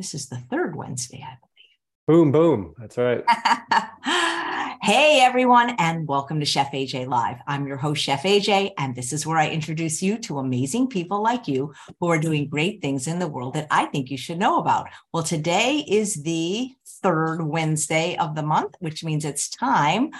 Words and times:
This 0.00 0.14
is 0.14 0.30
the 0.30 0.38
third 0.38 0.76
Wednesday, 0.76 1.22
I 1.22 1.36
believe. 1.36 2.32
Boom, 2.32 2.32
boom. 2.32 2.74
That's 2.78 2.96
right. 2.96 3.22
hey, 4.82 5.20
everyone, 5.20 5.74
and 5.78 6.08
welcome 6.08 6.40
to 6.40 6.46
Chef 6.46 6.72
AJ 6.72 7.06
Live. 7.06 7.36
I'm 7.46 7.66
your 7.66 7.76
host, 7.76 8.02
Chef 8.02 8.22
AJ, 8.22 8.70
and 8.78 8.94
this 8.94 9.12
is 9.12 9.26
where 9.26 9.36
I 9.36 9.50
introduce 9.50 10.02
you 10.02 10.16
to 10.20 10.38
amazing 10.38 10.88
people 10.88 11.22
like 11.22 11.46
you 11.46 11.74
who 12.00 12.08
are 12.08 12.18
doing 12.18 12.48
great 12.48 12.80
things 12.80 13.06
in 13.06 13.18
the 13.18 13.28
world 13.28 13.52
that 13.52 13.66
I 13.70 13.84
think 13.84 14.10
you 14.10 14.16
should 14.16 14.38
know 14.38 14.58
about. 14.58 14.88
Well, 15.12 15.22
today 15.22 15.84
is 15.86 16.22
the 16.22 16.70
third 17.02 17.42
Wednesday 17.42 18.16
of 18.16 18.34
the 18.34 18.42
month, 18.42 18.76
which 18.78 19.04
means 19.04 19.26
it's 19.26 19.50
time 19.50 20.12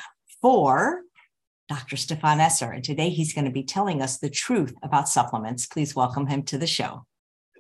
for 0.43 1.01
Dr. 1.71 1.97
Stephan 1.97 2.39
Esser. 2.39 2.71
And 2.71 2.85
today 2.85 3.09
he's 3.09 3.33
going 3.33 3.47
to 3.47 3.51
be 3.51 3.63
telling 3.63 4.03
us 4.03 4.19
the 4.19 4.29
truth 4.29 4.75
about 4.83 5.09
supplements. 5.09 5.65
Please 5.65 5.97
welcome 5.97 6.27
him 6.27 6.43
to 6.43 6.59
the 6.59 6.67
show. 6.67 7.07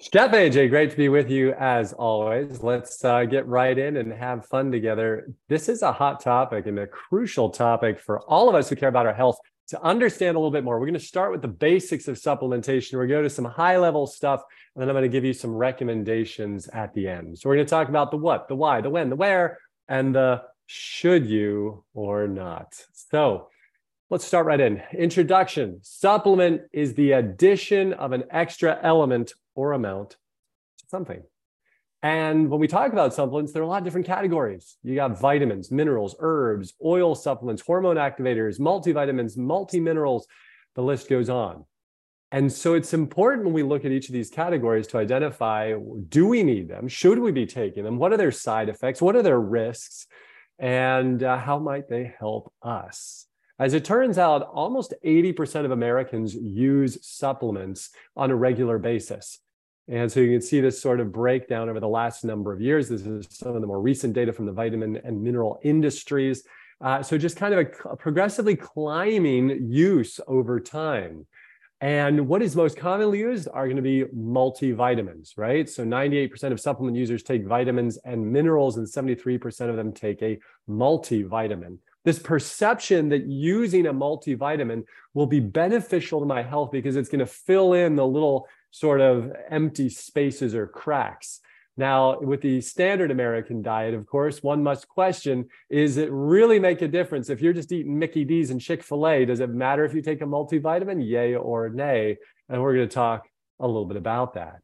Chef 0.03 0.31
AJ, 0.31 0.71
great 0.71 0.91
to 0.91 0.97
be 0.97 1.11
with 1.11 1.29
you 1.29 1.53
as 1.53 1.93
always. 1.93 2.63
Let's 2.63 3.05
uh, 3.05 3.27
get 3.27 3.47
right 3.47 3.77
in 3.77 3.99
and 3.99 4.11
have 4.15 4.47
fun 4.47 4.73
together. 4.73 5.31
This 5.47 5.69
is 5.69 5.83
a 5.83 5.93
hot 5.93 6.21
topic 6.21 6.67
and 6.67 6.79
a 6.79 6.87
crucial 6.87 7.51
topic 7.51 8.01
for 8.01 8.21
all 8.21 8.49
of 8.49 8.55
us 8.55 8.71
who 8.71 8.77
care 8.77 8.89
about 8.89 9.05
our 9.05 9.13
health 9.13 9.39
to 9.69 9.83
understand 9.83 10.37
a 10.37 10.39
little 10.39 10.51
bit 10.51 10.65
more. 10.65 10.81
We're 10.81 10.87
going 10.87 10.95
to 10.95 11.01
start 11.01 11.33
with 11.33 11.43
the 11.43 11.49
basics 11.49 12.09
of 12.09 12.17
supplementation. 12.17 12.95
We're 12.95 13.01
going 13.01 13.09
to 13.09 13.15
go 13.17 13.23
to 13.25 13.31
some 13.31 13.45
high 13.45 13.77
level 13.77 14.07
stuff, 14.07 14.43
and 14.75 14.81
then 14.81 14.89
I'm 14.89 14.95
going 14.95 15.03
to 15.03 15.11
give 15.11 15.27
you 15.27 15.35
some 15.35 15.55
recommendations 15.55 16.67
at 16.69 16.95
the 16.95 17.07
end. 17.07 17.39
So, 17.39 17.51
we're 17.51 17.57
going 17.57 17.67
to 17.67 17.71
talk 17.71 17.91
about 17.91 18.11
the 18.11 18.17
what, 18.17 18.49
the 18.49 18.57
why, 18.57 18.81
the 18.81 18.89
when, 18.89 19.11
the 19.11 19.17
where, 19.17 19.59
and 19.87 20.15
the 20.15 20.45
should 20.65 21.27
you 21.27 21.85
or 21.93 22.27
not. 22.27 22.75
So, 22.93 23.49
Let's 24.13 24.25
start 24.25 24.45
right 24.45 24.59
in. 24.59 24.83
Introduction 24.93 25.79
Supplement 25.83 26.63
is 26.73 26.95
the 26.95 27.13
addition 27.13 27.93
of 27.93 28.11
an 28.11 28.25
extra 28.33 28.77
element 28.83 29.33
or 29.61 29.73
amount 29.73 30.17
to 30.79 30.87
something. 30.89 31.23
And 32.03 32.49
when 32.49 32.61
we 32.61 32.67
talk 32.67 32.95
about 32.95 33.13
supplements, 33.13 33.53
there 33.53 33.61
are 33.61 33.67
a 33.67 33.69
lot 33.69 33.79
of 33.79 33.85
different 33.85 34.07
categories. 34.07 34.79
You 34.83 34.95
got 34.95 35.21
vitamins, 35.21 35.71
minerals, 35.71 36.17
herbs, 36.19 36.73
oil 36.83 37.15
supplements, 37.15 37.61
hormone 37.61 37.97
activators, 37.97 38.59
multivitamins, 38.59 39.37
multiminerals, 39.37 40.23
the 40.77 40.83
list 40.83 41.11
goes 41.11 41.29
on. 41.29 41.67
And 42.33 42.51
so 42.51 42.73
it's 42.73 42.95
important 42.95 43.45
when 43.45 43.53
we 43.53 43.63
look 43.63 43.85
at 43.85 43.93
each 43.93 44.09
of 44.09 44.15
these 44.15 44.31
categories 44.31 44.87
to 44.89 44.99
identify 44.99 45.75
do 46.09 46.27
we 46.27 46.43
need 46.43 46.69
them? 46.69 46.89
Should 46.89 47.19
we 47.19 47.33
be 47.33 47.45
taking 47.45 47.85
them? 47.85 47.99
What 47.99 48.15
are 48.15 48.17
their 48.17 48.33
side 48.33 48.71
effects? 48.71 49.03
What 49.03 49.17
are 49.17 49.23
their 49.23 49.41
risks? 49.41 50.07
And 50.59 51.23
uh, 51.23 51.37
how 51.37 51.59
might 51.59 51.89
they 51.89 52.15
help 52.19 52.51
us? 52.63 53.27
As 53.59 53.75
it 53.75 53.85
turns 53.85 54.17
out, 54.17 54.49
almost 54.55 54.95
80% 55.05 55.67
of 55.67 55.71
Americans 55.71 56.35
use 56.35 57.07
supplements 57.07 57.91
on 58.17 58.31
a 58.31 58.35
regular 58.37 58.79
basis. 58.79 59.39
And 59.91 60.11
so 60.11 60.21
you 60.21 60.31
can 60.31 60.41
see 60.41 60.61
this 60.61 60.81
sort 60.81 61.01
of 61.01 61.11
breakdown 61.11 61.69
over 61.69 61.81
the 61.81 61.89
last 61.89 62.25
number 62.25 62.53
of 62.53 62.61
years. 62.61 62.89
This 62.89 63.03
is 63.03 63.27
some 63.29 63.57
of 63.57 63.61
the 63.61 63.67
more 63.67 63.81
recent 63.81 64.13
data 64.13 64.33
from 64.33 64.47
the 64.47 64.53
vitamin 64.53 65.01
and 65.03 65.21
mineral 65.21 65.59
industries. 65.65 66.45
Uh, 66.81 67.03
so 67.03 67.19
just 67.19 67.37
kind 67.37 67.53
of 67.53 67.67
a, 67.67 67.89
a 67.89 67.97
progressively 67.97 68.55
climbing 68.55 69.69
use 69.69 70.21
over 70.29 70.61
time. 70.61 71.27
And 71.81 72.29
what 72.29 72.41
is 72.41 72.55
most 72.55 72.77
commonly 72.77 73.19
used 73.19 73.49
are 73.53 73.67
going 73.67 73.77
to 73.77 73.83
be 73.83 74.05
multivitamins, 74.17 75.37
right? 75.37 75.69
So 75.69 75.85
98% 75.85 76.53
of 76.53 76.61
supplement 76.61 76.97
users 76.97 77.25
take 77.25 77.45
vitamins 77.45 77.99
and 78.05 78.33
minerals, 78.33 78.77
and 78.77 78.87
73% 78.87 79.71
of 79.71 79.77
them 79.77 79.93
take 79.93 80.23
a 80.23 80.39
multivitamin 80.69 81.79
this 82.05 82.19
perception 82.19 83.09
that 83.11 83.27
using 83.27 83.87
a 83.87 83.93
multivitamin 83.93 84.85
will 85.15 85.27
be 85.27 85.41
beneficial 85.41 86.21
to 86.21 86.27
my 86.27 86.43
health 86.43 86.71
because 86.73 86.97
it's 86.97 87.09
going 87.09 87.19
to 87.21 87.27
fill 87.27 87.75
in 87.75 87.95
the 87.97 88.07
little 88.07 88.49
sort 88.71 89.01
of 89.01 89.33
empty 89.49 89.89
spaces 89.89 90.55
or 90.55 90.67
cracks. 90.67 91.41
Now, 91.77 92.19
with 92.21 92.43
the 92.43 92.61
standard 92.61 93.11
American 93.11 93.63
diet, 93.63 93.95
of 93.95 94.07
course, 94.07 94.43
one 94.43 94.63
must 94.63 94.89
question 94.89 95.49
is 95.71 95.97
it 95.97 96.11
really 96.13 96.59
make 96.59 96.83
a 96.83 96.89
difference? 96.89 97.31
If 97.31 97.41
you're 97.41 97.53
just 97.53 97.73
eating 97.73 97.99
Mickey 97.99 98.25
D's 98.25 98.51
and 98.51 98.61
Chick 98.61 98.83
fil 98.83 99.07
A, 99.07 99.25
does 99.25 99.41
it 99.41 99.51
matter 99.51 99.85
if 99.85 99.95
you 99.95 100.03
take 100.03 100.21
a 100.21 100.27
multivitamin? 100.27 101.07
Yay 101.07 101.37
or 101.37 101.71
nay? 101.71 102.19
And 102.49 102.61
we're 102.61 102.75
going 102.75 102.89
to 102.89 102.95
talk 102.95 103.29
a 103.61 103.67
little 103.67 103.87
bit 103.87 103.97
about 103.97 104.35
that. 104.35 104.61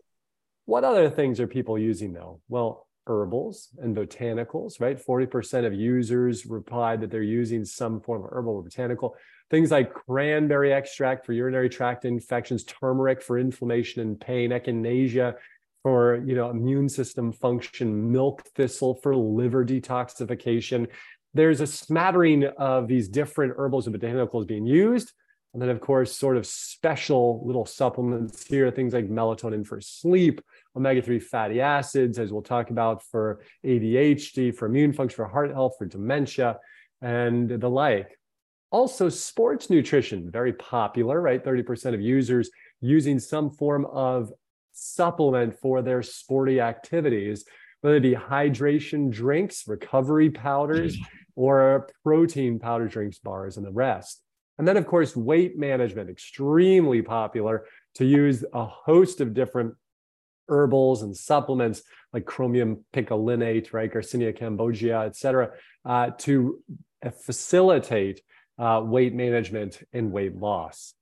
What 0.66 0.84
other 0.84 1.08
things 1.08 1.38
are 1.40 1.46
people 1.46 1.78
using 1.78 2.12
though? 2.12 2.40
Well, 2.48 2.85
herbals 3.06 3.68
and 3.78 3.96
botanicals, 3.96 4.80
right? 4.80 5.04
40% 5.04 5.66
of 5.66 5.74
users 5.74 6.46
replied 6.46 7.00
that 7.00 7.10
they're 7.10 7.22
using 7.22 7.64
some 7.64 8.00
form 8.00 8.24
of 8.24 8.30
herbal 8.32 8.54
or 8.54 8.62
botanical. 8.62 9.16
Things 9.50 9.70
like 9.70 9.94
cranberry 9.94 10.72
extract 10.72 11.24
for 11.24 11.32
urinary 11.32 11.68
tract 11.68 12.04
infections, 12.04 12.64
turmeric 12.64 13.22
for 13.22 13.38
inflammation 13.38 14.02
and 14.02 14.20
pain, 14.20 14.50
echinacea 14.50 15.34
for 15.82 16.16
you 16.26 16.34
know 16.34 16.50
immune 16.50 16.88
system 16.88 17.32
function, 17.32 18.10
milk 18.10 18.42
thistle 18.56 18.96
for 18.96 19.14
liver 19.14 19.64
detoxification. 19.64 20.88
There's 21.32 21.60
a 21.60 21.66
smattering 21.66 22.44
of 22.58 22.88
these 22.88 23.08
different 23.08 23.54
herbals 23.56 23.86
and 23.86 23.94
botanicals 23.94 24.48
being 24.48 24.66
used. 24.66 25.12
And 25.56 25.62
then, 25.62 25.70
of 25.70 25.80
course, 25.80 26.14
sort 26.14 26.36
of 26.36 26.44
special 26.44 27.42
little 27.46 27.64
supplements 27.64 28.46
here, 28.46 28.70
things 28.70 28.92
like 28.92 29.08
melatonin 29.08 29.66
for 29.66 29.80
sleep, 29.80 30.42
omega 30.76 31.00
3 31.00 31.18
fatty 31.18 31.62
acids, 31.62 32.18
as 32.18 32.30
we'll 32.30 32.42
talk 32.42 32.68
about 32.68 33.02
for 33.02 33.40
ADHD, 33.64 34.54
for 34.54 34.66
immune 34.66 34.92
function, 34.92 35.16
for 35.16 35.24
heart 35.24 35.50
health, 35.50 35.76
for 35.78 35.86
dementia, 35.86 36.58
and 37.00 37.48
the 37.48 37.70
like. 37.70 38.18
Also, 38.70 39.08
sports 39.08 39.70
nutrition, 39.70 40.30
very 40.30 40.52
popular, 40.52 41.22
right? 41.22 41.42
30% 41.42 41.94
of 41.94 42.02
users 42.02 42.50
using 42.82 43.18
some 43.18 43.48
form 43.48 43.86
of 43.86 44.30
supplement 44.72 45.58
for 45.58 45.80
their 45.80 46.02
sporty 46.02 46.60
activities, 46.60 47.46
whether 47.80 47.96
it 47.96 48.00
be 48.00 48.14
hydration 48.14 49.10
drinks, 49.10 49.66
recovery 49.66 50.28
powders, 50.28 50.98
mm. 50.98 51.06
or 51.34 51.88
protein 52.04 52.58
powder 52.58 52.88
drinks, 52.88 53.18
bars, 53.20 53.56
and 53.56 53.64
the 53.64 53.72
rest. 53.72 54.20
And 54.58 54.66
then, 54.66 54.76
of 54.76 54.86
course, 54.86 55.14
weight 55.14 55.58
management, 55.58 56.08
extremely 56.08 57.02
popular 57.02 57.66
to 57.96 58.04
use 58.04 58.44
a 58.52 58.64
host 58.64 59.20
of 59.20 59.34
different 59.34 59.74
herbals 60.48 61.02
and 61.02 61.16
supplements 61.16 61.82
like 62.12 62.24
chromium 62.24 62.84
picolinate, 62.94 63.72
right, 63.72 63.92
Garcinia 63.92 64.36
cambogia, 64.36 65.06
et 65.06 65.16
cetera, 65.16 65.50
uh, 65.84 66.10
to 66.18 66.62
facilitate 67.22 68.22
uh, 68.58 68.80
weight 68.82 69.14
management 69.14 69.82
and 69.92 70.12
weight 70.12 70.36
loss. 70.36 70.94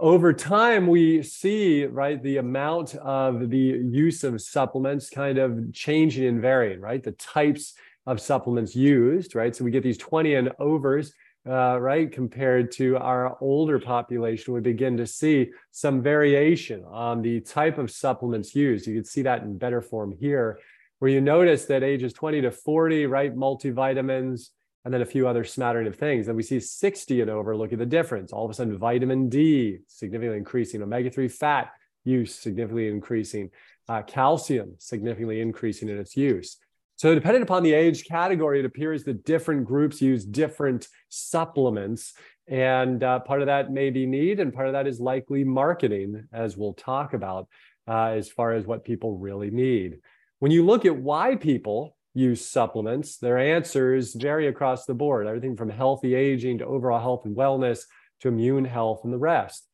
Over 0.00 0.32
time, 0.32 0.86
we 0.86 1.22
see, 1.22 1.84
right, 1.84 2.20
the 2.22 2.38
amount 2.38 2.94
of 2.94 3.50
the 3.50 3.58
use 3.58 4.24
of 4.24 4.40
supplements 4.40 5.10
kind 5.10 5.38
of 5.38 5.72
changing 5.72 6.26
and 6.26 6.40
varying, 6.40 6.80
right? 6.80 7.02
The 7.02 7.12
types 7.12 7.74
of 8.06 8.20
supplements 8.20 8.74
used, 8.74 9.34
right? 9.34 9.54
So 9.54 9.64
we 9.64 9.70
get 9.70 9.82
these 9.82 9.98
20 9.98 10.34
and 10.34 10.52
overs 10.58 11.12
uh, 11.48 11.80
right, 11.80 12.12
compared 12.12 12.70
to 12.72 12.96
our 12.98 13.36
older 13.40 13.80
population, 13.80 14.54
we 14.54 14.60
begin 14.60 14.96
to 14.96 15.06
see 15.06 15.50
some 15.72 16.00
variation 16.00 16.84
on 16.84 17.20
the 17.20 17.40
type 17.40 17.78
of 17.78 17.90
supplements 17.90 18.54
used. 18.54 18.86
You 18.86 18.94
can 18.94 19.04
see 19.04 19.22
that 19.22 19.42
in 19.42 19.58
better 19.58 19.82
form 19.82 20.14
here, 20.18 20.60
where 21.00 21.10
you 21.10 21.20
notice 21.20 21.64
that 21.64 21.82
ages 21.82 22.12
20 22.12 22.42
to 22.42 22.52
40, 22.52 23.06
right, 23.06 23.34
multivitamins, 23.34 24.50
and 24.84 24.94
then 24.94 25.02
a 25.02 25.06
few 25.06 25.26
other 25.26 25.44
smattering 25.44 25.88
of 25.88 25.96
things. 25.96 26.28
And 26.28 26.36
we 26.36 26.42
see 26.44 26.60
60 26.60 27.20
and 27.20 27.30
over, 27.30 27.56
look 27.56 27.72
at 27.72 27.78
the 27.78 27.86
difference. 27.86 28.32
All 28.32 28.44
of 28.44 28.50
a 28.50 28.54
sudden, 28.54 28.78
vitamin 28.78 29.28
D 29.28 29.78
significantly 29.88 30.38
increasing, 30.38 30.82
omega 30.82 31.10
3 31.10 31.28
fat 31.28 31.72
use 32.04 32.34
significantly 32.34 32.88
increasing, 32.88 33.50
uh, 33.88 34.02
calcium 34.02 34.74
significantly 34.78 35.40
increasing 35.40 35.88
in 35.88 35.98
its 35.98 36.16
use. 36.16 36.56
So, 37.02 37.16
depending 37.16 37.42
upon 37.42 37.64
the 37.64 37.72
age 37.72 38.04
category, 38.04 38.60
it 38.60 38.64
appears 38.64 39.02
that 39.02 39.24
different 39.24 39.64
groups 39.64 40.00
use 40.00 40.24
different 40.24 40.86
supplements. 41.08 42.12
And 42.46 43.02
uh, 43.02 43.18
part 43.18 43.40
of 43.40 43.46
that 43.46 43.72
may 43.72 43.90
be 43.90 44.06
need, 44.06 44.38
and 44.38 44.54
part 44.54 44.68
of 44.68 44.74
that 44.74 44.86
is 44.86 45.00
likely 45.00 45.42
marketing, 45.42 46.28
as 46.32 46.56
we'll 46.56 46.74
talk 46.74 47.12
about, 47.12 47.48
uh, 47.88 48.10
as 48.10 48.28
far 48.28 48.52
as 48.52 48.66
what 48.66 48.84
people 48.84 49.18
really 49.18 49.50
need. 49.50 49.98
When 50.38 50.52
you 50.52 50.64
look 50.64 50.84
at 50.84 50.96
why 50.96 51.34
people 51.34 51.96
use 52.14 52.48
supplements, 52.48 53.18
their 53.18 53.36
answers 53.36 54.14
vary 54.14 54.46
across 54.46 54.84
the 54.84 54.94
board 54.94 55.26
everything 55.26 55.56
from 55.56 55.70
healthy 55.70 56.14
aging 56.14 56.58
to 56.58 56.66
overall 56.66 57.00
health 57.00 57.24
and 57.24 57.36
wellness 57.36 57.80
to 58.20 58.28
immune 58.28 58.64
health 58.64 59.00
and 59.02 59.12
the 59.12 59.18
rest. 59.18 59.66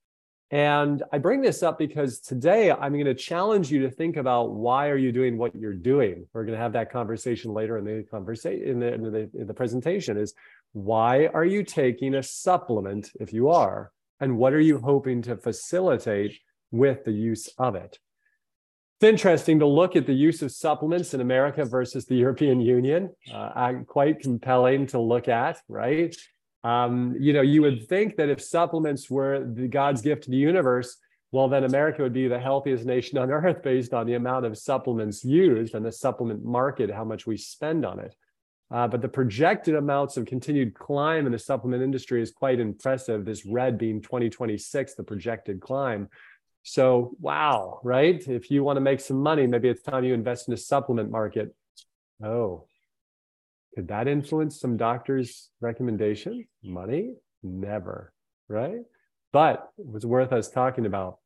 And 0.50 1.02
I 1.12 1.18
bring 1.18 1.42
this 1.42 1.62
up 1.62 1.78
because 1.78 2.20
today 2.20 2.70
I'm 2.70 2.92
going 2.92 3.04
to 3.04 3.14
challenge 3.14 3.70
you 3.70 3.82
to 3.82 3.90
think 3.90 4.16
about 4.16 4.54
why 4.54 4.88
are 4.88 4.96
you 4.96 5.12
doing 5.12 5.36
what 5.36 5.54
you're 5.54 5.74
doing. 5.74 6.26
We're 6.32 6.44
going 6.44 6.56
to 6.56 6.62
have 6.62 6.72
that 6.72 6.90
conversation 6.90 7.52
later 7.52 7.76
in 7.76 7.84
the 7.84 8.02
conversation 8.10 8.66
in 8.66 8.80
the, 8.80 8.94
in 8.94 9.02
the, 9.02 9.30
in 9.34 9.46
the 9.46 9.54
presentation. 9.54 10.16
Is 10.16 10.32
why 10.72 11.26
are 11.26 11.44
you 11.44 11.62
taking 11.64 12.14
a 12.14 12.22
supplement 12.22 13.10
if 13.20 13.32
you 13.32 13.50
are, 13.50 13.92
and 14.20 14.38
what 14.38 14.54
are 14.54 14.60
you 14.60 14.78
hoping 14.78 15.20
to 15.22 15.36
facilitate 15.36 16.38
with 16.70 17.04
the 17.04 17.12
use 17.12 17.50
of 17.58 17.74
it? 17.74 17.98
It's 19.00 19.08
interesting 19.08 19.58
to 19.60 19.66
look 19.66 19.96
at 19.96 20.06
the 20.06 20.14
use 20.14 20.42
of 20.42 20.50
supplements 20.50 21.14
in 21.14 21.20
America 21.20 21.64
versus 21.64 22.06
the 22.06 22.16
European 22.16 22.60
Union. 22.60 23.10
Uh, 23.32 23.72
quite 23.86 24.20
compelling 24.20 24.86
to 24.88 24.98
look 24.98 25.28
at, 25.28 25.60
right? 25.68 26.16
Um, 26.64 27.16
you 27.18 27.32
know, 27.32 27.40
you 27.40 27.62
would 27.62 27.88
think 27.88 28.16
that 28.16 28.28
if 28.28 28.42
supplements 28.42 29.08
were 29.08 29.44
the 29.44 29.68
God's 29.68 30.02
gift 30.02 30.24
to 30.24 30.30
the 30.30 30.36
universe, 30.36 30.96
well, 31.30 31.48
then 31.48 31.64
America 31.64 32.02
would 32.02 32.14
be 32.14 32.26
the 32.26 32.38
healthiest 32.38 32.84
nation 32.84 33.18
on 33.18 33.30
earth 33.30 33.62
based 33.62 33.92
on 33.92 34.06
the 34.06 34.14
amount 34.14 34.46
of 34.46 34.56
supplements 34.56 35.24
used 35.24 35.74
and 35.74 35.84
the 35.84 35.92
supplement 35.92 36.44
market, 36.44 36.90
how 36.90 37.04
much 37.04 37.26
we 37.26 37.36
spend 37.36 37.84
on 37.84 38.00
it. 38.00 38.14
Uh, 38.70 38.86
but 38.86 39.00
the 39.00 39.08
projected 39.08 39.74
amounts 39.74 40.16
of 40.16 40.26
continued 40.26 40.74
climb 40.74 41.26
in 41.26 41.32
the 41.32 41.38
supplement 41.38 41.82
industry 41.82 42.20
is 42.20 42.30
quite 42.30 42.60
impressive. 42.60 43.24
This 43.24 43.46
red 43.46 43.78
being 43.78 44.02
2026, 44.02 44.94
the 44.94 45.02
projected 45.02 45.60
climb. 45.60 46.08
So, 46.64 47.16
wow, 47.20 47.80
right? 47.82 48.22
If 48.28 48.50
you 48.50 48.62
want 48.62 48.76
to 48.76 48.82
make 48.82 49.00
some 49.00 49.22
money, 49.22 49.46
maybe 49.46 49.70
it's 49.70 49.82
time 49.82 50.04
you 50.04 50.12
invest 50.12 50.48
in 50.48 50.54
a 50.54 50.58
supplement 50.58 51.10
market. 51.10 51.54
Oh, 52.22 52.67
could 53.74 53.88
that 53.88 54.08
influence 54.08 54.60
some 54.60 54.76
doctors' 54.76 55.50
recommendation? 55.60 56.46
Money? 56.64 57.14
Never, 57.42 58.12
right? 58.48 58.80
But 59.32 59.70
it 59.78 59.86
was 59.86 60.06
worth 60.06 60.32
us 60.32 60.48
talking 60.48 60.86
about. 60.86 61.18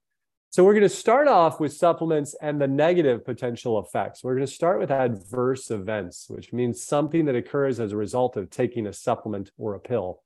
So 0.50 0.64
we're 0.64 0.74
going 0.74 0.82
to 0.82 0.88
start 0.90 1.28
off 1.28 1.60
with 1.60 1.72
supplements 1.72 2.34
and 2.42 2.60
the 2.60 2.68
negative 2.68 3.24
potential 3.24 3.78
effects. 3.78 4.22
We're 4.22 4.34
going 4.34 4.46
to 4.46 4.52
start 4.52 4.78
with 4.78 4.90
adverse 4.90 5.70
events, 5.70 6.26
which 6.28 6.52
means 6.52 6.84
something 6.84 7.24
that 7.24 7.34
occurs 7.34 7.80
as 7.80 7.92
a 7.92 7.96
result 7.96 8.36
of 8.36 8.50
taking 8.50 8.86
a 8.86 8.92
supplement 8.92 9.50
or 9.56 9.74
a 9.74 9.80
pill. 9.80 10.20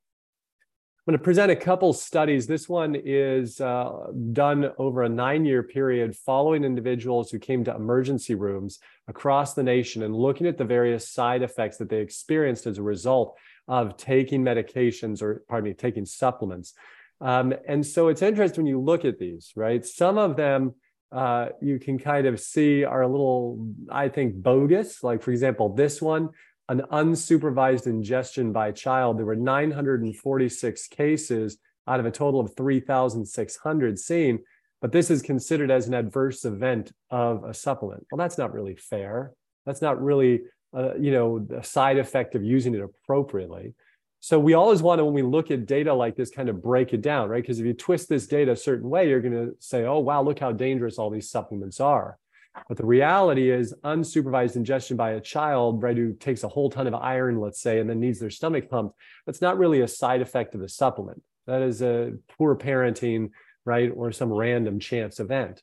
I'm 1.07 1.13
going 1.13 1.21
to 1.21 1.25
present 1.25 1.53
a 1.53 1.57
couple 1.57 1.93
studies. 1.93 2.49
This 2.49 2.69
one 2.69 2.97
is 2.97 3.61
uh, 3.61 4.09
done 4.33 4.73
over 4.77 5.05
a 5.05 5.09
nine 5.09 5.45
year 5.45 5.63
period 5.63 6.17
following 6.17 6.65
individuals 6.65 7.31
who 7.31 7.39
came 7.39 7.63
to 7.63 7.77
emergency 7.77 8.35
rooms 8.35 8.81
across 9.07 9.55
the 9.55 9.63
nation 9.63 10.03
and 10.03 10.17
looking 10.17 10.49
at 10.49 10.59
the 10.59 10.65
various 10.65 11.09
side 11.09 11.43
effects 11.43 11.77
that 11.77 11.89
they 11.89 12.01
experienced 12.01 12.67
as 12.67 12.79
a 12.79 12.83
result 12.83 13.39
of 13.69 13.97
taking 13.97 14.43
medications 14.43 15.23
or, 15.23 15.45
pardon 15.49 15.71
me, 15.71 15.75
taking 15.75 16.05
supplements. 16.05 16.75
Um, 17.21 17.55
and 17.69 17.87
so 17.87 18.09
it's 18.09 18.23
interesting 18.23 18.65
when 18.65 18.71
you 18.71 18.81
look 18.81 19.05
at 19.05 19.21
these, 19.21 19.53
right? 19.55 19.87
Some 19.87 20.19
of 20.19 20.35
them 20.35 20.75
uh, 21.13 21.51
you 21.63 21.79
can 21.79 22.01
kind 22.01 22.27
of 22.27 22.41
see 22.41 22.83
are 22.83 23.03
a 23.03 23.09
little, 23.09 23.73
I 23.89 24.09
think, 24.09 24.35
bogus. 24.35 25.05
Like, 25.05 25.23
for 25.23 25.31
example, 25.31 25.73
this 25.73 26.03
one, 26.03 26.31
an 26.69 26.83
unsupervised 26.91 27.87
ingestion 27.87 28.53
by 28.53 28.69
a 28.69 28.73
child. 28.73 29.19
There 29.19 29.27
were 29.27 29.37
946 29.37 30.89
cases 30.89 31.59
out 31.87 32.01
of 32.01 32.07
a 32.07 32.11
total 32.11 32.41
of 32.41 32.55
3,600 32.57 33.99
seen, 33.99 34.41
but 34.81 34.93
this 34.93 35.11
is 35.11 35.23
considered 35.23 35.71
as 35.71 35.87
an 35.87 35.95
adverse 35.95 36.45
event 36.45 36.93
of 37.11 37.45
a 37.45 37.55
supplement. 37.55 38.07
Well, 38.11 38.19
that's 38.19 38.39
not 38.39 38.53
really 38.53 38.77
fair. 38.77 39.33
That's 39.65 39.83
not 39.83 40.03
really, 40.03 40.43
uh, 40.77 40.95
you 40.97 41.13
know, 41.13 41.47
a 41.57 41.63
side 41.63 41.99
effect 41.99 42.35
of 42.35 42.43
using 42.43 42.75
it 42.75 42.83
appropriately. 42.83 43.75
So 44.21 44.41
we 44.41 44.55
always 44.55 44.83
want 44.83 44.99
to, 44.99 45.05
when 45.05 45.15
we 45.15 45.23
look 45.23 45.53
at 45.53 45.67
data 45.67 45.95
like 45.95 46.17
this, 46.17 46.31
kind 46.31 46.49
of 46.49 46.63
break 46.63 46.93
it 46.93 47.01
down, 47.01 47.29
right? 47.29 47.43
Because 47.43 47.61
if 47.61 47.67
you 47.67 47.75
twist 47.75 48.09
this 48.09 48.27
data 48.27 48.53
a 48.53 48.57
certain 48.57 48.89
way, 48.89 49.09
you're 49.09 49.21
going 49.21 49.35
to 49.35 49.55
say, 49.61 49.85
oh, 49.85 50.01
wow, 50.01 50.23
look 50.23 50.41
how 50.41 50.51
dangerous 50.51 50.99
all 50.99 51.11
these 51.11 51.31
supplements 51.31 51.81
are. 51.81 52.19
But 52.69 52.77
the 52.77 52.87
reality 52.87 53.51
is 53.51 53.75
unsupervised 53.85 54.57
ingestion 54.57 54.97
by 54.97 55.13
a 55.13 55.21
child, 55.21 55.83
right, 55.83 55.97
who 55.97 56.13
takes 56.15 56.43
a 56.43 56.49
whole 56.49 56.71
ton 56.71 56.87
of 56.87 56.95
iron, 56.95 57.41
let's 57.41 57.61
say, 57.61 57.79
and 57.79 57.89
then 57.89 58.01
needs 58.01 58.19
their 58.19 58.31
stomach 58.31 58.69
pumped, 58.69 58.97
that's 59.25 59.41
not 59.41 59.59
really 59.59 59.81
a 59.81 59.89
side 59.89 60.21
effect 60.21 60.55
of 60.55 60.61
the 60.61 60.69
supplement. 60.69 61.23
That 61.47 61.63
is 61.63 61.83
a 61.83 62.15
poor 62.37 62.57
parenting, 62.57 63.31
right, 63.65 63.91
or 63.95 64.11
some 64.13 64.33
random 64.33 64.81
chance 64.81 65.21
event. 65.21 65.63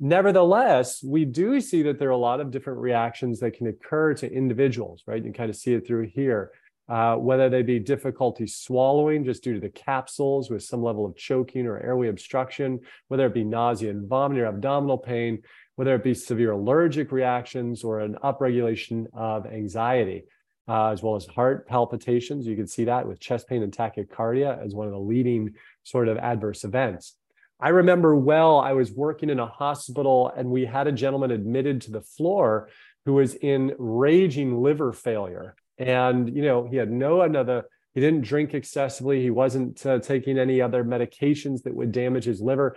Nevertheless, 0.00 1.02
we 1.02 1.24
do 1.24 1.60
see 1.60 1.82
that 1.82 1.98
there 1.98 2.08
are 2.08 2.12
a 2.12 2.16
lot 2.16 2.40
of 2.40 2.50
different 2.50 2.80
reactions 2.80 3.40
that 3.40 3.54
can 3.54 3.66
occur 3.68 4.14
to 4.14 4.32
individuals, 4.32 5.02
right? 5.06 5.24
You 5.24 5.32
kind 5.32 5.50
of 5.50 5.56
see 5.56 5.74
it 5.74 5.86
through 5.86 6.08
here 6.08 6.52
uh, 6.88 7.16
whether 7.16 7.48
they 7.48 7.62
be 7.62 7.78
difficulty 7.78 8.46
swallowing 8.46 9.24
just 9.24 9.42
due 9.42 9.54
to 9.54 9.60
the 9.60 9.68
capsules 9.70 10.50
with 10.50 10.62
some 10.62 10.82
level 10.82 11.06
of 11.06 11.16
choking 11.16 11.66
or 11.66 11.78
airway 11.78 12.08
obstruction, 12.08 12.80
whether 13.08 13.26
it 13.26 13.34
be 13.34 13.44
nausea 13.44 13.90
and 13.90 14.08
vomiting 14.08 14.42
or 14.42 14.46
abdominal 14.46 14.98
pain, 14.98 15.40
whether 15.76 15.94
it 15.94 16.04
be 16.04 16.14
severe 16.14 16.52
allergic 16.52 17.12
reactions 17.12 17.84
or 17.84 18.00
an 18.00 18.16
upregulation 18.22 19.06
of 19.14 19.46
anxiety, 19.46 20.24
uh, 20.68 20.88
as 20.88 21.02
well 21.02 21.16
as 21.16 21.26
heart 21.26 21.66
palpitations. 21.66 22.46
You 22.46 22.56
can 22.56 22.66
see 22.66 22.84
that 22.84 23.06
with 23.06 23.20
chest 23.20 23.48
pain 23.48 23.62
and 23.62 23.72
tachycardia 23.72 24.64
as 24.64 24.74
one 24.74 24.86
of 24.86 24.92
the 24.92 24.98
leading 24.98 25.54
sort 25.82 26.08
of 26.08 26.18
adverse 26.18 26.64
events. 26.64 27.16
I 27.58 27.68
remember 27.68 28.16
well, 28.16 28.58
I 28.58 28.72
was 28.72 28.90
working 28.90 29.30
in 29.30 29.38
a 29.38 29.46
hospital 29.46 30.32
and 30.36 30.50
we 30.50 30.64
had 30.64 30.86
a 30.86 30.92
gentleman 30.92 31.30
admitted 31.30 31.80
to 31.82 31.92
the 31.92 32.00
floor 32.00 32.68
who 33.04 33.14
was 33.14 33.34
in 33.34 33.74
raging 33.78 34.60
liver 34.62 34.92
failure 34.92 35.54
and 35.78 36.34
you 36.34 36.42
know 36.42 36.66
he 36.66 36.76
had 36.76 36.90
no 36.90 37.22
another 37.22 37.64
he 37.94 38.00
didn't 38.00 38.22
drink 38.22 38.54
excessively 38.54 39.22
he 39.22 39.30
wasn't 39.30 39.84
uh, 39.86 39.98
taking 39.98 40.38
any 40.38 40.60
other 40.60 40.84
medications 40.84 41.62
that 41.62 41.74
would 41.74 41.92
damage 41.92 42.24
his 42.24 42.40
liver 42.40 42.76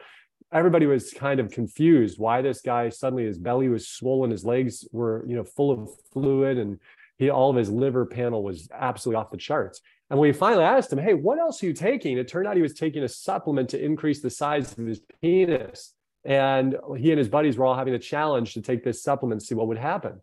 everybody 0.51 0.85
was 0.85 1.11
kind 1.11 1.39
of 1.39 1.51
confused 1.51 2.17
why 2.17 2.41
this 2.41 2.61
guy 2.61 2.89
suddenly 2.89 3.25
his 3.25 3.37
belly 3.37 3.67
was 3.67 3.87
swollen 3.87 4.31
his 4.31 4.45
legs 4.45 4.87
were 4.91 5.25
you 5.27 5.35
know 5.35 5.43
full 5.43 5.71
of 5.71 5.89
fluid 6.11 6.57
and 6.57 6.79
he 7.17 7.29
all 7.29 7.49
of 7.49 7.55
his 7.55 7.69
liver 7.69 8.05
panel 8.05 8.43
was 8.43 8.67
absolutely 8.73 9.19
off 9.19 9.31
the 9.31 9.37
charts. 9.37 9.81
And 10.09 10.19
we 10.19 10.31
finally 10.33 10.63
asked 10.63 10.91
him 10.91 10.99
hey 10.99 11.13
what 11.13 11.39
else 11.39 11.61
are 11.61 11.65
you 11.67 11.73
taking? 11.73 12.17
It 12.17 12.27
turned 12.27 12.47
out 12.47 12.55
he 12.55 12.61
was 12.61 12.73
taking 12.73 13.03
a 13.03 13.07
supplement 13.07 13.69
to 13.69 13.83
increase 13.83 14.21
the 14.21 14.29
size 14.29 14.77
of 14.77 14.85
his 14.85 15.01
penis. 15.21 15.93
And 16.23 16.75
he 16.97 17.11
and 17.11 17.19
his 17.19 17.29
buddies 17.29 17.57
were 17.57 17.65
all 17.65 17.75
having 17.75 17.93
a 17.93 17.99
challenge 17.99 18.53
to 18.53 18.61
take 18.61 18.83
this 18.83 19.03
supplement 19.03 19.41
to 19.41 19.47
see 19.47 19.55
what 19.55 19.67
would 19.67 19.77
happen. 19.77 20.21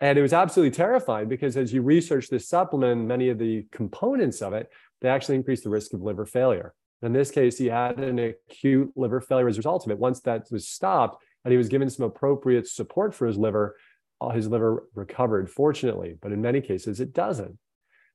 And 0.00 0.18
it 0.18 0.22
was 0.22 0.32
absolutely 0.32 0.76
terrifying 0.76 1.28
because 1.28 1.56
as 1.56 1.72
you 1.72 1.82
research 1.82 2.28
this 2.28 2.48
supplement, 2.48 3.06
many 3.06 3.30
of 3.30 3.38
the 3.38 3.66
components 3.72 4.42
of 4.42 4.52
it, 4.52 4.70
they 5.00 5.08
actually 5.08 5.36
increase 5.36 5.62
the 5.62 5.70
risk 5.70 5.92
of 5.92 6.02
liver 6.02 6.26
failure. 6.26 6.74
In 7.02 7.12
this 7.12 7.30
case, 7.30 7.58
he 7.58 7.66
had 7.66 7.98
an 8.00 8.18
acute 8.18 8.92
liver 8.96 9.20
failure 9.20 9.48
as 9.48 9.56
a 9.56 9.60
result 9.60 9.84
of 9.84 9.92
it. 9.92 9.98
Once 9.98 10.20
that 10.20 10.48
was 10.50 10.68
stopped 10.68 11.22
and 11.44 11.52
he 11.52 11.58
was 11.58 11.68
given 11.68 11.88
some 11.88 12.04
appropriate 12.04 12.66
support 12.66 13.14
for 13.14 13.26
his 13.26 13.36
liver, 13.36 13.76
uh, 14.20 14.30
his 14.30 14.48
liver 14.48 14.84
recovered, 14.94 15.48
fortunately. 15.48 16.16
But 16.20 16.32
in 16.32 16.40
many 16.40 16.60
cases, 16.60 17.00
it 17.00 17.12
doesn't. 17.12 17.56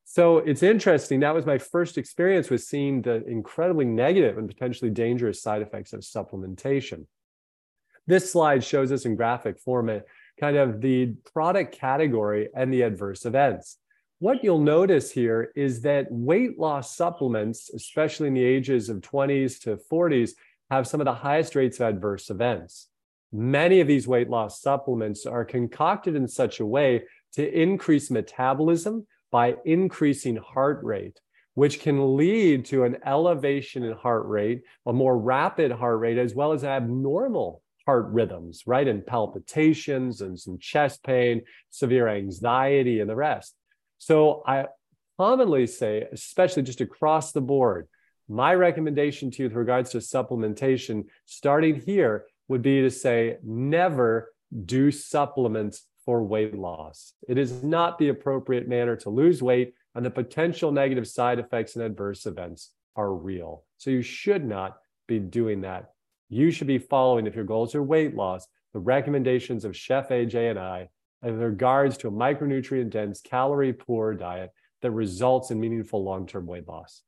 So 0.04 0.40
it's 0.40 0.64
interesting. 0.64 1.22
That 1.22 1.34
was 1.34 1.46
my 1.46 1.58
first 1.58 1.98
experience 1.98 2.50
with 2.50 2.62
seeing 2.62 3.02
the 3.02 3.26
incredibly 3.26 3.86
negative 3.86 4.38
and 4.38 4.50
potentially 4.50 4.92
dangerous 4.92 5.42
side 5.42 5.62
effects 5.62 5.94
of 5.94 6.02
supplementation. 6.02 7.06
This 8.06 8.32
slide 8.32 8.66
shows 8.66 8.92
us 8.92 9.06
in 9.06 9.16
graphic 9.16 9.60
format 9.60 10.06
kind 10.40 10.58
of 10.58 10.82
the 10.82 11.14
product 11.34 11.74
category 11.74 12.50
and 12.54 12.74
the 12.74 12.82
adverse 12.82 13.26
events. 13.26 13.78
What 14.24 14.42
you'll 14.42 14.60
notice 14.60 15.12
here 15.12 15.52
is 15.54 15.82
that 15.82 16.08
weight 16.10 16.58
loss 16.58 16.96
supplements, 16.96 17.70
especially 17.72 18.30
in 18.30 18.34
the 18.34 18.46
ages 18.46 18.88
of 18.88 19.02
20s 19.02 19.60
to 19.64 19.76
40s, 19.92 20.32
have 20.72 20.88
some 20.88 21.02
of 21.02 21.06
the 21.06 21.14
highest 21.14 21.56
rates 21.56 21.82
of 21.82 21.88
adverse 21.88 22.30
events. 22.30 22.88
Many 23.34 23.82
of 23.82 23.88
these 23.88 24.08
weight 24.08 24.30
loss 24.30 24.62
supplements 24.62 25.26
are 25.26 25.44
concocted 25.44 26.16
in 26.16 26.30
such 26.30 26.62
a 26.62 26.66
way 26.66 27.04
to 27.34 27.62
increase 27.62 28.10
metabolism 28.10 29.06
by 29.30 29.58
increasing 29.66 30.38
heart 30.38 30.80
rate, 30.84 31.20
which 31.56 31.82
can 31.82 32.16
lead 32.16 32.64
to 32.68 32.86
an 32.86 33.00
elevation 33.06 33.84
in 33.84 33.92
heart 33.92 34.26
rate, 34.26 34.62
a 34.86 34.94
more 34.94 35.20
rapid 35.20 35.70
heart 35.70 36.00
rate, 36.00 36.18
as 36.18 36.34
well 36.34 36.54
as 36.54 36.64
abnormal 36.64 37.62
heart 37.86 38.06
rhythms, 38.08 38.64
right? 38.66 38.88
And 38.88 39.06
palpitations 39.06 40.22
and 40.22 40.40
some 40.40 40.60
chest 40.60 41.04
pain, 41.04 41.42
severe 41.72 42.08
anxiety, 42.08 43.02
and 43.02 43.10
the 43.10 43.18
rest. 43.18 43.58
So 44.06 44.44
I 44.46 44.68
commonly 45.18 45.68
say, 45.68 46.06
especially 46.12 46.64
just 46.64 46.82
across 46.82 47.32
the 47.32 47.42
board, 47.42 47.88
my 48.28 48.54
recommendation 48.54 49.32
to 49.32 49.44
you 49.44 49.50
with 49.50 49.56
regards 49.56 49.92
to 49.92 50.00
supplementation, 50.00 51.06
starting 51.26 51.80
here, 51.80 52.26
would 52.50 52.62
be 52.62 52.82
to 52.82 52.92
say 52.92 53.38
never 53.44 54.34
do 54.66 54.92
supplements 54.92 55.86
for 56.06 56.22
weight 56.22 56.54
loss. 56.54 57.14
It 57.30 57.38
is 57.38 57.64
not 57.64 57.98
the 57.98 58.10
appropriate 58.10 58.68
manner 58.68 58.98
to 58.98 59.10
lose 59.10 59.42
weight, 59.42 59.74
and 59.96 60.06
the 60.06 60.10
potential 60.12 60.72
negative 60.72 61.08
side 61.08 61.40
effects 61.40 61.76
and 61.76 61.86
adverse 61.86 62.26
events 62.26 62.72
are 62.98 63.14
real. 63.14 63.64
So 63.78 63.90
you 63.90 64.02
should 64.02 64.46
not 64.46 64.78
be 65.08 65.20
doing 65.20 65.62
that 65.62 65.94
you 66.34 66.50
should 66.52 66.68
be 66.68 66.80
following, 66.80 67.28
if 67.28 67.36
your 67.36 67.46
goals 67.46 67.76
are 67.76 67.84
weight 67.84 68.16
loss, 68.16 68.48
the 68.74 68.80
recommendations 68.80 69.66
of 69.66 69.78
Chef 69.78 70.10
AJ 70.10 70.50
and 70.50 70.60
I 70.60 70.90
in 71.24 71.38
regards 71.38 71.98
to 71.98 72.08
a 72.08 72.12
micronutrient 72.12 72.90
dense, 72.90 73.22
calorie 73.22 73.74
poor 73.74 74.14
diet 74.14 74.52
that 74.82 74.92
results 74.92 75.52
in 75.52 75.60
meaningful 75.60 76.04
long 76.04 76.28
term 76.28 76.46
weight 76.46 76.68
loss. 76.68 77.02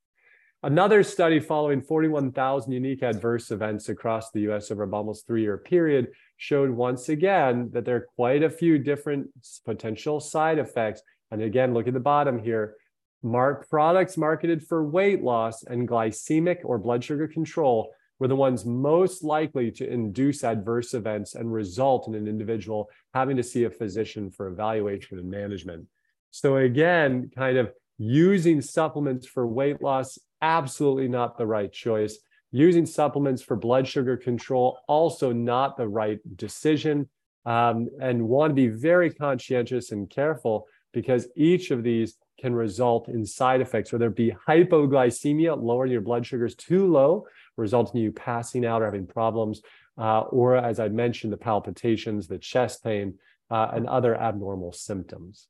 Another 0.63 1.03
study 1.03 1.39
following 1.39 1.81
41,000 1.81 2.71
unique 2.71 3.03
adverse 3.03 3.51
events 3.51 3.89
across 3.89 4.31
the 4.31 4.49
US 4.51 4.71
over 4.71 4.89
almost 4.91 5.27
three 5.27 5.43
year 5.43 5.57
period 5.57 6.07
showed 6.37 6.71
once 6.71 7.09
again 7.09 7.69
that 7.71 7.85
there 7.85 7.97
are 7.97 8.07
quite 8.15 8.41
a 8.41 8.49
few 8.49 8.79
different 8.79 9.27
potential 9.63 10.19
side 10.19 10.57
effects. 10.57 11.03
And 11.29 11.41
again, 11.41 11.73
look 11.73 11.87
at 11.87 11.93
the 11.93 11.99
bottom 11.99 12.39
here. 12.39 12.75
Mark 13.21 13.69
products 13.69 14.17
marketed 14.17 14.65
for 14.65 14.83
weight 14.83 15.21
loss 15.21 15.63
and 15.63 15.87
glycemic 15.87 16.59
or 16.63 16.77
blood 16.77 17.03
sugar 17.03 17.27
control 17.27 17.91
were 18.19 18.27
the 18.27 18.35
ones 18.35 18.65
most 18.65 19.23
likely 19.23 19.71
to 19.71 19.89
induce 19.89 20.43
adverse 20.43 20.93
events 20.93 21.35
and 21.35 21.51
result 21.51 22.07
in 22.07 22.15
an 22.15 22.27
individual 22.27 22.89
having 23.13 23.35
to 23.37 23.43
see 23.43 23.65
a 23.65 23.69
physician 23.69 24.31
for 24.31 24.47
evaluation 24.47 25.19
and 25.19 25.29
management. 25.29 25.85
So, 26.31 26.57
again, 26.57 27.31
kind 27.35 27.57
of 27.57 27.71
using 27.97 28.61
supplements 28.61 29.25
for 29.25 29.47
weight 29.47 29.81
loss, 29.81 30.17
absolutely 30.41 31.07
not 31.07 31.37
the 31.37 31.47
right 31.47 31.71
choice. 31.71 32.17
Using 32.51 32.85
supplements 32.85 33.41
for 33.41 33.55
blood 33.55 33.87
sugar 33.87 34.15
control, 34.15 34.79
also 34.87 35.33
not 35.33 35.77
the 35.77 35.87
right 35.87 36.19
decision, 36.37 37.09
um, 37.45 37.89
and 38.01 38.27
want 38.27 38.51
to 38.51 38.55
be 38.55 38.67
very 38.67 39.09
conscientious 39.11 39.91
and 39.91 40.09
careful 40.09 40.67
because 40.93 41.27
each 41.35 41.71
of 41.71 41.83
these 41.83 42.15
can 42.39 42.53
result 42.53 43.07
in 43.07 43.25
side 43.25 43.61
effects, 43.61 43.91
whether 43.91 44.07
it 44.07 44.15
be 44.15 44.35
hypoglycemia, 44.47 45.61
lowering 45.61 45.91
your 45.91 46.01
blood 46.01 46.25
sugars 46.25 46.55
too 46.55 46.87
low, 46.91 47.25
resulting 47.57 47.97
in 47.97 48.03
you 48.03 48.11
passing 48.11 48.65
out 48.65 48.81
or 48.81 48.85
having 48.85 49.07
problems, 49.07 49.61
uh, 49.97 50.21
or 50.21 50.57
as 50.57 50.79
I 50.79 50.89
mentioned, 50.89 51.31
the 51.33 51.37
palpitations, 51.37 52.27
the 52.27 52.37
chest 52.37 52.83
pain, 52.83 53.15
uh, 53.49 53.69
and 53.73 53.87
other 53.87 54.15
abnormal 54.15 54.73
symptoms. 54.73 55.47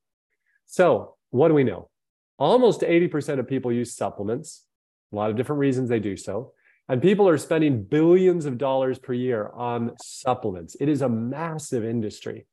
So, 0.65 1.15
what 1.29 1.47
do 1.47 1.53
we 1.53 1.63
know? 1.63 1.89
Almost 2.37 2.81
80% 2.81 3.39
of 3.39 3.47
people 3.47 3.71
use 3.71 3.95
supplements, 3.95 4.65
a 5.11 5.15
lot 5.15 5.29
of 5.29 5.37
different 5.37 5.59
reasons 5.59 5.89
they 5.89 5.99
do 5.99 6.17
so. 6.17 6.53
And 6.87 7.01
people 7.01 7.27
are 7.27 7.37
spending 7.37 7.83
billions 7.83 8.45
of 8.45 8.57
dollars 8.57 8.99
per 8.99 9.13
year 9.13 9.49
on 9.55 9.93
supplements. 10.01 10.75
It 10.79 10.89
is 10.89 11.01
a 11.01 11.09
massive 11.09 11.83
industry. 11.83 12.45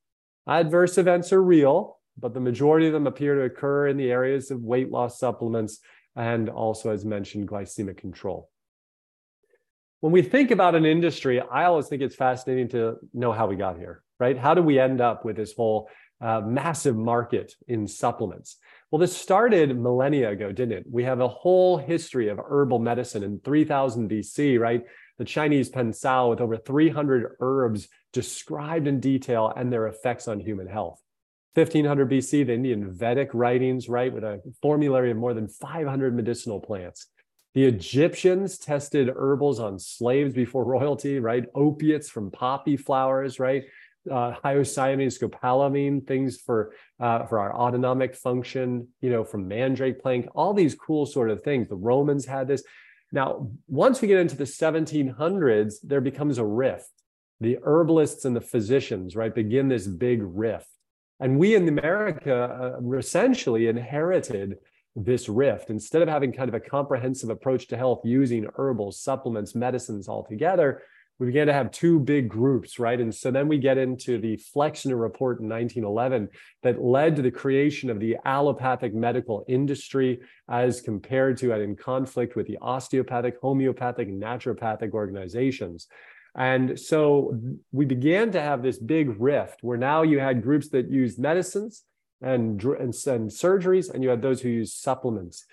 Adverse 0.47 0.97
events 0.97 1.33
are 1.33 1.43
real, 1.43 1.99
but 2.19 2.33
the 2.33 2.41
majority 2.41 2.87
of 2.87 2.93
them 2.93 3.07
appear 3.07 3.35
to 3.35 3.43
occur 3.43 3.89
in 3.89 3.97
the 3.97 4.11
areas 4.11 4.51
of 4.51 4.63
weight 4.63 4.91
loss 4.91 5.19
supplements 5.19 5.81
and 6.17 6.49
also, 6.49 6.91
as 6.91 7.05
mentioned, 7.05 7.49
glycemic 7.49 7.97
control. 7.97 8.51
When 10.03 10.11
we 10.11 10.23
think 10.23 10.51
about 10.51 10.75
an 10.75 10.85
industry, 10.85 11.41
I 11.41 11.67
always 11.67 11.87
think 11.87 12.03
it's 12.03 12.17
fascinating 12.17 12.67
to 12.71 12.97
know 13.15 13.31
how 13.31 13.47
we 13.47 13.55
got 13.55 13.79
here, 13.79 14.03
right? 14.19 14.37
How 14.37 14.53
do 14.53 14.61
we 14.61 14.81
end 14.81 15.01
up 15.01 15.25
with 15.25 15.37
this 15.37 15.53
whole 15.53 15.89
uh, 16.21 16.41
massive 16.41 16.97
market 16.97 17.55
in 17.69 17.87
supplements? 17.87 18.57
Well, 18.91 18.99
this 18.99 19.17
started 19.17 19.79
millennia 19.79 20.31
ago, 20.31 20.51
didn't 20.51 20.77
it? 20.77 20.87
We 20.91 21.05
have 21.05 21.21
a 21.21 21.29
whole 21.29 21.79
history 21.79 22.27
of 22.27 22.41
herbal 22.45 22.81
medicine 22.81 23.23
in 23.23 23.39
3000 23.45 24.11
BC, 24.11 24.59
right? 24.59 24.83
The 25.19 25.25
Chinese 25.25 25.71
Pensao 25.71 26.31
with 26.31 26.41
over 26.41 26.57
300 26.57 27.37
herbs 27.39 27.87
described 28.13 28.89
in 28.89 28.99
detail 28.99 29.53
and 29.57 29.73
their 29.73 29.87
effects 29.87 30.27
on 30.27 30.41
human 30.41 30.67
health. 30.67 31.01
1500 31.55 32.11
BC, 32.11 32.45
the 32.45 32.55
Indian 32.55 32.93
Vedic 32.93 33.31
writings, 33.35 33.89
right, 33.89 34.13
with 34.13 34.25
a 34.25 34.41
formulary 34.63 35.13
of 35.13 35.17
more 35.17 35.33
than 35.33 35.47
500 35.47 36.13
medicinal 36.13 36.59
plants. 36.59 37.07
The 37.55 37.65
Egyptians 37.65 38.59
tested 38.59 39.09
herbals 39.09 39.61
on 39.61 39.79
slaves 39.79 40.35
before 40.35 40.65
royalty, 40.65 41.19
right? 41.19 41.45
Opiates 41.55 42.09
from 42.09 42.31
poppy 42.31 42.77
flowers, 42.77 43.39
right? 43.39 43.65
Uh, 44.11 44.35
hyoscyamine, 44.45 45.17
scopolamine, 45.17 46.05
things 46.07 46.41
for 46.41 46.73
uh, 46.99 47.25
for 47.27 47.39
our 47.39 47.55
autonomic 47.55 48.17
function, 48.17 48.89
you 49.01 49.11
know, 49.11 49.23
from 49.23 49.47
mandrake 49.47 50.03
plant, 50.03 50.27
all 50.35 50.55
these 50.55 50.75
cool 50.75 51.07
sort 51.07 51.31
of 51.31 51.43
things. 51.43 51.69
The 51.69 51.77
Romans 51.77 52.27
had 52.27 52.49
this. 52.49 52.65
Now, 53.13 53.51
once 53.69 54.01
we 54.01 54.09
get 54.09 54.19
into 54.19 54.37
the 54.37 54.45
1700s, 54.45 55.75
there 55.85 56.01
becomes 56.01 56.39
a 56.39 56.45
rift. 56.45 56.91
The 57.41 57.59
herbalists 57.63 58.25
and 58.25 58.35
the 58.35 58.41
physicians, 58.41 59.15
right, 59.15 59.35
begin 59.35 59.69
this 59.69 59.87
big 59.87 60.21
rift 60.23 60.69
and 61.23 61.39
we 61.39 61.55
in 61.55 61.69
America 61.69 62.81
uh, 62.83 62.91
essentially 62.97 63.69
inherited 63.69 64.57
this 64.95 65.29
rift. 65.29 65.71
Instead 65.71 66.03
of 66.03 66.09
having 66.09 66.33
kind 66.33 66.49
of 66.49 66.55
a 66.55 66.61
comprehensive 66.61 67.31
approach 67.31 67.69
to 67.69 67.77
health 67.77 68.01
using 68.05 68.47
herbals, 68.57 69.01
supplements, 69.01 69.55
medicines 69.55 70.09
all 70.09 70.25
together, 70.25 70.83
we 71.19 71.27
began 71.27 71.47
to 71.47 71.53
have 71.53 71.71
two 71.71 72.01
big 72.01 72.29
groups, 72.29 72.79
right? 72.79 73.01
And 73.01 73.15
so 73.15 73.31
then 73.31 73.47
we 73.47 73.59
get 73.59 73.79
into 73.79 74.19
the 74.19 74.37
Flexner 74.39 74.97
report 74.97 75.41
in 75.41 75.49
1911 75.49 76.29
that 76.63 76.83
led 76.83 77.17
to 77.17 77.23
the 77.23 77.31
creation 77.31 77.91
of 77.91 78.01
the 78.01 78.17
allopathic 78.25 78.93
medical 78.93 79.45
industry 79.47 80.21
as 80.49 80.81
compared 80.81 81.37
to 81.39 81.53
and 81.53 81.63
in 81.63 81.77
conflict 81.77 82.35
with 82.35 82.47
the 82.47 82.59
osteopathic, 82.61 83.37
homeopathic, 83.41 84.09
naturopathic 84.09 84.93
organizations. 84.93 85.87
And 86.35 86.81
so 86.81 87.39
we 87.73 87.85
began 87.85 88.33
to 88.33 88.41
have 88.41 88.63
this 88.63 88.79
big 88.79 89.21
rift 89.21 89.59
where 89.63 89.79
now 89.79 90.03
you 90.03 90.19
had 90.19 90.43
groups 90.43 90.71
that 90.71 90.91
used 90.91 91.19
medicines 91.19 91.85
and, 92.23 92.63
and, 92.63 92.81
and 92.81 92.95
surgeries, 93.31 93.93
and 93.93 94.03
you 94.03 94.09
had 94.09 94.23
those 94.23 94.41
who 94.41 94.49
used 94.49 94.79
supplements. 94.79 95.45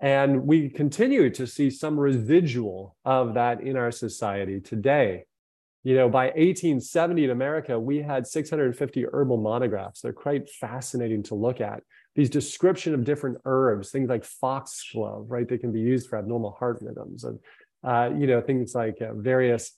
And 0.00 0.46
we 0.46 0.68
continue 0.68 1.30
to 1.30 1.46
see 1.46 1.70
some 1.70 1.98
residual 1.98 2.96
of 3.04 3.34
that 3.34 3.60
in 3.60 3.76
our 3.76 3.92
society 3.92 4.60
today. 4.60 5.24
You 5.84 5.96
know, 5.96 6.08
by 6.08 6.26
1870 6.26 7.24
in 7.24 7.30
America, 7.30 7.78
we 7.78 8.02
had 8.02 8.26
650 8.26 9.06
herbal 9.12 9.36
monographs. 9.38 10.00
They're 10.00 10.12
quite 10.12 10.48
fascinating 10.48 11.22
to 11.24 11.34
look 11.34 11.60
at. 11.60 11.82
These 12.14 12.30
description 12.30 12.94
of 12.94 13.04
different 13.04 13.38
herbs, 13.44 13.90
things 13.90 14.08
like 14.08 14.24
foxglove, 14.24 15.26
right? 15.28 15.48
They 15.48 15.58
can 15.58 15.72
be 15.72 15.80
used 15.80 16.08
for 16.08 16.18
abnormal 16.18 16.52
heart 16.52 16.78
rhythms, 16.82 17.24
and 17.24 17.38
uh, 17.82 18.10
you 18.16 18.26
know 18.26 18.40
things 18.40 18.74
like 18.74 19.00
uh, 19.00 19.14
various 19.14 19.72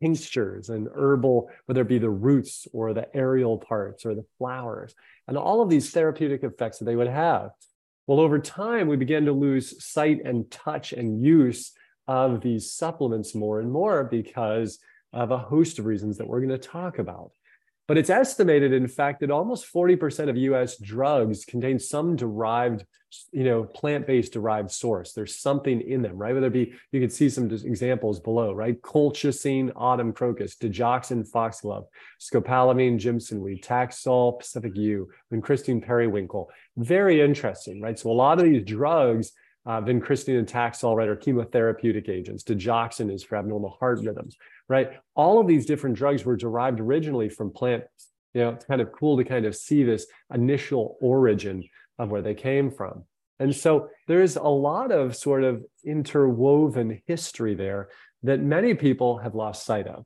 tinctures 0.00 0.68
and 0.68 0.88
herbal, 0.94 1.50
whether 1.66 1.82
it 1.82 1.88
be 1.88 1.98
the 1.98 2.10
roots 2.10 2.66
or 2.72 2.92
the 2.92 3.14
aerial 3.16 3.58
parts 3.58 4.04
or 4.04 4.14
the 4.14 4.24
flowers, 4.38 4.94
and 5.26 5.36
all 5.36 5.60
of 5.60 5.70
these 5.70 5.90
therapeutic 5.90 6.42
effects 6.44 6.78
that 6.78 6.84
they 6.84 6.96
would 6.96 7.08
have. 7.08 7.50
Well, 8.06 8.20
over 8.20 8.38
time, 8.38 8.88
we 8.88 8.96
began 8.96 9.26
to 9.26 9.32
lose 9.32 9.84
sight 9.84 10.20
and 10.24 10.50
touch 10.50 10.92
and 10.92 11.22
use 11.22 11.72
of 12.06 12.40
these 12.40 12.72
supplements 12.72 13.34
more 13.34 13.60
and 13.60 13.70
more 13.70 14.04
because 14.04 14.78
of 15.12 15.30
a 15.30 15.38
host 15.38 15.78
of 15.78 15.86
reasons 15.86 16.18
that 16.18 16.26
we're 16.26 16.40
going 16.40 16.48
to 16.48 16.58
talk 16.58 16.98
about. 16.98 17.32
But 17.88 17.96
it's 17.96 18.10
estimated, 18.10 18.74
in 18.74 18.86
fact, 18.86 19.20
that 19.20 19.30
almost 19.30 19.72
40% 19.72 20.28
of 20.28 20.36
US 20.36 20.76
drugs 20.76 21.46
contain 21.46 21.78
some 21.78 22.16
derived, 22.16 22.84
you 23.32 23.44
know, 23.44 23.64
plant-based 23.64 24.30
derived 24.30 24.70
source. 24.70 25.14
There's 25.14 25.40
something 25.40 25.80
in 25.80 26.02
them, 26.02 26.18
right? 26.18 26.34
Whether 26.34 26.48
it 26.48 26.52
be, 26.52 26.74
you 26.92 27.00
can 27.00 27.08
see 27.08 27.30
some 27.30 27.50
examples 27.50 28.20
below, 28.20 28.52
right? 28.52 28.80
Colchicine, 28.82 29.72
autumn 29.74 30.12
crocus, 30.12 30.54
digoxin, 30.56 31.26
foxglove, 31.26 31.86
scopolamine, 32.20 33.00
jimsonweed, 33.00 33.64
taxol, 33.64 34.38
Pacific 34.38 34.76
yew, 34.76 35.08
vincristine, 35.32 35.82
periwinkle. 35.82 36.50
Very 36.76 37.22
interesting, 37.22 37.80
right? 37.80 37.98
So 37.98 38.10
a 38.10 38.12
lot 38.12 38.38
of 38.38 38.44
these 38.44 38.64
drugs 38.64 39.32
uh, 39.64 39.80
vincristine 39.80 40.38
and 40.38 40.48
taxol, 40.48 40.94
right, 40.94 41.08
are 41.08 41.16
chemotherapeutic 41.16 42.08
agents. 42.08 42.42
Digoxin 42.44 43.12
is 43.12 43.22
for 43.22 43.36
abnormal 43.36 43.76
heart 43.80 44.00
rhythms 44.02 44.36
right? 44.68 44.90
All 45.14 45.40
of 45.40 45.46
these 45.46 45.66
different 45.66 45.96
drugs 45.96 46.24
were 46.24 46.36
derived 46.36 46.80
originally 46.80 47.28
from 47.28 47.50
plants. 47.50 48.08
You 48.34 48.42
know, 48.42 48.50
it's 48.50 48.64
kind 48.64 48.80
of 48.80 48.92
cool 48.92 49.16
to 49.16 49.24
kind 49.24 49.46
of 49.46 49.56
see 49.56 49.82
this 49.82 50.06
initial 50.32 50.96
origin 51.00 51.64
of 51.98 52.10
where 52.10 52.22
they 52.22 52.34
came 52.34 52.70
from. 52.70 53.04
And 53.40 53.54
so 53.54 53.88
there's 54.06 54.36
a 54.36 54.42
lot 54.42 54.92
of 54.92 55.16
sort 55.16 55.44
of 55.44 55.64
interwoven 55.84 57.00
history 57.06 57.54
there 57.54 57.88
that 58.24 58.40
many 58.40 58.74
people 58.74 59.18
have 59.18 59.34
lost 59.34 59.64
sight 59.64 59.86
of. 59.86 60.04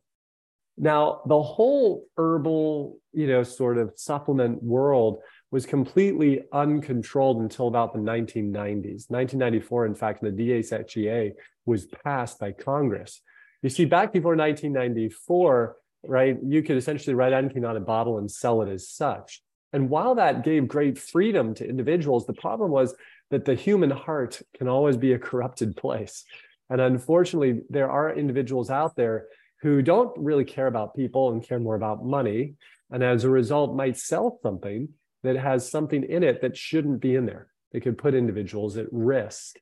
Now, 0.76 1.22
the 1.26 1.42
whole 1.42 2.06
herbal, 2.16 2.98
you 3.12 3.26
know, 3.26 3.42
sort 3.42 3.78
of 3.78 3.92
supplement 3.96 4.62
world 4.62 5.18
was 5.50 5.66
completely 5.66 6.42
uncontrolled 6.52 7.42
until 7.42 7.68
about 7.68 7.92
the 7.92 7.98
1990s. 7.98 9.10
1994, 9.10 9.86
in 9.86 9.94
fact, 9.94 10.22
the 10.22 10.30
DSHEA 10.30 11.32
was 11.66 11.86
passed 11.86 12.38
by 12.38 12.52
Congress. 12.52 13.20
You 13.62 13.68
see, 13.68 13.84
back 13.84 14.12
before 14.12 14.36
1994, 14.36 15.76
right, 16.04 16.36
you 16.44 16.62
could 16.62 16.76
essentially 16.76 17.14
write 17.14 17.32
anything 17.32 17.64
on 17.64 17.76
a 17.76 17.80
bottle 17.80 18.18
and 18.18 18.30
sell 18.30 18.62
it 18.62 18.68
as 18.68 18.88
such. 18.88 19.40
And 19.72 19.88
while 19.88 20.16
that 20.16 20.44
gave 20.44 20.68
great 20.68 20.98
freedom 20.98 21.54
to 21.54 21.68
individuals, 21.68 22.26
the 22.26 22.34
problem 22.34 22.70
was 22.70 22.94
that 23.30 23.44
the 23.44 23.54
human 23.54 23.90
heart 23.90 24.42
can 24.56 24.68
always 24.68 24.96
be 24.96 25.12
a 25.12 25.18
corrupted 25.18 25.76
place. 25.76 26.24
And 26.68 26.80
unfortunately, 26.80 27.62
there 27.70 27.90
are 27.90 28.14
individuals 28.14 28.68
out 28.68 28.96
there 28.96 29.26
who 29.62 29.80
don't 29.80 30.12
really 30.18 30.44
care 30.44 30.66
about 30.66 30.96
people 30.96 31.30
and 31.30 31.42
care 31.42 31.60
more 31.60 31.76
about 31.76 32.04
money. 32.04 32.54
And 32.90 33.02
as 33.02 33.24
a 33.24 33.30
result, 33.30 33.76
might 33.76 33.96
sell 33.96 34.38
something 34.42 34.88
that 35.22 35.36
has 35.36 35.70
something 35.70 36.02
in 36.02 36.24
it 36.24 36.42
that 36.42 36.56
shouldn't 36.56 37.00
be 37.00 37.14
in 37.14 37.26
there. 37.26 37.46
They 37.72 37.80
could 37.80 37.96
put 37.96 38.14
individuals 38.14 38.76
at 38.76 38.86
risk. 38.90 39.56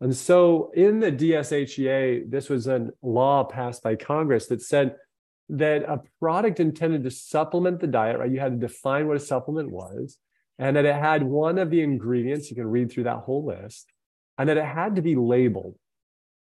And 0.00 0.14
so 0.14 0.70
in 0.74 1.00
the 1.00 1.12
DSHEA, 1.12 2.30
this 2.30 2.48
was 2.48 2.66
a 2.66 2.88
law 3.02 3.44
passed 3.44 3.82
by 3.82 3.96
Congress 3.96 4.48
that 4.48 4.60
said 4.60 4.96
that 5.48 5.82
a 5.84 6.00
product 6.20 6.60
intended 6.60 7.04
to 7.04 7.10
supplement 7.10 7.80
the 7.80 7.86
diet, 7.86 8.18
right? 8.18 8.30
You 8.30 8.40
had 8.40 8.60
to 8.60 8.66
define 8.66 9.06
what 9.06 9.16
a 9.16 9.20
supplement 9.20 9.70
was, 9.70 10.18
and 10.58 10.76
that 10.76 10.84
it 10.84 10.94
had 10.94 11.22
one 11.22 11.58
of 11.58 11.70
the 11.70 11.82
ingredients, 11.82 12.50
you 12.50 12.56
can 12.56 12.66
read 12.66 12.90
through 12.90 13.04
that 13.04 13.18
whole 13.18 13.44
list, 13.44 13.92
and 14.38 14.48
that 14.48 14.56
it 14.56 14.64
had 14.64 14.96
to 14.96 15.02
be 15.02 15.16
labeled. 15.16 15.76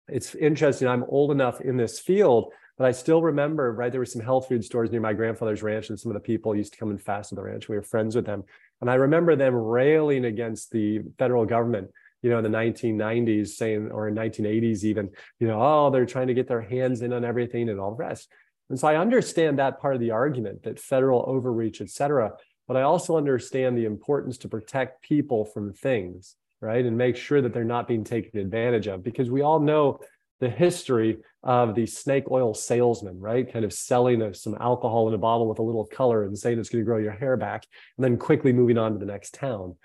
It's 0.08 0.34
interesting, 0.34 0.88
I'm 0.88 1.04
old 1.08 1.30
enough 1.30 1.60
in 1.60 1.76
this 1.76 1.98
field, 1.98 2.52
but 2.76 2.86
I 2.86 2.92
still 2.92 3.22
remember, 3.22 3.72
right? 3.72 3.90
There 3.90 4.00
were 4.00 4.06
some 4.06 4.22
health 4.22 4.48
food 4.48 4.64
stores 4.64 4.90
near 4.90 5.00
my 5.00 5.12
grandfather's 5.12 5.62
ranch, 5.62 5.90
and 5.90 5.98
some 5.98 6.10
of 6.10 6.14
the 6.14 6.20
people 6.20 6.56
used 6.56 6.72
to 6.72 6.78
come 6.78 6.90
and 6.90 7.00
fast 7.00 7.32
at 7.32 7.36
the 7.36 7.42
ranch. 7.42 7.68
We 7.68 7.76
were 7.76 7.82
friends 7.82 8.16
with 8.16 8.26
them. 8.26 8.44
And 8.80 8.90
I 8.90 8.94
remember 8.94 9.36
them 9.36 9.54
railing 9.54 10.24
against 10.24 10.70
the 10.70 11.00
federal 11.18 11.46
government 11.46 11.90
you 12.24 12.30
know, 12.30 12.38
in 12.38 12.42
the 12.42 12.48
1990s 12.48 13.48
saying, 13.48 13.90
or 13.90 14.08
in 14.08 14.14
1980s 14.14 14.82
even, 14.82 15.10
you 15.38 15.46
know, 15.46 15.60
oh, 15.60 15.90
they're 15.90 16.06
trying 16.06 16.28
to 16.28 16.34
get 16.34 16.48
their 16.48 16.62
hands 16.62 17.02
in 17.02 17.12
on 17.12 17.22
everything 17.22 17.68
and 17.68 17.78
all 17.78 17.90
the 17.90 17.98
rest. 17.98 18.30
And 18.70 18.80
so 18.80 18.88
I 18.88 18.96
understand 18.96 19.58
that 19.58 19.78
part 19.78 19.94
of 19.94 20.00
the 20.00 20.12
argument 20.12 20.62
that 20.62 20.80
federal 20.80 21.22
overreach, 21.28 21.82
et 21.82 21.90
cetera, 21.90 22.32
but 22.66 22.78
I 22.78 22.82
also 22.82 23.18
understand 23.18 23.76
the 23.76 23.84
importance 23.84 24.38
to 24.38 24.48
protect 24.48 25.02
people 25.02 25.44
from 25.44 25.74
things, 25.74 26.36
right? 26.62 26.86
And 26.86 26.96
make 26.96 27.16
sure 27.18 27.42
that 27.42 27.52
they're 27.52 27.62
not 27.62 27.86
being 27.86 28.04
taken 28.04 28.40
advantage 28.40 28.86
of 28.86 29.02
because 29.02 29.30
we 29.30 29.42
all 29.42 29.60
know 29.60 30.00
the 30.40 30.48
history 30.48 31.18
of 31.42 31.74
the 31.74 31.84
snake 31.84 32.30
oil 32.30 32.54
salesman, 32.54 33.20
right? 33.20 33.52
Kind 33.52 33.66
of 33.66 33.72
selling 33.74 34.22
a, 34.22 34.32
some 34.32 34.56
alcohol 34.58 35.08
in 35.08 35.14
a 35.14 35.18
bottle 35.18 35.46
with 35.46 35.58
a 35.58 35.62
little 35.62 35.84
color 35.84 36.24
and 36.24 36.38
saying 36.38 36.58
it's 36.58 36.70
going 36.70 36.82
to 36.82 36.86
grow 36.86 36.96
your 36.96 37.12
hair 37.12 37.36
back, 37.36 37.66
and 37.98 38.04
then 38.04 38.16
quickly 38.16 38.54
moving 38.54 38.78
on 38.78 38.94
to 38.94 38.98
the 38.98 39.04
next 39.04 39.34
town. 39.34 39.76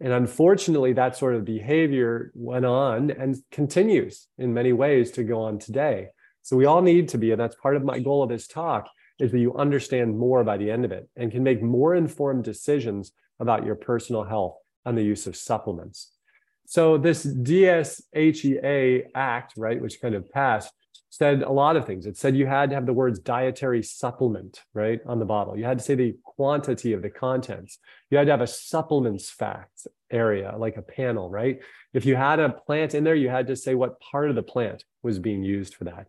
And 0.00 0.12
unfortunately, 0.12 0.92
that 0.92 1.16
sort 1.16 1.34
of 1.34 1.44
behavior 1.44 2.30
went 2.34 2.64
on 2.64 3.10
and 3.10 3.36
continues 3.50 4.28
in 4.38 4.54
many 4.54 4.72
ways 4.72 5.10
to 5.12 5.24
go 5.24 5.40
on 5.42 5.58
today. 5.58 6.08
So 6.42 6.56
we 6.56 6.66
all 6.66 6.82
need 6.82 7.08
to 7.10 7.18
be, 7.18 7.32
and 7.32 7.40
that's 7.40 7.56
part 7.56 7.76
of 7.76 7.84
my 7.84 7.98
goal 7.98 8.22
of 8.22 8.28
this 8.28 8.46
talk, 8.46 8.88
is 9.18 9.32
that 9.32 9.38
you 9.38 9.56
understand 9.56 10.16
more 10.16 10.44
by 10.44 10.56
the 10.56 10.70
end 10.70 10.84
of 10.84 10.92
it 10.92 11.08
and 11.16 11.32
can 11.32 11.42
make 11.42 11.62
more 11.62 11.96
informed 11.96 12.44
decisions 12.44 13.12
about 13.40 13.66
your 13.66 13.74
personal 13.74 14.22
health 14.22 14.56
and 14.84 14.96
the 14.96 15.02
use 15.02 15.26
of 15.26 15.36
supplements. 15.36 16.12
So 16.66 16.98
this 16.98 17.26
DSHEA 17.26 19.04
Act, 19.14 19.54
right, 19.56 19.80
which 19.80 20.00
kind 20.00 20.14
of 20.14 20.30
passed, 20.30 20.72
said 21.10 21.42
a 21.42 21.50
lot 21.50 21.76
of 21.76 21.86
things. 21.86 22.06
It 22.06 22.16
said 22.16 22.36
you 22.36 22.46
had 22.46 22.70
to 22.70 22.76
have 22.76 22.86
the 22.86 22.92
words 22.92 23.18
dietary 23.18 23.82
supplement, 23.82 24.62
right, 24.74 25.00
on 25.06 25.18
the 25.18 25.24
bottle. 25.24 25.56
You 25.56 25.64
had 25.64 25.78
to 25.78 25.84
say 25.84 25.94
the 25.94 26.16
quantity 26.22 26.92
of 26.92 27.02
the 27.02 27.10
contents. 27.10 27.78
You 28.10 28.18
had 28.18 28.24
to 28.24 28.30
have 28.32 28.40
a 28.40 28.46
supplements 28.46 29.30
facts 29.30 29.86
area, 30.10 30.54
like 30.58 30.76
a 30.76 30.82
panel, 30.82 31.30
right? 31.30 31.60
If 31.94 32.04
you 32.04 32.16
had 32.16 32.40
a 32.40 32.50
plant 32.50 32.94
in 32.94 33.04
there, 33.04 33.14
you 33.14 33.30
had 33.30 33.46
to 33.46 33.56
say 33.56 33.74
what 33.74 34.00
part 34.00 34.28
of 34.28 34.36
the 34.36 34.42
plant 34.42 34.84
was 35.02 35.18
being 35.18 35.42
used 35.42 35.74
for 35.74 35.84
that. 35.84 36.06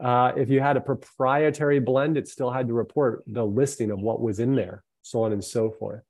Uh, 0.00 0.32
if 0.36 0.48
you 0.48 0.60
had 0.60 0.76
a 0.76 0.80
proprietary 0.80 1.78
blend, 1.78 2.16
it 2.16 2.26
still 2.26 2.50
had 2.50 2.66
to 2.68 2.74
report 2.74 3.22
the 3.26 3.44
listing 3.44 3.90
of 3.90 4.00
what 4.00 4.20
was 4.20 4.40
in 4.40 4.54
there, 4.54 4.82
so 5.02 5.22
on 5.22 5.32
and 5.32 5.44
so 5.44 5.70
forth. 5.70 6.02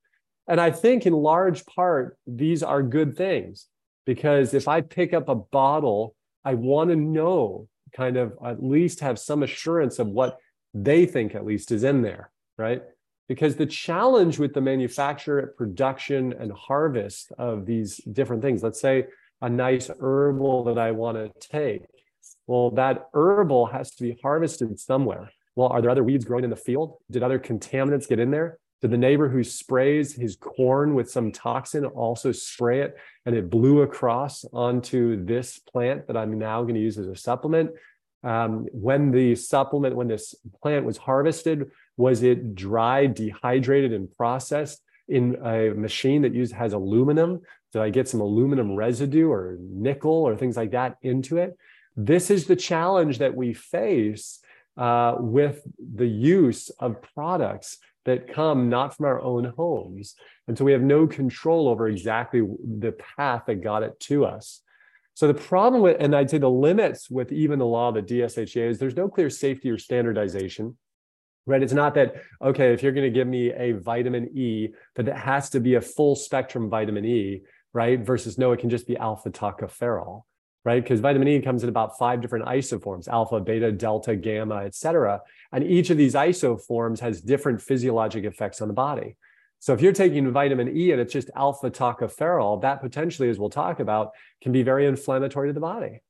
And 0.48 0.60
I 0.60 0.70
think 0.70 1.06
in 1.06 1.12
large 1.12 1.66
part, 1.66 2.16
these 2.26 2.62
are 2.62 2.82
good 2.82 3.16
things 3.16 3.66
because 4.06 4.54
if 4.54 4.66
I 4.66 4.80
pick 4.80 5.12
up 5.12 5.28
a 5.28 5.34
bottle, 5.34 6.14
I 6.44 6.54
want 6.54 6.90
to 6.90 6.96
know 6.96 7.68
kind 7.92 8.16
of 8.16 8.32
at 8.44 8.62
least 8.62 9.00
have 9.00 9.18
some 9.18 9.42
assurance 9.42 9.98
of 9.98 10.06
what 10.08 10.38
they 10.74 11.06
think 11.06 11.34
at 11.34 11.44
least 11.44 11.72
is 11.72 11.84
in 11.84 12.02
there, 12.02 12.30
right? 12.56 12.82
Because 13.28 13.56
the 13.56 13.66
challenge 13.66 14.38
with 14.38 14.54
the 14.54 14.60
manufacture, 14.60 15.54
production, 15.56 16.32
and 16.38 16.52
harvest 16.52 17.32
of 17.38 17.66
these 17.66 17.96
different 17.98 18.42
things, 18.42 18.62
let's 18.62 18.80
say 18.80 19.06
a 19.42 19.48
nice 19.48 19.90
herbal 20.00 20.64
that 20.64 20.78
I 20.78 20.92
want 20.92 21.16
to 21.16 21.48
take, 21.48 21.82
well, 22.46 22.70
that 22.72 23.08
herbal 23.14 23.66
has 23.66 23.92
to 23.96 24.02
be 24.02 24.18
harvested 24.22 24.78
somewhere. 24.78 25.30
Well, 25.56 25.68
are 25.68 25.82
there 25.82 25.90
other 25.90 26.04
weeds 26.04 26.24
growing 26.24 26.44
in 26.44 26.50
the 26.50 26.56
field? 26.56 26.98
Did 27.10 27.22
other 27.22 27.38
contaminants 27.38 28.08
get 28.08 28.18
in 28.18 28.30
there? 28.30 28.58
Did 28.80 28.90
the 28.92 28.98
neighbor 28.98 29.28
who 29.28 29.44
sprays 29.44 30.14
his 30.14 30.36
corn 30.36 30.94
with 30.94 31.10
some 31.10 31.32
toxin 31.32 31.84
also 31.84 32.32
spray 32.32 32.80
it 32.80 32.96
and 33.26 33.36
it 33.36 33.50
blew 33.50 33.82
across 33.82 34.44
onto 34.52 35.22
this 35.24 35.58
plant 35.58 36.06
that 36.06 36.16
I'm 36.16 36.38
now 36.38 36.62
going 36.62 36.74
to 36.74 36.80
use 36.80 36.96
as 36.96 37.06
a 37.06 37.16
supplement? 37.16 37.72
Um, 38.22 38.66
when 38.72 39.10
the 39.10 39.34
supplement, 39.34 39.96
when 39.96 40.08
this 40.08 40.34
plant 40.62 40.86
was 40.86 40.96
harvested, 40.96 41.70
was 41.96 42.22
it 42.22 42.54
dried, 42.54 43.14
dehydrated, 43.14 43.92
and 43.92 44.14
processed 44.16 44.82
in 45.08 45.36
a 45.44 45.70
machine 45.74 46.22
that 46.22 46.34
use, 46.34 46.52
has 46.52 46.72
aluminum? 46.72 47.40
Did 47.72 47.82
I 47.82 47.90
get 47.90 48.08
some 48.08 48.20
aluminum 48.20 48.74
residue 48.74 49.30
or 49.30 49.58
nickel 49.60 50.12
or 50.12 50.36
things 50.36 50.56
like 50.56 50.70
that 50.70 50.96
into 51.02 51.36
it? 51.36 51.56
This 51.96 52.30
is 52.30 52.46
the 52.46 52.56
challenge 52.56 53.18
that 53.18 53.34
we 53.34 53.52
face 53.52 54.40
uh, 54.76 55.16
with 55.18 55.62
the 55.94 56.06
use 56.06 56.70
of 56.78 57.02
products 57.02 57.78
that 58.04 58.32
come 58.32 58.68
not 58.68 58.96
from 58.96 59.06
our 59.06 59.20
own 59.20 59.44
homes. 59.56 60.14
And 60.48 60.56
so 60.56 60.64
we 60.64 60.72
have 60.72 60.82
no 60.82 61.06
control 61.06 61.68
over 61.68 61.88
exactly 61.88 62.40
the 62.40 62.92
path 62.92 63.44
that 63.46 63.62
got 63.62 63.82
it 63.82 63.98
to 64.00 64.24
us. 64.24 64.62
So 65.14 65.26
the 65.26 65.34
problem 65.34 65.82
with, 65.82 65.96
and 66.00 66.14
I'd 66.14 66.30
say 66.30 66.38
the 66.38 66.50
limits 66.50 67.10
with 67.10 67.30
even 67.30 67.58
the 67.58 67.66
law 67.66 67.88
of 67.88 67.94
the 67.94 68.02
DSHEA 68.02 68.68
is 68.68 68.78
there's 68.78 68.96
no 68.96 69.08
clear 69.08 69.28
safety 69.28 69.70
or 69.70 69.76
standardization, 69.76 70.76
right? 71.46 71.62
It's 71.62 71.72
not 71.72 71.94
that, 71.94 72.14
okay, 72.40 72.72
if 72.72 72.82
you're 72.82 72.92
going 72.92 73.12
to 73.12 73.16
give 73.16 73.28
me 73.28 73.52
a 73.52 73.72
vitamin 73.72 74.30
E, 74.36 74.68
that 74.96 75.08
it 75.08 75.16
has 75.16 75.50
to 75.50 75.60
be 75.60 75.74
a 75.74 75.80
full 75.80 76.16
spectrum 76.16 76.70
vitamin 76.70 77.04
E, 77.04 77.42
right? 77.74 78.00
Versus 78.00 78.38
no, 78.38 78.52
it 78.52 78.60
can 78.60 78.70
just 78.70 78.86
be 78.86 78.96
alpha 78.96 79.30
tocopherol 79.30 80.22
right? 80.64 80.82
Because 80.82 81.00
vitamin 81.00 81.28
E 81.28 81.40
comes 81.40 81.62
in 81.62 81.68
about 81.68 81.98
five 81.98 82.20
different 82.20 82.46
isoforms, 82.46 83.08
alpha, 83.08 83.40
beta, 83.40 83.72
delta, 83.72 84.14
gamma, 84.14 84.64
et 84.64 84.74
cetera. 84.74 85.20
And 85.52 85.64
each 85.64 85.90
of 85.90 85.96
these 85.96 86.14
isoforms 86.14 87.00
has 87.00 87.20
different 87.20 87.62
physiologic 87.62 88.24
effects 88.24 88.60
on 88.60 88.68
the 88.68 88.74
body. 88.74 89.16
So 89.58 89.74
if 89.74 89.80
you're 89.80 89.92
taking 89.92 90.30
vitamin 90.32 90.74
E 90.74 90.92
and 90.92 91.00
it's 91.00 91.12
just 91.12 91.30
alpha 91.36 91.70
tocopherol, 91.70 92.62
that 92.62 92.80
potentially, 92.80 93.28
as 93.28 93.38
we'll 93.38 93.50
talk 93.50 93.80
about, 93.80 94.12
can 94.42 94.52
be 94.52 94.62
very 94.62 94.86
inflammatory 94.86 95.48
to 95.48 95.52
the 95.52 95.60
body. 95.60 96.02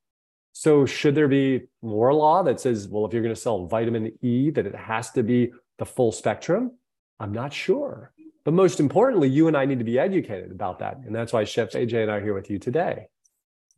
So 0.52 0.86
should 0.86 1.14
there 1.14 1.28
be 1.28 1.62
more 1.82 2.12
law 2.12 2.42
that 2.42 2.60
says, 2.60 2.88
well, 2.88 3.06
if 3.06 3.12
you're 3.12 3.22
going 3.22 3.34
to 3.34 3.40
sell 3.40 3.66
vitamin 3.66 4.12
E, 4.20 4.50
that 4.50 4.66
it 4.66 4.74
has 4.74 5.10
to 5.12 5.22
be 5.22 5.52
the 5.78 5.86
full 5.86 6.12
spectrum? 6.12 6.72
I'm 7.18 7.32
not 7.32 7.52
sure. 7.52 8.12
But 8.44 8.54
most 8.54 8.80
importantly, 8.80 9.28
you 9.28 9.48
and 9.48 9.56
I 9.56 9.64
need 9.64 9.78
to 9.78 9.84
be 9.84 9.98
educated 9.98 10.50
about 10.50 10.78
that. 10.78 10.98
And 11.04 11.14
that's 11.14 11.32
why 11.32 11.44
Chef 11.44 11.72
AJ 11.72 12.02
and 12.02 12.10
I 12.10 12.16
are 12.16 12.20
here 12.20 12.34
with 12.34 12.50
you 12.50 12.58
today. 12.58 13.08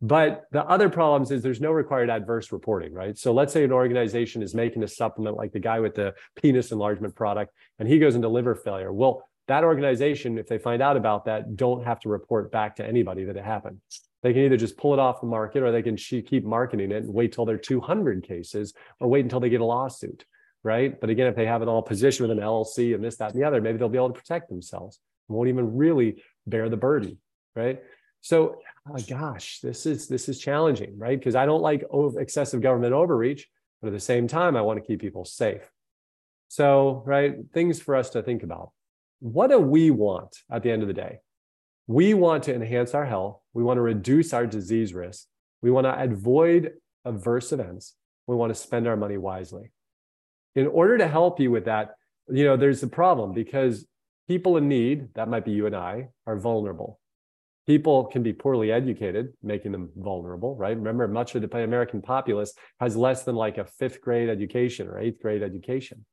But 0.03 0.43
the 0.51 0.65
other 0.65 0.89
problems 0.89 1.31
is 1.31 1.41
there's 1.41 1.61
no 1.61 1.71
required 1.71 2.09
adverse 2.09 2.51
reporting, 2.51 2.91
right? 2.93 3.17
So 3.17 3.31
let's 3.31 3.53
say 3.53 3.63
an 3.63 3.71
organization 3.71 4.43
is 4.43 4.53
making 4.53 4.83
a 4.83 4.87
supplement 4.87 5.37
like 5.37 5.53
the 5.53 5.61
guy 5.61 5.79
with 5.79 5.95
the 5.95 6.13
penis 6.35 6.73
enlargement 6.73 7.15
product, 7.15 7.53
and 7.79 7.87
he 7.87 7.99
goes 7.99 8.13
into 8.13 8.27
liver 8.27 8.53
failure. 8.53 8.91
Well, 8.91 9.23
that 9.47 9.63
organization, 9.63 10.37
if 10.37 10.45
they 10.45 10.57
find 10.57 10.81
out 10.81 10.97
about 10.97 11.23
that, 11.25 11.55
don't 11.55 11.85
have 11.85 12.01
to 12.01 12.09
report 12.09 12.51
back 12.51 12.75
to 12.75 12.85
anybody 12.85 13.23
that 13.23 13.37
it 13.37 13.45
happened. 13.45 13.79
They 14.23 14.33
can 14.33 14.41
either 14.41 14.57
just 14.57 14.75
pull 14.75 14.91
it 14.91 14.99
off 14.99 15.21
the 15.21 15.27
market 15.27 15.63
or 15.63 15.71
they 15.71 15.81
can 15.81 15.95
keep 15.95 16.43
marketing 16.43 16.91
it 16.91 17.03
and 17.03 17.13
wait 17.13 17.31
till 17.31 17.45
they're 17.45 17.57
200 17.57 18.27
cases 18.27 18.73
or 18.99 19.07
wait 19.07 19.23
until 19.23 19.39
they 19.39 19.49
get 19.49 19.61
a 19.61 19.65
lawsuit, 19.65 20.25
right? 20.63 20.99
But 20.99 21.11
again, 21.11 21.27
if 21.27 21.35
they 21.37 21.45
have 21.45 21.61
it 21.61 21.69
all 21.69 21.81
positioned 21.81 22.27
with 22.27 22.37
an 22.37 22.43
LLC 22.43 22.93
and 22.93 23.01
this, 23.01 23.15
that, 23.17 23.31
and 23.31 23.41
the 23.41 23.47
other, 23.47 23.61
maybe 23.61 23.77
they'll 23.77 23.87
be 23.87 23.97
able 23.97 24.09
to 24.09 24.19
protect 24.19 24.49
themselves 24.49 24.99
and 25.29 25.37
won't 25.37 25.47
even 25.47 25.77
really 25.77 26.21
bear 26.45 26.67
the 26.67 26.75
burden, 26.75 27.19
right? 27.55 27.81
So, 28.19 28.57
oh 28.89 28.99
gosh, 29.07 29.59
this 29.61 29.85
is 29.85 30.07
this 30.07 30.27
is 30.29 30.39
challenging, 30.39 30.97
right? 30.97 31.17
Because 31.17 31.35
I 31.35 31.45
don't 31.45 31.61
like 31.61 31.83
over, 31.89 32.19
excessive 32.19 32.61
government 32.61 32.93
overreach, 32.93 33.47
but 33.81 33.87
at 33.87 33.93
the 33.93 33.99
same 33.99 34.27
time, 34.27 34.55
I 34.55 34.61
want 34.61 34.79
to 34.79 34.85
keep 34.85 35.01
people 35.01 35.25
safe. 35.25 35.69
So, 36.49 37.03
right, 37.05 37.35
things 37.53 37.79
for 37.79 37.95
us 37.95 38.11
to 38.11 38.21
think 38.21 38.43
about. 38.43 38.71
What 39.19 39.49
do 39.49 39.59
we 39.59 39.89
want 39.89 40.37
at 40.51 40.63
the 40.63 40.71
end 40.71 40.81
of 40.81 40.87
the 40.87 40.93
day? 40.93 41.19
We 41.87 42.13
want 42.13 42.43
to 42.43 42.55
enhance 42.55 42.93
our 42.93 43.05
health. 43.05 43.39
We 43.53 43.63
want 43.63 43.77
to 43.77 43.81
reduce 43.81 44.33
our 44.33 44.45
disease 44.45 44.93
risk. 44.93 45.25
We 45.61 45.71
want 45.71 45.85
to 45.85 46.01
avoid 46.01 46.73
adverse 47.05 47.51
events. 47.51 47.95
We 48.27 48.35
want 48.35 48.51
to 48.51 48.55
spend 48.55 48.87
our 48.87 48.95
money 48.95 49.17
wisely. 49.17 49.71
In 50.55 50.67
order 50.67 50.97
to 50.97 51.07
help 51.07 51.39
you 51.39 51.51
with 51.51 51.65
that, 51.65 51.95
you 52.29 52.43
know, 52.43 52.55
there's 52.55 52.83
a 52.83 52.87
problem 52.87 53.33
because 53.33 53.85
people 54.27 54.55
in 54.57 54.67
need, 54.69 55.13
that 55.15 55.27
might 55.27 55.45
be 55.45 55.51
you 55.51 55.65
and 55.65 55.75
I, 55.75 56.09
are 56.27 56.37
vulnerable 56.37 56.99
people 57.65 58.05
can 58.05 58.23
be 58.23 58.33
poorly 58.33 58.71
educated, 58.71 59.33
making 59.41 59.71
them 59.71 59.89
vulnerable, 59.95 60.55
right? 60.55 60.75
Remember, 60.75 61.07
much 61.07 61.35
of 61.35 61.41
the 61.41 61.57
American 61.63 62.01
populace 62.01 62.53
has 62.79 62.95
less 62.95 63.23
than 63.23 63.35
like 63.35 63.57
a 63.57 63.65
fifth 63.65 64.01
grade 64.01 64.29
education 64.29 64.87
or 64.87 64.99
eighth 64.99 65.21
grade 65.21 65.41
education. 65.41 66.05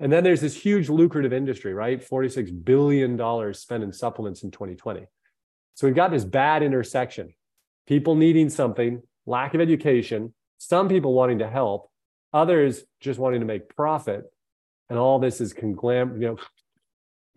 And 0.00 0.12
then 0.12 0.24
there's 0.24 0.40
this 0.40 0.56
huge 0.56 0.88
lucrative 0.88 1.32
industry, 1.32 1.72
right? 1.72 2.04
$46 2.04 2.64
billion 2.64 3.54
spent 3.54 3.84
in 3.84 3.92
supplements 3.92 4.42
in 4.42 4.50
2020. 4.50 5.06
So 5.74 5.86
we've 5.86 5.96
got 5.96 6.10
this 6.10 6.24
bad 6.24 6.62
intersection 6.62 7.34
people 7.86 8.14
needing 8.14 8.48
something, 8.48 9.02
lack 9.26 9.52
of 9.52 9.60
education, 9.60 10.32
some 10.56 10.88
people 10.88 11.12
wanting 11.12 11.40
to 11.40 11.48
help, 11.48 11.90
others 12.32 12.82
just 13.00 13.18
wanting 13.18 13.40
to 13.40 13.46
make 13.46 13.74
profit. 13.76 14.24
And 14.88 14.98
all 14.98 15.18
this 15.18 15.40
is 15.40 15.52
conglam, 15.52 16.14
you 16.20 16.28
know, 16.28 16.36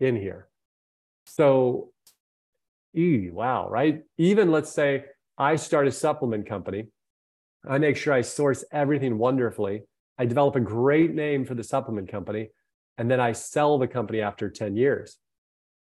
in 0.00 0.16
here. 0.16 0.48
So 1.26 1.92
E, 2.98 3.30
wow, 3.30 3.68
right? 3.68 4.02
Even 4.16 4.50
let's 4.50 4.72
say 4.72 5.04
I 5.38 5.54
start 5.54 5.86
a 5.86 5.92
supplement 5.92 6.48
company. 6.48 6.88
I 7.68 7.78
make 7.78 7.96
sure 7.96 8.12
I 8.12 8.22
source 8.22 8.64
everything 8.72 9.18
wonderfully. 9.18 9.82
I 10.18 10.26
develop 10.26 10.56
a 10.56 10.60
great 10.60 11.14
name 11.14 11.44
for 11.44 11.54
the 11.54 11.62
supplement 11.62 12.10
company, 12.10 12.50
and 12.96 13.08
then 13.08 13.20
I 13.20 13.32
sell 13.32 13.78
the 13.78 13.86
company 13.86 14.20
after 14.20 14.50
10 14.50 14.76
years. 14.76 15.16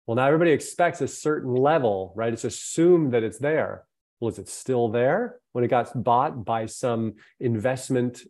Well, 0.06 0.16
now 0.16 0.26
everybody 0.26 0.52
expects 0.52 1.00
a 1.00 1.08
certain 1.08 1.56
level, 1.56 2.12
right? 2.16 2.34
It's 2.34 2.44
assumed 2.44 3.14
that 3.14 3.24
it's 3.24 3.40
there. 3.40 3.86
Well, 4.20 4.30
is 4.30 4.40
it 4.40 4.50
still 4.50 4.90
there 4.90 5.40
when 5.54 5.64
it 5.64 5.70
got 5.70 6.04
bought 6.04 6.44
by 6.44 6.66
some 6.66 7.16
investment 7.40 8.24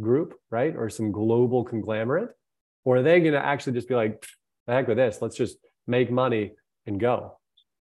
group, 0.00 0.34
right? 0.50 0.74
Or 0.74 0.88
some 0.88 1.12
global 1.12 1.64
conglomerate? 1.64 2.30
Or 2.84 2.96
are 2.96 3.02
they 3.02 3.20
going 3.20 3.32
to 3.32 3.44
actually 3.44 3.74
just 3.74 3.88
be 3.88 3.94
like, 3.94 4.24
the 4.66 4.72
heck 4.72 4.88
with 4.88 4.96
this, 4.96 5.20
let's 5.20 5.36
just 5.36 5.58
make 5.86 6.10
money 6.10 6.52
and 6.86 6.98
go? 6.98 7.38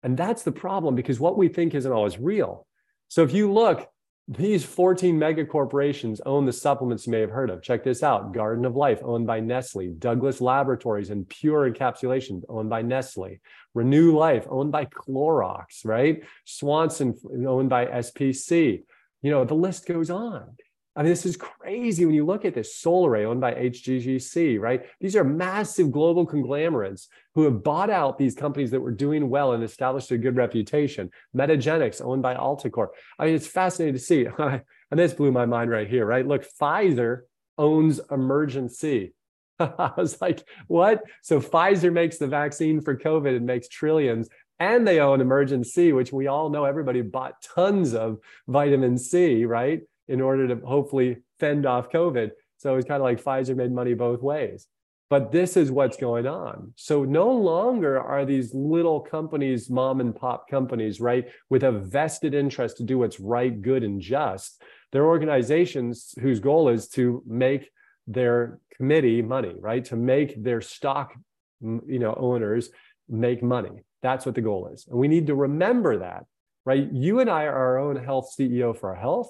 And 0.04 0.18
that's 0.18 0.44
the 0.44 0.52
problem 0.52 0.96
because 0.96 1.20
what 1.20 1.38
we 1.38 1.48
think 1.48 1.74
isn't 1.74 1.92
always 1.92 2.20
real. 2.20 2.68
So 3.08 3.24
if 3.24 3.34
you 3.34 3.52
look, 3.52 3.90
these 4.28 4.64
14 4.64 5.20
mega 5.20 5.46
corporations 5.46 6.22
own 6.26 6.46
the 6.46 6.54
supplements 6.54 7.06
you 7.06 7.12
may 7.12 7.20
have 7.20 7.30
heard 7.30 7.50
of. 7.50 7.62
Check 7.62 7.84
this 7.84 8.04
out 8.04 8.34
Garden 8.34 8.64
of 8.64 8.76
Life, 8.76 9.02
owned 9.04 9.28
by 9.28 9.42
Nestle, 9.42 9.90
Douglas 10.00 10.40
Laboratories 10.40 11.10
and 11.10 11.28
Pure 11.28 11.72
Encapsulation, 11.72 12.42
owned 12.48 12.70
by 12.70 12.82
Nestle, 12.82 13.40
Renew 13.74 14.18
Life, 14.18 14.48
owned 14.50 14.72
by 14.72 14.86
Clorox, 14.86 15.86
right? 15.86 16.24
Swanson, 16.46 17.18
owned 17.46 17.70
by 17.70 17.86
SPC. 17.86 18.84
You 19.22 19.32
know, 19.32 19.44
the 19.44 19.56
list 19.56 19.86
goes 19.88 20.10
on. 20.10 20.56
I 20.96 21.02
mean, 21.02 21.10
this 21.10 21.26
is 21.26 21.38
crazy 21.38 22.06
when 22.06 22.14
you 22.14 22.26
look 22.26 22.46
at 22.46 22.54
this. 22.54 22.80
Solaray, 22.80 23.26
owned 23.26 23.42
by 23.42 23.54
HGGC, 23.54 24.60
right? 24.60 24.86
These 25.00 25.16
are 25.16 25.24
massive 25.24 25.92
global 25.92 26.26
conglomerates 26.26 27.08
who 27.34 27.44
have 27.44 27.64
bought 27.64 27.90
out 27.90 28.20
these 28.20 28.36
companies 28.36 28.70
that 28.72 28.80
were 28.80 28.92
doing 28.92 29.30
well 29.30 29.54
and 29.54 29.64
established 29.64 30.12
a 30.12 30.18
good 30.20 30.36
reputation. 30.36 31.10
Metagenics, 31.36 32.02
owned 32.04 32.22
by 32.22 32.36
Alticor. 32.36 32.90
I 33.18 33.26
mean, 33.26 33.36
it's 33.36 33.48
fascinating 33.48 33.96
to 33.96 34.00
see. 34.00 34.28
and 34.38 34.62
this 34.92 35.14
blew 35.14 35.32
my 35.32 35.48
mind 35.48 35.72
right 35.72 35.88
here, 35.88 36.06
right? 36.06 36.28
Look, 36.28 36.46
Pfizer 36.62 37.22
owns 37.58 38.00
Emergen-C. 38.00 39.14
I 39.60 39.92
was 39.98 40.22
like, 40.22 40.48
what? 40.68 41.04
So 41.24 41.40
Pfizer 41.40 41.92
makes 41.92 42.18
the 42.18 42.28
vaccine 42.28 42.82
for 42.82 42.96
COVID 42.96 43.36
and 43.36 43.48
makes 43.48 43.68
trillions, 43.68 44.30
and 44.60 44.88
they 44.88 45.00
own 45.00 45.20
Emergen-C, 45.20 45.94
which 45.94 46.14
we 46.14 46.28
all 46.28 46.52
know 46.52 46.66
everybody 46.66 47.02
bought 47.02 47.42
tons 47.42 47.96
of 47.96 48.20
vitamin 48.48 48.98
C, 49.00 49.46
right? 49.46 49.82
In 50.08 50.22
order 50.22 50.48
to 50.48 50.66
hopefully 50.66 51.18
fend 51.40 51.66
off 51.66 51.92
COVID. 51.92 52.32
So 52.58 52.76
it's 52.76 52.88
kind 52.88 53.02
of 53.02 53.04
like 53.04 53.24
Pfizer 53.24 53.56
made 53.56 53.72
money 53.72 53.94
both 53.94 54.22
ways. 54.22 54.68
But 55.10 55.32
this 55.32 55.58
is 55.58 55.70
what's 55.70 55.98
going 55.98 56.26
on. 56.26 56.74
So 56.76 57.04
no 57.04 57.30
longer 57.32 58.02
are 58.02 58.26
these 58.26 58.54
little 58.54 59.00
companies, 59.00 59.70
mom 59.70 60.00
and 60.00 60.16
pop 60.16 60.50
companies, 60.50 61.00
right, 61.00 61.28
with 61.50 61.64
a 61.64 61.72
vested 61.72 62.34
interest 62.34 62.78
to 62.78 62.84
do 62.84 62.98
what's 62.98 63.20
right, 63.20 63.62
good, 63.62 63.84
and 63.84 64.02
just. 64.02 64.62
They're 64.92 65.06
organizations 65.06 66.16
whose 66.20 66.40
goal 66.40 66.70
is 66.70 66.88
to 66.90 67.22
make 67.28 67.70
their 68.08 68.60
committee 68.76 69.22
money, 69.22 69.56
right? 69.60 69.86
To 69.86 69.96
make 69.96 70.42
their 70.42 70.62
stock, 70.62 71.14
you 71.62 72.00
know, 72.00 72.16
owners 72.18 72.70
make 73.08 73.44
money. 73.44 73.84
That's 74.02 74.26
what 74.26 74.36
the 74.36 74.42
goal 74.42 74.70
is. 74.74 74.88
And 74.88 74.98
we 74.98 75.08
need 75.08 75.28
to 75.28 75.36
remember 75.36 76.00
that, 76.00 76.26
right? 76.66 76.92
You 76.92 77.20
and 77.20 77.30
I 77.30 77.44
are 77.44 77.56
our 77.56 77.78
own 77.78 77.96
health 77.98 78.34
CEO 78.38 78.78
for 78.78 78.90
our 78.90 79.02
health 79.02 79.30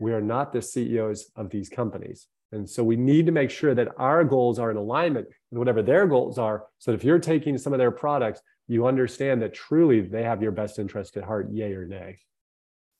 we 0.00 0.12
are 0.12 0.20
not 0.20 0.52
the 0.52 0.62
CEOs 0.62 1.30
of 1.36 1.50
these 1.50 1.68
companies. 1.68 2.26
And 2.52 2.68
so 2.68 2.82
we 2.82 2.96
need 2.96 3.26
to 3.26 3.32
make 3.32 3.50
sure 3.50 3.74
that 3.74 3.88
our 3.96 4.24
goals 4.24 4.58
are 4.58 4.70
in 4.70 4.76
alignment 4.76 5.28
with 5.50 5.58
whatever 5.58 5.82
their 5.82 6.06
goals 6.06 6.38
are. 6.38 6.64
So 6.78 6.90
that 6.90 6.96
if 6.96 7.04
you're 7.04 7.20
taking 7.20 7.56
some 7.58 7.72
of 7.72 7.78
their 7.78 7.92
products, 7.92 8.40
you 8.66 8.86
understand 8.86 9.42
that 9.42 9.54
truly 9.54 10.00
they 10.00 10.24
have 10.24 10.42
your 10.42 10.52
best 10.52 10.78
interest 10.78 11.16
at 11.16 11.24
heart, 11.24 11.52
yay 11.52 11.72
or 11.74 11.86
nay. 11.86 12.18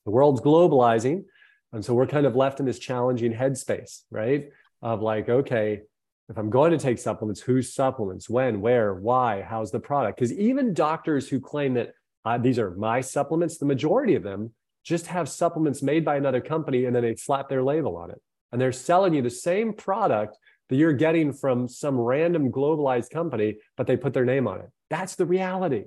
The 0.04 0.12
world's 0.12 0.40
globalizing. 0.40 1.24
And 1.72 1.84
so 1.84 1.94
we're 1.94 2.06
kind 2.06 2.26
of 2.26 2.36
left 2.36 2.60
in 2.60 2.66
this 2.66 2.78
challenging 2.78 3.32
headspace, 3.32 4.02
right? 4.10 4.50
Of 4.82 5.00
like, 5.00 5.28
okay, 5.28 5.80
if 6.28 6.38
I'm 6.38 6.50
going 6.50 6.70
to 6.70 6.78
take 6.78 6.98
supplements, 6.98 7.40
whose 7.40 7.74
supplements, 7.74 8.30
when, 8.30 8.60
where, 8.60 8.94
why, 8.94 9.42
how's 9.42 9.70
the 9.70 9.80
product? 9.80 10.18
Because 10.18 10.32
even 10.32 10.74
doctors 10.74 11.28
who 11.28 11.40
claim 11.40 11.74
that 11.74 11.92
uh, 12.24 12.38
these 12.38 12.58
are 12.58 12.72
my 12.72 13.00
supplements, 13.00 13.58
the 13.58 13.66
majority 13.66 14.14
of 14.14 14.22
them 14.22 14.52
just 14.84 15.06
have 15.08 15.28
supplements 15.28 15.82
made 15.82 16.04
by 16.04 16.16
another 16.16 16.40
company 16.40 16.84
and 16.84 16.94
then 16.94 17.02
they 17.02 17.14
slap 17.14 17.48
their 17.48 17.62
label 17.62 17.96
on 17.96 18.10
it. 18.10 18.20
And 18.52 18.60
they're 18.60 18.72
selling 18.72 19.14
you 19.14 19.22
the 19.22 19.30
same 19.30 19.72
product 19.72 20.36
that 20.68 20.76
you're 20.76 20.92
getting 20.92 21.32
from 21.32 21.68
some 21.68 21.98
random 21.98 22.50
globalized 22.50 23.10
company, 23.10 23.58
but 23.76 23.86
they 23.86 23.96
put 23.96 24.14
their 24.14 24.24
name 24.24 24.46
on 24.46 24.60
it. 24.60 24.70
That's 24.88 25.16
the 25.16 25.26
reality. 25.26 25.84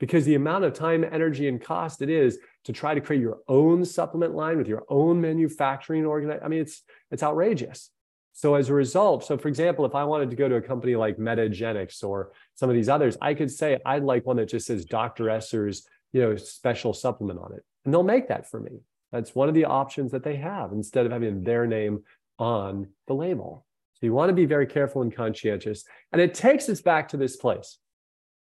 Because 0.00 0.24
the 0.24 0.34
amount 0.34 0.64
of 0.64 0.72
time, 0.72 1.04
energy, 1.04 1.48
and 1.48 1.62
cost 1.62 2.02
it 2.02 2.10
is 2.10 2.38
to 2.64 2.72
try 2.72 2.94
to 2.94 3.00
create 3.00 3.22
your 3.22 3.38
own 3.48 3.84
supplement 3.84 4.34
line 4.34 4.58
with 4.58 4.66
your 4.66 4.84
own 4.88 5.20
manufacturing 5.20 6.04
organization. 6.04 6.44
I 6.44 6.48
mean, 6.48 6.60
it's 6.60 6.82
it's 7.10 7.22
outrageous. 7.22 7.90
So 8.32 8.56
as 8.56 8.68
a 8.68 8.74
result, 8.74 9.24
so 9.24 9.38
for 9.38 9.46
example, 9.46 9.84
if 9.84 9.94
I 9.94 10.02
wanted 10.02 10.30
to 10.30 10.36
go 10.36 10.48
to 10.48 10.56
a 10.56 10.60
company 10.60 10.96
like 10.96 11.18
Metagenics 11.18 12.02
or 12.02 12.32
some 12.56 12.68
of 12.68 12.74
these 12.74 12.88
others, 12.88 13.16
I 13.22 13.34
could 13.34 13.50
say 13.50 13.78
I'd 13.86 14.02
like 14.02 14.26
one 14.26 14.36
that 14.38 14.48
just 14.48 14.66
says 14.66 14.84
Dr. 14.84 15.30
Esser's, 15.30 15.86
you 16.12 16.20
know, 16.20 16.34
special 16.34 16.92
supplement 16.92 17.38
on 17.38 17.52
it. 17.52 17.62
And 17.84 17.92
they'll 17.92 18.02
make 18.02 18.28
that 18.28 18.48
for 18.48 18.60
me. 18.60 18.80
That's 19.12 19.34
one 19.34 19.48
of 19.48 19.54
the 19.54 19.66
options 19.66 20.12
that 20.12 20.24
they 20.24 20.36
have 20.36 20.72
instead 20.72 21.06
of 21.06 21.12
having 21.12 21.44
their 21.44 21.66
name 21.66 22.02
on 22.38 22.88
the 23.06 23.14
label. 23.14 23.64
So 23.94 24.06
you 24.06 24.12
want 24.12 24.30
to 24.30 24.34
be 24.34 24.46
very 24.46 24.66
careful 24.66 25.02
and 25.02 25.14
conscientious. 25.14 25.84
And 26.12 26.20
it 26.20 26.34
takes 26.34 26.68
us 26.68 26.80
back 26.80 27.08
to 27.08 27.16
this 27.16 27.36
place. 27.36 27.78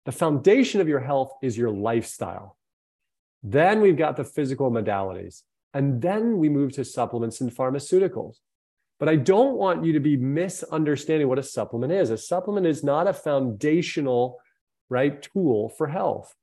The 0.04 0.12
foundation 0.12 0.80
of 0.80 0.88
your 0.88 1.00
health 1.00 1.32
is 1.42 1.56
your 1.56 1.70
lifestyle. 1.70 2.56
Then 3.42 3.80
we've 3.80 3.96
got 3.96 4.16
the 4.16 4.24
physical 4.24 4.70
modalities. 4.70 5.42
And 5.74 6.02
then 6.02 6.38
we 6.38 6.48
move 6.48 6.72
to 6.72 6.84
supplements 6.84 7.40
and 7.40 7.54
pharmaceuticals. 7.54 8.36
But 8.98 9.08
I 9.08 9.16
don't 9.16 9.56
want 9.56 9.84
you 9.84 9.92
to 9.92 10.00
be 10.00 10.16
misunderstanding 10.16 11.28
what 11.28 11.38
a 11.38 11.42
supplement 11.42 11.92
is. 11.92 12.10
A 12.10 12.18
supplement 12.18 12.66
is 12.66 12.82
not 12.82 13.06
a 13.06 13.12
foundational 13.12 14.38
right 14.88 15.22
tool 15.22 15.68
for 15.68 15.86
health. 15.86 16.34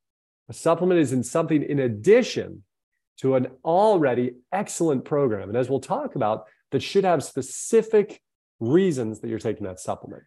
A 0.47 0.53
supplement 0.53 1.01
is 1.01 1.11
in 1.11 1.23
something 1.23 1.63
in 1.63 1.79
addition 1.79 2.63
to 3.17 3.35
an 3.35 3.47
already 3.63 4.33
excellent 4.51 5.05
program. 5.05 5.49
And 5.49 5.57
as 5.57 5.69
we'll 5.69 5.79
talk 5.79 6.15
about, 6.15 6.45
that 6.71 6.81
should 6.81 7.03
have 7.03 7.23
specific 7.23 8.21
reasons 8.59 9.19
that 9.19 9.29
you're 9.29 9.39
taking 9.39 9.65
that 9.65 9.79
supplement. 9.79 10.23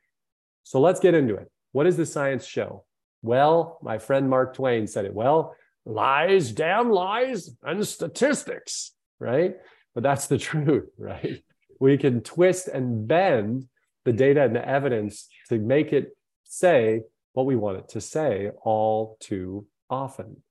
So 0.62 0.80
let's 0.80 1.00
get 1.00 1.14
into 1.14 1.34
it. 1.34 1.50
What 1.72 1.84
does 1.84 1.96
the 1.96 2.06
science 2.06 2.46
show? 2.46 2.84
Well, 3.22 3.78
my 3.82 3.98
friend 3.98 4.28
Mark 4.28 4.54
Twain 4.54 4.86
said 4.86 5.04
it 5.04 5.14
well 5.14 5.54
lies, 5.84 6.52
damn 6.52 6.90
lies, 6.90 7.50
and 7.62 7.86
statistics, 7.86 8.92
right? 9.18 9.56
But 9.94 10.02
that's 10.02 10.26
the 10.26 10.38
truth, 10.48 10.90
right? 10.98 11.42
We 11.80 11.96
can 11.96 12.20
twist 12.20 12.68
and 12.68 13.08
bend 13.08 13.68
the 14.04 14.12
data 14.12 14.42
and 14.42 14.54
the 14.54 14.66
evidence 14.66 15.28
to 15.48 15.58
make 15.58 15.92
it 15.92 16.16
say 16.44 17.02
what 17.32 17.46
we 17.46 17.56
want 17.56 17.78
it 17.78 17.88
to 17.90 18.00
say 18.00 18.50
all 18.62 19.16
too 19.20 19.66
often. 19.88 20.42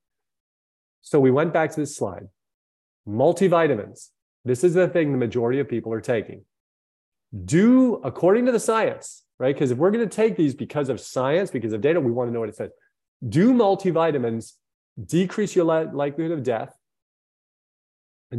So 1.08 1.18
we 1.18 1.30
went 1.30 1.54
back 1.54 1.70
to 1.70 1.80
this 1.80 1.96
slide. 1.96 2.28
Multivitamins. 3.08 4.10
This 4.44 4.62
is 4.62 4.74
the 4.74 4.88
thing 4.88 5.10
the 5.10 5.16
majority 5.16 5.58
of 5.58 5.66
people 5.66 5.90
are 5.94 6.02
taking. 6.02 6.42
Do 7.46 7.94
according 8.04 8.44
to 8.44 8.52
the 8.52 8.60
science, 8.60 9.24
right? 9.38 9.54
Because 9.54 9.70
if 9.70 9.78
we're 9.78 9.90
going 9.90 10.06
to 10.06 10.14
take 10.14 10.36
these 10.36 10.54
because 10.54 10.90
of 10.90 11.00
science, 11.00 11.50
because 11.50 11.72
of 11.72 11.80
data, 11.80 11.98
we 11.98 12.12
want 12.12 12.28
to 12.28 12.34
know 12.34 12.40
what 12.40 12.50
it 12.50 12.56
says. 12.56 12.72
Do 13.26 13.54
multivitamins 13.54 14.52
decrease 15.02 15.56
your 15.56 15.64
likelihood 15.64 16.32
of 16.32 16.42
death? 16.42 16.76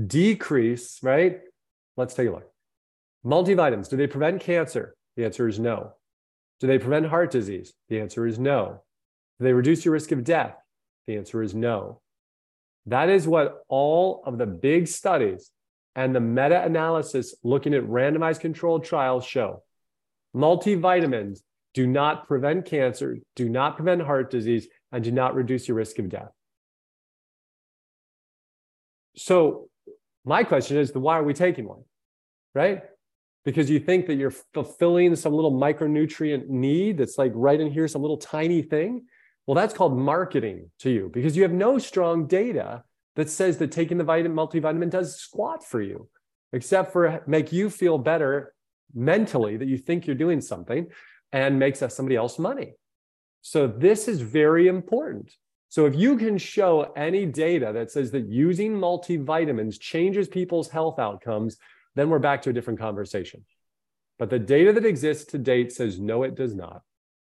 Decrease, 0.05 0.99
right? 1.01 1.39
Let's 1.97 2.13
take 2.13 2.27
a 2.27 2.31
look. 2.31 2.51
Multivitamins, 3.25 3.89
do 3.89 3.97
they 3.97 4.05
prevent 4.05 4.41
cancer? 4.41 4.95
The 5.17 5.25
answer 5.25 5.47
is 5.47 5.57
no. 5.59 5.93
Do 6.59 6.67
they 6.67 6.77
prevent 6.77 7.07
heart 7.07 7.31
disease? 7.31 7.73
The 7.89 7.99
answer 7.99 8.27
is 8.27 8.37
no. 8.37 8.83
Do 9.39 9.45
they 9.45 9.53
reduce 9.53 9.85
your 9.85 9.93
risk 9.93 10.11
of 10.11 10.23
death? 10.23 10.55
The 11.07 11.17
answer 11.17 11.41
is 11.41 11.55
no. 11.55 12.01
That 12.89 13.09
is 13.09 13.27
what 13.27 13.63
all 13.67 14.23
of 14.25 14.39
the 14.39 14.47
big 14.47 14.87
studies 14.87 15.51
and 15.95 16.15
the 16.15 16.19
meta 16.19 16.63
analysis 16.63 17.35
looking 17.43 17.75
at 17.75 17.83
randomized 17.83 18.39
controlled 18.39 18.83
trials 18.83 19.25
show. 19.25 19.63
Multivitamins 20.35 21.39
do 21.75 21.85
not 21.85 22.27
prevent 22.27 22.65
cancer, 22.65 23.17
do 23.35 23.47
not 23.47 23.75
prevent 23.75 24.01
heart 24.01 24.31
disease, 24.31 24.67
and 24.91 25.03
do 25.03 25.11
not 25.11 25.35
reduce 25.35 25.67
your 25.67 25.77
risk 25.77 25.99
of 25.99 26.09
death. 26.09 26.31
So, 29.15 29.69
my 30.25 30.43
question 30.43 30.77
is 30.77 30.91
why 30.93 31.19
are 31.19 31.23
we 31.23 31.33
taking 31.35 31.67
one? 31.67 31.83
Right? 32.55 32.81
Because 33.45 33.69
you 33.69 33.79
think 33.79 34.07
that 34.07 34.15
you're 34.15 34.33
fulfilling 34.53 35.15
some 35.15 35.33
little 35.33 35.53
micronutrient 35.53 36.47
need 36.47 36.97
that's 36.97 37.19
like 37.19 37.33
right 37.35 37.59
in 37.59 37.71
here, 37.71 37.87
some 37.87 38.01
little 38.01 38.17
tiny 38.17 38.63
thing. 38.63 39.05
Well, 39.49 39.55
that's 39.55 39.73
called 39.73 39.97
marketing 39.97 40.69
to 40.81 40.91
you 40.91 41.09
because 41.11 41.35
you 41.35 41.41
have 41.41 41.51
no 41.51 41.79
strong 41.79 42.27
data 42.27 42.83
that 43.15 43.31
says 43.31 43.57
that 43.57 43.71
taking 43.71 43.97
the 43.97 44.03
vitamin 44.03 44.37
multivitamin 44.37 44.91
does 44.91 45.15
squat 45.15 45.65
for 45.65 45.81
you, 45.81 46.07
except 46.53 46.93
for 46.93 47.23
make 47.25 47.51
you 47.51 47.71
feel 47.71 47.97
better 47.97 48.53
mentally 48.93 49.57
that 49.57 49.67
you 49.67 49.79
think 49.79 50.05
you're 50.05 50.15
doing 50.15 50.39
something 50.39 50.85
and 51.31 51.57
makes 51.57 51.79
somebody 51.79 52.15
else 52.15 52.37
money. 52.37 52.73
So 53.41 53.65
this 53.65 54.07
is 54.07 54.21
very 54.21 54.67
important. 54.67 55.33
So 55.69 55.87
if 55.87 55.95
you 55.95 56.15
can 56.15 56.37
show 56.37 56.93
any 56.95 57.25
data 57.25 57.71
that 57.73 57.89
says 57.89 58.11
that 58.11 58.27
using 58.27 58.73
multivitamins 58.73 59.79
changes 59.79 60.27
people's 60.27 60.69
health 60.69 60.99
outcomes, 60.99 61.57
then 61.95 62.11
we're 62.11 62.19
back 62.19 62.43
to 62.43 62.51
a 62.51 62.53
different 62.53 62.79
conversation. 62.79 63.43
But 64.19 64.29
the 64.29 64.37
data 64.37 64.73
that 64.73 64.85
exists 64.85 65.25
to 65.31 65.39
date 65.39 65.71
says 65.71 65.99
no, 65.99 66.21
it 66.21 66.35
does 66.35 66.53
not. 66.53 66.83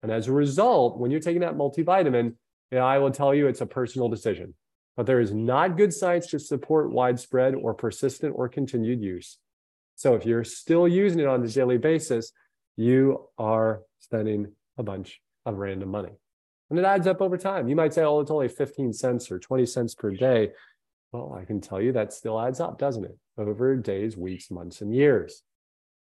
And 0.05 0.13
as 0.13 0.27
a 0.27 0.31
result, 0.31 0.99
when 0.99 1.09
you're 1.09 1.19
taking 1.19 1.41
that 1.41 1.55
multivitamin, 1.55 2.35
I 2.71 2.99
will 2.99 3.09
tell 3.09 3.33
you 3.33 3.47
it's 3.47 3.61
a 3.61 3.65
personal 3.65 4.07
decision. 4.07 4.53
But 4.95 5.07
there 5.07 5.19
is 5.19 5.33
not 5.33 5.77
good 5.77 5.91
science 5.91 6.27
to 6.27 6.37
support 6.37 6.91
widespread 6.91 7.55
or 7.55 7.73
persistent 7.73 8.35
or 8.35 8.47
continued 8.47 9.01
use. 9.01 9.39
So 9.95 10.13
if 10.13 10.23
you're 10.23 10.43
still 10.43 10.87
using 10.87 11.21
it 11.21 11.25
on 11.25 11.43
a 11.43 11.47
daily 11.47 11.79
basis, 11.79 12.31
you 12.77 13.27
are 13.39 13.81
spending 13.97 14.51
a 14.77 14.83
bunch 14.83 15.21
of 15.43 15.57
random 15.57 15.89
money. 15.89 16.11
And 16.69 16.77
it 16.77 16.85
adds 16.85 17.07
up 17.07 17.19
over 17.19 17.35
time. 17.35 17.67
You 17.67 17.75
might 17.75 17.95
say, 17.95 18.03
oh, 18.03 18.19
it's 18.19 18.29
only 18.29 18.47
15 18.47 18.93
cents 18.93 19.31
or 19.31 19.39
20 19.39 19.65
cents 19.65 19.95
per 19.95 20.11
day. 20.11 20.51
Well, 21.11 21.35
I 21.35 21.45
can 21.45 21.61
tell 21.61 21.81
you 21.81 21.93
that 21.93 22.13
still 22.13 22.39
adds 22.39 22.59
up, 22.59 22.77
doesn't 22.77 23.05
it? 23.05 23.17
Over 23.39 23.75
days, 23.77 24.15
weeks, 24.15 24.51
months, 24.51 24.81
and 24.81 24.93
years. 24.93 25.41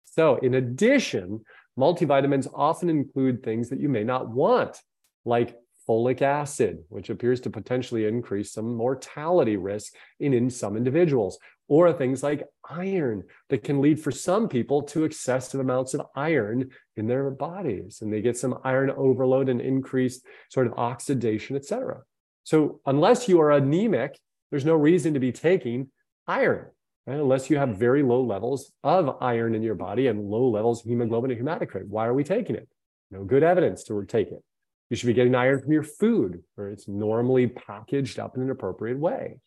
So, 0.02 0.34
in 0.38 0.54
addition, 0.54 1.44
Multivitamins 1.78 2.48
often 2.54 2.88
include 2.88 3.42
things 3.42 3.68
that 3.70 3.80
you 3.80 3.88
may 3.88 4.04
not 4.04 4.28
want, 4.28 4.80
like 5.24 5.56
folic 5.88 6.22
acid, 6.22 6.78
which 6.88 7.10
appears 7.10 7.40
to 7.42 7.50
potentially 7.50 8.06
increase 8.06 8.52
some 8.52 8.74
mortality 8.74 9.56
risk 9.56 9.92
in, 10.20 10.32
in 10.32 10.48
some 10.48 10.76
individuals, 10.76 11.38
or 11.68 11.92
things 11.92 12.22
like 12.22 12.46
iron 12.68 13.22
that 13.48 13.64
can 13.64 13.80
lead 13.80 13.98
for 14.00 14.10
some 14.10 14.48
people 14.48 14.82
to 14.82 15.04
excessive 15.04 15.60
amounts 15.60 15.94
of 15.94 16.02
iron 16.14 16.70
in 16.96 17.06
their 17.06 17.30
bodies. 17.30 17.98
And 18.00 18.12
they 18.12 18.22
get 18.22 18.36
some 18.36 18.58
iron 18.64 18.90
overload 18.90 19.48
and 19.48 19.60
increased 19.60 20.26
sort 20.50 20.66
of 20.66 20.74
oxidation, 20.74 21.56
et 21.56 21.64
cetera. 21.64 22.02
So 22.44 22.80
unless 22.86 23.28
you 23.28 23.40
are 23.40 23.50
anemic, 23.50 24.18
there's 24.50 24.64
no 24.64 24.74
reason 24.74 25.14
to 25.14 25.20
be 25.20 25.32
taking 25.32 25.88
iron. 26.26 26.66
Right? 27.06 27.20
Unless 27.20 27.50
you 27.50 27.58
have 27.58 27.76
very 27.76 28.02
low 28.02 28.22
levels 28.22 28.72
of 28.82 29.18
iron 29.20 29.54
in 29.54 29.62
your 29.62 29.74
body 29.74 30.06
and 30.06 30.30
low 30.30 30.48
levels 30.48 30.80
of 30.80 30.86
hemoglobin 30.86 31.30
and 31.30 31.40
hematocrit. 31.40 31.86
Why 31.86 32.06
are 32.06 32.14
we 32.14 32.24
taking 32.24 32.56
it? 32.56 32.68
No 33.10 33.24
good 33.24 33.42
evidence 33.42 33.84
to 33.84 34.04
take 34.06 34.28
it. 34.28 34.42
You 34.90 34.96
should 34.96 35.06
be 35.06 35.14
getting 35.14 35.34
iron 35.34 35.60
from 35.60 35.72
your 35.72 35.82
food, 35.82 36.42
where 36.54 36.68
it's 36.68 36.88
normally 36.88 37.46
packaged 37.46 38.18
up 38.18 38.36
in 38.36 38.42
an 38.42 38.50
appropriate 38.50 38.98
way. 38.98 39.38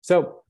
So, 0.00 0.42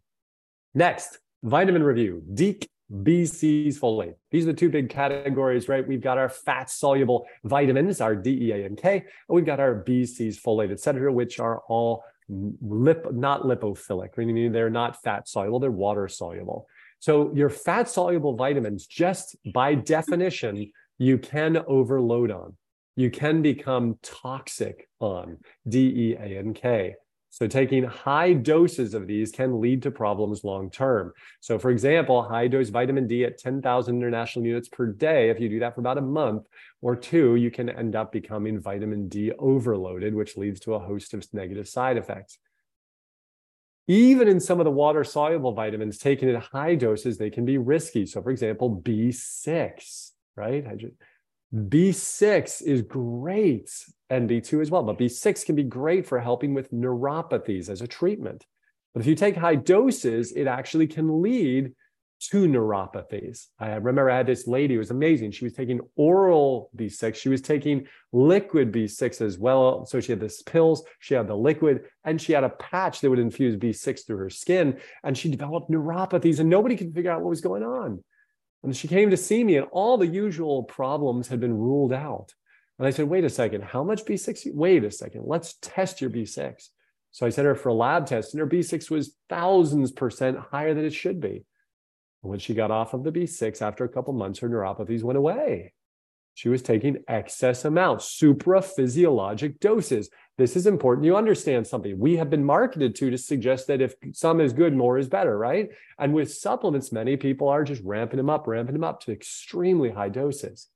next, 0.74 1.18
vitamin 1.42 1.82
review, 1.82 2.22
DEEK, 2.34 2.68
BC's 2.92 3.78
folate. 3.78 4.14
These 4.30 4.44
are 4.44 4.52
the 4.52 4.58
two 4.58 4.70
big 4.70 4.88
categories, 4.88 5.68
right? 5.68 5.86
We've 5.86 6.00
got 6.00 6.18
our 6.18 6.28
fat 6.28 6.70
soluble 6.70 7.26
vitamins, 7.44 8.00
our 8.00 8.16
DEA 8.16 8.62
and 8.62 8.78
K, 8.78 8.96
and 8.96 9.04
we've 9.28 9.44
got 9.44 9.60
our 9.60 9.82
BC's 9.82 10.38
folate, 10.38 10.72
et 10.72 10.80
cetera, 10.80 11.12
which 11.12 11.38
are 11.38 11.60
all 11.68 12.02
lip, 12.28 13.12
not 13.12 13.42
lipophilic, 13.42 14.16
meaning 14.16 14.52
they're 14.52 14.70
not 14.70 15.00
fat 15.02 15.28
soluble, 15.28 15.60
they're 15.60 15.70
water 15.70 16.08
soluble. 16.08 16.66
So 17.00 17.32
your 17.34 17.50
fat 17.50 17.88
soluble 17.88 18.36
vitamins, 18.36 18.86
just 18.86 19.36
by 19.52 19.74
definition, 19.74 20.72
you 20.98 21.18
can 21.18 21.62
overload 21.66 22.30
on. 22.30 22.56
You 22.96 23.10
can 23.10 23.42
become 23.42 23.98
toxic 24.02 24.88
on 24.98 25.38
D, 25.68 25.78
E, 25.78 26.16
A, 26.16 26.38
and 26.38 26.54
K. 26.54 26.96
So 27.30 27.46
taking 27.46 27.84
high 27.84 28.32
doses 28.32 28.94
of 28.94 29.06
these 29.06 29.30
can 29.30 29.60
lead 29.60 29.82
to 29.82 29.90
problems 29.90 30.44
long 30.44 30.70
term. 30.70 31.12
So 31.40 31.58
for 31.58 31.70
example, 31.70 32.22
high 32.22 32.48
dose 32.48 32.70
vitamin 32.70 33.06
D 33.06 33.24
at 33.24 33.38
10,000 33.38 33.96
international 33.96 34.46
units 34.46 34.68
per 34.68 34.86
day, 34.86 35.30
if 35.30 35.38
you 35.38 35.48
do 35.48 35.60
that 35.60 35.74
for 35.74 35.80
about 35.80 35.98
a 35.98 36.02
month 36.02 36.46
or 36.80 36.96
two, 36.96 37.36
you 37.36 37.50
can 37.50 37.68
end 37.68 37.94
up 37.96 38.12
becoming 38.12 38.60
vitamin 38.60 39.08
D 39.08 39.32
overloaded, 39.38 40.14
which 40.14 40.36
leads 40.36 40.60
to 40.60 40.74
a 40.74 40.78
host 40.78 41.14
of 41.14 41.26
negative 41.32 41.68
side 41.68 41.96
effects. 41.96 42.38
Even 43.86 44.28
in 44.28 44.38
some 44.38 44.60
of 44.60 44.64
the 44.64 44.70
water 44.70 45.02
soluble 45.02 45.52
vitamins 45.52 45.96
taken 45.96 46.28
at 46.28 46.42
high 46.42 46.74
doses, 46.74 47.16
they 47.16 47.30
can 47.30 47.44
be 47.44 47.56
risky. 47.56 48.04
So 48.04 48.22
for 48.22 48.30
example, 48.30 48.82
B6, 48.82 50.10
right? 50.36 50.66
B6 51.54 52.62
is 52.62 52.82
great 52.82 53.70
and 54.10 54.28
B2 54.28 54.60
as 54.60 54.70
well, 54.70 54.82
but 54.82 54.98
B6 54.98 55.46
can 55.46 55.54
be 55.54 55.62
great 55.62 56.06
for 56.06 56.18
helping 56.18 56.52
with 56.54 56.70
neuropathies 56.72 57.70
as 57.70 57.80
a 57.80 57.86
treatment. 57.86 58.44
But 58.92 59.00
if 59.00 59.06
you 59.06 59.14
take 59.14 59.36
high 59.36 59.54
doses, 59.54 60.32
it 60.32 60.46
actually 60.46 60.86
can 60.86 61.22
lead 61.22 61.72
to 62.20 62.48
neuropathies. 62.48 63.46
I 63.58 63.74
remember 63.76 64.10
I 64.10 64.16
had 64.16 64.26
this 64.26 64.46
lady 64.46 64.74
who 64.74 64.78
was 64.78 64.90
amazing. 64.90 65.30
She 65.30 65.44
was 65.44 65.52
taking 65.52 65.80
oral 65.96 66.70
B6, 66.76 67.14
she 67.14 67.28
was 67.28 67.40
taking 67.40 67.86
liquid 68.12 68.72
B6 68.72 69.20
as 69.20 69.38
well. 69.38 69.86
So 69.86 70.00
she 70.00 70.12
had 70.12 70.20
this 70.20 70.42
pills, 70.42 70.82
she 70.98 71.14
had 71.14 71.28
the 71.28 71.36
liquid, 71.36 71.84
and 72.04 72.20
she 72.20 72.32
had 72.32 72.44
a 72.44 72.50
patch 72.50 73.00
that 73.00 73.10
would 73.10 73.18
infuse 73.18 73.56
B6 73.56 74.06
through 74.06 74.18
her 74.18 74.30
skin. 74.30 74.80
And 75.04 75.16
she 75.16 75.30
developed 75.30 75.70
neuropathies, 75.70 76.40
and 76.40 76.50
nobody 76.50 76.76
could 76.76 76.92
figure 76.92 77.10
out 77.10 77.20
what 77.20 77.30
was 77.30 77.40
going 77.40 77.62
on. 77.62 78.02
And 78.62 78.76
she 78.76 78.88
came 78.88 79.10
to 79.10 79.16
see 79.16 79.44
me, 79.44 79.56
and 79.56 79.66
all 79.70 79.96
the 79.96 80.06
usual 80.06 80.64
problems 80.64 81.28
had 81.28 81.40
been 81.40 81.56
ruled 81.56 81.92
out. 81.92 82.34
And 82.78 82.86
I 82.86 82.90
said, 82.90 83.08
wait 83.08 83.24
a 83.24 83.30
second, 83.30 83.62
how 83.62 83.82
much 83.82 84.04
B6? 84.04 84.54
Wait 84.54 84.84
a 84.84 84.90
second, 84.90 85.22
let's 85.26 85.54
test 85.60 86.00
your 86.00 86.10
B6. 86.10 86.68
So 87.10 87.26
I 87.26 87.30
sent 87.30 87.46
her 87.46 87.54
for 87.54 87.70
a 87.70 87.74
lab 87.74 88.06
test, 88.06 88.34
and 88.34 88.40
her 88.40 88.46
B6 88.46 88.90
was 88.90 89.16
thousands 89.28 89.92
percent 89.92 90.38
higher 90.38 90.74
than 90.74 90.84
it 90.84 90.92
should 90.92 91.20
be. 91.20 91.44
And 92.22 92.30
When 92.30 92.38
she 92.38 92.54
got 92.54 92.70
off 92.70 92.94
of 92.94 93.04
the 93.04 93.12
B6 93.12 93.62
after 93.62 93.84
a 93.84 93.88
couple 93.88 94.12
months, 94.12 94.40
her 94.40 94.48
neuropathies 94.48 95.02
went 95.02 95.18
away. 95.18 95.72
She 96.38 96.48
was 96.48 96.62
taking 96.62 97.02
excess 97.08 97.64
amounts, 97.64 98.16
supraphysiologic 98.16 99.58
doses. 99.58 100.08
This 100.36 100.54
is 100.54 100.68
important. 100.68 101.04
You 101.04 101.16
understand 101.16 101.66
something. 101.66 101.98
We 101.98 102.14
have 102.18 102.30
been 102.30 102.44
marketed 102.44 102.94
to 102.94 103.10
to 103.10 103.18
suggest 103.18 103.66
that 103.66 103.80
if 103.80 103.96
some 104.12 104.40
is 104.40 104.52
good, 104.52 104.72
more 104.72 104.98
is 104.98 105.08
better, 105.08 105.36
right? 105.36 105.70
And 105.98 106.14
with 106.14 106.32
supplements, 106.32 106.92
many 106.92 107.16
people 107.16 107.48
are 107.48 107.64
just 107.64 107.82
ramping 107.82 108.18
them 108.18 108.30
up, 108.30 108.46
ramping 108.46 108.74
them 108.74 108.84
up 108.84 109.00
to 109.00 109.10
extremely 109.10 109.90
high 109.90 110.10
doses. 110.10 110.68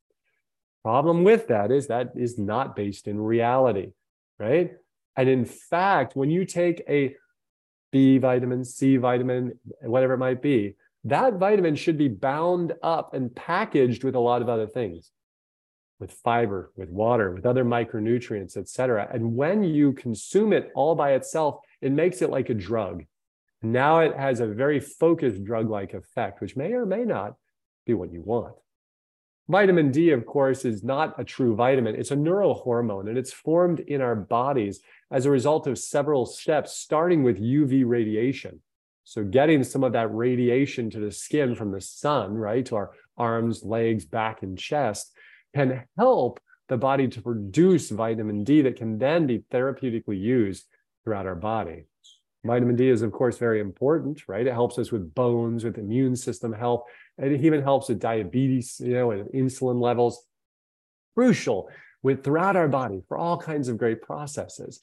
Problem 0.83 1.23
with 1.23 1.47
that 1.47 1.71
is 1.71 1.87
that 1.87 2.11
is 2.17 2.41
not 2.41 2.75
based 2.75 3.07
in 3.07 3.21
reality, 3.21 3.93
right? 4.41 4.73
And 5.15 5.29
in 5.29 5.45
fact, 5.45 6.17
when 6.17 6.29
you 6.29 6.45
take 6.45 6.83
a 6.89 7.15
B 7.93 8.19
vitamin, 8.19 8.65
C 8.65 8.97
vitamin, 8.97 9.61
whatever 9.83 10.15
it 10.15 10.19
might 10.19 10.43
be, 10.43 10.75
that 11.05 11.35
vitamin 11.35 11.77
should 11.77 11.99
be 11.99 12.09
bound 12.09 12.73
up 12.83 13.15
and 13.15 13.33
packaged 13.33 14.03
with 14.03 14.17
a 14.17 14.19
lot 14.19 14.43
of 14.43 14.49
other 14.49 14.67
things 14.67 15.13
with 16.03 16.13
fiber, 16.13 16.73
with 16.77 16.91
water, 16.91 17.31
with 17.31 17.47
other 17.47 17.65
micronutrients, 17.65 18.57
et 18.57 18.69
cetera. 18.69 19.09
And 19.13 19.37
when 19.37 19.63
you 19.63 19.93
consume 19.93 20.53
it 20.53 20.73
all 20.75 20.97
by 20.97 21.13
itself, 21.13 21.61
it 21.81 21.93
makes 21.93 22.21
it 22.23 22.29
like 22.29 22.51
a 22.51 22.55
drug. 22.55 23.05
Now 23.63 24.01
it 24.01 24.17
has 24.17 24.41
a 24.41 24.49
very 24.49 24.81
focused 24.81 25.45
drug 25.45 25.71
like 25.71 25.95
effect, 25.95 26.41
which 26.41 26.57
may 26.57 26.73
or 26.73 26.85
may 26.85 27.05
not 27.05 27.37
be 27.87 27.95
what 27.95 28.13
you 28.13 28.21
want. 28.21 28.57
Vitamin 29.49 29.93
D, 29.93 30.11
of 30.11 30.27
course, 30.27 30.65
is 30.65 30.83
not 30.83 31.21
a 31.21 31.25
true 31.25 31.55
vitamin. 31.55 31.95
It's 31.95 32.11
a 32.11 32.17
neurohormone, 32.17 33.09
and 33.09 33.17
it's 33.17 33.33
formed 33.33 33.79
in 33.79 34.01
our 34.01 34.17
bodies 34.17 34.81
as 35.13 35.25
a 35.25 35.31
result 35.31 35.69
of 35.69 35.79
several 35.79 36.27
steps, 36.27 36.77
starting 36.77 37.23
with 37.23 37.41
UV 37.41 37.85
radiation. 37.87 38.61
So, 39.05 39.23
getting 39.23 39.63
some 39.63 39.85
of 39.85 39.93
that 39.93 40.13
radiation 40.13 40.91
to 40.91 40.99
the 41.01 41.13
skin 41.13 41.55
from 41.55 41.71
the 41.71 41.81
sun, 41.81 42.35
right, 42.35 42.65
to 42.67 42.77
our 42.77 42.91
arms, 43.17 43.63
legs, 43.63 44.05
back, 44.05 44.43
and 44.43 44.59
chest, 44.59 45.12
can 45.55 45.85
help 45.99 46.41
the 46.69 46.77
body 46.77 47.09
to 47.09 47.21
produce 47.21 47.91
vitamin 47.91 48.45
D 48.45 48.63
that 48.63 48.77
can 48.77 48.99
then 48.99 49.27
be 49.27 49.45
therapeutically 49.53 50.21
used 50.21 50.67
throughout 51.05 51.27
our 51.27 51.35
body. 51.35 51.85
Vitamin 52.45 52.77
D 52.77 52.89
is, 52.89 53.03
of 53.03 53.13
course, 53.13 53.39
very 53.39 53.61
important, 53.61 54.23
right? 54.27 54.47
It 54.47 54.53
helps 54.53 54.79
us 54.79 54.91
with 54.91 55.15
bones, 55.15 55.65
with 55.65 55.79
immune 55.79 56.17
system 56.17 56.53
health, 56.53 56.85
and 57.19 57.33
it 57.33 57.45
even 57.45 57.63
helps 57.63 57.89
with 57.89 58.01
diabetes, 58.01 58.81
you 58.83 58.95
know, 58.95 59.11
and 59.13 59.29
insulin 59.29 59.81
levels. 59.81 60.27
Crucial 61.15 61.69
with 62.03 62.25
throughout 62.25 62.57
our 62.57 62.69
body 62.69 63.03
for 63.07 63.17
all 63.17 63.39
kinds 63.39 63.69
of 63.69 63.79
great 63.79 64.03
processes. 64.03 64.81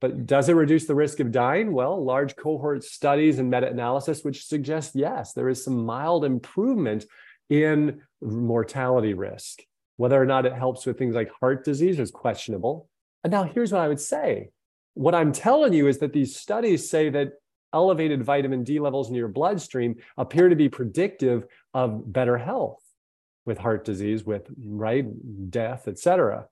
But 0.00 0.26
does 0.26 0.48
it 0.48 0.54
reduce 0.54 0.86
the 0.86 0.94
risk 0.94 1.20
of 1.20 1.32
dying? 1.32 1.72
Well, 1.72 2.02
large 2.02 2.36
cohort 2.36 2.84
studies 2.84 3.38
and 3.38 3.50
meta 3.50 3.68
analysis 3.68 4.24
which 4.24 4.46
suggest 4.46 4.92
yes, 4.94 5.32
there 5.32 5.48
is 5.48 5.64
some 5.64 5.84
mild 5.84 6.24
improvement 6.24 7.04
in 7.50 8.00
mortality 8.22 9.14
risk. 9.14 9.60
Whether 10.00 10.18
or 10.18 10.24
not 10.24 10.46
it 10.46 10.54
helps 10.54 10.86
with 10.86 10.96
things 10.96 11.14
like 11.14 11.30
heart 11.40 11.62
disease 11.62 12.00
is 12.00 12.10
questionable. 12.10 12.88
And 13.22 13.30
now 13.30 13.42
here's 13.42 13.70
what 13.70 13.82
I 13.82 13.88
would 13.88 14.00
say. 14.00 14.48
What 14.94 15.14
I'm 15.14 15.30
telling 15.30 15.74
you 15.74 15.88
is 15.88 15.98
that 15.98 16.14
these 16.14 16.34
studies 16.34 16.88
say 16.88 17.10
that 17.10 17.32
elevated 17.74 18.24
vitamin 18.24 18.64
D 18.64 18.80
levels 18.80 19.10
in 19.10 19.14
your 19.14 19.28
bloodstream 19.28 19.96
appear 20.16 20.48
to 20.48 20.56
be 20.56 20.70
predictive 20.70 21.44
of 21.74 22.10
better 22.10 22.38
health 22.38 22.80
with 23.44 23.58
heart 23.58 23.84
disease, 23.84 24.24
with 24.24 24.50
right 24.64 25.04
death, 25.50 25.86
et 25.86 25.98
cetera. 25.98 26.46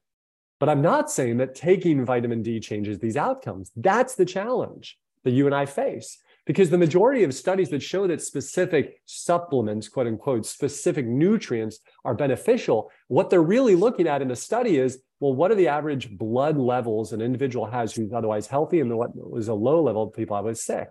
But 0.61 0.69
I'm 0.69 0.83
not 0.83 1.11
saying 1.11 1.39
that 1.39 1.55
taking 1.55 2.05
vitamin 2.05 2.43
D 2.43 2.61
changes 2.61 2.99
these 2.99 3.17
outcomes. 3.17 3.71
That's 3.77 4.15
the 4.15 4.27
challenge 4.27 4.99
that 5.25 5.31
you 5.31 5.47
and 5.47 5.55
I 5.55 5.65
face 5.65 6.19
because 6.49 6.71
the 6.71 6.79
majority 6.79 7.25
of 7.25 7.35
studies 7.35 7.69
that 7.69 7.83
show 7.83 8.07
that 8.07 8.23
specific 8.23 9.03
supplements, 9.05 9.87
quote 9.87 10.07
unquote, 10.07 10.47
specific 10.47 11.07
nutrients 11.07 11.81
are 12.07 12.15
beneficial, 12.15 12.91
what 13.09 13.29
they're 13.29 13.43
really 13.43 13.77
looking 13.77 14.09
at 14.09 14.23
in 14.23 14.31
a 14.31 14.37
study 14.37 14.79
is 14.79 14.99
well, 15.21 15.35
what 15.35 15.51
are 15.51 15.57
the 15.57 15.69
average 15.69 16.11
blood 16.17 16.57
levels 16.57 17.13
an 17.13 17.21
individual 17.21 17.67
has 17.67 17.93
who's 17.93 18.13
otherwise 18.15 18.47
healthy 18.47 18.81
and 18.81 18.97
what 18.97 19.11
is 19.37 19.49
a 19.49 19.55
low 19.55 19.83
level 19.83 20.05
of 20.05 20.15
people 20.15 20.43
who's 20.43 20.63
sick? 20.63 20.89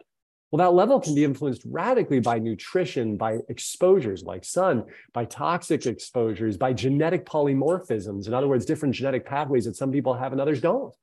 Well, 0.52 0.60
that 0.60 0.76
level 0.76 1.00
can 1.00 1.16
be 1.16 1.24
influenced 1.24 1.64
radically 1.66 2.20
by 2.20 2.38
nutrition, 2.38 3.18
by 3.18 3.40
exposures 3.50 4.24
like 4.24 4.46
sun, 4.46 4.84
by 5.12 5.26
toxic 5.26 5.88
exposures, 5.88 6.56
by 6.56 6.72
genetic 6.74 7.26
polymorphisms. 7.26 8.28
In 8.28 8.34
other 8.34 8.48
words, 8.48 8.66
different 8.66 8.94
genetic 8.94 9.26
pathways 9.26 9.66
that 9.66 9.76
some 9.76 9.92
people 9.92 10.14
have 10.14 10.34
and 10.34 10.40
others 10.40 10.62
don't. 10.62 10.94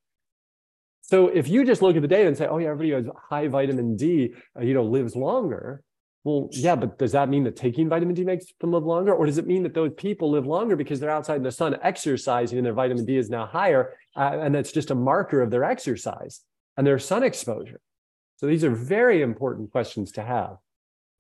So 1.06 1.28
if 1.28 1.48
you 1.48 1.64
just 1.64 1.82
look 1.82 1.96
at 1.96 2.02
the 2.02 2.08
data 2.08 2.28
and 2.28 2.36
say, 2.36 2.46
oh 2.46 2.58
yeah, 2.58 2.68
everybody 2.68 2.92
has 2.92 3.12
high 3.28 3.46
vitamin 3.48 3.94
D, 3.96 4.34
uh, 4.58 4.62
you 4.62 4.72
know, 4.72 4.84
lives 4.84 5.14
longer. 5.14 5.82
Well, 6.24 6.48
yeah, 6.52 6.74
but 6.74 6.98
does 6.98 7.12
that 7.12 7.28
mean 7.28 7.44
that 7.44 7.56
taking 7.56 7.90
vitamin 7.90 8.14
D 8.14 8.24
makes 8.24 8.46
them 8.58 8.72
live 8.72 8.84
longer? 8.84 9.12
Or 9.12 9.26
does 9.26 9.36
it 9.36 9.46
mean 9.46 9.62
that 9.64 9.74
those 9.74 9.92
people 9.98 10.30
live 10.30 10.46
longer 10.46 10.76
because 10.76 10.98
they're 10.98 11.10
outside 11.10 11.36
in 11.36 11.42
the 11.42 11.52
sun 11.52 11.76
exercising 11.82 12.56
and 12.56 12.66
their 12.66 12.72
vitamin 12.72 13.04
D 13.04 13.18
is 13.18 13.28
now 13.28 13.44
higher? 13.44 13.92
Uh, 14.16 14.38
and 14.40 14.54
that's 14.54 14.72
just 14.72 14.90
a 14.90 14.94
marker 14.94 15.42
of 15.42 15.50
their 15.50 15.64
exercise 15.64 16.40
and 16.78 16.86
their 16.86 16.98
sun 16.98 17.22
exposure. 17.22 17.80
So 18.36 18.46
these 18.46 18.64
are 18.64 18.70
very 18.70 19.20
important 19.20 19.70
questions 19.70 20.12
to 20.12 20.22
have. 20.22 20.56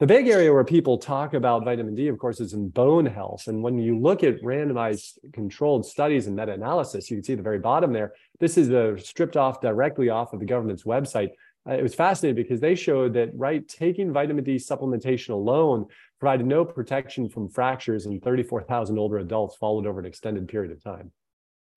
The 0.00 0.06
big 0.06 0.26
area 0.26 0.52
where 0.52 0.64
people 0.64 0.98
talk 0.98 1.34
about 1.34 1.64
vitamin 1.64 1.94
D, 1.94 2.08
of 2.08 2.18
course, 2.18 2.40
is 2.40 2.52
in 2.52 2.68
bone 2.68 3.06
health. 3.06 3.46
And 3.46 3.62
when 3.62 3.78
you 3.78 3.98
look 3.98 4.24
at 4.24 4.42
randomized 4.42 5.18
controlled 5.32 5.86
studies 5.86 6.26
and 6.26 6.34
meta 6.34 6.52
analysis, 6.52 7.10
you 7.10 7.18
can 7.18 7.24
see 7.24 7.36
the 7.36 7.42
very 7.42 7.60
bottom 7.60 7.92
there. 7.92 8.12
This 8.40 8.58
is 8.58 8.70
a 8.70 8.98
stripped 8.98 9.36
off 9.36 9.60
directly 9.60 10.08
off 10.08 10.32
of 10.32 10.40
the 10.40 10.46
government's 10.46 10.84
website. 10.84 11.30
Uh, 11.68 11.72
it 11.72 11.82
was 11.82 11.94
fascinating 11.94 12.42
because 12.42 12.60
they 12.60 12.74
showed 12.74 13.14
that, 13.14 13.30
right, 13.34 13.66
taking 13.66 14.12
vitamin 14.12 14.44
D 14.44 14.56
supplementation 14.56 15.30
alone 15.30 15.86
provided 16.20 16.46
no 16.46 16.64
protection 16.64 17.28
from 17.28 17.48
fractures 17.48 18.06
in 18.06 18.20
34,000 18.20 18.98
older 18.98 19.18
adults 19.18 19.56
followed 19.56 19.86
over 19.86 20.00
an 20.00 20.06
extended 20.06 20.48
period 20.48 20.72
of 20.72 20.82
time. 20.82 21.12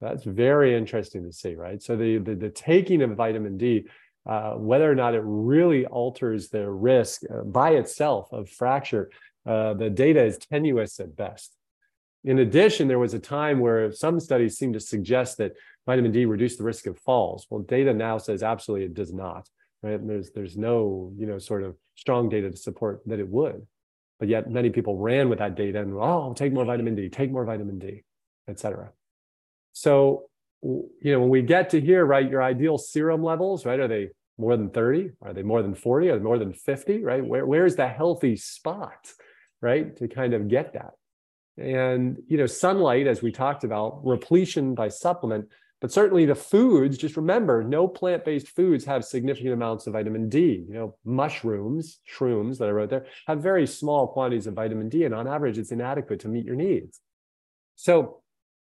That's 0.01 0.23
very 0.23 0.75
interesting 0.75 1.23
to 1.25 1.31
see, 1.31 1.55
right? 1.55 1.81
So 1.81 1.95
the, 1.95 2.17
the, 2.17 2.35
the 2.35 2.49
taking 2.49 3.01
of 3.01 3.15
vitamin 3.15 3.57
D 3.57 3.87
uh, 4.27 4.55
whether 4.55 4.91
or 4.91 4.95
not 4.95 5.15
it 5.15 5.21
really 5.23 5.85
alters 5.85 6.49
the 6.49 6.69
risk 6.69 7.21
uh, 7.33 7.43
by 7.43 7.71
itself 7.71 8.27
of 8.33 8.49
fracture, 8.49 9.09
uh, 9.45 9.73
the 9.73 9.89
data 9.89 10.21
is 10.21 10.37
tenuous 10.37 10.99
at 10.99 11.15
best. 11.15 11.56
In 12.23 12.39
addition, 12.39 12.87
there 12.87 12.99
was 12.99 13.13
a 13.13 13.19
time 13.19 13.59
where 13.59 13.91
some 13.91 14.19
studies 14.19 14.57
seem 14.57 14.73
to 14.73 14.79
suggest 14.79 15.37
that 15.37 15.53
vitamin 15.85 16.11
D 16.11 16.25
reduced 16.25 16.57
the 16.57 16.63
risk 16.63 16.87
of 16.87 16.99
falls. 16.99 17.47
Well, 17.49 17.61
data 17.61 17.93
now 17.93 18.17
says 18.17 18.43
absolutely 18.43 18.85
it 18.85 18.93
does 18.93 19.13
not. 19.13 19.47
Right? 19.83 19.99
And 19.99 20.09
there's 20.09 20.31
there's 20.31 20.57
no 20.57 21.13
you 21.17 21.25
know 21.25 21.37
sort 21.37 21.63
of 21.63 21.75
strong 21.95 22.29
data 22.29 22.49
to 22.51 22.57
support 22.57 23.01
that 23.05 23.19
it 23.19 23.29
would. 23.29 23.65
But 24.19 24.29
yet 24.29 24.49
many 24.49 24.71
people 24.71 24.97
ran 24.97 25.29
with 25.29 25.39
that 25.39 25.55
data 25.55 25.79
and 25.79 25.93
oh, 25.93 26.33
take 26.35 26.51
more 26.51 26.65
vitamin 26.65 26.95
D, 26.95 27.09
take 27.09 27.31
more 27.31 27.45
vitamin 27.45 27.77
D, 27.77 28.03
et 28.47 28.59
cetera. 28.59 28.91
So 29.73 30.23
you 30.63 30.89
know 31.03 31.19
when 31.19 31.29
we 31.29 31.43
get 31.43 31.69
to 31.71 31.81
here, 31.81 32.05
right, 32.05 32.29
your 32.29 32.41
ideal 32.41 32.77
serum 32.77 33.23
levels, 33.23 33.65
right, 33.65 33.79
are 33.79 33.87
they 33.87 34.09
more 34.37 34.57
than 34.57 34.69
30? 34.69 35.11
Are 35.21 35.33
they 35.33 35.43
more 35.43 35.61
than 35.61 35.75
40? 35.75 36.09
Are 36.09 36.17
they 36.17 36.23
more 36.23 36.37
than 36.37 36.53
50? 36.53 37.03
Right? 37.03 37.25
Where, 37.25 37.45
where's 37.45 37.75
the 37.75 37.87
healthy 37.87 38.35
spot, 38.35 39.11
right? 39.61 39.95
To 39.97 40.07
kind 40.07 40.33
of 40.33 40.47
get 40.47 40.73
that. 40.73 40.93
And, 41.57 42.17
you 42.27 42.37
know, 42.37 42.45
sunlight, 42.45 43.07
as 43.07 43.21
we 43.21 43.31
talked 43.31 43.63
about, 43.63 44.05
repletion 44.05 44.75
by 44.75 44.89
supplement, 44.89 45.47
but 45.79 45.91
certainly 45.91 46.25
the 46.25 46.35
foods, 46.35 46.97
just 46.97 47.17
remember, 47.17 47.63
no 47.63 47.87
plant-based 47.87 48.49
foods 48.49 48.83
have 48.85 49.05
significant 49.05 49.53
amounts 49.53 49.85
of 49.85 49.93
vitamin 49.93 50.29
D. 50.29 50.65
You 50.67 50.73
know, 50.73 50.97
mushrooms, 51.05 51.99
shrooms 52.11 52.57
that 52.57 52.67
I 52.67 52.71
wrote 52.71 52.89
there, 52.89 53.05
have 53.27 53.41
very 53.41 53.67
small 53.67 54.07
quantities 54.07 54.47
of 54.47 54.55
vitamin 54.55 54.89
D, 54.89 55.03
and 55.03 55.13
on 55.13 55.27
average, 55.27 55.57
it's 55.57 55.71
inadequate 55.71 56.19
to 56.21 56.27
meet 56.27 56.45
your 56.45 56.55
needs. 56.55 56.99
So 57.75 58.21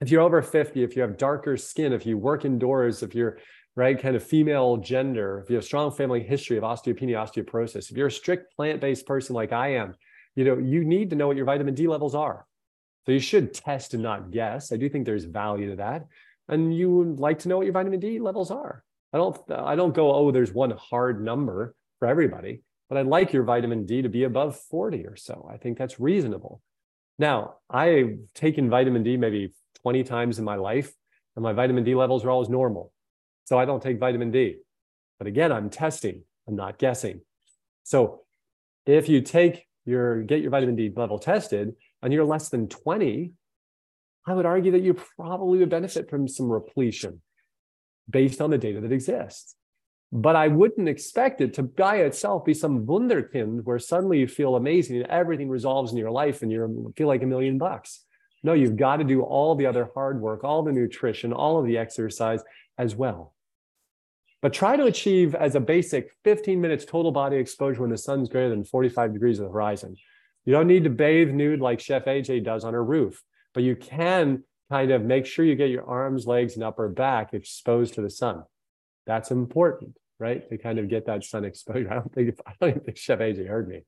if 0.01 0.11
you're 0.11 0.23
over 0.23 0.43
50, 0.43 0.83
if 0.83 0.95
you 0.95 1.03
have 1.03 1.17
darker 1.17 1.57
skin, 1.57 1.93
if 1.93 2.05
you 2.05 2.19
work 2.19 2.45
indoors, 2.45 3.03
if 3.03 3.15
you're 3.15 3.39
right? 3.77 4.01
Kind 4.01 4.17
of 4.17 4.23
female 4.23 4.77
gender, 4.79 5.41
if 5.43 5.49
you 5.49 5.57
have 5.57 5.65
strong 5.65 5.91
family 5.91 6.23
history 6.23 6.57
of 6.57 6.65
osteopenia, 6.65 7.17
osteoporosis, 7.17 7.91
if 7.91 7.97
you're 7.97 8.09
a 8.09 8.13
strict 8.13 8.55
plant-based 8.55 9.07
person 9.07 9.35
like 9.35 9.53
I 9.53 9.75
am, 9.75 9.95
you 10.35 10.45
know, 10.45 10.59
you 10.59 10.85
need 10.85 11.11
to 11.11 11.17
know 11.17 11.27
what 11.27 11.37
your 11.37 11.47
vitamin 11.47 11.75
D 11.75 11.87
levels 11.87 12.15
are. 12.15 12.47
So 13.11 13.15
you 13.15 13.19
should 13.19 13.53
test 13.53 13.93
and 13.93 14.05
not 14.05 14.31
guess. 14.31 14.71
I 14.71 14.77
do 14.77 14.89
think 14.89 15.05
there's 15.05 15.25
value 15.25 15.71
to 15.71 15.77
that. 15.79 16.07
And 16.49 16.73
you 16.73 16.95
would 16.95 17.19
like 17.19 17.41
to 17.41 17.49
know 17.49 17.57
what 17.57 17.67
your 17.67 17.73
vitamin 17.73 17.99
D 17.99 18.21
levels 18.21 18.53
are. 18.53 18.85
I 19.13 19.19
don't 19.19 19.37
I 19.51 19.75
don't 19.75 19.93
go, 19.93 20.15
oh, 20.15 20.31
there's 20.31 20.53
one 20.53 20.71
hard 20.71 21.21
number 21.21 21.75
for 21.99 22.07
everybody, 22.07 22.63
but 22.89 22.99
I'd 22.99 23.09
like 23.09 23.33
your 23.33 23.43
vitamin 23.43 23.85
D 23.85 24.03
to 24.03 24.09
be 24.09 24.23
above 24.23 24.61
40 24.71 25.09
or 25.09 25.17
so. 25.17 25.51
I 25.53 25.57
think 25.57 25.77
that's 25.77 25.99
reasonable. 25.99 26.63
Now, 27.19 27.55
I've 27.69 28.17
taken 28.33 28.71
vitamin 28.71 29.03
D 29.03 29.17
maybe 29.17 29.55
20 29.83 30.05
times 30.05 30.39
in 30.39 30.45
my 30.45 30.55
life, 30.55 30.93
and 31.35 31.43
my 31.43 31.53
vitamin 31.53 31.83
D 31.83 31.97
levels 31.97 32.25
are 32.25 32.31
always 32.31 32.49
normal. 32.49 32.93
So 33.47 33.59
I 33.59 33.65
don't 33.65 33.83
take 33.83 33.99
vitamin 33.99 34.31
D. 34.31 34.59
But 35.19 35.27
again, 35.27 35.51
I'm 35.51 35.69
testing, 35.69 36.23
I'm 36.47 36.55
not 36.55 36.79
guessing. 36.79 37.23
So 37.83 38.21
if 38.87 39.09
you 39.09 39.21
take 39.21 39.67
your 39.85 40.23
get 40.23 40.43
your 40.43 40.51
vitamin 40.53 40.77
D 40.77 40.93
level 40.95 41.19
tested 41.19 41.75
and 42.03 42.13
you're 42.13 42.25
less 42.25 42.49
than 42.49 42.69
20, 42.69 43.33
I 44.27 44.35
would 44.35 44.47
argue 44.47 44.73
that 44.73 44.83
you 44.83 44.95
probably 44.95 45.59
would 45.59 45.71
benefit 45.71 46.11
from 46.11 46.29
some 46.29 46.51
repletion 46.51 47.21
based 48.09 48.41
on 48.41 48.51
the 48.51 48.59
data 48.59 48.81
that 48.81 48.93
exists. 48.93 49.57
But 50.13 50.35
I 50.35 50.49
wouldn't 50.49 50.89
expect 50.89 51.41
it 51.41 51.55
to 51.55 51.63
by 51.63 51.99
itself 51.99 52.45
be 52.45 52.55
some 52.55 52.85
wunderkind 52.85 53.63
where 53.65 53.79
suddenly 53.79 54.19
you 54.19 54.27
feel 54.27 54.57
amazing 54.57 54.97
and 54.97 55.07
everything 55.07 55.49
resolves 55.49 55.93
in 55.93 55.99
your 55.99 56.11
life 56.11 56.43
and 56.43 56.51
you 56.51 56.93
feel 56.97 57.07
like 57.07 57.23
a 57.23 57.27
million 57.27 57.59
bucks. 57.59 58.05
No, 58.43 58.53
you've 58.53 58.77
got 58.77 58.97
to 58.97 59.05
do 59.05 59.23
all 59.23 59.55
the 59.55 59.67
other 59.67 59.89
hard 59.95 60.21
work, 60.21 60.43
all 60.43 60.63
the 60.63 60.73
nutrition, 60.73 61.33
all 61.33 61.59
of 61.59 61.67
the 61.67 61.79
exercise 61.79 62.43
as 62.79 62.97
well. 62.97 63.35
But 64.43 64.53
try 64.53 64.77
to 64.77 64.87
achieve 64.87 65.35
as 65.35 65.55
a 65.55 65.61
basic 65.61 66.11
15 66.25 66.61
minutes 66.61 66.85
total 66.85 67.13
body 67.13 67.37
exposure 67.37 67.83
when 67.83 67.91
the 67.91 67.99
sun's 67.99 68.29
greater 68.29 68.49
than 68.49 68.65
45 68.65 69.13
degrees 69.13 69.39
of 69.39 69.47
the 69.47 69.53
horizon. 69.53 69.95
You 70.45 70.53
don't 70.53 70.67
need 70.67 70.85
to 70.85 70.91
bathe 70.91 71.31
nude 71.31 71.61
like 71.61 71.81
Chef 71.81 72.05
AJ 72.07 72.45
does 72.45 72.65
on 72.65 72.75
her 72.75 72.85
roof, 72.85 73.23
but 73.55 73.63
you 73.63 73.77
can 73.77 74.45
kind 74.71 74.91
of 74.91 75.03
make 75.03 75.27
sure 75.27 75.45
you 75.45 75.55
get 75.55 75.71
your 75.71 75.85
arms, 75.85 76.27
legs, 76.27 76.55
and 76.55 76.65
upper 76.65 76.89
back 76.89 77.35
exposed 77.35 77.95
to 77.95 78.03
the 78.03 78.11
sun. 78.11 78.45
That's 79.07 79.31
important, 79.31 79.97
right? 80.19 80.49
To 80.49 80.59
kind 80.59 80.79
of 80.79 80.89
get 80.89 81.07
that 81.07 81.25
sun 81.25 81.45
exposure. 81.45 81.91
I 81.91 81.95
don't 81.95 82.13
think 82.13 82.39
I 82.47 82.53
don't 82.61 82.71
even 82.71 82.83
think 82.83 82.97
Chef 82.97 83.19
AJ 83.19 83.47
heard 83.49 83.69
me. 83.69 83.83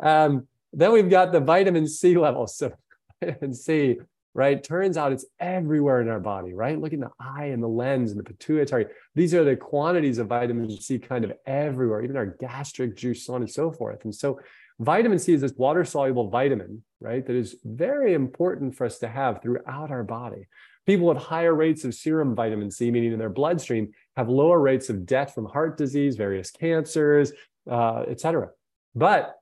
Um, 0.00 0.46
then 0.72 0.92
we've 0.92 1.10
got 1.10 1.32
the 1.32 1.40
vitamin 1.40 1.88
C 1.88 2.16
levels. 2.16 2.56
So 2.56 2.72
vitamin 3.20 3.54
C 3.54 3.98
right? 4.38 4.62
Turns 4.62 4.96
out 4.96 5.10
it's 5.10 5.26
everywhere 5.40 6.00
in 6.00 6.08
our 6.08 6.20
body, 6.20 6.54
right? 6.54 6.80
Look 6.80 6.92
in 6.92 7.00
the 7.00 7.10
eye 7.18 7.46
and 7.46 7.60
the 7.60 7.66
lens 7.66 8.12
and 8.12 8.20
the 8.20 8.22
pituitary. 8.22 8.86
These 9.16 9.34
are 9.34 9.42
the 9.42 9.56
quantities 9.56 10.18
of 10.18 10.28
vitamin 10.28 10.70
C 10.80 10.96
kind 10.96 11.24
of 11.24 11.32
everywhere, 11.44 12.04
even 12.04 12.16
our 12.16 12.26
gastric 12.26 12.96
juice, 12.96 13.26
so 13.26 13.34
on 13.34 13.42
and 13.42 13.50
so 13.50 13.72
forth. 13.72 14.04
And 14.04 14.14
so 14.14 14.38
vitamin 14.80 15.18
C 15.18 15.32
is 15.32 15.40
this 15.40 15.52
water 15.56 15.84
soluble 15.84 16.28
vitamin, 16.28 16.82
right? 17.00 17.26
That 17.26 17.36
is 17.36 17.56
very 17.64 18.14
important 18.14 18.76
for 18.76 18.84
us 18.86 18.98
to 19.00 19.08
have 19.08 19.42
throughout 19.42 19.90
our 19.90 20.04
body. 20.04 20.46
People 20.86 21.08
with 21.08 21.18
higher 21.18 21.54
rates 21.54 21.84
of 21.84 21.94
serum 21.94 22.34
vitamin 22.34 22.70
C, 22.70 22.90
meaning 22.90 23.12
in 23.12 23.18
their 23.18 23.28
bloodstream, 23.28 23.92
have 24.16 24.28
lower 24.28 24.58
rates 24.58 24.88
of 24.88 25.04
death 25.04 25.34
from 25.34 25.46
heart 25.46 25.76
disease, 25.76 26.16
various 26.16 26.50
cancers, 26.50 27.32
uh, 27.70 28.04
et 28.08 28.20
cetera. 28.20 28.48
But 28.94 29.34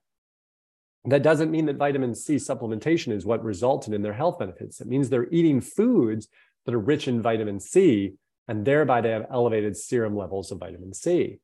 that 1.04 1.22
doesn't 1.22 1.52
mean 1.52 1.66
that 1.66 1.76
vitamin 1.76 2.14
C 2.14 2.34
supplementation 2.34 3.12
is 3.12 3.24
what 3.24 3.44
resulted 3.44 3.94
in 3.94 4.02
their 4.02 4.12
health 4.12 4.40
benefits. 4.40 4.80
It 4.80 4.88
means 4.88 5.08
they're 5.08 5.28
eating 5.30 5.60
foods 5.60 6.26
that 6.64 6.74
are 6.74 6.80
rich 6.80 7.06
in 7.06 7.22
vitamin 7.22 7.60
C, 7.60 8.14
and 8.48 8.64
thereby 8.64 9.00
they 9.00 9.10
have 9.10 9.26
elevated 9.30 9.76
serum 9.76 10.16
levels 10.16 10.50
of 10.50 10.58
vitamin 10.58 10.94
C. 10.94 11.38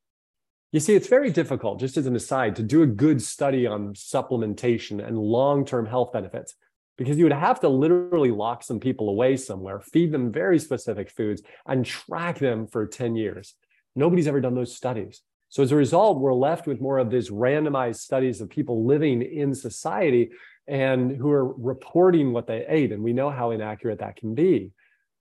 You 0.73 0.81
see, 0.81 0.95
it's 0.95 1.09
very 1.09 1.31
difficult, 1.31 1.79
just 1.79 1.99
as 1.99 2.07
an 2.07 2.17
aside, 2.17 2.57
to 2.57 2.63
do 2.63 2.83
a 2.83 2.87
good 2.87 3.21
study 3.21 3.67
on 3.67 3.93
supplementation 3.93 5.07
and 5.07 5.19
long 5.19 5.67
term 5.67 5.85
health 5.85 6.13
benefits 6.15 6.55
because 6.97 7.19
you 7.19 7.25
would 7.25 7.33
have 7.33 7.61
to 7.61 7.69
literally 7.69 8.31
lock 8.31 8.63
some 8.63 8.81
people 8.81 9.11
away 9.11 9.37
somewhere, 9.37 9.81
feed 9.81 10.13
them 10.13 10.33
very 10.33 10.59
specific 10.59 11.11
foods, 11.11 11.43
and 11.67 11.85
track 11.85 12.39
them 12.39 12.67
for 12.67 12.87
10 12.87 13.17
years. 13.17 13.55
Nobody's 13.95 14.27
ever 14.27 14.41
done 14.41 14.55
those 14.55 14.75
studies. 14.75 15.21
So 15.51 15.63
as 15.63 15.73
a 15.73 15.77
result, 15.77 16.21
we're 16.21 16.33
left 16.33 16.67
with 16.67 16.81
more 16.81 16.97
of 16.97 17.11
these 17.11 17.29
randomized 17.29 17.97
studies 17.97 18.41
of 18.41 18.49
people 18.49 18.87
living 18.87 19.21
in 19.21 19.55
society 19.55 20.31
and 20.67 21.15
who 21.15 21.31
are 21.31 21.53
reporting 21.53 22.33
what 22.33 22.47
they 22.47 22.65
ate. 22.67 22.93
And 22.93 23.03
we 23.03 23.13
know 23.13 23.29
how 23.29 23.51
inaccurate 23.51 23.99
that 23.99 24.17
can 24.17 24.35
be, 24.35 24.71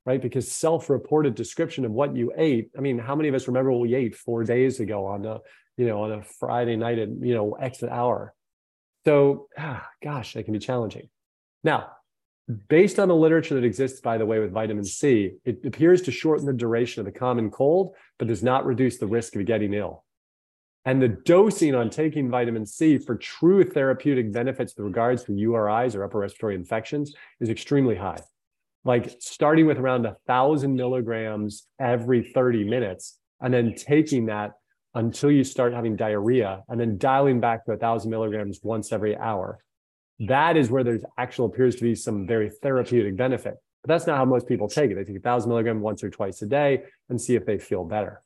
right? 0.05 0.21
Because 0.21 0.51
self-reported 0.51 1.35
description 1.35 1.85
of 1.85 1.91
what 1.91 2.15
you 2.15 2.31
ate. 2.35 2.71
I 2.77 2.81
mean, 2.81 2.97
how 2.97 3.15
many 3.15 3.29
of 3.29 3.35
us 3.35 3.47
remember 3.47 3.71
what 3.71 3.81
we 3.81 3.95
ate 3.95 4.15
four 4.15 4.43
days 4.43 4.79
ago 4.79 5.05
on 5.05 5.25
a, 5.25 5.39
you 5.77 5.87
know, 5.87 6.03
on 6.03 6.11
a 6.11 6.23
Friday 6.23 6.75
night 6.75 6.99
at, 6.99 7.09
you 7.09 7.33
know, 7.33 7.53
X 7.53 7.83
hour? 7.83 8.33
So, 9.05 9.47
ah, 9.57 9.87
gosh, 10.03 10.33
that 10.33 10.43
can 10.43 10.53
be 10.53 10.59
challenging. 10.59 11.09
Now, 11.63 11.91
based 12.67 12.99
on 12.99 13.07
the 13.07 13.15
literature 13.15 13.55
that 13.55 13.63
exists, 13.63 14.01
by 14.01 14.17
the 14.17 14.25
way, 14.25 14.39
with 14.39 14.51
vitamin 14.51 14.83
C, 14.83 15.33
it 15.45 15.65
appears 15.65 16.01
to 16.03 16.11
shorten 16.11 16.45
the 16.45 16.53
duration 16.53 16.99
of 16.99 17.05
the 17.05 17.17
common 17.17 17.49
cold, 17.49 17.95
but 18.17 18.27
does 18.27 18.43
not 18.43 18.65
reduce 18.65 18.97
the 18.97 19.07
risk 19.07 19.35
of 19.35 19.45
getting 19.45 19.73
ill. 19.73 20.03
And 20.83 20.99
the 20.99 21.09
dosing 21.09 21.75
on 21.75 21.91
taking 21.91 22.29
vitamin 22.29 22.65
C 22.65 22.97
for 22.97 23.15
true 23.15 23.63
therapeutic 23.63 24.33
benefits 24.33 24.75
with 24.75 24.85
regards 24.85 25.23
to 25.25 25.31
URIs 25.31 25.95
or 25.95 26.03
upper 26.03 26.19
respiratory 26.19 26.55
infections 26.55 27.13
is 27.39 27.49
extremely 27.49 27.95
high. 27.95 28.17
Like 28.83 29.15
starting 29.19 29.67
with 29.67 29.77
around 29.77 30.05
a 30.05 30.17
thousand 30.27 30.75
milligrams 30.75 31.67
every 31.79 32.23
30 32.23 32.63
minutes, 32.63 33.19
and 33.39 33.53
then 33.53 33.75
taking 33.75 34.27
that 34.27 34.53
until 34.93 35.31
you 35.31 35.43
start 35.43 35.73
having 35.73 35.95
diarrhea, 35.95 36.63
and 36.67 36.79
then 36.79 36.97
dialing 36.97 37.39
back 37.39 37.65
to 37.65 37.71
a 37.71 37.77
thousand 37.77 38.11
milligrams 38.11 38.59
once 38.63 38.91
every 38.91 39.15
hour. 39.15 39.63
That 40.19 40.57
is 40.57 40.69
where 40.69 40.83
there's 40.83 41.03
actual 41.17 41.45
appears 41.45 41.75
to 41.77 41.83
be 41.83 41.95
some 41.95 42.27
very 42.27 42.49
therapeutic 42.49 43.15
benefit. 43.15 43.55
But 43.83 43.87
that's 43.87 44.05
not 44.05 44.17
how 44.17 44.25
most 44.25 44.47
people 44.47 44.67
take 44.67 44.91
it. 44.91 44.95
They 44.95 45.03
take 45.03 45.17
a 45.17 45.21
thousand 45.21 45.49
milligram 45.49 45.81
once 45.81 46.03
or 46.03 46.09
twice 46.09 46.41
a 46.41 46.45
day 46.45 46.83
and 47.09 47.19
see 47.19 47.35
if 47.35 47.45
they 47.45 47.57
feel 47.57 47.83
better. 47.83 48.21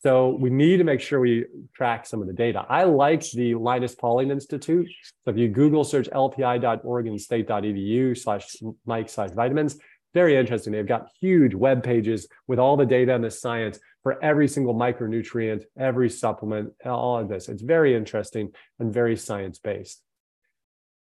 So 0.00 0.36
we 0.38 0.48
need 0.48 0.76
to 0.76 0.84
make 0.84 1.00
sure 1.00 1.18
we 1.18 1.46
track 1.74 2.06
some 2.06 2.20
of 2.20 2.28
the 2.28 2.32
data. 2.32 2.64
I 2.68 2.84
like 2.84 3.28
the 3.30 3.56
Linus 3.56 3.96
Pauling 3.96 4.30
Institute. 4.30 4.88
So 5.24 5.32
if 5.32 5.36
you 5.36 5.48
Google 5.48 5.82
search 5.82 6.08
lpi.oregonstate.edu 6.10 8.16
slash 8.16 8.54
mic 8.86 9.08
slash 9.08 9.30
vitamins, 9.30 9.76
very 10.14 10.36
interesting. 10.36 10.72
They've 10.72 10.86
got 10.86 11.08
huge 11.20 11.54
web 11.54 11.82
pages 11.82 12.28
with 12.46 12.58
all 12.58 12.76
the 12.76 12.86
data 12.86 13.14
and 13.14 13.24
the 13.24 13.30
science 13.30 13.78
for 14.02 14.22
every 14.24 14.48
single 14.48 14.74
micronutrient, 14.74 15.64
every 15.78 16.08
supplement, 16.08 16.72
all 16.84 17.18
of 17.18 17.28
this. 17.28 17.48
It's 17.48 17.62
very 17.62 17.94
interesting 17.94 18.52
and 18.78 18.94
very 18.94 19.16
science 19.16 19.58
based. 19.58 20.02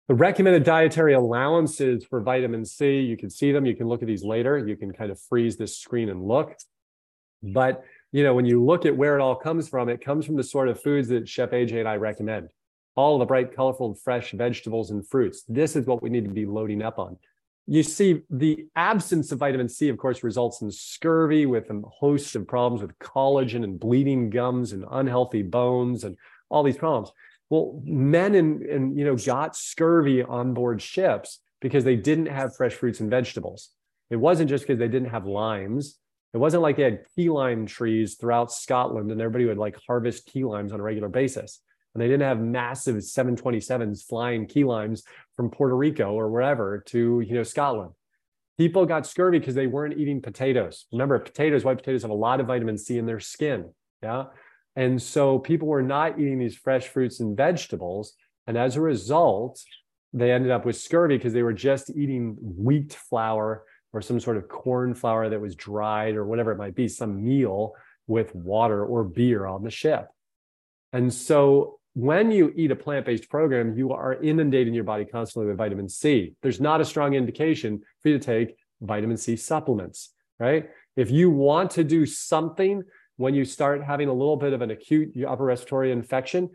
The 0.09 0.15
recommended 0.15 0.65
dietary 0.65 1.15
allowances 1.15 2.05
for 2.05 2.21
vitamin 2.21 2.65
C, 2.65 3.01
you 3.01 3.17
can 3.17 3.29
see 3.29 3.53
them. 3.53 3.67
You 3.67 3.77
can 3.77 3.89
look 3.89 4.03
at 4.03 4.09
these 4.09 4.25
later. 4.25 4.67
You 4.67 4.77
can 4.77 4.93
kind 4.93 5.11
of 5.11 5.21
freeze 5.21 5.57
this 5.57 5.79
screen 5.79 6.09
and 6.09 6.23
look. 6.23 6.57
But 7.43 7.85
you 8.13 8.23
know, 8.23 8.35
when 8.35 8.47
you 8.47 8.65
look 8.65 8.87
at 8.87 8.97
where 8.97 9.17
it 9.17 9.23
all 9.23 9.37
comes 9.37 9.69
from, 9.69 9.89
it 9.89 10.05
comes 10.05 10.25
from 10.25 10.37
the 10.37 10.45
sort 10.45 10.69
of 10.69 10.83
foods 10.83 11.09
that 11.09 11.29
Chef 11.29 11.51
AJ 11.51 11.81
and 11.81 11.89
I 11.89 11.97
recommend. 11.97 12.49
All 12.95 13.19
the 13.19 13.27
bright, 13.27 13.55
colorful, 13.55 13.95
fresh 13.95 14.33
vegetables 14.33 14.91
and 14.91 15.07
fruits. 15.07 15.45
This 15.49 15.77
is 15.77 15.87
what 15.87 16.03
we 16.03 16.09
need 16.09 16.25
to 16.25 16.31
be 16.31 16.47
loading 16.47 16.83
up 16.83 16.99
on 16.99 17.19
you 17.67 17.83
see 17.83 18.23
the 18.31 18.67
absence 18.77 19.33
of 19.33 19.41
vitamin 19.41 19.69
C, 19.69 19.89
of 19.89 19.99
course, 19.99 20.23
results 20.23 20.63
in 20.63 20.71
scurvy 20.71 21.47
with 21.47 21.69
a 21.71 21.83
host 21.85 22.37
of 22.37 22.47
problems 22.47 22.81
with 22.81 22.97
collagen 22.99 23.65
and 23.65 23.79
bleeding 23.79 24.31
gums 24.31 24.73
and 24.73 24.85
unhealthy 24.91 25.43
bones 25.43 26.05
and 26.05 26.17
all 26.49 26.63
these 26.63 26.77
problems. 26.77 27.11
Well, 27.51 27.81
men 27.85 28.35
and, 28.37 28.63
and 28.63 28.97
you 28.97 29.05
know 29.05 29.17
got 29.17 29.57
scurvy 29.57 30.23
on 30.23 30.55
board 30.55 30.81
ships 30.81 31.41
because 31.61 31.85
they 31.85 31.97
didn't 31.97 32.27
have 32.27 32.57
fresh 32.57 32.75
fruits 32.75 33.01
and 33.01 33.11
vegetables. 33.11 33.71
It 34.11 34.17
wasn't 34.17 34.49
just 34.49 34.65
because 34.65 34.79
they 34.79 34.89
didn't 34.89 35.11
have 35.11 35.27
limes. 35.27 35.99
It 36.37 36.39
wasn't 36.39 36.63
like 36.63 36.77
they 36.77 36.83
had 36.83 37.07
key 37.17 37.31
lime 37.31 37.65
trees 37.65 38.17
throughout 38.17 38.53
Scotland 38.53 39.11
and 39.11 39.23
everybody 39.23 39.47
would 39.47 39.57
like 39.57 39.79
harvest 39.87 40.27
key 40.27 40.45
limes 40.45 40.71
on 40.71 40.81
a 40.81 40.83
regular 40.83 41.09
basis 41.09 41.63
and 41.95 42.03
they 42.03 42.09
didn't 42.09 42.29
have 42.29 42.41
massive 42.41 42.97
727s 42.97 44.07
flying 44.07 44.47
key 44.47 44.65
limes 44.65 45.03
from 45.35 45.51
Puerto 45.51 45.75
Rico 45.75 46.13
or 46.13 46.29
wherever 46.29 46.83
to 46.89 47.23
you 47.23 47.35
know 47.35 47.43
Scotland. 47.43 47.93
People 48.59 48.85
got 48.85 49.07
scurvy 49.07 49.39
because 49.39 49.55
they 49.55 49.67
weren't 49.67 49.97
eating 49.97 50.21
potatoes. 50.21 50.85
Remember, 50.93 51.19
potatoes, 51.19 51.65
white 51.65 51.79
potatoes 51.79 52.03
have 52.03 52.11
a 52.11 52.15
lot 52.15 52.39
of 52.39 52.49
vitamin 52.49 52.77
C 52.77 52.99
in 52.99 53.07
their 53.07 53.19
skin. 53.19 53.73
Yeah. 54.03 54.25
And 54.77 55.01
so 55.01 55.39
people 55.39 55.69
were 55.69 55.83
not 55.83 56.21
eating 56.21 56.39
these 56.39 56.55
fresh 56.55 56.87
fruits 56.87 57.21
and 57.21 57.35
vegetables. 57.35 58.13
And 58.47 58.59
as 58.59 58.77
a 58.77 58.83
result, 58.83 59.63
they 60.13 60.33
ended 60.33 60.51
up 60.51 60.67
with 60.67 60.77
scurvy 60.77 61.17
because 61.17 61.33
they 61.33 61.43
were 61.43 61.55
just 61.55 61.89
eating 61.89 62.37
wheat 62.39 62.93
flour 62.93 63.65
or 63.97 64.03
some 64.03 64.21
sort 64.21 64.37
of 64.37 64.47
corn 64.47 64.93
flour 64.93 65.31
that 65.31 65.41
was 65.41 65.55
dried 65.55 66.17
or 66.17 66.27
whatever 66.27 66.53
it 66.53 66.59
might 66.59 66.75
be, 66.75 66.87
some 66.87 67.25
meal 67.25 67.73
with 68.07 68.35
water 68.35 68.85
or 68.85 69.03
beer 69.03 69.47
on 69.47 69.65
the 69.65 69.71
ship. 69.71 70.09
And 70.93 71.13
so 71.13 71.79
when 71.95 72.31
you 72.31 72.53
eat 72.55 72.71
a 72.71 72.77
plant-based 72.77 73.31
program, 73.31 73.75
you 73.75 73.93
are 73.93 74.13
inundating 74.13 74.75
your 74.75 74.85
body 74.85 75.07
constantly 75.07 75.49
with 75.49 75.57
vitamin 75.57 75.89
C. 75.89 76.35
There's 76.43 76.61
not 76.61 76.83
a 76.83 76.85
strong 76.85 77.15
indication 77.15 77.81
for 78.03 78.11
you 78.11 78.19
to 78.19 78.25
take 78.25 78.57
vitamin 78.83 79.17
C 79.17 79.35
supplements, 79.35 80.13
right? 80.39 80.69
If 80.95 81.11
you 81.11 81.31
want 81.31 81.71
to 81.73 81.83
do 81.83 82.05
something 82.05 82.83
when 83.17 83.35
you 83.35 83.47
start 83.47 83.83
having 83.83 84.11
a 84.11 84.13
little 84.13 84.37
bit 84.37 84.53
of 84.53 84.61
an 84.61 84.73
acute 84.73 85.15
upper 85.27 85.45
respiratory 85.45 85.91
infection, 85.91 86.51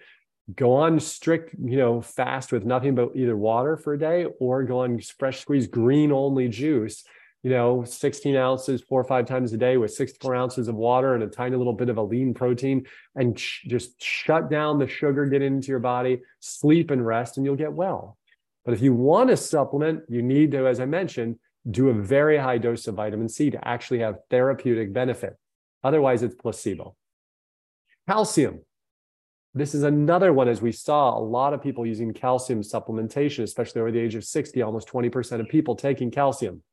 go 0.55 0.73
on 0.73 0.99
strict, 0.99 1.55
you 1.59 1.77
know, 1.77 2.01
fast 2.01 2.51
with 2.51 2.65
nothing 2.65 2.93
but 2.93 3.15
either 3.15 3.35
water 3.35 3.77
for 3.77 3.93
a 3.93 3.99
day 3.99 4.27
or 4.39 4.61
go 4.61 4.81
on 4.81 4.99
fresh 4.99 5.39
squeeze 5.39 5.65
green 5.65 6.11
only 6.11 6.47
juice 6.47 7.03
you 7.43 7.49
know, 7.49 7.83
16 7.83 8.35
ounces 8.35 8.81
four 8.81 9.01
or 9.01 9.03
five 9.03 9.25
times 9.25 9.51
a 9.51 9.57
day 9.57 9.77
with 9.77 9.93
64 9.93 10.35
ounces 10.35 10.67
of 10.67 10.75
water 10.75 11.15
and 11.15 11.23
a 11.23 11.27
tiny 11.27 11.55
little 11.55 11.73
bit 11.73 11.89
of 11.89 11.97
a 11.97 12.01
lean 12.01 12.33
protein 12.33 12.85
and 13.15 13.39
sh- 13.39 13.63
just 13.67 14.01
shut 14.01 14.49
down 14.49 14.77
the 14.77 14.87
sugar, 14.87 15.25
get 15.25 15.41
into 15.41 15.69
your 15.69 15.79
body, 15.79 16.21
sleep 16.39 16.91
and 16.91 17.05
rest, 17.05 17.37
and 17.37 17.45
you'll 17.45 17.55
get 17.55 17.73
well. 17.73 18.17
But 18.63 18.75
if 18.75 18.81
you 18.81 18.93
want 18.93 19.31
to 19.31 19.37
supplement, 19.37 20.03
you 20.07 20.21
need 20.21 20.51
to, 20.51 20.67
as 20.67 20.79
I 20.79 20.85
mentioned, 20.85 21.37
do 21.69 21.89
a 21.89 21.93
very 21.93 22.37
high 22.37 22.59
dose 22.59 22.87
of 22.87 22.95
vitamin 22.95 23.27
C 23.27 23.49
to 23.49 23.67
actually 23.67 23.99
have 23.99 24.17
therapeutic 24.29 24.93
benefit. 24.93 25.35
Otherwise, 25.83 26.21
it's 26.21 26.35
placebo. 26.35 26.95
Calcium. 28.07 28.61
This 29.53 29.73
is 29.75 29.83
another 29.83 30.31
one, 30.31 30.47
as 30.47 30.61
we 30.61 30.71
saw, 30.71 31.17
a 31.17 31.19
lot 31.19 31.53
of 31.53 31.61
people 31.61 31.85
using 31.85 32.13
calcium 32.13 32.61
supplementation, 32.61 33.43
especially 33.43 33.81
over 33.81 33.91
the 33.91 33.99
age 33.99 34.15
of 34.15 34.23
60, 34.23 34.61
almost 34.61 34.87
20% 34.87 35.39
of 35.39 35.49
people 35.49 35.75
taking 35.75 36.09
calcium. 36.09 36.63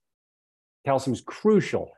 Calcium 0.84 1.14
is 1.14 1.20
crucial. 1.20 1.92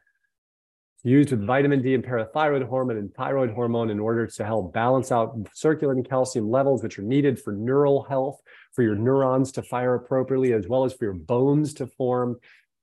It's 0.96 1.04
used 1.04 1.30
with 1.30 1.46
vitamin 1.46 1.82
D 1.82 1.94
and 1.94 2.04
parathyroid 2.04 2.66
hormone 2.68 2.98
and 2.98 3.14
thyroid 3.14 3.50
hormone 3.50 3.90
in 3.90 3.98
order 3.98 4.26
to 4.26 4.44
help 4.44 4.72
balance 4.72 5.10
out 5.10 5.34
circulating 5.54 6.04
calcium 6.04 6.50
levels, 6.50 6.82
which 6.82 6.98
are 6.98 7.02
needed 7.02 7.40
for 7.40 7.52
neural 7.52 8.02
health, 8.02 8.40
for 8.74 8.82
your 8.82 8.96
neurons 8.96 9.52
to 9.52 9.62
fire 9.62 9.94
appropriately, 9.94 10.52
as 10.52 10.68
well 10.68 10.84
as 10.84 10.92
for 10.92 11.04
your 11.04 11.14
bones 11.14 11.72
to 11.74 11.86
form. 11.86 12.36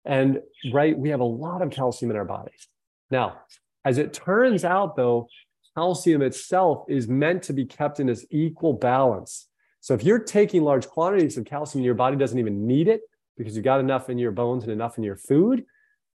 And 0.05 0.39
right, 0.71 0.97
we 0.97 1.09
have 1.09 1.19
a 1.19 1.25
lot 1.25 1.61
of 1.61 1.69
calcium 1.69 2.09
in 2.11 2.17
our 2.17 2.25
bodies. 2.25 2.67
Now, 3.11 3.41
as 3.85 3.97
it 3.97 4.13
turns 4.13 4.65
out, 4.65 4.95
though, 4.95 5.27
calcium 5.75 6.21
itself 6.21 6.85
is 6.89 7.07
meant 7.07 7.43
to 7.43 7.53
be 7.53 7.65
kept 7.65 7.99
in 7.99 8.07
this 8.07 8.25
equal 8.31 8.73
balance. 8.73 9.47
So 9.79 9.93
if 9.93 10.03
you're 10.03 10.19
taking 10.19 10.63
large 10.63 10.87
quantities 10.87 11.37
of 11.37 11.45
calcium, 11.45 11.83
your 11.83 11.93
body 11.93 12.17
doesn't 12.17 12.39
even 12.39 12.65
need 12.65 12.87
it 12.87 13.01
because 13.37 13.55
you've 13.55 13.63
got 13.63 13.79
enough 13.79 14.09
in 14.09 14.17
your 14.17 14.31
bones 14.31 14.63
and 14.63 14.71
enough 14.71 14.97
in 14.97 15.03
your 15.03 15.15
food 15.15 15.63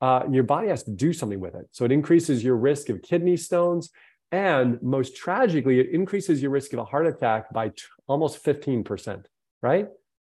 uh, 0.02 0.24
your 0.32 0.44
body 0.44 0.68
has 0.70 0.84
to 0.84 0.92
do 0.92 1.14
something 1.14 1.40
with 1.40 1.56
it. 1.56 1.68
So 1.72 1.86
it 1.86 1.92
increases 1.92 2.44
your 2.44 2.58
risk 2.58 2.90
of 2.90 3.02
kidney 3.02 3.38
stones. 3.38 3.92
And 4.32 4.82
most 4.82 5.16
tragically, 5.16 5.80
it 5.80 5.90
increases 5.92 6.42
your 6.42 6.52
risk 6.52 6.74
of 6.74 6.80
a 6.80 6.86
heart 6.86 7.06
attack 7.06 7.54
by 7.54 7.70
t- 7.70 7.84
almost 8.08 8.44
15%, 8.44 9.26
right? 9.62 9.88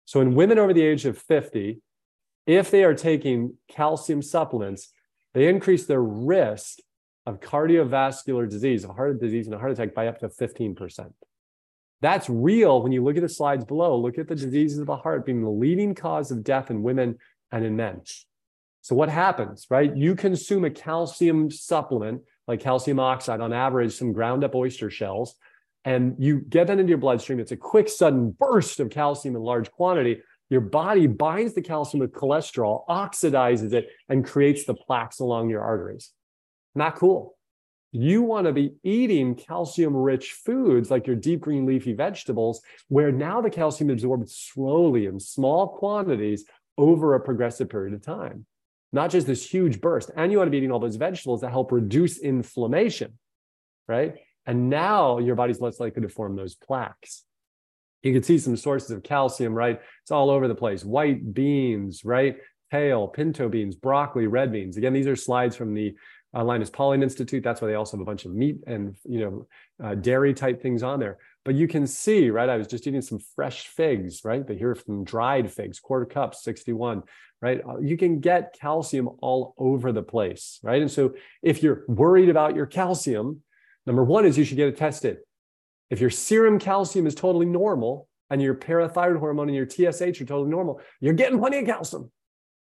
So 0.05 0.22
in 0.22 0.36
women 0.36 0.57
over 0.57 0.74
the 0.74 0.84
age 0.84 1.05
of 1.05 1.18
50, 1.18 1.82
if 2.45 2.72
they 2.72 2.84
are 2.86 2.93
taking 2.93 3.55
calcium 3.68 4.22
supplements, 4.22 4.93
they 5.34 5.47
increase 5.49 5.86
their 5.86 6.01
risk 6.01 6.80
of 7.26 7.41
cardiovascular 7.41 8.49
disease, 8.49 8.86
of 8.86 8.91
heart 8.91 9.20
disease 9.20 9.47
and 9.47 9.55
a 9.55 9.59
heart 9.59 9.74
attack 9.74 9.93
by 9.93 10.07
up 10.07 10.20
to 10.20 10.30
15%. 10.30 11.11
That's 11.99 12.30
real 12.30 12.82
when 12.82 12.93
you 12.93 13.03
look 13.03 13.18
at 13.18 13.24
the 13.24 13.30
slides 13.30 13.65
below. 13.65 13.97
Look 13.97 14.18
at 14.18 14.28
the 14.28 14.36
diseases 14.36 14.80
of 14.80 14.86
the 14.86 14.95
heart 14.95 15.26
being 15.26 15.41
the 15.41 15.49
leading 15.49 15.93
cause 15.93 16.32
of 16.32 16.43
death 16.43 16.72
in 16.72 16.84
women 16.84 17.18
and 17.51 17.65
in 17.65 17.76
men. 17.76 18.01
So 18.88 18.95
what 18.95 19.09
happens, 19.09 19.67
right? 19.69 19.93
You 19.97 20.15
consume 20.15 20.63
a 20.63 20.69
calcium 20.69 21.51
supplement 21.51 22.21
like 22.47 22.61
calcium 22.61 23.01
oxide, 23.01 23.41
on 23.41 23.51
average, 23.51 23.91
some 23.91 24.13
ground 24.13 24.45
up 24.45 24.55
oyster 24.55 24.89
shells, 24.89 25.35
and 25.83 26.15
you 26.19 26.39
get 26.39 26.67
that 26.67 26.79
into 26.79 26.91
your 26.91 26.97
bloodstream. 26.97 27.41
It's 27.41 27.51
a 27.51 27.57
quick, 27.57 27.89
sudden 27.89 28.31
burst 28.31 28.79
of 28.79 28.89
calcium 28.89 29.35
in 29.35 29.41
large 29.41 29.69
quantity. 29.71 30.21
Your 30.49 30.61
body 30.61 31.05
binds 31.05 31.53
the 31.53 31.61
calcium 31.61 31.99
with 31.99 32.13
cholesterol, 32.13 32.88
oxidizes 32.88 33.73
it, 33.73 33.89
and 34.07 34.23
creates 34.23 34.63
the 34.63 34.73
plaques 34.73 35.19
along 35.19 35.49
your 35.49 35.63
arteries. 35.63 36.13
Not 36.73 36.95
cool. 36.95 37.35
You 37.91 38.21
want 38.21 38.47
to 38.47 38.53
be 38.53 38.75
eating 38.83 39.35
calcium 39.35 39.97
rich 39.97 40.31
foods 40.45 40.89
like 40.89 41.07
your 41.07 41.17
deep 41.17 41.41
green 41.41 41.65
leafy 41.65 41.91
vegetables, 41.91 42.61
where 42.88 43.11
now 43.11 43.41
the 43.41 43.49
calcium 43.49 43.89
absorbed 43.89 44.29
slowly 44.29 45.07
in 45.07 45.19
small 45.19 45.75
quantities 45.75 46.45
over 46.77 47.15
a 47.15 47.19
progressive 47.19 47.69
period 47.69 47.93
of 47.93 48.01
time 48.01 48.45
not 48.97 49.11
just 49.11 49.27
this 49.27 49.47
huge 49.47 49.79
burst. 49.79 50.09
And 50.15 50.31
you 50.31 50.39
want 50.39 50.47
to 50.47 50.51
be 50.51 50.57
eating 50.57 50.71
all 50.71 50.79
those 50.79 50.95
vegetables 50.95 51.41
that 51.41 51.51
help 51.51 51.71
reduce 51.71 52.17
inflammation, 52.17 53.19
right? 53.87 54.15
And 54.47 54.71
now 54.71 55.19
your 55.19 55.35
body's 55.35 55.61
less 55.61 55.79
likely 55.79 56.01
to 56.01 56.09
form 56.09 56.35
those 56.35 56.55
plaques. 56.55 57.23
You 58.01 58.11
can 58.11 58.23
see 58.23 58.39
some 58.39 58.57
sources 58.57 58.89
of 58.89 59.03
calcium, 59.03 59.53
right? 59.53 59.79
It's 60.01 60.09
all 60.09 60.31
over 60.31 60.47
the 60.47 60.55
place. 60.55 60.83
White 60.83 61.33
beans, 61.33 62.03
right? 62.03 62.37
Kale, 62.71 63.07
pinto 63.07 63.47
beans, 63.47 63.75
broccoli, 63.75 64.25
red 64.25 64.51
beans. 64.51 64.77
Again, 64.77 64.93
these 64.93 65.07
are 65.07 65.15
slides 65.15 65.55
from 65.55 65.75
the 65.75 65.95
uh, 66.38 66.43
Linus 66.43 66.69
Pauling 66.69 67.01
Institute. 67.01 67.43
That's 67.43 67.61
why 67.61 67.67
they 67.67 67.75
also 67.75 67.97
have 67.97 68.01
a 68.01 68.05
bunch 68.05 68.25
of 68.25 68.33
meat 68.33 68.59
and 68.67 68.95
you 69.03 69.19
know 69.19 69.47
uh, 69.83 69.95
dairy 69.95 70.33
type 70.33 70.61
things 70.61 70.83
on 70.83 70.99
there. 70.99 71.17
But 71.43 71.55
you 71.55 71.67
can 71.67 71.88
see, 71.88 72.29
right? 72.29 72.49
I 72.49 72.57
was 72.57 72.67
just 72.67 72.85
eating 72.85 73.01
some 73.01 73.19
fresh 73.35 73.67
figs, 73.67 74.23
right? 74.23 74.45
But 74.45 74.57
here 74.57 74.75
from 74.75 75.03
dried 75.03 75.51
figs, 75.51 75.79
quarter 75.79 76.05
cup, 76.05 76.35
61 76.35 77.03
right? 77.41 77.61
Uh, 77.67 77.79
you 77.79 77.97
can 77.97 78.19
get 78.19 78.55
calcium 78.59 79.09
all 79.21 79.53
over 79.57 79.91
the 79.91 80.01
place, 80.01 80.59
right? 80.63 80.81
And 80.81 80.89
so 80.89 81.13
if 81.41 81.61
you're 81.61 81.83
worried 81.88 82.29
about 82.29 82.55
your 82.55 82.65
calcium, 82.65 83.41
number 83.85 84.03
one 84.03 84.25
is 84.25 84.38
you 84.38 84.43
should 84.43 84.57
get 84.57 84.67
it 84.67 84.77
tested. 84.77 85.17
If 85.89 86.01
your 86.01 86.09
serum 86.09 86.59
calcium 86.59 87.07
is 87.07 87.15
totally 87.15 87.45
normal 87.45 88.07
and 88.29 88.41
your 88.41 88.55
parathyroid 88.55 89.19
hormone 89.19 89.49
and 89.49 89.55
your 89.55 89.69
TSH 89.69 90.21
are 90.21 90.25
totally 90.25 90.49
normal, 90.49 90.81
you're 90.99 91.13
getting 91.13 91.39
plenty 91.39 91.59
of 91.59 91.65
calcium. 91.65 92.11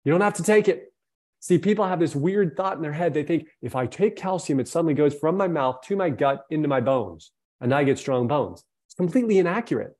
You 0.05 0.11
don't 0.11 0.21
have 0.21 0.35
to 0.35 0.43
take 0.43 0.67
it. 0.67 0.93
See, 1.39 1.57
people 1.57 1.85
have 1.85 1.99
this 1.99 2.15
weird 2.15 2.57
thought 2.57 2.77
in 2.77 2.81
their 2.81 2.93
head. 2.93 3.13
They 3.13 3.23
think 3.23 3.47
if 3.61 3.75
I 3.75 3.85
take 3.85 4.15
calcium, 4.15 4.59
it 4.59 4.67
suddenly 4.67 4.93
goes 4.93 5.15
from 5.15 5.37
my 5.37 5.47
mouth 5.47 5.81
to 5.83 5.95
my 5.95 6.09
gut 6.09 6.45
into 6.49 6.67
my 6.67 6.81
bones, 6.81 7.31
and 7.61 7.73
I 7.73 7.83
get 7.83 7.99
strong 7.99 8.27
bones. 8.27 8.63
It's 8.87 8.95
completely 8.95 9.37
inaccurate. 9.37 9.95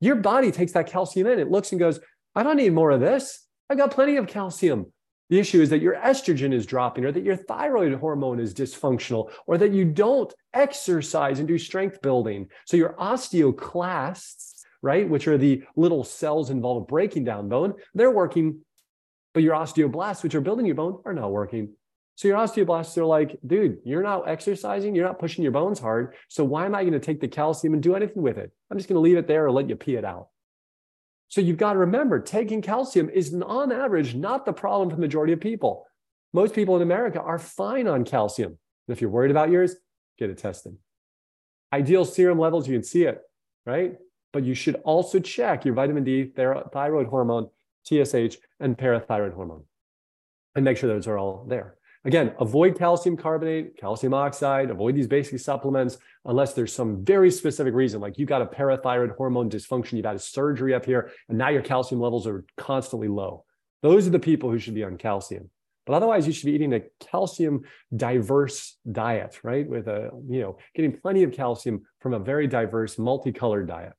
Your 0.00 0.16
body 0.16 0.50
takes 0.50 0.72
that 0.72 0.86
calcium 0.86 1.26
in, 1.26 1.38
it 1.38 1.50
looks 1.50 1.72
and 1.72 1.78
goes, 1.78 2.00
I 2.34 2.42
don't 2.42 2.56
need 2.56 2.72
more 2.72 2.90
of 2.90 3.00
this. 3.00 3.46
I've 3.68 3.78
got 3.78 3.90
plenty 3.90 4.16
of 4.16 4.26
calcium. 4.26 4.92
The 5.30 5.38
issue 5.38 5.60
is 5.60 5.68
that 5.70 5.82
your 5.82 5.96
estrogen 5.96 6.54
is 6.54 6.64
dropping, 6.64 7.04
or 7.04 7.12
that 7.12 7.24
your 7.24 7.36
thyroid 7.36 7.92
hormone 7.94 8.40
is 8.40 8.54
dysfunctional, 8.54 9.30
or 9.46 9.58
that 9.58 9.72
you 9.72 9.84
don't 9.84 10.32
exercise 10.54 11.38
and 11.38 11.46
do 11.46 11.58
strength 11.58 12.00
building. 12.00 12.48
So 12.64 12.78
your 12.78 12.94
osteoclasts, 12.94 14.62
right, 14.80 15.06
which 15.06 15.28
are 15.28 15.36
the 15.36 15.64
little 15.76 16.02
cells 16.02 16.48
involved 16.48 16.88
breaking 16.88 17.24
down 17.24 17.48
bone, 17.48 17.74
they're 17.92 18.10
working 18.10 18.60
but 19.38 19.44
your 19.44 19.54
osteoblasts, 19.54 20.24
which 20.24 20.34
are 20.34 20.40
building 20.40 20.66
your 20.66 20.74
bone, 20.74 21.00
are 21.04 21.14
not 21.14 21.30
working. 21.30 21.68
So 22.16 22.26
your 22.26 22.36
osteoblasts 22.38 22.98
are 22.98 23.04
like, 23.04 23.38
dude, 23.46 23.78
you're 23.84 24.02
not 24.02 24.28
exercising, 24.28 24.96
you're 24.96 25.06
not 25.06 25.20
pushing 25.20 25.44
your 25.44 25.52
bones 25.52 25.78
hard. 25.78 26.16
So 26.26 26.42
why 26.42 26.66
am 26.66 26.74
I 26.74 26.82
going 26.82 26.92
to 26.94 26.98
take 26.98 27.20
the 27.20 27.28
calcium 27.28 27.72
and 27.72 27.80
do 27.80 27.94
anything 27.94 28.20
with 28.20 28.36
it? 28.36 28.50
I'm 28.68 28.76
just 28.76 28.88
going 28.88 28.96
to 28.96 29.00
leave 29.00 29.16
it 29.16 29.28
there 29.28 29.46
or 29.46 29.52
let 29.52 29.68
you 29.68 29.76
pee 29.76 29.94
it 29.94 30.04
out. 30.04 30.30
So 31.28 31.40
you've 31.40 31.56
got 31.56 31.74
to 31.74 31.78
remember, 31.78 32.18
taking 32.18 32.62
calcium 32.62 33.08
is 33.10 33.32
on 33.32 33.70
average 33.70 34.16
not 34.16 34.44
the 34.44 34.52
problem 34.52 34.90
for 34.90 34.96
the 34.96 35.02
majority 35.02 35.32
of 35.32 35.40
people. 35.40 35.86
Most 36.32 36.52
people 36.52 36.74
in 36.74 36.82
America 36.82 37.22
are 37.22 37.38
fine 37.38 37.86
on 37.86 38.04
calcium. 38.04 38.58
And 38.88 38.96
if 38.96 39.00
you're 39.00 39.08
worried 39.08 39.30
about 39.30 39.50
yours, 39.50 39.76
get 40.18 40.30
it 40.30 40.38
tested. 40.38 40.76
Ideal 41.72 42.04
serum 42.04 42.40
levels, 42.40 42.66
you 42.66 42.74
can 42.74 42.82
see 42.82 43.04
it, 43.04 43.20
right? 43.64 43.98
But 44.32 44.42
you 44.42 44.56
should 44.56 44.74
also 44.82 45.20
check 45.20 45.64
your 45.64 45.74
vitamin 45.74 46.02
D, 46.02 46.24
thyroid 46.24 47.06
hormone, 47.06 47.50
TSH, 47.88 48.36
and 48.60 48.76
parathyroid 48.76 49.34
hormone 49.34 49.64
and 50.58 50.64
make 50.64 50.76
sure 50.76 50.88
those 50.88 51.06
are 51.06 51.18
all 51.18 51.44
there. 51.48 51.76
Again, 52.04 52.32
avoid 52.40 52.78
calcium 52.78 53.16
carbonate, 53.16 53.76
calcium 53.76 54.14
oxide, 54.14 54.70
avoid 54.70 54.94
these 54.94 55.06
basic 55.06 55.38
supplements 55.40 55.98
unless 56.24 56.54
there's 56.54 56.72
some 56.72 57.04
very 57.04 57.30
specific 57.30 57.74
reason, 57.74 58.00
like 58.00 58.18
you 58.18 58.26
got 58.26 58.42
a 58.42 58.46
parathyroid 58.46 59.16
hormone 59.16 59.50
dysfunction, 59.50 59.92
you've 59.92 60.06
had 60.06 60.16
a 60.16 60.20
surgery 60.20 60.74
up 60.74 60.84
here, 60.84 61.10
and 61.28 61.36
now 61.38 61.48
your 61.48 61.62
calcium 61.62 62.00
levels 62.00 62.26
are 62.26 62.44
constantly 62.56 63.08
low. 63.08 63.44
Those 63.82 64.06
are 64.06 64.10
the 64.10 64.18
people 64.18 64.50
who 64.50 64.58
should 64.58 64.74
be 64.74 64.84
on 64.84 64.96
calcium. 64.96 65.50
But 65.86 65.94
otherwise, 65.94 66.26
you 66.26 66.32
should 66.32 66.46
be 66.46 66.52
eating 66.52 66.74
a 66.74 66.82
calcium 67.00 67.62
diverse 67.96 68.76
diet, 68.90 69.38
right? 69.42 69.66
With 69.66 69.88
a, 69.88 70.10
you 70.28 70.40
know, 70.40 70.58
getting 70.74 70.98
plenty 70.98 71.22
of 71.22 71.32
calcium 71.32 71.82
from 72.00 72.14
a 72.14 72.18
very 72.18 72.46
diverse, 72.46 72.98
multicolored 72.98 73.68
diet. 73.68 73.94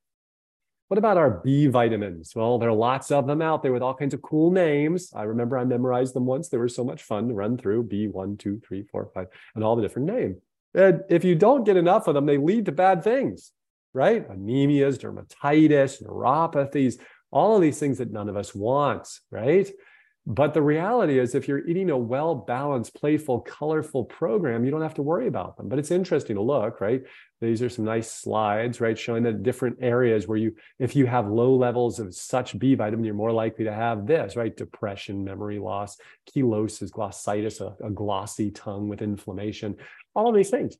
What 0.90 0.98
about 0.98 1.18
our 1.18 1.30
B 1.44 1.68
vitamins? 1.68 2.34
Well, 2.34 2.58
there 2.58 2.68
are 2.68 2.74
lots 2.74 3.12
of 3.12 3.28
them 3.28 3.40
out 3.40 3.62
there 3.62 3.72
with 3.72 3.80
all 3.80 3.94
kinds 3.94 4.12
of 4.12 4.22
cool 4.22 4.50
names. 4.50 5.12
I 5.14 5.22
remember 5.22 5.56
I 5.56 5.62
memorized 5.62 6.16
them 6.16 6.26
once. 6.26 6.48
They 6.48 6.58
were 6.58 6.68
so 6.68 6.82
much 6.82 7.04
fun 7.04 7.28
to 7.28 7.34
run 7.34 7.56
through 7.56 7.84
B1, 7.84 8.40
2, 8.40 8.60
3, 8.66 8.82
4, 8.90 9.10
5, 9.14 9.26
and 9.54 9.62
all 9.62 9.76
the 9.76 9.82
different 9.82 10.08
names. 10.08 10.38
And 10.74 11.02
if 11.08 11.22
you 11.22 11.36
don't 11.36 11.62
get 11.62 11.76
enough 11.76 12.08
of 12.08 12.14
them, 12.14 12.26
they 12.26 12.38
lead 12.38 12.64
to 12.64 12.72
bad 12.72 13.04
things, 13.04 13.52
right? 13.94 14.28
Anemias, 14.28 14.98
dermatitis, 14.98 16.02
neuropathies, 16.02 16.98
all 17.30 17.54
of 17.54 17.62
these 17.62 17.78
things 17.78 17.98
that 17.98 18.10
none 18.10 18.28
of 18.28 18.36
us 18.36 18.52
want, 18.52 19.08
right? 19.30 19.70
But 20.26 20.52
the 20.52 20.62
reality 20.62 21.18
is, 21.18 21.34
if 21.34 21.48
you're 21.48 21.66
eating 21.66 21.90
a 21.90 21.96
well 21.96 22.34
balanced, 22.34 22.94
playful, 22.94 23.40
colorful 23.40 24.04
program, 24.04 24.64
you 24.64 24.70
don't 24.70 24.82
have 24.82 24.94
to 24.94 25.02
worry 25.02 25.26
about 25.26 25.56
them. 25.56 25.68
But 25.68 25.78
it's 25.78 25.90
interesting 25.90 26.36
to 26.36 26.42
look, 26.42 26.80
right? 26.80 27.02
These 27.40 27.62
are 27.62 27.70
some 27.70 27.86
nice 27.86 28.10
slides, 28.10 28.82
right? 28.82 28.98
Showing 28.98 29.22
the 29.22 29.32
different 29.32 29.78
areas 29.80 30.28
where 30.28 30.36
you, 30.36 30.54
if 30.78 30.94
you 30.94 31.06
have 31.06 31.26
low 31.26 31.54
levels 31.54 31.98
of 31.98 32.14
such 32.14 32.58
B 32.58 32.74
vitamin, 32.74 33.04
you're 33.04 33.14
more 33.14 33.32
likely 33.32 33.64
to 33.64 33.72
have 33.72 34.06
this, 34.06 34.36
right? 34.36 34.54
Depression, 34.54 35.24
memory 35.24 35.58
loss, 35.58 35.96
cheilosis, 36.30 36.90
glossitis, 36.90 37.62
a, 37.62 37.86
a 37.86 37.90
glossy 37.90 38.50
tongue 38.50 38.88
with 38.88 39.00
inflammation, 39.00 39.76
all 40.14 40.28
of 40.28 40.34
these 40.34 40.50
things. 40.50 40.76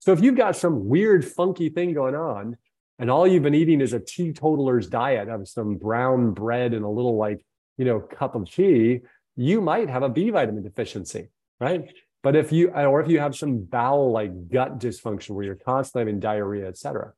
So 0.00 0.12
if 0.12 0.20
you've 0.20 0.36
got 0.36 0.54
some 0.54 0.86
weird, 0.86 1.24
funky 1.24 1.70
thing 1.70 1.94
going 1.94 2.14
on, 2.14 2.58
and 2.98 3.10
all 3.10 3.26
you've 3.26 3.42
been 3.42 3.54
eating 3.54 3.80
is 3.80 3.94
a 3.94 4.00
teetotaler's 4.00 4.88
diet 4.88 5.28
of 5.28 5.48
some 5.48 5.76
brown 5.76 6.34
bread 6.34 6.74
and 6.74 6.84
a 6.84 6.88
little 6.88 7.16
like 7.16 7.42
you 7.76 7.84
know, 7.84 8.00
cup 8.00 8.34
of 8.34 8.50
tea, 8.50 9.00
you 9.36 9.60
might 9.60 9.88
have 9.88 10.02
a 10.02 10.08
B 10.08 10.30
vitamin 10.30 10.62
deficiency, 10.62 11.30
right? 11.60 11.90
But 12.22 12.36
if 12.36 12.52
you, 12.52 12.68
or 12.70 13.00
if 13.00 13.08
you 13.08 13.18
have 13.18 13.34
some 13.34 13.60
bowel 13.60 14.12
like 14.12 14.48
gut 14.48 14.78
dysfunction 14.78 15.30
where 15.30 15.44
you're 15.44 15.54
constantly 15.56 16.02
having 16.02 16.20
diarrhea, 16.20 16.68
et 16.68 16.78
cetera. 16.78 17.12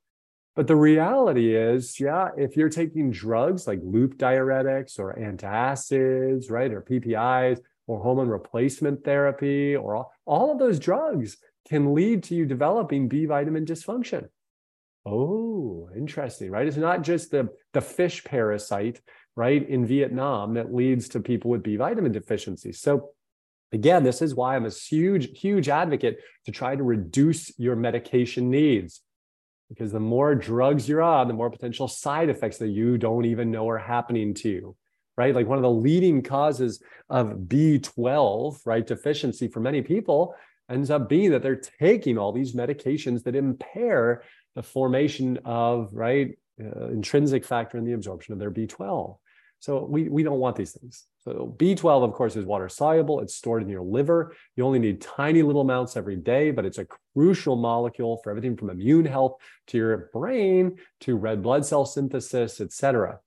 But 0.57 0.69
the 0.69 0.77
reality 0.77 1.55
is, 1.55 1.99
yeah, 1.99 2.29
if 2.37 2.57
you're 2.57 2.69
taking 2.69 3.11
drugs 3.11 3.67
like 3.67 3.81
loop 3.83 4.17
diuretics 4.17 4.99
or 4.99 5.15
antacids, 5.19 6.51
right, 6.51 6.73
or 6.73 6.81
PPIs 6.81 7.59
or 7.87 8.01
hormone 8.01 8.29
replacement 8.29 9.05
therapy, 9.05 9.77
or 9.77 9.97
all, 9.97 10.13
all 10.25 10.53
of 10.53 10.59
those 10.59 10.79
drugs 10.79 11.37
can 11.69 11.93
lead 11.93 12.23
to 12.25 12.35
you 12.35 12.47
developing 12.47 13.09
B 13.09 13.27
vitamin 13.27 13.67
dysfunction. 13.67 14.29
Oh, 15.05 15.91
interesting, 15.95 16.51
right? 16.51 16.67
It's 16.67 16.79
not 16.79 17.03
just 17.03 17.31
the, 17.31 17.51
the 17.73 17.83
fish 17.83 18.25
parasite 18.25 19.03
right, 19.37 19.69
in 19.69 19.87
Vietnam 19.87 20.55
that 20.55 20.75
leads 20.75 21.09
to 21.11 21.21
people 21.21 21.51
with 21.51 21.63
B 21.63 21.77
vitamin 21.77 22.13
deficiency. 22.13 22.73
So 22.73 23.11
again, 23.73 24.05
this 24.05 24.23
is 24.23 24.35
why 24.35 24.55
I'm 24.55 24.67
a 24.67 24.71
huge, 24.71 25.39
huge 25.39 25.69
advocate 25.69 26.19
to 26.47 26.53
try 26.53 26.77
to 26.77 26.83
reduce 26.83 27.57
your 27.59 27.77
medication 27.77 28.51
needs. 28.51 29.03
Because 29.69 29.93
the 29.93 30.01
more 30.01 30.35
drugs 30.35 30.89
you're 30.89 31.03
on, 31.03 31.27
the 31.27 31.35
more 31.35 31.51
potential 31.51 31.89
side 31.89 32.29
effects 32.29 32.59
that 32.59 32.69
you 32.69 32.97
don't 32.99 33.25
even 33.25 33.51
know 33.51 33.69
are 33.69 33.79
happening 33.79 34.35
to 34.35 34.49
you, 34.49 34.77
right? 35.17 35.35
Like 35.35 35.49
one 35.49 35.59
of 35.59 35.63
the 35.63 35.71
leading 35.71 36.23
causes 36.23 36.83
of 37.09 37.29
B12, 37.49 38.59
right, 38.65 38.87
deficiency 38.87 39.49
for 39.49 39.61
many 39.61 39.83
people 39.83 40.35
ends 40.71 40.91
up 40.91 41.09
being 41.09 41.31
that 41.31 41.43
they're 41.43 41.61
taking 41.81 42.19
all 42.19 42.33
these 42.33 42.55
medications 42.55 43.25
that 43.25 43.35
impair 43.35 44.23
the 44.55 44.63
formation 44.63 45.39
of, 45.45 45.91
right, 45.93 46.39
uh, 46.61 46.89
intrinsic 46.89 47.45
factor 47.45 47.77
in 47.77 47.85
the 47.85 47.93
absorption 47.93 48.33
of 48.33 48.39
their 48.39 48.51
B12. 48.51 49.17
So 49.65 49.83
we, 49.83 50.11
we 50.11 50.23
don't 50.23 50.41
want 50.41 50.57
these 50.57 50.73
things. 50.73 51.07
So 51.25 51.57
B12, 51.57 52.05
of 52.05 52.13
course, 52.13 52.37
is 52.37 52.45
water 52.45 52.69
soluble. 52.69 53.21
It's 53.21 53.35
stored 53.35 53.63
in 53.63 53.71
your 53.71 53.81
liver. 53.81 54.37
You 54.57 54.67
only 54.67 54.79
need 54.79 55.01
tiny 55.01 55.41
little 55.41 55.63
amounts 55.63 55.97
every 55.97 56.17
day, 56.17 56.51
but 56.51 56.67
it's 56.67 56.77
a 56.77 56.87
crucial 57.15 57.57
molecule 57.57 58.21
for 58.23 58.29
everything 58.29 58.59
from 58.59 58.69
immune 58.69 59.07
health 59.07 59.37
to 59.69 59.79
your 59.79 60.11
brain 60.13 60.77
to 61.01 61.17
red 61.17 61.43
blood 61.43 61.65
cell 61.65 61.87
synthesis, 61.87 62.61
et 62.61 62.73
cetera. 62.73 63.21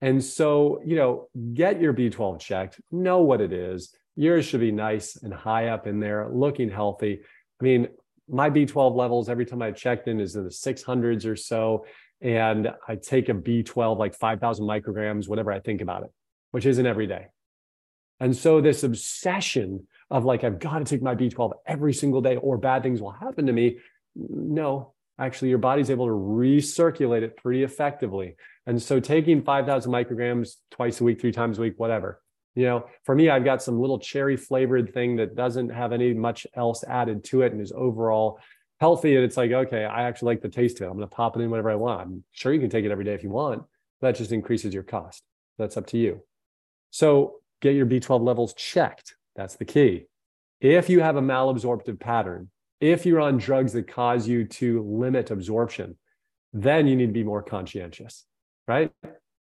And 0.00 0.22
so, 0.22 0.80
you 0.86 0.94
know, 0.94 1.26
get 1.52 1.80
your 1.80 1.92
B12 1.92 2.38
checked, 2.38 2.80
know 2.92 3.22
what 3.22 3.40
it 3.40 3.52
is. 3.52 3.92
Yours 4.14 4.44
should 4.44 4.60
be 4.60 4.70
nice 4.70 5.16
and 5.16 5.34
high 5.34 5.66
up 5.66 5.88
in 5.88 5.98
there, 5.98 6.28
looking 6.32 6.70
healthy. 6.70 7.22
I 7.60 7.64
mean, 7.64 7.88
my 8.28 8.50
B12 8.50 8.94
levels 8.94 9.28
every 9.28 9.46
time 9.46 9.62
I 9.62 9.72
checked 9.72 10.06
in 10.06 10.20
is 10.20 10.36
in 10.36 10.44
the 10.44 10.50
600s 10.50 11.26
or 11.26 11.34
so 11.34 11.86
and 12.22 12.70
I 12.86 12.96
take 12.96 13.28
a 13.28 13.34
B12, 13.34 13.98
like 13.98 14.14
5,000 14.14 14.64
micrograms, 14.64 15.28
whatever 15.28 15.52
I 15.52 15.60
think 15.60 15.80
about 15.80 16.04
it, 16.04 16.10
which 16.52 16.66
isn't 16.66 16.86
every 16.86 17.06
day. 17.06 17.26
And 18.20 18.36
so 18.36 18.60
this 18.60 18.84
obsession 18.84 19.88
of 20.10 20.24
like, 20.24 20.44
I've 20.44 20.60
got 20.60 20.78
to 20.78 20.84
take 20.84 21.02
my 21.02 21.16
B12 21.16 21.52
every 21.66 21.92
single 21.92 22.20
day 22.20 22.36
or 22.36 22.56
bad 22.56 22.84
things 22.84 23.02
will 23.02 23.10
happen 23.10 23.46
to 23.46 23.52
me. 23.52 23.78
No, 24.14 24.94
actually, 25.18 25.48
your 25.48 25.58
body's 25.58 25.90
able 25.90 26.06
to 26.06 26.12
recirculate 26.12 27.22
it 27.22 27.36
pretty 27.36 27.64
effectively. 27.64 28.36
And 28.66 28.80
so 28.80 29.00
taking 29.00 29.42
5,000 29.42 29.90
micrograms 29.90 30.56
twice 30.70 31.00
a 31.00 31.04
week, 31.04 31.20
three 31.20 31.32
times 31.32 31.58
a 31.58 31.62
week, 31.62 31.74
whatever. 31.78 32.20
You 32.54 32.66
know, 32.66 32.86
for 33.04 33.14
me, 33.14 33.30
I've 33.30 33.44
got 33.44 33.62
some 33.62 33.80
little 33.80 33.98
cherry 33.98 34.36
flavored 34.36 34.92
thing 34.94 35.16
that 35.16 35.34
doesn't 35.34 35.70
have 35.70 35.92
any 35.92 36.12
much 36.12 36.46
else 36.54 36.84
added 36.84 37.24
to 37.24 37.42
it 37.42 37.52
and 37.52 37.60
is 37.60 37.72
overall 37.74 38.38
healthy 38.82 39.14
and 39.14 39.24
it's 39.24 39.36
like 39.36 39.52
okay 39.52 39.84
i 39.84 40.02
actually 40.02 40.26
like 40.26 40.42
the 40.42 40.48
taste 40.48 40.78
of 40.78 40.82
it. 40.82 40.90
I'm 40.90 40.96
going 40.96 41.08
to 41.08 41.14
pop 41.14 41.36
it 41.36 41.40
in 41.40 41.50
whenever 41.50 41.70
i 41.70 41.76
want. 41.76 42.00
I'm 42.00 42.24
sure 42.32 42.52
you 42.52 42.58
can 42.58 42.68
take 42.68 42.84
it 42.84 42.90
every 42.90 43.04
day 43.04 43.14
if 43.14 43.22
you 43.22 43.30
want 43.30 43.62
that 44.00 44.16
just 44.16 44.32
increases 44.32 44.74
your 44.74 44.82
cost. 44.82 45.22
That's 45.56 45.76
up 45.76 45.86
to 45.92 45.98
you. 45.98 46.24
So 46.90 47.34
get 47.60 47.76
your 47.76 47.86
b12 47.86 48.20
levels 48.24 48.54
checked. 48.54 49.14
That's 49.36 49.54
the 49.54 49.64
key. 49.64 50.06
If 50.60 50.90
you 50.90 50.98
have 50.98 51.14
a 51.14 51.22
malabsorptive 51.22 52.00
pattern 52.00 52.50
if 52.80 53.06
you're 53.06 53.20
on 53.20 53.36
drugs 53.36 53.72
that 53.74 53.86
cause 53.86 54.26
you 54.26 54.46
to 54.46 54.82
limit 54.82 55.30
absorption 55.30 55.96
then 56.52 56.88
you 56.88 56.96
need 56.96 57.06
to 57.06 57.12
be 57.12 57.22
more 57.22 57.42
conscientious 57.42 58.24
right? 58.66 58.90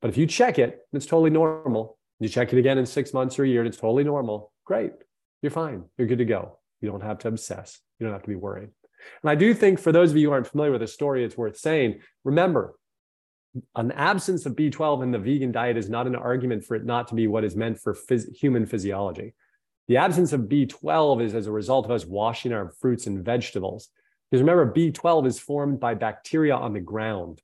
But 0.01 0.09
if 0.11 0.17
you 0.17 0.27
check 0.27 0.59
it 0.59 0.81
it's 0.93 1.07
totally 1.07 1.31
normal. 1.31 1.97
You 2.19 2.29
check 2.29 2.53
it 2.53 2.59
again 2.59 2.77
in 2.77 2.85
six 2.85 3.11
months 3.11 3.39
or 3.39 3.43
a 3.43 3.47
year 3.47 3.61
and 3.61 3.67
it's 3.67 3.81
totally 3.85 4.03
normal. 4.03 4.53
Great. 4.65 4.91
You're 5.41 5.57
fine. 5.63 5.85
You're 5.97 6.07
good 6.07 6.19
to 6.19 6.25
go. 6.25 6.59
You 6.79 6.91
don't 6.91 7.01
have 7.01 7.17
to 7.23 7.27
obsess. 7.27 7.79
You 7.97 8.05
don't 8.05 8.13
have 8.13 8.21
to 8.21 8.35
be 8.35 8.35
worried 8.35 8.69
and 9.23 9.29
I 9.29 9.35
do 9.35 9.53
think 9.53 9.79
for 9.79 9.91
those 9.91 10.11
of 10.11 10.17
you 10.17 10.27
who 10.27 10.33
aren't 10.33 10.47
familiar 10.47 10.71
with 10.71 10.81
the 10.81 10.87
story, 10.87 11.23
it's 11.23 11.37
worth 11.37 11.57
saying 11.57 12.01
remember, 12.23 12.75
an 13.75 13.91
absence 13.91 14.45
of 14.45 14.55
B12 14.55 15.03
in 15.03 15.11
the 15.11 15.19
vegan 15.19 15.51
diet 15.51 15.77
is 15.77 15.89
not 15.89 16.07
an 16.07 16.15
argument 16.15 16.63
for 16.63 16.75
it 16.75 16.85
not 16.85 17.07
to 17.09 17.15
be 17.15 17.27
what 17.27 17.43
is 17.43 17.55
meant 17.55 17.79
for 17.79 17.93
phys- 17.93 18.33
human 18.35 18.65
physiology. 18.65 19.33
The 19.87 19.97
absence 19.97 20.31
of 20.31 20.41
B12 20.41 21.21
is 21.21 21.35
as 21.35 21.47
a 21.47 21.51
result 21.51 21.85
of 21.85 21.91
us 21.91 22.05
washing 22.05 22.53
our 22.53 22.71
fruits 22.79 23.07
and 23.07 23.25
vegetables. 23.25 23.89
Because 24.29 24.41
remember, 24.41 24.71
B12 24.71 25.27
is 25.27 25.39
formed 25.39 25.79
by 25.81 25.95
bacteria 25.95 26.55
on 26.55 26.71
the 26.73 26.79
ground. 26.79 27.41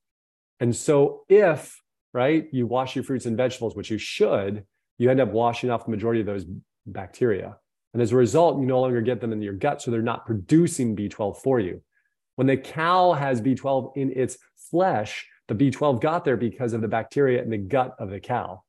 And 0.62 0.74
so 0.74 1.24
if, 1.28 1.82
right, 2.14 2.47
you 2.53 2.66
wash 2.66 2.95
your 2.95 3.03
fruits 3.03 3.26
and 3.26 3.36
vegetables, 3.36 3.76
which 3.76 3.91
you 3.91 3.97
should, 3.97 4.64
you 4.97 5.12
end 5.12 5.20
up 5.20 5.32
washing 5.32 5.70
off 5.70 5.86
the 5.86 5.91
majority 5.91 6.22
of 6.22 6.26
those 6.26 6.45
bacteria. 6.86 7.58
And 7.98 8.04
as 8.04 8.12
a 8.12 8.16
result, 8.16 8.60
you 8.60 8.68
no 8.68 8.80
longer 8.80 9.02
get 9.02 9.22
them 9.22 9.34
in 9.34 9.41
your 9.41 9.56
gut. 9.56 9.82
So 9.82 9.89
they're 9.89 10.04
not 10.04 10.28
producing 10.28 10.95
B12 10.95 11.38
for 11.38 11.60
you. 11.60 11.82
When 12.36 12.45
the 12.45 12.56
cow 12.56 13.14
has 13.14 13.41
B12 13.41 13.98
in 13.98 14.12
its 14.16 14.38
flesh, 14.70 15.26
the 15.48 15.56
B12 15.56 16.00
got 16.00 16.24
there 16.24 16.38
because 16.38 16.74
of 16.74 16.82
the 16.82 16.88
bacteria 16.88 17.41
in 17.41 17.50
the 17.50 17.58
gut 17.58 17.95
of 17.98 18.12
the 18.12 18.20
cow. 18.20 18.62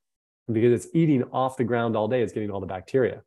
And 0.47 0.55
because 0.55 0.73
it's 0.73 0.95
eating 0.95 1.25
off 1.25 1.59
the 1.59 1.65
ground 1.65 1.95
all 1.95 2.09
day, 2.09 2.23
it's 2.23 2.33
getting 2.33 2.51
all 2.51 2.61
the 2.61 2.67
bacteria. 2.67 3.21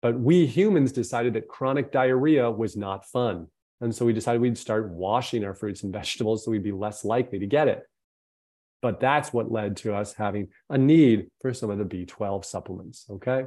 But 0.00 0.16
we 0.16 0.46
humans 0.46 0.92
decided 0.92 1.34
that 1.34 1.48
chronic 1.48 1.90
diarrhea 1.90 2.48
was 2.48 2.76
not 2.76 3.04
fun. 3.06 3.48
And 3.80 3.92
so 3.92 4.06
we 4.06 4.12
decided 4.12 4.42
we'd 4.42 4.56
start 4.56 4.90
washing 4.90 5.44
our 5.44 5.54
fruits 5.54 5.82
and 5.82 5.92
vegetables 5.92 6.44
so 6.44 6.52
we'd 6.52 6.62
be 6.62 6.70
less 6.70 7.04
likely 7.04 7.40
to 7.40 7.48
get 7.48 7.66
it. 7.66 7.82
But 8.80 9.00
that's 9.00 9.32
what 9.32 9.50
led 9.50 9.76
to 9.78 9.92
us 9.92 10.12
having 10.12 10.50
a 10.70 10.78
need 10.78 11.32
for 11.40 11.52
some 11.52 11.68
of 11.68 11.78
the 11.78 11.84
B12 11.84 12.44
supplements. 12.44 13.06
Okay. 13.10 13.46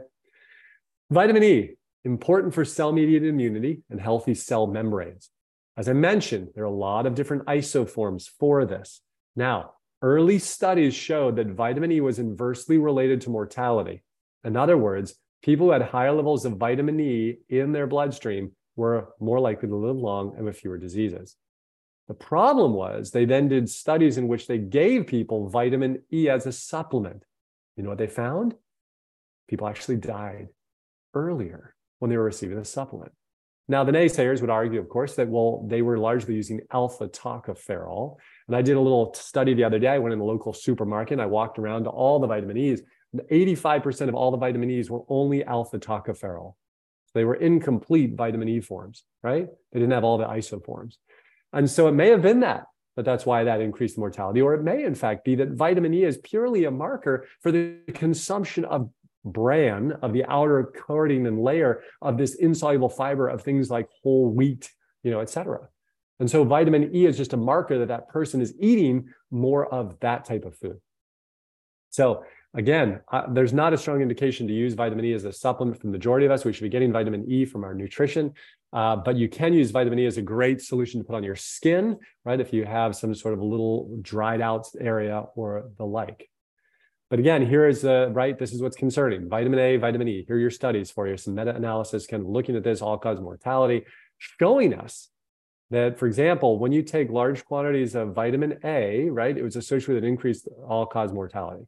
Vitamin 1.10 1.44
E, 1.46 1.76
important 2.06 2.54
for 2.54 2.64
cell 2.64 2.92
mediated 2.92 3.30
immunity 3.30 3.82
and 3.90 4.00
healthy 4.00 4.36
cell 4.36 4.68
membranes. 4.68 5.30
As 5.76 5.90
I 5.90 5.94
mentioned, 5.94 6.50
there 6.54 6.64
are 6.64 6.68
a 6.68 6.72
lot 6.72 7.06
of 7.06 7.16
different 7.16 7.46
isoforms 7.48 8.30
for 8.40 8.66
this. 8.66 9.02
Now, 9.36 9.74
early 10.02 10.40
studies 10.40 10.94
showed 10.94 11.36
that 11.36 11.48
vitamin 11.48 11.92
E 11.92 12.00
was 12.00 12.20
inversely 12.20 12.78
related 12.78 13.22
to 13.22 13.30
mortality. 13.30 14.04
In 14.44 14.56
other 14.56 14.78
words, 14.78 15.16
people 15.44 15.66
who 15.68 15.72
had 15.74 15.82
higher 15.82 16.14
levels 16.14 16.46
of 16.46 16.58
vitamin 16.58 17.00
E 17.00 17.38
in 17.50 17.74
their 17.74 17.88
bloodstream 17.88 18.52
were 18.76 19.10
more 19.20 19.40
likely 19.40 19.68
to 19.68 19.76
live 19.76 19.98
long 19.98 20.34
and 20.38 20.46
with 20.46 20.58
fewer 20.58 20.78
diseases. 20.78 21.36
The 22.08 22.14
problem 22.14 22.74
was 22.74 23.12
they 23.12 23.26
then 23.26 23.48
did 23.48 23.70
studies 23.70 24.18
in 24.18 24.28
which 24.28 24.48
they 24.48 24.60
gave 24.60 25.08
people 25.08 25.50
vitamin 25.50 26.04
E 26.14 26.30
as 26.30 26.46
a 26.46 26.52
supplement. 26.52 27.24
You 27.76 27.84
know 27.84 27.90
what 27.90 27.98
they 27.98 28.08
found? 28.08 28.54
People 29.50 29.68
actually 29.68 29.98
died 29.98 30.48
earlier 31.14 31.75
when 32.00 32.10
they 32.10 32.18
were 32.18 32.24
receiving 32.24 32.58
the 32.58 32.66
supplement. 32.66 33.12
Now, 33.68 33.84
the 33.84 33.92
naysayers 33.92 34.42
would 34.42 34.50
argue, 34.52 34.80
of 34.80 34.90
course, 34.90 35.16
that, 35.16 35.28
well, 35.28 35.66
they 35.68 35.82
were 35.82 35.98
largely 35.98 36.36
using 36.36 36.62
alpha 36.72 37.08
tocopherol. 37.08 38.18
And 38.48 38.56
I 38.56 38.62
did 38.62 38.78
a 38.78 38.80
little 38.80 39.14
study 39.16 39.56
the 39.56 39.64
other 39.64 39.80
day. 39.80 39.88
I 39.88 39.98
went 39.98 40.14
in 40.14 40.20
the 40.20 40.26
local 40.26 40.54
supermarket 40.54 41.14
and 41.14 41.22
I 41.22 41.26
walked 41.26 41.58
around 41.58 41.86
to 41.86 41.90
all 41.90 42.20
the 42.20 42.28
vitamin 42.28 42.58
E's. 42.58 42.84
85% 43.32 44.10
of 44.10 44.16
all 44.16 44.30
the 44.30 44.38
vitamin 44.38 44.70
E's 44.70 44.92
were 44.92 45.04
only 45.10 45.44
alpha 45.44 45.80
tocopherol. 45.80 46.56
They 47.16 47.24
were 47.24 47.36
incomplete 47.36 48.16
vitamin 48.16 48.50
E 48.50 48.60
forms, 48.60 49.04
right? 49.24 49.48
They 49.72 49.80
didn't 49.80 49.94
have 49.94 50.04
all 50.04 50.18
the 50.18 50.26
isoforms. 50.26 50.98
And 51.54 51.70
so 51.70 51.88
it 51.88 51.94
may 51.94 52.10
have 52.10 52.22
been 52.22 52.42
that, 52.42 52.66
but 52.96 53.06
that's 53.06 53.26
why 53.26 53.46
that 53.46 53.62
increased 53.62 53.98
mortality. 53.98 54.42
Or 54.42 54.54
it 54.54 54.64
may, 54.64 54.84
in 54.84 54.96
fact, 54.96 55.24
be 55.24 55.36
that 55.36 55.52
vitamin 55.52 55.94
E 55.94 56.04
is 56.04 56.18
purely 56.18 56.66
a 56.66 56.72
marker 56.72 57.26
for 57.42 57.52
the 57.54 57.78
consumption 57.94 58.66
of 58.66 58.90
bran, 59.26 59.92
of 60.02 60.14
the 60.14 60.24
outer 60.26 60.72
coating 60.88 61.28
and 61.28 61.42
layer 61.42 61.82
of 62.02 62.18
this 62.18 62.36
insoluble 62.36 62.90
fiber 62.90 63.28
of 63.28 63.42
things 63.42 63.70
like 63.70 63.90
whole 64.04 64.30
wheat, 64.30 64.72
you 65.04 65.12
know, 65.12 65.20
et 65.20 65.30
cetera. 65.30 65.68
And 66.20 66.32
so 66.32 66.46
vitamin 66.46 66.96
E 66.96 67.06
is 67.06 67.18
just 67.18 67.34
a 67.34 67.38
marker 67.38 67.80
that 67.80 67.90
that 67.90 68.08
person 68.08 68.40
is 68.40 68.54
eating 68.60 69.10
more 69.32 69.66
of 69.66 70.00
that 70.00 70.24
type 70.24 70.46
of 70.46 70.56
food. 70.56 70.80
So 71.90 72.24
again, 72.54 73.02
uh, 73.12 73.24
there's 73.34 73.52
not 73.52 73.74
a 73.74 73.78
strong 73.78 74.02
indication 74.02 74.48
to 74.48 74.54
use 74.54 74.74
vitamin 74.76 75.04
E 75.06 75.14
as 75.14 75.26
a 75.26 75.34
supplement 75.34 75.78
for 75.78 75.88
the 75.88 75.92
majority 75.92 76.26
of 76.26 76.32
us. 76.32 76.46
We 76.46 76.54
should 76.54 76.64
be 76.64 76.70
getting 76.70 76.94
vitamin 76.94 77.30
E 77.30 77.44
from 77.44 77.64
our 77.66 77.74
nutrition. 77.74 78.34
Uh, 78.72 78.96
but 78.96 79.16
you 79.16 79.28
can 79.30 79.54
use 79.54 79.72
vitamin 79.72 80.00
E 80.00 80.06
as 80.06 80.18
a 80.18 80.22
great 80.22 80.62
solution 80.62 81.00
to 81.00 81.06
put 81.06 81.16
on 81.16 81.24
your 81.24 81.36
skin, 81.36 81.98
right? 82.26 82.40
If 82.40 82.54
you 82.54 82.66
have 82.66 82.96
some 82.96 83.16
sort 83.16 83.34
of 83.34 83.40
a 83.40 83.46
little 83.46 83.98
dried 84.02 84.42
out 84.42 84.68
area 84.80 85.24
or 85.36 85.70
the 85.78 85.86
like. 85.86 86.30
But 87.10 87.20
again, 87.20 87.46
here 87.46 87.68
is 87.68 87.82
the 87.82 88.10
right. 88.14 88.38
This 88.38 88.52
is 88.52 88.62
what's 88.62 88.76
concerning: 88.76 89.30
vitamin 89.30 89.60
A, 89.60 89.78
vitamin 89.78 90.08
E. 90.08 90.26
Here 90.28 90.38
are 90.38 90.40
your 90.40 90.50
studies 90.50 90.90
for 90.90 91.08
you. 91.08 91.18
Some 91.18 91.36
meta-analysis, 91.36 92.08
kind 92.08 92.24
of 92.24 92.30
looking 92.30 92.56
at 92.56 92.64
this 92.64 92.82
all-cause 92.82 93.22
mortality, 93.22 93.86
showing 94.18 94.74
us 94.74 95.10
that, 95.70 96.00
for 96.00 96.08
example, 96.08 96.58
when 96.58 96.72
you 96.72 96.82
take 96.82 97.10
large 97.10 97.46
quantities 97.46 97.96
of 97.96 98.14
vitamin 98.14 98.60
A, 98.64 99.10
right, 99.10 99.38
it 99.38 99.44
was 99.44 99.56
associated 99.56 99.96
with 99.96 100.04
an 100.04 100.10
increased 100.10 100.48
all-cause 100.68 101.14
mortality. 101.14 101.66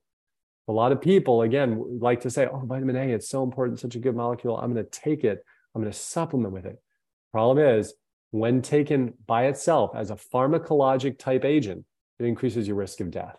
A 0.67 0.73
lot 0.73 0.91
of 0.91 1.01
people, 1.01 1.43
again, 1.43 1.99
like 1.99 2.21
to 2.21 2.29
say, 2.29 2.47
"Oh, 2.51 2.63
vitamin 2.65 2.95
A, 2.95 3.13
it's 3.13 3.29
so 3.29 3.43
important, 3.43 3.79
such 3.79 3.95
a 3.95 3.99
good 3.99 4.15
molecule. 4.15 4.57
I'm 4.57 4.73
going 4.73 4.83
to 4.83 4.89
take 4.89 5.23
it. 5.23 5.43
I'm 5.73 5.81
going 5.81 5.91
to 5.91 5.97
supplement 5.97 6.53
with 6.53 6.65
it." 6.65 6.81
Problem 7.31 7.59
is, 7.59 7.93
when 8.31 8.61
taken 8.61 9.13
by 9.25 9.45
itself 9.45 9.91
as 9.95 10.09
a 10.09 10.15
pharmacologic 10.15 11.19
type 11.19 11.45
agent, 11.45 11.85
it 12.19 12.25
increases 12.25 12.67
your 12.67 12.75
risk 12.75 13.01
of 13.01 13.11
death. 13.11 13.37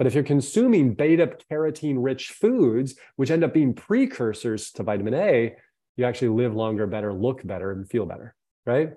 But 0.00 0.06
if 0.06 0.14
you're 0.14 0.24
consuming 0.24 0.94
beta 0.94 1.30
carotene 1.50 1.96
rich 1.98 2.28
foods, 2.28 2.94
which 3.16 3.30
end 3.30 3.44
up 3.44 3.52
being 3.52 3.74
precursors 3.74 4.70
to 4.70 4.82
vitamin 4.82 5.12
A, 5.12 5.54
you 5.98 6.06
actually 6.06 6.28
live 6.28 6.54
longer, 6.54 6.86
better, 6.86 7.12
look 7.12 7.46
better, 7.46 7.72
and 7.72 7.86
feel 7.86 8.06
better, 8.06 8.34
right? 8.64 8.94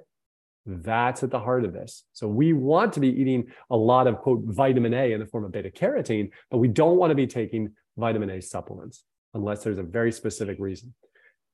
That's 0.65 1.21
at 1.21 1.29
the 1.29 1.41
heart 1.41 1.65
of 1.65 1.73
this. 1.73 2.05
So 2.13 2.29
we 2.29 2.53
want 2.53 2.93
to 2.93 3.01
be 3.01 3.09
eating 3.09 3.47
a 3.69 3.75
lot 3.75 4.07
of 4.07 4.19
quote 4.19 4.43
vitamin 4.45 4.93
A 4.93 5.11
in 5.11 5.19
the 5.19 5.25
form 5.25 5.43
of 5.43 5.51
beta 5.51 5.69
carotene, 5.69 6.29
but 6.49 6.59
we 6.59 6.69
don't 6.69 6.95
want 6.95 7.11
to 7.11 7.15
be 7.15 7.27
taking 7.27 7.73
vitamin 7.97 8.29
A 8.29 8.41
supplements 8.41 9.03
unless 9.33 9.61
there's 9.61 9.79
a 9.79 9.83
very 9.83 10.13
specific 10.13 10.55
reason. 10.57 10.93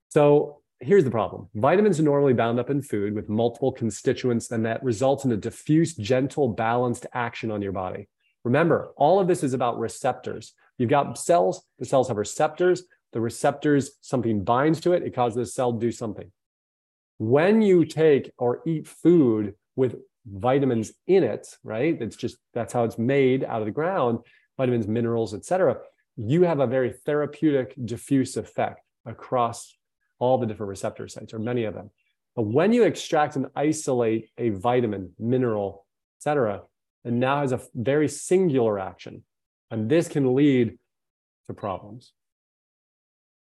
So 0.09 0.61
here's 0.79 1.05
the 1.05 1.09
problem 1.09 1.49
vitamins 1.55 1.99
are 1.99 2.03
normally 2.03 2.33
bound 2.33 2.59
up 2.59 2.69
in 2.69 2.83
food 2.83 3.15
with 3.15 3.29
multiple 3.29 3.71
constituents, 3.71 4.51
and 4.51 4.63
that 4.67 4.83
results 4.83 5.25
in 5.25 5.31
a 5.31 5.37
diffuse, 5.37 5.95
gentle, 5.95 6.49
balanced 6.49 7.07
action 7.13 7.49
on 7.49 7.63
your 7.63 7.71
body. 7.71 8.09
Remember, 8.43 8.91
all 8.95 9.19
of 9.19 9.27
this 9.27 9.43
is 9.43 9.53
about 9.53 9.79
receptors. 9.79 10.53
You've 10.77 10.89
got 10.89 11.17
cells, 11.17 11.63
the 11.77 11.85
cells 11.85 12.07
have 12.07 12.17
receptors. 12.17 12.83
The 13.11 13.21
receptors, 13.21 13.91
something 14.01 14.43
binds 14.43 14.79
to 14.81 14.93
it, 14.93 15.03
it 15.03 15.15
causes 15.15 15.35
the 15.35 15.45
cell 15.45 15.73
to 15.73 15.79
do 15.79 15.91
something. 15.91 16.31
When 17.17 17.61
you 17.61 17.83
take 17.85 18.31
or 18.37 18.61
eat 18.65 18.87
food 18.87 19.55
with 19.75 19.95
vitamins 20.25 20.91
in 21.07 21.23
it, 21.23 21.47
right? 21.63 21.99
It's 21.99 22.15
just 22.15 22.37
that's 22.53 22.73
how 22.73 22.83
it's 22.83 22.97
made 22.97 23.43
out 23.43 23.61
of 23.61 23.65
the 23.65 23.71
ground, 23.71 24.19
vitamins, 24.57 24.87
minerals, 24.87 25.33
etc. 25.33 25.77
You 26.17 26.43
have 26.43 26.59
a 26.59 26.67
very 26.67 26.93
therapeutic 27.05 27.73
diffuse 27.83 28.37
effect 28.37 28.81
across 29.05 29.75
all 30.19 30.37
the 30.37 30.45
different 30.45 30.69
receptor 30.69 31.07
sites, 31.07 31.33
or 31.33 31.39
many 31.39 31.63
of 31.63 31.73
them. 31.73 31.89
But 32.35 32.43
when 32.43 32.73
you 32.73 32.83
extract 32.83 33.35
and 33.35 33.47
isolate 33.55 34.29
a 34.37 34.49
vitamin, 34.49 35.13
mineral, 35.17 35.85
etc., 36.19 36.61
it 37.05 37.13
now 37.13 37.41
has 37.41 37.51
a 37.51 37.61
very 37.73 38.07
singular 38.07 38.79
action, 38.79 39.23
and 39.71 39.89
this 39.89 40.07
can 40.07 40.35
lead 40.35 40.77
to 41.47 41.53
problems. 41.53 42.13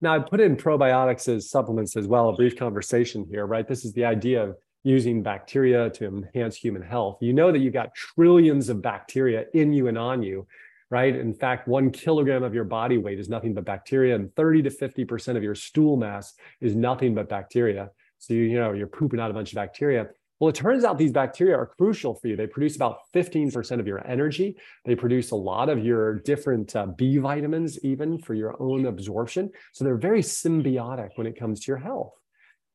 Now, 0.01 0.15
I 0.15 0.19
put 0.19 0.39
in 0.39 0.57
probiotics 0.57 1.27
as 1.33 1.49
supplements 1.49 1.95
as 1.95 2.07
well, 2.07 2.29
a 2.29 2.33
brief 2.33 2.55
conversation 2.55 3.25
here, 3.29 3.45
right? 3.45 3.67
This 3.67 3.83
is 3.83 3.93
the 3.93 4.05
idea 4.05 4.43
of 4.43 4.55
using 4.83 5.23
bacteria 5.23 5.89
to 5.89 6.05
enhance 6.05 6.55
human 6.55 6.83
health. 6.83 7.17
You 7.19 7.33
know 7.33 7.51
that 7.51 7.59
you've 7.59 7.73
got 7.73 7.95
trillions 7.95 8.69
of 8.69 8.81
bacteria 8.81 9.45
in 9.53 9.73
you 9.73 9.87
and 9.87 9.97
on 9.97 10.21
you 10.21 10.47
right? 10.89 11.15
In 11.15 11.33
fact, 11.33 11.67
one 11.67 11.91
kilogram 11.91 12.43
of 12.43 12.53
your 12.53 12.63
body 12.63 12.97
weight 12.97 13.19
is 13.19 13.29
nothing 13.29 13.53
but 13.53 13.65
bacteria, 13.65 14.15
and 14.15 14.33
30 14.35 14.63
to 14.63 14.69
50% 14.69 15.35
of 15.35 15.43
your 15.43 15.55
stool 15.55 15.97
mass 15.97 16.33
is 16.61 16.75
nothing 16.75 17.13
but 17.13 17.27
bacteria. 17.27 17.89
So, 18.19 18.33
you, 18.33 18.43
you 18.43 18.59
know, 18.59 18.73
you're 18.73 18.87
pooping 18.87 19.19
out 19.19 19.29
a 19.29 19.33
bunch 19.33 19.51
of 19.51 19.55
bacteria. 19.55 20.07
Well, 20.39 20.49
it 20.49 20.55
turns 20.55 20.83
out 20.83 20.97
these 20.97 21.11
bacteria 21.11 21.57
are 21.57 21.65
crucial 21.65 22.13
for 22.13 22.27
you. 22.27 22.35
They 22.35 22.45
produce 22.45 22.75
about 22.75 22.99
15% 23.15 23.79
of 23.79 23.87
your 23.87 24.05
energy. 24.07 24.57
They 24.85 24.95
produce 24.95 25.31
a 25.31 25.35
lot 25.35 25.67
of 25.69 25.83
your 25.83 26.19
different 26.19 26.75
uh, 26.75 26.87
B 26.87 27.17
vitamins, 27.17 27.83
even 27.83 28.19
for 28.19 28.35
your 28.35 28.61
own 28.61 28.85
absorption. 28.85 29.49
So 29.73 29.83
they're 29.83 29.97
very 29.97 30.21
symbiotic 30.21 31.09
when 31.15 31.25
it 31.25 31.39
comes 31.39 31.61
to 31.61 31.71
your 31.71 31.79
health. 31.79 32.13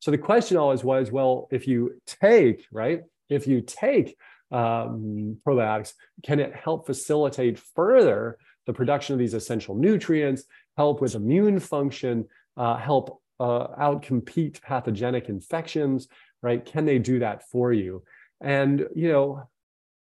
So 0.00 0.10
the 0.10 0.18
question 0.18 0.56
always 0.56 0.82
was 0.82 1.12
well, 1.12 1.46
if 1.52 1.68
you 1.68 2.00
take, 2.06 2.66
right, 2.72 3.02
if 3.28 3.46
you 3.46 3.60
take 3.60 4.16
um, 4.50 5.38
probiotics, 5.46 5.92
can 6.24 6.40
it 6.40 6.54
help 6.54 6.86
facilitate 6.86 7.58
further 7.58 8.38
the 8.66 8.72
production 8.72 9.12
of 9.12 9.20
these 9.20 9.34
essential 9.34 9.76
nutrients, 9.76 10.44
help 10.76 11.00
with 11.00 11.14
immune 11.14 11.60
function, 11.60 12.26
uh, 12.56 12.76
help 12.76 13.22
uh, 13.40 13.68
outcompete 13.80 14.60
pathogenic 14.62 15.28
infections, 15.28 16.08
right? 16.42 16.64
Can 16.64 16.84
they 16.84 16.98
do 16.98 17.20
that 17.20 17.48
for 17.50 17.72
you? 17.72 18.02
And, 18.40 18.86
you 18.94 19.12
know, 19.12 19.48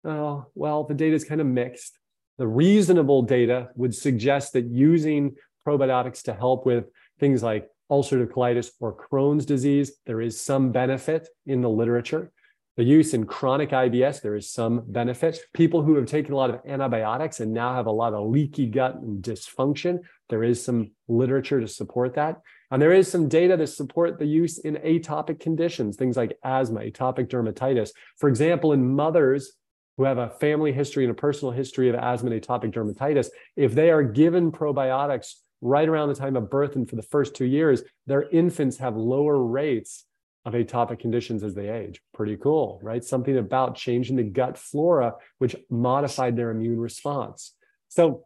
uh, 0.04 0.42
well, 0.54 0.84
the 0.84 0.94
data 0.94 1.16
is 1.16 1.24
kind 1.24 1.40
of 1.40 1.46
mixed. 1.46 1.98
The 2.38 2.46
reasonable 2.46 3.22
data 3.22 3.70
would 3.74 3.94
suggest 3.94 4.52
that 4.52 4.66
using 4.66 5.36
probiotics 5.66 6.22
to 6.24 6.34
help 6.34 6.66
with 6.66 6.84
things 7.18 7.42
like 7.42 7.68
ulcerative 7.90 8.28
colitis 8.28 8.70
or 8.80 8.94
Crohn's 8.94 9.46
disease, 9.46 9.92
there 10.06 10.20
is 10.20 10.40
some 10.40 10.70
benefit 10.70 11.28
in 11.46 11.60
the 11.60 11.70
literature. 11.70 12.30
The 12.76 12.84
use 12.84 13.14
in 13.14 13.24
chronic 13.24 13.70
IBS, 13.70 14.20
there 14.20 14.34
is 14.34 14.50
some 14.50 14.82
benefit. 14.86 15.38
People 15.54 15.82
who 15.82 15.94
have 15.94 16.04
taken 16.04 16.34
a 16.34 16.36
lot 16.36 16.50
of 16.50 16.60
antibiotics 16.66 17.40
and 17.40 17.54
now 17.54 17.74
have 17.74 17.86
a 17.86 17.90
lot 17.90 18.12
of 18.12 18.28
leaky 18.28 18.66
gut 18.66 18.96
and 18.96 19.22
dysfunction, 19.22 20.00
there 20.28 20.44
is 20.44 20.62
some 20.62 20.90
literature 21.08 21.58
to 21.58 21.68
support 21.68 22.14
that. 22.16 22.42
And 22.70 22.82
there 22.82 22.92
is 22.92 23.10
some 23.10 23.28
data 23.28 23.56
to 23.56 23.66
support 23.66 24.18
the 24.18 24.26
use 24.26 24.58
in 24.58 24.74
atopic 24.76 25.40
conditions, 25.40 25.96
things 25.96 26.18
like 26.18 26.36
asthma, 26.44 26.80
atopic 26.80 27.28
dermatitis. 27.28 27.92
For 28.18 28.28
example, 28.28 28.74
in 28.74 28.94
mothers 28.94 29.54
who 29.96 30.04
have 30.04 30.18
a 30.18 30.28
family 30.28 30.72
history 30.72 31.04
and 31.04 31.12
a 31.12 31.14
personal 31.14 31.52
history 31.52 31.88
of 31.88 31.94
asthma 31.94 32.30
and 32.30 32.42
atopic 32.42 32.74
dermatitis, 32.74 33.28
if 33.56 33.74
they 33.74 33.90
are 33.90 34.02
given 34.02 34.52
probiotics 34.52 35.36
right 35.62 35.88
around 35.88 36.10
the 36.10 36.14
time 36.14 36.36
of 36.36 36.50
birth 36.50 36.76
and 36.76 36.86
for 36.90 36.96
the 36.96 37.02
first 37.02 37.34
two 37.34 37.46
years, 37.46 37.82
their 38.06 38.28
infants 38.28 38.76
have 38.76 38.96
lower 38.96 39.42
rates 39.42 40.04
of 40.46 40.54
atopic 40.54 41.00
conditions 41.00 41.42
as 41.42 41.54
they 41.54 41.68
age. 41.68 42.00
Pretty 42.14 42.36
cool, 42.36 42.78
right? 42.82 43.04
Something 43.04 43.36
about 43.36 43.74
changing 43.74 44.16
the 44.16 44.22
gut 44.22 44.56
flora, 44.56 45.14
which 45.38 45.56
modified 45.68 46.36
their 46.36 46.50
immune 46.50 46.78
response. 46.78 47.52
So, 47.88 48.24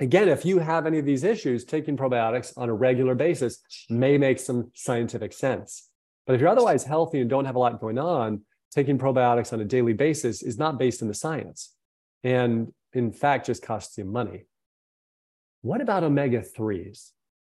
again, 0.00 0.28
if 0.28 0.46
you 0.46 0.58
have 0.58 0.86
any 0.86 0.98
of 0.98 1.04
these 1.04 1.22
issues, 1.22 1.66
taking 1.66 1.98
probiotics 1.98 2.56
on 2.56 2.70
a 2.70 2.74
regular 2.74 3.14
basis 3.14 3.60
may 3.90 4.16
make 4.16 4.38
some 4.38 4.70
scientific 4.74 5.34
sense. 5.34 5.88
But 6.26 6.34
if 6.34 6.40
you're 6.40 6.50
otherwise 6.50 6.84
healthy 6.84 7.20
and 7.20 7.28
don't 7.28 7.44
have 7.44 7.56
a 7.56 7.58
lot 7.58 7.78
going 7.78 7.98
on, 7.98 8.40
taking 8.70 8.98
probiotics 8.98 9.52
on 9.52 9.60
a 9.60 9.64
daily 9.64 9.92
basis 9.92 10.42
is 10.42 10.58
not 10.58 10.78
based 10.78 11.02
in 11.02 11.08
the 11.08 11.14
science. 11.14 11.74
And 12.24 12.72
in 12.94 13.12
fact, 13.12 13.46
just 13.46 13.62
costs 13.62 13.98
you 13.98 14.06
money. 14.06 14.46
What 15.60 15.82
about 15.82 16.04
omega 16.04 16.40
3s? 16.40 17.10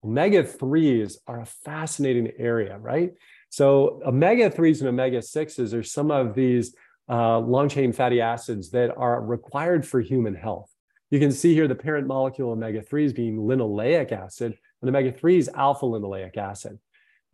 Omega 0.04 0.43
3s 0.43 1.18
are 1.28 1.41
a 1.41 1.45
fascinating 1.45 2.32
area, 2.39 2.80
right? 2.80 3.12
So, 3.52 4.02
omega 4.06 4.49
3s 4.49 4.80
and 4.80 4.88
omega 4.88 5.18
6s 5.18 5.74
are 5.74 5.84
some 5.84 6.10
of 6.10 6.34
these 6.34 6.74
uh, 7.10 7.38
long 7.39 7.68
chain 7.68 7.91
fatty 7.91 8.22
acids 8.22 8.72
that 8.72 8.95
are 8.95 9.22
required 9.22 9.86
for 9.86 9.99
human 9.99 10.34
health. 10.34 10.74
You 11.10 11.20
can 11.20 11.34
see 11.34 11.54
here 11.54 11.68
the 11.68 11.76
parent 11.76 12.08
molecule 12.08 12.52
omega 12.52 12.82
3s 12.82 13.14
being 13.14 13.36
linoleic 13.36 14.14
acid, 14.14 14.58
and 14.82 14.89
omega 14.89 15.12
3s 15.12 15.49
alpha 15.54 15.86
linoleic 15.86 16.38
acid. 16.38 16.80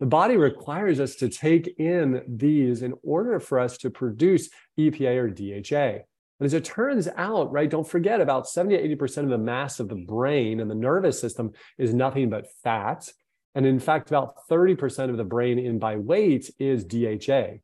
The 0.00 0.06
body 0.06 0.36
requires 0.36 0.98
us 0.98 1.14
to 1.16 1.28
take 1.28 1.78
in 1.78 2.24
these 2.26 2.82
in 2.82 2.94
order 3.04 3.38
for 3.38 3.60
us 3.60 3.78
to 3.78 3.90
produce 3.90 4.48
EPA 4.76 5.16
or 5.18 5.30
DHA. 5.30 6.02
And 6.40 6.46
as 6.46 6.54
it 6.54 6.64
turns 6.64 7.06
out, 7.16 7.52
right, 7.52 7.70
don't 7.70 7.86
forget 7.86 8.20
about 8.20 8.48
70 8.48 8.76
to 8.76 8.96
80% 8.96 9.24
of 9.24 9.28
the 9.28 9.38
mass 9.38 9.78
of 9.78 9.88
the 9.88 9.94
brain 9.94 10.58
and 10.58 10.68
the 10.68 10.74
nervous 10.74 11.20
system 11.20 11.52
is 11.78 11.94
nothing 11.94 12.28
but 12.28 12.48
fat. 12.64 13.08
And 13.54 13.66
in 13.66 13.80
fact, 13.80 14.10
about 14.10 14.46
30% 14.48 15.10
of 15.10 15.16
the 15.16 15.24
brain 15.24 15.58
in 15.58 15.78
by 15.78 15.96
weight 15.96 16.50
is 16.58 16.84
DHA. 16.84 17.58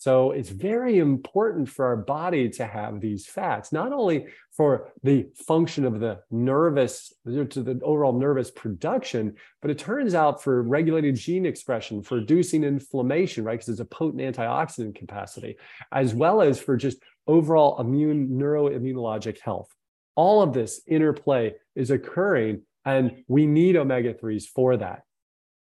So 0.00 0.30
it's 0.30 0.50
very 0.50 0.98
important 0.98 1.68
for 1.68 1.86
our 1.86 1.96
body 1.96 2.48
to 2.50 2.64
have 2.64 3.00
these 3.00 3.26
fats, 3.26 3.72
not 3.72 3.92
only 3.92 4.26
for 4.52 4.92
the 5.02 5.26
function 5.34 5.84
of 5.84 5.98
the 5.98 6.20
nervous, 6.30 7.12
to 7.26 7.62
the 7.62 7.80
overall 7.82 8.12
nervous 8.12 8.48
production, 8.48 9.34
but 9.60 9.72
it 9.72 9.78
turns 9.78 10.14
out 10.14 10.40
for 10.40 10.62
regulating 10.62 11.16
gene 11.16 11.44
expression, 11.44 12.00
for 12.04 12.14
reducing 12.14 12.62
inflammation, 12.62 13.42
right? 13.42 13.54
Because 13.54 13.70
it's 13.70 13.80
a 13.80 13.84
potent 13.84 14.22
antioxidant 14.22 14.94
capacity, 14.94 15.56
as 15.90 16.14
well 16.14 16.42
as 16.42 16.60
for 16.60 16.76
just 16.76 17.02
overall 17.26 17.80
immune, 17.80 18.28
neuroimmunologic 18.28 19.40
health. 19.40 19.74
All 20.14 20.42
of 20.42 20.52
this 20.52 20.80
interplay 20.86 21.54
is 21.74 21.90
occurring, 21.90 22.62
and 22.84 23.24
we 23.26 23.46
need 23.46 23.74
omega 23.74 24.14
3s 24.14 24.46
for 24.46 24.76
that. 24.76 25.02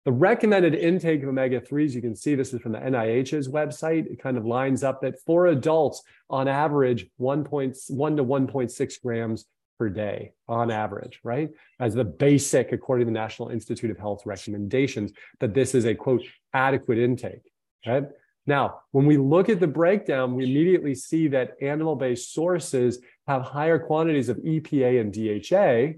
The 0.05 0.11
recommended 0.11 0.75
intake 0.75 1.23
of 1.23 1.29
omega 1.29 1.61
3s, 1.61 1.93
you 1.93 2.01
can 2.01 2.15
see 2.15 2.35
this 2.35 2.53
is 2.53 2.61
from 2.61 2.73
the 2.73 2.79
NIH's 2.79 3.47
website. 3.47 4.05
It 4.07 4.21
kind 4.21 4.37
of 4.37 4.45
lines 4.45 4.83
up 4.83 5.01
that 5.01 5.21
for 5.25 5.47
adults, 5.47 6.03
on 6.29 6.49
average, 6.49 7.07
1.1 7.21 7.73
to 8.17 8.23
1.6 8.23 9.01
grams 9.01 9.45
per 9.79 9.89
day 9.89 10.33
on 10.49 10.71
average, 10.71 11.21
right? 11.23 11.49
As 11.79 11.93
the 11.93 12.03
basic, 12.03 12.73
according 12.73 13.07
to 13.07 13.11
the 13.11 13.19
National 13.19 13.49
Institute 13.49 13.91
of 13.91 13.97
Health 13.97 14.25
recommendations, 14.25 15.13
that 15.39 15.53
this 15.53 15.73
is 15.73 15.85
a 15.85 15.95
quote, 15.95 16.23
adequate 16.53 16.97
intake, 16.97 17.51
right? 17.87 18.03
Now, 18.45 18.81
when 18.91 19.05
we 19.05 19.15
look 19.17 19.47
at 19.47 19.61
the 19.61 19.67
breakdown, 19.67 20.35
we 20.35 20.43
immediately 20.43 20.95
see 20.95 21.29
that 21.29 21.55
animal 21.61 21.95
based 21.95 22.33
sources 22.33 22.99
have 23.25 23.41
higher 23.41 23.79
quantities 23.79 24.27
of 24.27 24.37
EPA 24.37 24.99
and 24.99 25.13
DHA, 25.13 25.97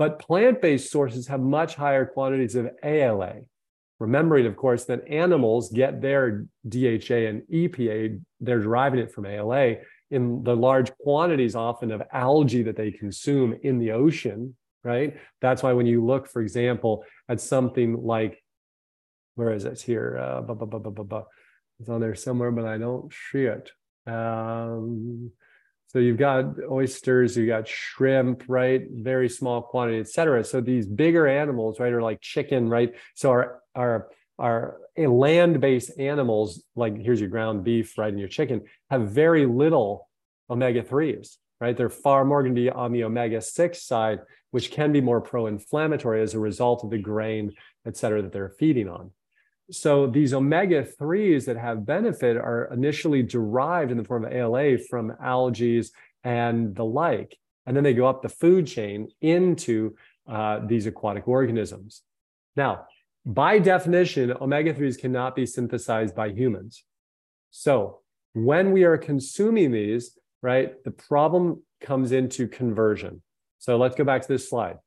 but 0.00 0.18
plant 0.18 0.62
based 0.62 0.90
sources 0.90 1.26
have 1.26 1.40
much 1.40 1.74
higher 1.74 2.06
quantities 2.06 2.54
of 2.54 2.70
ALA. 2.82 3.34
Remembering, 3.98 4.46
of 4.46 4.56
course, 4.56 4.86
that 4.86 5.06
animals 5.06 5.70
get 5.70 6.00
their 6.00 6.46
DHA 6.66 7.28
and 7.28 7.42
EPA, 7.52 8.18
they're 8.40 8.60
deriving 8.60 9.00
it 9.00 9.12
from 9.12 9.26
ALA 9.26 9.74
in 10.10 10.42
the 10.42 10.56
large 10.56 10.90
quantities 11.02 11.54
often 11.54 11.92
of 11.92 12.02
algae 12.14 12.62
that 12.62 12.76
they 12.76 12.90
consume 12.90 13.54
in 13.62 13.78
the 13.78 13.92
ocean, 13.92 14.56
right? 14.84 15.18
That's 15.42 15.62
why 15.62 15.74
when 15.74 15.84
you 15.84 16.02
look, 16.02 16.28
for 16.28 16.40
example, 16.40 17.04
at 17.28 17.38
something 17.38 18.02
like, 18.02 18.42
where 19.34 19.52
is 19.52 19.66
it 19.66 19.82
here? 19.82 20.16
Uh, 20.18 20.40
bu- 20.40 20.64
bu- 20.64 21.04
bu- 21.04 21.24
it's 21.78 21.90
on 21.90 22.00
there 22.00 22.14
somewhere, 22.14 22.52
but 22.52 22.64
I 22.64 22.78
don't 22.78 23.12
see 23.30 23.44
it. 23.44 23.70
Um, 24.06 25.30
so 25.92 25.98
you've 25.98 26.18
got 26.18 26.54
oysters, 26.70 27.36
you've 27.36 27.48
got 27.48 27.66
shrimp, 27.66 28.44
right? 28.46 28.86
Very 28.92 29.28
small 29.28 29.60
quantity, 29.60 29.98
et 29.98 30.08
cetera. 30.08 30.44
So 30.44 30.60
these 30.60 30.86
bigger 30.86 31.26
animals, 31.26 31.80
right, 31.80 31.92
are 31.92 32.00
like 32.00 32.20
chicken, 32.20 32.68
right? 32.68 32.94
So 33.16 33.30
our 33.30 33.60
our 33.74 34.08
our 34.38 34.78
land-based 34.96 35.98
animals, 35.98 36.62
like 36.76 36.96
here's 36.96 37.18
your 37.18 37.28
ground 37.28 37.64
beef, 37.64 37.98
right, 37.98 38.08
and 38.08 38.20
your 38.20 38.28
chicken, 38.28 38.62
have 38.88 39.10
very 39.10 39.46
little 39.46 40.08
omega-3s, 40.48 41.38
right? 41.60 41.76
They're 41.76 41.90
far 41.90 42.24
more 42.24 42.44
going 42.44 42.54
to 42.54 42.60
be 42.60 42.70
on 42.70 42.92
the 42.92 43.02
omega-6 43.02 43.74
side, 43.74 44.20
which 44.52 44.70
can 44.70 44.92
be 44.92 45.00
more 45.00 45.20
pro-inflammatory 45.20 46.22
as 46.22 46.34
a 46.34 46.38
result 46.38 46.84
of 46.84 46.90
the 46.90 46.98
grain, 46.98 47.52
et 47.84 47.96
cetera, 47.96 48.22
that 48.22 48.32
they're 48.32 48.54
feeding 48.60 48.88
on. 48.88 49.10
So 49.70 50.06
these 50.06 50.34
omega 50.34 50.82
3s 50.82 51.44
that 51.46 51.56
have 51.56 51.86
benefit 51.86 52.36
are 52.36 52.68
initially 52.72 53.22
derived 53.22 53.90
in 53.90 53.96
the 53.96 54.04
form 54.04 54.24
of 54.24 54.32
ALA 54.32 54.78
from 54.78 55.14
algae 55.22 55.82
and 56.24 56.74
the 56.74 56.84
like. 56.84 57.38
And 57.66 57.76
then 57.76 57.84
they 57.84 57.94
go 57.94 58.06
up 58.06 58.22
the 58.22 58.28
food 58.28 58.66
chain 58.66 59.08
into 59.20 59.94
uh, 60.28 60.60
these 60.66 60.86
aquatic 60.86 61.28
organisms. 61.28 62.02
Now, 62.56 62.86
by 63.24 63.58
definition, 63.58 64.32
omega 64.40 64.74
3s 64.74 64.98
cannot 64.98 65.36
be 65.36 65.46
synthesized 65.46 66.14
by 66.14 66.30
humans. 66.30 66.84
So 67.50 68.00
when 68.32 68.72
we 68.72 68.84
are 68.84 68.98
consuming 68.98 69.70
these, 69.70 70.18
right, 70.42 70.82
the 70.84 70.90
problem 70.90 71.62
comes 71.80 72.12
into 72.12 72.48
conversion. 72.48 73.22
So 73.58 73.76
let's 73.76 73.94
go 73.94 74.04
back 74.04 74.22
to 74.22 74.28
this 74.28 74.48
slide. 74.48 74.78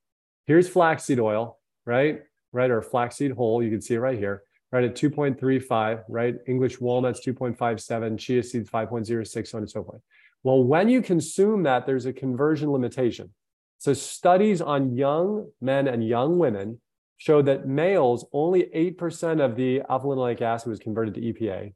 Here's 0.45 0.67
flaxseed 0.67 1.19
oil, 1.19 1.59
right? 1.85 2.21
Right, 2.51 2.69
or 2.69 2.81
flaxseed 2.81 3.31
whole. 3.31 3.63
You 3.63 3.71
can 3.71 3.81
see 3.81 3.95
it 3.95 3.99
right 3.99 4.17
here 4.17 4.43
right 4.73 4.83
at 4.83 4.95
2.35, 4.95 6.03
right? 6.09 6.35
English 6.47 6.81
walnuts 6.81 7.23
2.57, 7.25 8.17
chia 8.17 8.41
seeds 8.41 8.67
5.06, 8.71 9.47
so 9.47 9.57
on 9.59 9.61
and 9.61 9.69
so 9.69 9.83
forth. 9.83 10.01
Well, 10.41 10.63
when 10.63 10.89
you 10.89 11.03
consume 11.03 11.61
that, 11.63 11.85
there's 11.85 12.07
a 12.07 12.11
conversion 12.11 12.71
limitation. 12.71 13.31
So 13.77 13.93
studies 13.93 14.61
on 14.61 14.95
young 14.95 15.47
men 15.61 15.87
and 15.87 16.05
young 16.05 16.39
women 16.39 16.81
showed 17.17 17.45
that 17.45 17.67
males, 17.67 18.25
only 18.33 18.63
8% 18.75 19.45
of 19.45 19.55
the 19.55 19.83
alpha 19.87 20.07
linoleic 20.07 20.41
acid 20.41 20.69
was 20.69 20.79
converted 20.79 21.13
to 21.13 21.21
EPA, 21.21 21.71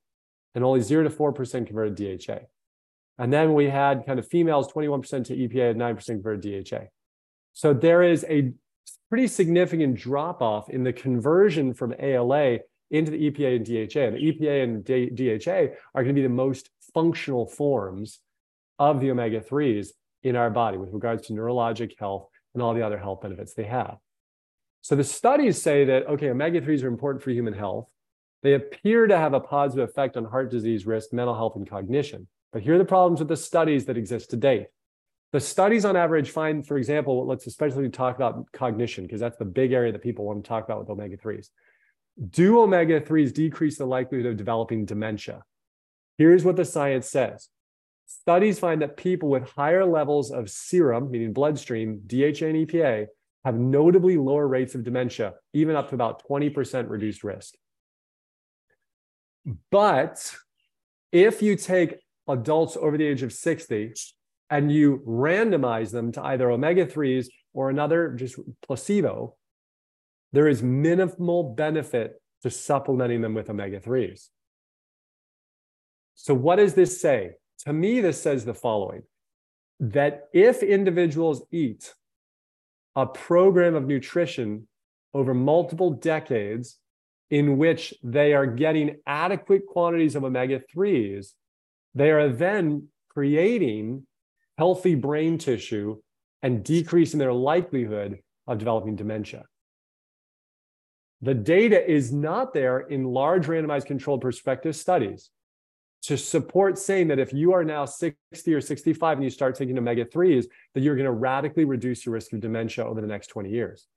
and 0.56 0.64
only 0.64 0.82
0 0.82 1.04
to 1.04 1.10
4% 1.12 1.68
converted 1.68 1.96
DHA. 1.96 2.40
And 3.20 3.32
then 3.32 3.54
we 3.54 3.70
had 3.70 4.08
kind 4.08 4.18
of 4.18 4.28
females, 4.28 4.74
21% 4.74 5.26
to 5.26 5.36
EPA 5.36 5.72
and 5.72 5.80
9% 5.80 6.06
converted 6.08 6.66
DHA. 6.66 6.86
So 7.54 7.76
there 7.76 8.02
is 8.02 8.26
a 8.28 8.54
pretty 9.10 9.28
significant 9.28 9.96
drop 9.96 10.42
off 10.42 10.70
in 10.70 10.84
the 10.84 10.94
conversion 10.94 11.76
from 11.76 11.94
ALA 12.00 12.60
into 12.92 13.12
the 13.12 13.30
EPA 13.30 13.56
and 13.58 13.66
DHA. 13.66 14.00
And 14.02 14.16
the 14.16 14.32
EPA 14.32 14.64
and 14.64 14.86
DHA 15.16 15.76
are 15.94 16.04
going 16.04 16.16
to 16.16 16.22
be 16.22 16.28
the 16.28 16.30
most 16.30 16.70
functional 16.94 17.46
forms 17.46 18.20
of 18.80 19.00
the 19.00 19.12
omega 19.12 19.42
3s 19.42 19.90
in 20.24 20.36
our 20.36 20.50
body 20.50 20.78
with 20.78 20.94
regards 20.94 21.28
to 21.28 21.34
neurologic 21.34 21.94
health 22.00 22.28
and 22.54 22.64
all 22.64 22.74
the 22.74 22.86
other 22.86 22.98
health 22.98 23.22
benefits 23.22 23.54
they 23.54 23.66
have. 23.66 23.98
So 24.82 24.96
the 24.96 25.04
studies 25.04 25.62
say 25.62 25.86
that, 25.86 26.08
okay, 26.08 26.30
omega 26.30 26.62
3s 26.62 26.84
are 26.84 26.88
important 26.88 27.24
for 27.24 27.32
human 27.32 27.54
health. 27.54 27.90
They 28.44 28.54
appear 28.54 29.08
to 29.08 29.18
have 29.18 29.34
a 29.34 29.40
positive 29.40 29.90
effect 29.90 30.16
on 30.16 30.26
heart 30.26 30.52
disease 30.52 30.86
risk, 30.86 31.12
mental 31.12 31.36
health, 31.36 31.56
and 31.56 31.70
cognition. 31.70 32.28
But 32.54 32.62
here 32.62 32.76
are 32.76 32.78
the 32.78 32.86
problems 32.86 33.20
with 33.20 33.28
the 33.28 33.36
studies 33.36 33.86
that 33.86 33.98
exist 33.98 34.30
to 34.30 34.38
date. 34.38 34.68
The 35.34 35.40
studies 35.42 35.84
on 35.84 35.98
average 35.98 36.32
find, 36.32 36.66
for 36.66 36.78
example, 36.78 37.28
let's 37.28 37.48
especially 37.48 37.90
talk 37.90 38.16
about 38.16 38.50
cognition, 38.54 39.04
because 39.04 39.20
that's 39.20 39.38
the 39.38 39.46
big 39.46 39.74
area 39.74 39.92
that 39.92 40.02
people 40.02 40.24
want 40.24 40.44
to 40.44 40.48
talk 40.48 40.64
about 40.64 40.80
with 40.80 40.90
omega 40.90 41.18
3s. 41.18 41.50
Do 42.18 42.62
omega 42.62 43.00
3s 43.00 43.34
decrease 43.34 43.78
the 43.78 43.86
likelihood 43.86 44.26
of 44.26 44.38
developing 44.38 44.86
dementia? 44.86 45.44
Here's 46.18 46.44
what 46.44 46.56
the 46.56 46.66
science 46.66 47.10
says 47.10 47.50
studies 48.08 48.58
find 48.58 48.82
that 48.82 48.98
people 48.98 49.30
with 49.30 49.50
higher 49.50 49.86
levels 49.86 50.32
of 50.32 50.50
serum, 50.50 51.12
meaning 51.12 51.34
bloodstream, 51.34 52.02
DHA 52.08 52.46
and 52.46 52.68
EPA, 52.68 53.08
have 53.46 53.56
notably 53.56 54.18
lower 54.18 54.48
rates 54.48 54.76
of 54.76 54.84
dementia, 54.84 55.34
even 55.54 55.76
up 55.76 55.90
to 55.90 55.96
about 55.96 56.28
20% 56.28 56.90
reduced 56.90 57.24
risk. 57.24 57.54
But 59.72 60.36
if 61.12 61.42
you 61.42 61.56
take 61.56 62.00
adults 62.28 62.78
over 62.78 62.98
the 62.98 63.06
age 63.06 63.24
of 63.24 63.32
60 63.32 63.94
and 64.50 64.72
you 64.72 65.04
randomize 65.06 65.92
them 65.92 66.12
to 66.14 66.24
either 66.24 66.50
omega 66.50 66.86
3s 66.86 67.28
or 67.54 67.70
another 67.70 68.14
just 68.14 68.40
placebo, 68.66 69.36
there 70.38 70.48
is 70.48 70.62
minimal 70.62 71.42
benefit 71.42 72.22
to 72.44 72.52
supplementing 72.52 73.22
them 73.22 73.34
with 73.34 73.50
omega 73.50 73.80
3s. 73.80 74.28
So, 76.14 76.36
what 76.36 76.58
does 76.58 76.76
this 76.76 77.02
say? 77.02 77.32
To 77.66 77.74
me, 77.74 78.02
this 78.02 78.22
says 78.22 78.46
the 78.46 78.54
following 78.54 79.02
that 79.80 80.28
if 80.34 80.62
individuals 80.62 81.42
eat 81.52 81.92
a 82.96 83.08
program 83.08 83.74
of 83.74 83.88
nutrition 83.88 84.68
over 85.16 85.34
multiple 85.34 85.90
decades 85.90 86.78
in 87.32 87.58
which 87.58 87.96
they 88.04 88.36
are 88.36 88.46
getting 88.46 88.98
adequate 89.08 89.66
quantities 89.66 90.16
of 90.16 90.24
omega 90.24 90.62
3s, 90.72 91.30
they 91.96 92.12
are 92.12 92.30
then 92.30 92.90
creating 93.10 94.06
healthy 94.60 94.94
brain 94.94 95.40
tissue 95.40 96.00
and 96.44 96.64
decreasing 96.64 97.18
their 97.18 97.34
likelihood 97.34 98.20
of 98.46 98.60
developing 98.60 98.96
dementia. 98.96 99.44
The 101.22 101.34
data 101.34 101.90
is 101.90 102.14
not 102.14 102.54
there 102.54 102.80
in 102.80 103.04
large 103.04 103.48
randomized 103.48 103.86
controlled 103.86 104.22
prospective 104.22 104.76
studies 104.76 105.32
to 106.04 106.18
support 106.18 106.78
saying 106.78 107.08
that 107.08 107.20
if 107.20 107.34
you 107.34 107.54
are 107.54 107.64
now 107.64 107.86
60 107.86 108.54
or 108.54 108.62
65 108.62 109.18
and 109.18 109.24
you 109.24 109.30
start 109.30 109.56
taking 109.56 109.78
omega 109.78 110.06
3s, 110.06 110.46
that 110.74 110.82
you're 110.82 110.96
going 110.96 111.06
to 111.06 111.12
radically 111.12 111.66
reduce 111.66 112.06
your 112.06 112.14
risk 112.14 112.34
of 112.34 112.40
dementia 112.40 112.86
over 112.86 113.02
the 113.02 113.08
next 113.08 113.28
20 113.28 113.50
years. 113.50 113.88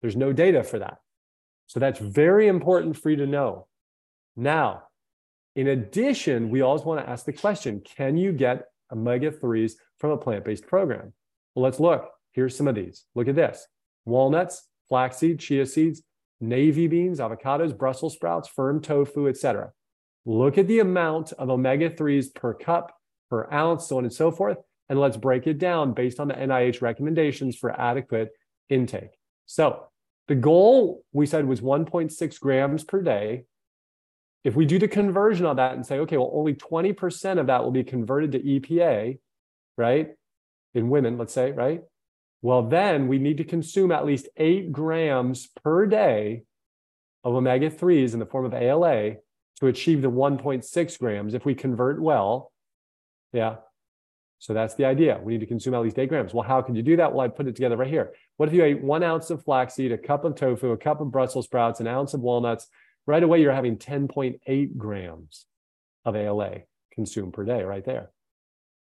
There's 0.00 0.16
no 0.16 0.32
data 0.32 0.62
for 0.62 0.78
that. 0.78 0.98
So 1.66 1.80
that's 1.80 1.98
very 1.98 2.46
important 2.46 2.96
for 2.96 3.10
you 3.10 3.16
to 3.16 3.26
know. 3.26 3.66
Now, 4.36 4.84
in 5.56 5.68
addition, 5.68 6.50
we 6.50 6.62
always 6.62 6.82
want 6.82 7.04
to 7.04 7.10
ask 7.10 7.24
the 7.24 7.32
question 7.32 7.82
can 7.96 8.16
you 8.16 8.32
get 8.32 8.66
omega 8.92 9.30
3s 9.32 9.72
from 9.98 10.12
a 10.12 10.16
plant 10.16 10.44
based 10.44 10.66
program? 10.66 11.12
Well, 11.54 11.64
let's 11.64 11.80
look. 11.80 12.08
Here's 12.32 12.56
some 12.56 12.68
of 12.68 12.76
these. 12.76 13.04
Look 13.14 13.28
at 13.28 13.34
this 13.34 13.66
walnuts, 14.04 14.62
flaxseed, 14.88 15.40
chia 15.40 15.66
seeds, 15.66 16.02
navy 16.40 16.86
beans, 16.86 17.18
avocados, 17.18 17.76
Brussels 17.76 18.14
sprouts, 18.14 18.48
firm 18.48 18.80
tofu, 18.80 19.28
etc. 19.28 19.72
Look 20.24 20.58
at 20.58 20.68
the 20.68 20.80
amount 20.80 21.32
of 21.32 21.50
omega 21.50 21.90
3s 21.90 22.34
per 22.34 22.54
cup, 22.54 22.94
per 23.30 23.48
ounce, 23.52 23.88
so 23.88 23.98
on 23.98 24.04
and 24.04 24.12
so 24.12 24.30
forth. 24.30 24.58
And 24.88 24.98
let's 24.98 25.16
break 25.16 25.46
it 25.46 25.58
down 25.58 25.92
based 25.92 26.18
on 26.20 26.28
the 26.28 26.34
NIH 26.34 26.80
recommendations 26.80 27.56
for 27.56 27.78
adequate 27.78 28.30
intake. 28.68 29.10
So 29.46 29.84
the 30.28 30.34
goal 30.34 31.04
we 31.12 31.26
said 31.26 31.46
was 31.46 31.60
1.6 31.60 32.40
grams 32.40 32.84
per 32.84 33.02
day. 33.02 33.44
If 34.44 34.54
we 34.54 34.66
do 34.66 34.78
the 34.78 34.88
conversion 34.88 35.46
on 35.46 35.56
that 35.56 35.74
and 35.74 35.84
say, 35.84 35.98
okay, 36.00 36.16
well, 36.16 36.30
only 36.32 36.54
20% 36.54 37.38
of 37.38 37.46
that 37.48 37.64
will 37.64 37.70
be 37.70 37.84
converted 37.84 38.32
to 38.32 38.38
EPA, 38.40 39.18
right? 39.76 40.10
In 40.74 40.90
women, 40.90 41.18
let's 41.18 41.32
say, 41.32 41.52
right? 41.52 41.82
Well, 42.40 42.62
then 42.62 43.08
we 43.08 43.18
need 43.18 43.38
to 43.38 43.44
consume 43.44 43.90
at 43.90 44.06
least 44.06 44.28
eight 44.36 44.70
grams 44.72 45.48
per 45.62 45.86
day 45.86 46.44
of 47.24 47.34
omega 47.34 47.70
3s 47.70 48.12
in 48.12 48.20
the 48.20 48.26
form 48.26 48.44
of 48.44 48.54
ALA 48.54 49.16
to 49.58 49.66
achieve 49.66 50.02
the 50.02 50.10
1.6 50.10 50.98
grams 50.98 51.34
if 51.34 51.44
we 51.44 51.54
convert 51.54 52.00
well. 52.00 52.52
Yeah. 53.32 53.56
So 54.38 54.54
that's 54.54 54.76
the 54.76 54.84
idea. 54.84 55.20
We 55.20 55.32
need 55.32 55.40
to 55.40 55.46
consume 55.46 55.74
at 55.74 55.82
least 55.82 55.98
eight 55.98 56.08
grams. 56.08 56.32
Well, 56.32 56.46
how 56.46 56.62
can 56.62 56.76
you 56.76 56.82
do 56.82 56.96
that? 56.96 57.12
Well, 57.12 57.26
I 57.26 57.28
put 57.28 57.48
it 57.48 57.56
together 57.56 57.76
right 57.76 57.90
here. 57.90 58.12
What 58.36 58.48
if 58.48 58.54
you 58.54 58.62
ate 58.62 58.82
one 58.82 59.02
ounce 59.02 59.30
of 59.30 59.42
flaxseed, 59.42 59.90
a 59.90 59.98
cup 59.98 60.24
of 60.24 60.36
tofu, 60.36 60.70
a 60.70 60.76
cup 60.76 61.00
of 61.00 61.10
Brussels 61.10 61.46
sprouts, 61.46 61.80
an 61.80 61.88
ounce 61.88 62.14
of 62.14 62.20
walnuts? 62.20 62.68
Right 63.04 63.22
away, 63.22 63.40
you're 63.40 63.52
having 63.52 63.78
10.8 63.78 64.76
grams 64.76 65.46
of 66.04 66.14
ALA 66.14 66.60
consumed 66.92 67.32
per 67.32 67.44
day 67.44 67.64
right 67.64 67.84
there. 67.84 68.10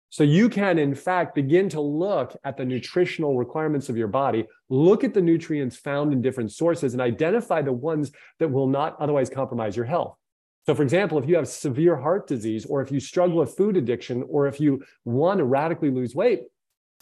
So 0.10 0.24
you 0.24 0.50
can, 0.50 0.80
in 0.80 0.96
fact, 0.96 1.36
begin 1.36 1.68
to 1.70 1.82
look 1.82 2.36
at 2.44 2.58
the 2.58 2.66
nutritional 2.66 3.38
requirements 3.38 3.90
of 3.90 3.98
your 3.98 4.08
body, 4.08 4.46
look 4.70 5.04
at 5.04 5.14
the 5.14 5.22
nutrients 5.22 5.76
found 5.76 6.14
in 6.14 6.22
different 6.22 6.52
sources, 6.52 6.94
and 6.94 7.02
identify 7.02 7.62
the 7.62 7.74
ones 7.74 8.12
that 8.40 8.50
will 8.50 8.68
not 8.68 8.96
otherwise 9.00 9.30
compromise 9.30 9.76
your 9.76 9.86
health. 9.86 10.16
So, 10.66 10.74
for 10.74 10.84
example, 10.84 11.20
if 11.20 11.28
you 11.28 11.36
have 11.36 11.48
severe 11.48 11.96
heart 11.96 12.28
disease, 12.28 12.66
or 12.66 12.82
if 12.82 12.92
you 12.92 13.00
struggle 13.00 13.38
with 13.38 13.56
food 13.56 13.78
addiction, 13.78 14.24
or 14.30 14.48
if 14.48 14.60
you 14.60 14.84
want 15.04 15.38
to 15.40 15.44
radically 15.44 15.92
lose 15.92 16.16
weight, 16.16 16.42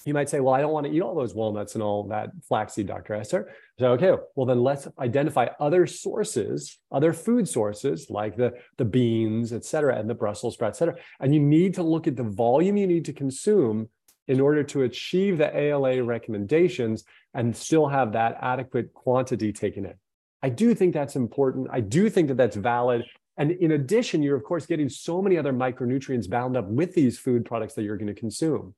you 0.05 0.13
might 0.13 0.29
say, 0.29 0.39
well, 0.39 0.53
I 0.53 0.61
don't 0.61 0.73
want 0.73 0.85
to 0.85 0.91
eat 0.91 1.01
all 1.01 1.15
those 1.15 1.33
walnuts 1.33 1.75
and 1.75 1.83
all 1.83 2.03
that 2.09 2.31
flaxseed, 2.47 2.87
Dr. 2.87 3.13
Esser. 3.13 3.51
So, 3.79 3.91
okay, 3.93 4.11
well, 4.35 4.45
then 4.45 4.61
let's 4.61 4.87
identify 4.99 5.47
other 5.59 5.87
sources, 5.87 6.77
other 6.91 7.13
food 7.13 7.47
sources 7.47 8.09
like 8.09 8.35
the, 8.35 8.53
the 8.77 8.85
beans, 8.85 9.53
et 9.53 9.63
cetera, 9.63 9.97
and 9.97 10.09
the 10.09 10.15
Brussels 10.15 10.55
sprout, 10.55 10.71
et 10.71 10.75
cetera. 10.75 10.95
And 11.19 11.33
you 11.33 11.39
need 11.39 11.73
to 11.75 11.83
look 11.83 12.07
at 12.07 12.15
the 12.15 12.23
volume 12.23 12.75
you 12.75 12.87
need 12.87 13.05
to 13.05 13.13
consume 13.13 13.89
in 14.27 14.39
order 14.39 14.63
to 14.63 14.83
achieve 14.83 15.37
the 15.37 15.55
ALA 15.55 16.03
recommendations 16.03 17.03
and 17.33 17.55
still 17.55 17.87
have 17.87 18.13
that 18.13 18.37
adequate 18.41 18.93
quantity 18.93 19.53
taken 19.53 19.85
in. 19.85 19.93
I 20.41 20.49
do 20.49 20.75
think 20.75 20.93
that's 20.93 21.15
important. 21.15 21.67
I 21.71 21.79
do 21.79 22.09
think 22.09 22.27
that 22.27 22.37
that's 22.37 22.55
valid. 22.55 23.05
And 23.37 23.51
in 23.51 23.71
addition, 23.71 24.21
you're 24.21 24.35
of 24.35 24.43
course 24.43 24.65
getting 24.65 24.89
so 24.89 25.21
many 25.21 25.37
other 25.37 25.53
micronutrients 25.53 26.29
bound 26.29 26.55
up 26.57 26.67
with 26.67 26.93
these 26.93 27.17
food 27.17 27.45
products 27.45 27.73
that 27.75 27.83
you're 27.83 27.97
going 27.97 28.13
to 28.13 28.19
consume. 28.19 28.75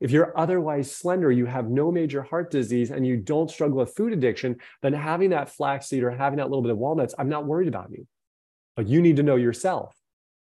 If 0.00 0.10
you're 0.10 0.36
otherwise 0.38 0.94
slender, 0.94 1.30
you 1.30 1.46
have 1.46 1.68
no 1.68 1.92
major 1.92 2.22
heart 2.22 2.50
disease, 2.50 2.90
and 2.90 3.06
you 3.06 3.18
don't 3.18 3.50
struggle 3.50 3.78
with 3.78 3.94
food 3.94 4.12
addiction, 4.12 4.56
then 4.80 4.94
having 4.94 5.30
that 5.30 5.50
flaxseed 5.50 6.02
or 6.02 6.10
having 6.10 6.38
that 6.38 6.48
little 6.48 6.62
bit 6.62 6.70
of 6.70 6.78
walnuts, 6.78 7.14
I'm 7.18 7.28
not 7.28 7.44
worried 7.44 7.68
about 7.68 7.90
you. 7.90 8.06
But 8.76 8.88
you 8.88 9.02
need 9.02 9.16
to 9.16 9.22
know 9.22 9.36
yourself, 9.36 9.94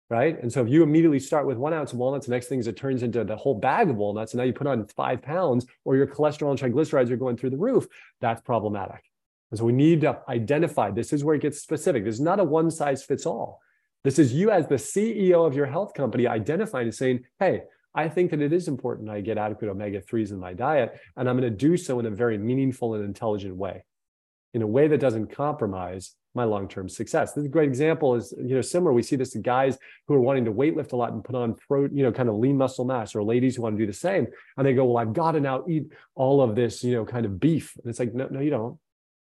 right? 0.09 0.39
And 0.39 0.53
so 0.53 0.61
if 0.61 0.69
you 0.69 0.83
immediately 0.83 1.19
start 1.19 1.47
with 1.47 1.57
one 1.57 1.73
ounce 1.73 1.93
of 1.93 1.97
walnuts, 1.97 2.27
the 2.27 2.31
next 2.31 2.47
thing 2.47 2.59
is 2.59 2.67
it 2.67 2.77
turns 2.77 3.01
into 3.01 3.23
the 3.23 3.35
whole 3.35 3.55
bag 3.55 3.89
of 3.89 3.95
walnuts, 3.95 4.33
and 4.33 4.37
now 4.37 4.43
you 4.43 4.53
put 4.53 4.67
on 4.67 4.85
five 4.87 5.21
pounds, 5.21 5.65
or 5.83 5.95
your 5.95 6.05
cholesterol 6.05 6.51
and 6.51 6.59
triglycerides 6.59 7.09
are 7.09 7.17
going 7.17 7.35
through 7.35 7.49
the 7.49 7.57
roof, 7.57 7.87
that's 8.21 8.41
problematic. 8.41 9.03
And 9.51 9.57
so 9.57 9.65
we 9.65 9.73
need 9.73 10.01
to 10.01 10.19
identify 10.29 10.91
this 10.91 11.11
is 11.11 11.23
where 11.23 11.33
it 11.33 11.41
gets 11.41 11.59
specific. 11.59 12.05
This 12.05 12.15
is 12.15 12.21
not 12.21 12.39
a 12.39 12.43
one 12.43 12.69
size 12.69 13.03
fits 13.03 13.25
all. 13.25 13.61
This 14.03 14.19
is 14.19 14.31
you 14.31 14.51
as 14.51 14.67
the 14.67 14.75
CEO 14.75 15.45
of 15.45 15.55
your 15.55 15.65
health 15.65 15.93
company 15.93 16.27
identifying 16.27 16.85
and 16.85 16.95
saying, 16.95 17.21
hey, 17.39 17.63
I 17.95 18.07
think 18.07 18.31
that 18.31 18.41
it 18.41 18.53
is 18.53 18.67
important 18.67 19.09
I 19.09 19.21
get 19.21 19.37
adequate 19.37 19.69
omega 19.69 20.01
3s 20.01 20.31
in 20.31 20.39
my 20.39 20.53
diet, 20.53 20.99
and 21.17 21.27
I'm 21.27 21.37
going 21.37 21.51
to 21.51 21.57
do 21.57 21.75
so 21.75 21.99
in 21.99 22.05
a 22.05 22.11
very 22.11 22.37
meaningful 22.37 22.93
and 22.93 23.03
intelligent 23.03 23.55
way, 23.55 23.83
in 24.53 24.61
a 24.61 24.67
way 24.67 24.87
that 24.87 24.99
doesn't 24.99 25.27
compromise 25.27 26.15
my 26.35 26.43
long-term 26.43 26.87
success. 26.87 27.33
This 27.33 27.47
great 27.47 27.67
example 27.67 28.15
is, 28.15 28.33
you 28.37 28.55
know, 28.55 28.61
similar. 28.61 28.93
We 28.93 29.01
see 29.01 29.15
this 29.15 29.35
in 29.35 29.41
guys 29.41 29.77
who 30.07 30.13
are 30.13 30.21
wanting 30.21 30.45
to 30.45 30.51
weight 30.51 30.77
lift 30.77 30.91
a 30.91 30.95
lot 30.95 31.11
and 31.11 31.23
put 31.23 31.35
on 31.35 31.55
pro, 31.67 31.85
you 31.91 32.03
know, 32.03 32.11
kind 32.11 32.29
of 32.29 32.35
lean 32.35 32.57
muscle 32.57 32.85
mass, 32.85 33.15
or 33.15 33.23
ladies 33.23 33.55
who 33.55 33.63
want 33.63 33.75
to 33.75 33.81
do 33.81 33.87
the 33.87 33.93
same. 33.93 34.27
And 34.55 34.65
they 34.65 34.73
go, 34.73 34.85
Well, 34.85 34.97
I've 34.97 35.13
got 35.13 35.31
to 35.31 35.39
now 35.39 35.63
eat 35.67 35.91
all 36.13 36.41
of 36.41 36.55
this, 36.55 36.83
you 36.83 36.93
know, 36.93 37.05
kind 37.05 37.25
of 37.25 37.39
beef. 37.39 37.75
And 37.81 37.89
it's 37.89 37.99
like, 37.99 38.13
no, 38.13 38.27
no, 38.29 38.39
you 38.39 38.51
don't. 38.51 38.77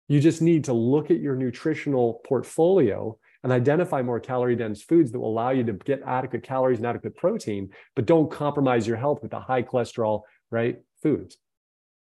You 0.09 0.21
just 0.21 0.43
need 0.43 0.65
to 0.65 0.73
look 0.73 1.11
at 1.11 1.21
your 1.21 1.37
nutritional 1.37 2.21
portfolio 2.25 3.17
and 3.43 3.53
identify 3.53 4.03
more 4.03 4.21
calorie 4.21 4.57
dense 4.57 4.83
foods 4.83 5.13
that 5.13 5.19
will 5.19 5.31
allow 5.31 5.51
you 5.51 5.65
to 5.65 5.73
get 5.73 6.03
adequate 6.07 6.43
calories 6.43 6.79
and 6.79 6.87
adequate 6.87 7.17
protein, 7.17 7.71
but 7.97 8.07
don't 8.07 8.31
compromise 8.31 8.87
your 8.87 8.97
health 8.97 9.23
with 9.23 9.31
the 9.31 9.41
high 9.41 9.63
cholesterol, 9.63 10.23
right? 10.51 10.81
Foods 11.03 11.39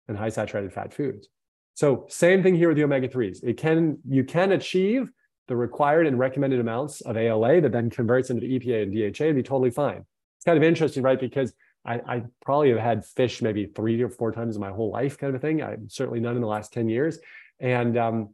and 0.08 0.18
high 0.18 0.30
saturated 0.30 0.74
fat 0.74 0.94
foods. 0.94 1.30
So 1.76 2.06
same 2.08 2.44
thing 2.44 2.56
here 2.56 2.68
with 2.68 2.78
the 2.78 2.84
omega 2.84 3.08
3s. 3.08 3.44
It 3.44 3.58
can 3.58 3.98
you 4.08 4.24
can 4.24 4.52
achieve 4.52 5.10
the 5.48 5.56
required 5.56 6.08
and 6.08 6.20
recommended 6.20 6.60
amounts 6.60 7.02
of 7.02 7.18
ALA 7.18 7.62
that 7.62 7.72
then 7.72 7.90
converts 7.90 8.30
into 8.30 8.48
the 8.48 8.60
EPA 8.60 8.84
and 8.84 9.16
DHA 9.16 9.26
and 9.26 9.36
be 9.36 9.44
totally 9.44 9.72
fine. 9.72 10.06
It's 10.38 10.46
kind 10.46 10.58
of 10.58 10.64
interesting, 10.64 11.04
right? 11.04 11.20
Because 11.20 11.54
I, 11.86 11.96
I, 12.08 12.24
probably 12.46 12.70
have 12.70 12.80
had 12.80 13.06
fish 13.06 13.42
maybe 13.42 13.66
three 13.66 14.02
or 14.02 14.10
four 14.10 14.32
times 14.32 14.56
in 14.56 14.62
my 14.62 14.72
whole 14.72 14.90
life, 14.90 15.18
kind 15.18 15.36
of 15.36 15.42
a 15.42 15.46
thing. 15.46 15.62
I 15.62 15.76
certainly 15.88 16.22
none 16.22 16.36
in 16.36 16.42
the 16.42 16.48
last 16.48 16.72
10 16.72 16.88
years. 16.88 17.20
And 17.60 17.98
um, 17.98 18.30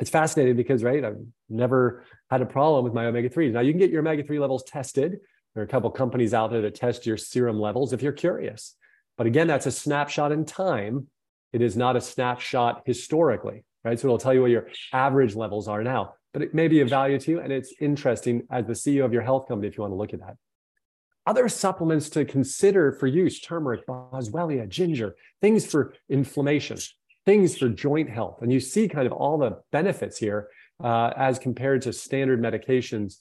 it's 0.00 0.10
fascinating 0.10 0.56
because, 0.56 0.82
right, 0.82 1.02
I've 1.02 1.24
never 1.48 2.04
had 2.30 2.42
a 2.42 2.46
problem 2.46 2.84
with 2.84 2.94
my 2.94 3.06
omega 3.06 3.28
3s. 3.28 3.52
Now, 3.52 3.60
you 3.60 3.72
can 3.72 3.78
get 3.78 3.90
your 3.90 4.00
omega 4.00 4.22
3 4.22 4.38
levels 4.38 4.64
tested. 4.64 5.18
There 5.54 5.62
are 5.62 5.66
a 5.66 5.68
couple 5.68 5.90
companies 5.90 6.34
out 6.34 6.50
there 6.50 6.62
that 6.62 6.74
test 6.74 7.06
your 7.06 7.16
serum 7.16 7.60
levels 7.60 7.92
if 7.92 8.02
you're 8.02 8.12
curious. 8.12 8.76
But 9.16 9.26
again, 9.26 9.46
that's 9.46 9.66
a 9.66 9.70
snapshot 9.70 10.32
in 10.32 10.44
time. 10.44 11.08
It 11.52 11.62
is 11.62 11.76
not 11.76 11.96
a 11.96 12.00
snapshot 12.00 12.82
historically, 12.84 13.64
right? 13.84 13.98
So 13.98 14.08
it'll 14.08 14.18
tell 14.18 14.34
you 14.34 14.42
what 14.42 14.50
your 14.50 14.68
average 14.92 15.36
levels 15.36 15.68
are 15.68 15.84
now, 15.84 16.14
but 16.32 16.42
it 16.42 16.54
may 16.54 16.66
be 16.66 16.80
of 16.80 16.88
value 16.88 17.18
to 17.20 17.30
you. 17.30 17.40
And 17.40 17.52
it's 17.52 17.72
interesting 17.80 18.46
as 18.50 18.66
the 18.66 18.72
CEO 18.72 19.04
of 19.04 19.12
your 19.12 19.22
health 19.22 19.46
company 19.46 19.68
if 19.68 19.76
you 19.76 19.82
want 19.82 19.92
to 19.92 19.96
look 19.96 20.12
at 20.12 20.20
that. 20.20 20.36
Other 21.26 21.48
supplements 21.48 22.10
to 22.10 22.24
consider 22.24 22.92
for 22.92 23.06
use 23.06 23.40
turmeric, 23.40 23.86
boswellia, 23.86 24.68
ginger, 24.68 25.14
things 25.40 25.64
for 25.64 25.94
inflammation 26.08 26.76
things 27.26 27.56
for 27.56 27.68
joint 27.68 28.10
health. 28.10 28.38
And 28.42 28.52
you 28.52 28.60
see 28.60 28.88
kind 28.88 29.06
of 29.06 29.12
all 29.12 29.38
the 29.38 29.58
benefits 29.72 30.18
here 30.18 30.48
uh, 30.82 31.12
as 31.16 31.38
compared 31.38 31.82
to 31.82 31.92
standard 31.92 32.40
medications. 32.40 33.16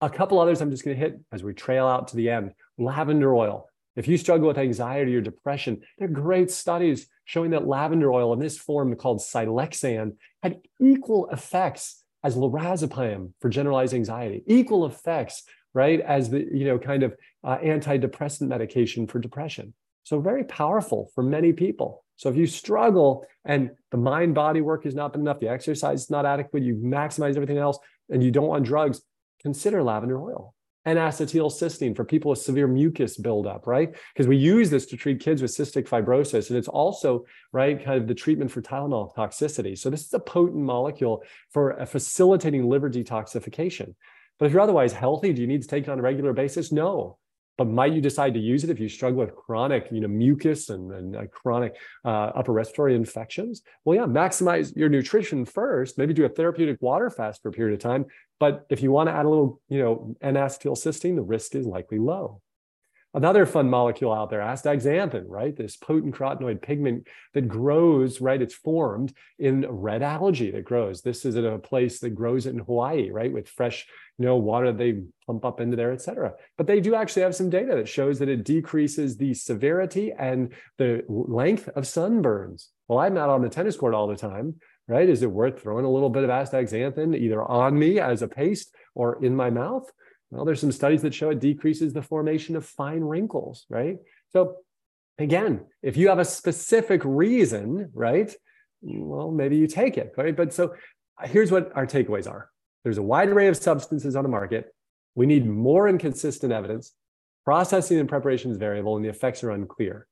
A 0.00 0.10
couple 0.10 0.38
others 0.38 0.60
I'm 0.60 0.70
just 0.70 0.84
going 0.84 0.96
to 0.96 1.00
hit 1.02 1.20
as 1.32 1.42
we 1.42 1.54
trail 1.54 1.86
out 1.86 2.08
to 2.08 2.16
the 2.16 2.30
end. 2.30 2.52
Lavender 2.78 3.34
oil. 3.34 3.68
If 3.96 4.08
you 4.08 4.18
struggle 4.18 4.48
with 4.48 4.58
anxiety 4.58 5.14
or 5.14 5.20
depression, 5.20 5.82
there 5.98 6.08
are 6.08 6.12
great 6.12 6.50
studies 6.50 7.06
showing 7.24 7.52
that 7.52 7.66
lavender 7.66 8.12
oil 8.12 8.32
in 8.32 8.40
this 8.40 8.58
form 8.58 8.94
called 8.96 9.20
Silexan 9.20 10.16
had 10.42 10.60
equal 10.80 11.28
effects 11.30 12.02
as 12.24 12.36
lorazepam 12.36 13.32
for 13.40 13.48
generalized 13.48 13.94
anxiety, 13.94 14.42
equal 14.46 14.86
effects, 14.86 15.44
right, 15.74 16.00
as 16.00 16.30
the 16.30 16.40
you 16.52 16.64
know 16.64 16.78
kind 16.78 17.02
of 17.02 17.14
uh, 17.44 17.58
antidepressant 17.58 18.48
medication 18.48 19.06
for 19.06 19.18
depression. 19.18 19.74
So 20.04 20.20
very 20.20 20.44
powerful 20.44 21.10
for 21.14 21.22
many 21.22 21.52
people. 21.52 22.04
So 22.16 22.28
if 22.28 22.36
you 22.36 22.46
struggle 22.46 23.26
and 23.44 23.70
the 23.90 23.96
mind 23.96 24.34
body 24.34 24.60
work 24.60 24.84
has 24.84 24.94
not 24.94 25.12
been 25.12 25.22
enough, 25.22 25.40
the 25.40 25.48
exercise 25.48 26.04
is 26.04 26.10
not 26.10 26.26
adequate, 26.26 26.62
you 26.62 26.76
maximize 26.76 27.34
everything 27.34 27.58
else, 27.58 27.78
and 28.08 28.22
you 28.22 28.30
don't 28.30 28.46
want 28.46 28.64
drugs, 28.64 29.02
consider 29.42 29.82
lavender 29.82 30.20
oil 30.20 30.54
and 30.84 30.98
acetylcysteine 30.98 31.96
for 31.96 32.04
people 32.04 32.30
with 32.30 32.40
severe 32.40 32.68
mucus 32.68 33.16
buildup, 33.16 33.66
right? 33.66 33.94
Because 34.12 34.26
we 34.26 34.36
use 34.36 34.68
this 34.68 34.84
to 34.86 34.96
treat 34.96 35.20
kids 35.20 35.40
with 35.40 35.50
cystic 35.50 35.88
fibrosis. 35.88 36.50
And 36.50 36.58
it's 36.58 36.68
also, 36.68 37.24
right, 37.52 37.82
kind 37.82 38.00
of 38.00 38.06
the 38.06 38.14
treatment 38.14 38.50
for 38.50 38.60
Tylenol 38.60 39.14
toxicity. 39.14 39.78
So 39.78 39.88
this 39.88 40.04
is 40.04 40.12
a 40.12 40.18
potent 40.18 40.62
molecule 40.62 41.22
for 41.50 41.80
uh, 41.80 41.86
facilitating 41.86 42.68
liver 42.68 42.90
detoxification. 42.90 43.94
But 44.38 44.46
if 44.46 44.52
you're 44.52 44.60
otherwise 44.60 44.92
healthy, 44.92 45.32
do 45.32 45.40
you 45.40 45.46
need 45.46 45.62
to 45.62 45.68
take 45.68 45.84
it 45.84 45.90
on 45.90 45.98
a 45.98 46.02
regular 46.02 46.34
basis? 46.34 46.70
No 46.70 47.16
but 47.56 47.68
might 47.68 47.92
you 47.92 48.00
decide 48.00 48.34
to 48.34 48.40
use 48.40 48.64
it 48.64 48.70
if 48.70 48.80
you 48.80 48.88
struggle 48.88 49.20
with 49.20 49.34
chronic 49.34 49.88
you 49.90 50.00
know 50.00 50.08
mucus 50.08 50.70
and, 50.70 50.92
and 50.92 51.16
uh, 51.16 51.26
chronic 51.26 51.76
uh, 52.04 52.30
upper 52.34 52.52
respiratory 52.52 52.94
infections? 52.94 53.62
Well 53.84 53.96
yeah 53.96 54.06
maximize 54.06 54.76
your 54.76 54.88
nutrition 54.88 55.44
first 55.44 55.98
maybe 55.98 56.14
do 56.14 56.24
a 56.24 56.28
therapeutic 56.28 56.80
water 56.80 57.10
fast 57.10 57.42
for 57.42 57.48
a 57.48 57.52
period 57.52 57.74
of 57.74 57.80
time. 57.80 58.06
But 58.40 58.66
if 58.68 58.82
you 58.82 58.90
want 58.90 59.08
to 59.08 59.12
add 59.12 59.26
a 59.26 59.28
little 59.28 59.60
you 59.68 59.78
know 59.78 60.16
n-acetylcysteine 60.22 61.16
the 61.16 61.22
risk 61.22 61.54
is 61.54 61.66
likely 61.66 61.98
low 61.98 62.40
Another 63.14 63.46
fun 63.46 63.70
molecule 63.70 64.12
out 64.12 64.28
there, 64.28 64.40
astaxanthin, 64.40 65.22
right? 65.28 65.56
This 65.56 65.76
potent 65.76 66.16
carotenoid 66.16 66.60
pigment 66.60 67.06
that 67.32 67.46
grows, 67.46 68.20
right? 68.20 68.42
It's 68.42 68.54
formed 68.54 69.14
in 69.38 69.64
red 69.70 70.02
algae 70.02 70.50
that 70.50 70.64
grows. 70.64 71.00
This 71.00 71.24
is 71.24 71.36
at 71.36 71.44
a 71.44 71.58
place 71.58 72.00
that 72.00 72.10
grows 72.10 72.46
in 72.46 72.58
Hawaii, 72.58 73.12
right? 73.12 73.32
With 73.32 73.48
fresh, 73.48 73.86
you 74.18 74.24
know, 74.24 74.34
water 74.34 74.72
they 74.72 75.02
pump 75.28 75.44
up 75.44 75.60
into 75.60 75.76
there, 75.76 75.92
et 75.92 76.02
cetera. 76.02 76.32
But 76.58 76.66
they 76.66 76.80
do 76.80 76.96
actually 76.96 77.22
have 77.22 77.36
some 77.36 77.50
data 77.50 77.76
that 77.76 77.88
shows 77.88 78.18
that 78.18 78.28
it 78.28 78.42
decreases 78.42 79.16
the 79.16 79.32
severity 79.32 80.12
and 80.12 80.52
the 80.78 81.04
length 81.08 81.68
of 81.68 81.84
sunburns. 81.84 82.66
Well, 82.88 82.98
I'm 82.98 83.14
not 83.14 83.30
on 83.30 83.42
the 83.42 83.48
tennis 83.48 83.76
court 83.76 83.94
all 83.94 84.08
the 84.08 84.16
time, 84.16 84.56
right? 84.88 85.08
Is 85.08 85.22
it 85.22 85.30
worth 85.30 85.62
throwing 85.62 85.84
a 85.84 85.90
little 85.90 86.10
bit 86.10 86.24
of 86.24 86.30
astaxanthin 86.30 87.16
either 87.16 87.42
on 87.42 87.78
me 87.78 88.00
as 88.00 88.22
a 88.22 88.28
paste 88.28 88.74
or 88.96 89.24
in 89.24 89.36
my 89.36 89.50
mouth? 89.50 89.88
Well, 90.30 90.44
there's 90.44 90.60
some 90.60 90.72
studies 90.72 91.02
that 91.02 91.14
show 91.14 91.30
it 91.30 91.40
decreases 91.40 91.92
the 91.92 92.02
formation 92.02 92.56
of 92.56 92.66
fine 92.66 93.00
wrinkles, 93.00 93.66
right? 93.68 93.98
So 94.32 94.56
again, 95.18 95.64
if 95.82 95.96
you 95.96 96.08
have 96.08 96.18
a 96.18 96.24
specific 96.24 97.02
reason, 97.04 97.90
right? 97.94 98.34
Well, 98.82 99.30
maybe 99.30 99.56
you 99.56 99.66
take 99.66 99.96
it, 99.96 100.12
right? 100.16 100.36
But 100.36 100.52
so 100.52 100.74
here's 101.22 101.50
what 101.50 101.70
our 101.76 101.86
takeaways 101.86 102.28
are. 102.28 102.50
There's 102.82 102.98
a 102.98 103.02
wide 103.02 103.28
array 103.28 103.46
of 103.48 103.56
substances 103.56 104.16
on 104.16 104.24
the 104.24 104.28
market. 104.28 104.74
We 105.14 105.26
need 105.26 105.46
more 105.46 105.86
and 105.86 105.98
consistent 106.00 106.52
evidence. 106.52 106.92
Processing 107.44 107.98
and 107.98 108.08
preparation 108.08 108.50
is 108.50 108.56
variable 108.56 108.96
and 108.96 109.04
the 109.04 109.10
effects 109.10 109.44
are 109.44 109.50
unclear. 109.50 110.06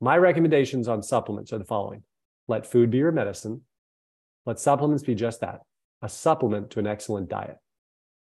My 0.00 0.18
recommendations 0.18 0.88
on 0.88 1.02
supplements 1.02 1.52
are 1.52 1.58
the 1.58 1.64
following. 1.64 2.02
Let 2.48 2.66
food 2.66 2.90
be 2.90 2.98
your 2.98 3.12
medicine. 3.12 3.62
Let 4.44 4.60
supplements 4.60 5.02
be 5.02 5.14
just 5.14 5.40
that, 5.40 5.60
a 6.02 6.08
supplement 6.08 6.70
to 6.70 6.78
an 6.78 6.86
excellent 6.86 7.28
diet. 7.28 7.56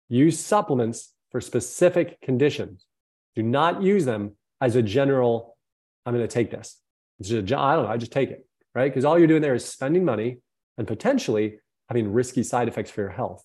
Use 0.09 0.39
supplements 0.39 1.15
for 1.31 1.41
specific 1.41 2.21
conditions. 2.21 2.87
Do 3.35 3.43
not 3.43 3.83
use 3.83 4.05
them 4.05 4.37
as 4.61 4.77
a 4.77 4.83
general, 4.83 5.57
I'm 6.05 6.15
going 6.15 6.27
to 6.27 6.33
take 6.33 6.51
this. 6.51 6.79
It's 7.19 7.29
just, 7.29 7.53
I 7.53 7.75
don't 7.75 7.85
know, 7.85 7.91
I 7.91 7.97
just 7.97 8.13
take 8.13 8.31
it, 8.31 8.47
right? 8.75 8.91
Because 8.91 9.05
all 9.05 9.19
you're 9.19 9.29
doing 9.29 9.43
there 9.43 9.55
is 9.55 9.65
spending 9.65 10.05
money 10.05 10.39
and 10.79 10.87
potentially 10.87 11.59
having 11.89 12.13
risky 12.13 12.43
side 12.43 12.69
effects 12.69 12.91
for 12.91 13.01
your 13.01 13.11
health. 13.11 13.45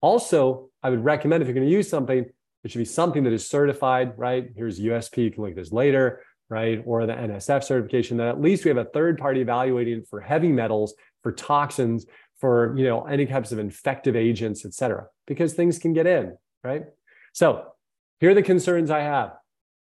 Also, 0.00 0.70
I 0.82 0.90
would 0.90 1.04
recommend 1.04 1.42
if 1.42 1.48
you're 1.48 1.54
going 1.54 1.66
to 1.66 1.72
use 1.72 1.88
something, 1.88 2.26
it 2.64 2.70
should 2.70 2.78
be 2.78 2.84
something 2.84 3.24
that 3.24 3.32
is 3.32 3.48
certified, 3.48 4.12
right? 4.16 4.48
Here's 4.56 4.80
USP, 4.80 5.24
you 5.24 5.30
can 5.30 5.42
look 5.42 5.50
at 5.50 5.56
this 5.56 5.72
later, 5.72 6.22
right? 6.48 6.82
Or 6.86 7.06
the 7.06 7.14
NSF 7.14 7.64
certification 7.64 8.18
that 8.18 8.28
at 8.28 8.40
least 8.40 8.64
we 8.64 8.68
have 8.68 8.78
a 8.78 8.84
third 8.84 9.18
party 9.18 9.40
evaluating 9.40 10.04
for 10.08 10.20
heavy 10.20 10.52
metals, 10.52 10.94
for 11.22 11.32
toxins, 11.32 12.06
for 12.40 12.76
you 12.76 12.84
know 12.84 13.04
any 13.04 13.26
types 13.26 13.52
of 13.52 13.58
infective 13.58 14.16
agents, 14.16 14.64
et 14.64 14.74
cetera, 14.74 15.06
because 15.26 15.54
things 15.54 15.78
can 15.78 15.92
get 15.92 16.06
in, 16.06 16.36
right? 16.62 16.84
So 17.32 17.66
here 18.20 18.30
are 18.30 18.34
the 18.34 18.42
concerns 18.42 18.90
I 18.90 19.00
have 19.00 19.32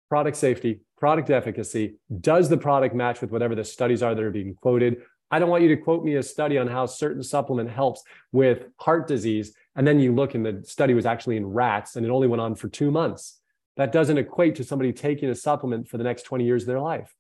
product 0.10 0.38
safety, 0.38 0.82
product 0.98 1.30
efficacy. 1.30 1.96
Does 2.22 2.50
the 2.50 2.58
product 2.58 2.96
match 2.96 3.22
with 3.22 3.32
whatever 3.32 3.56
the 3.56 3.64
studies 3.64 4.02
are 4.04 4.16
that 4.16 4.24
are 4.24 4.32
being 4.32 4.56
quoted? 4.56 5.02
I 5.32 5.40
don't 5.40 5.50
want 5.50 5.64
you 5.64 5.70
to 5.70 5.78
quote 5.78 6.04
me 6.04 6.16
a 6.16 6.24
study 6.24 6.58
on 6.58 6.68
how 6.68 6.86
certain 6.86 7.24
supplement 7.24 7.70
helps 7.70 8.04
with 8.32 8.68
heart 8.80 9.08
disease. 9.08 9.54
And 9.76 9.86
then 9.86 10.00
you 10.00 10.14
look 10.14 10.36
and 10.36 10.46
the 10.46 10.64
study 10.66 10.94
was 10.94 11.06
actually 11.06 11.38
in 11.38 11.46
rats 11.46 11.96
and 11.96 12.06
it 12.06 12.10
only 12.10 12.28
went 12.28 12.42
on 12.42 12.56
for 12.56 12.70
two 12.70 12.92
months. 12.92 13.40
That 13.76 13.92
doesn't 13.92 14.18
equate 14.18 14.56
to 14.56 14.64
somebody 14.64 14.94
taking 14.94 15.30
a 15.30 15.36
supplement 15.36 15.88
for 15.88 15.98
the 15.98 16.04
next 16.04 16.24
20 16.24 16.46
years 16.46 16.64
of 16.64 16.68
their 16.68 16.80
life. 16.80 17.14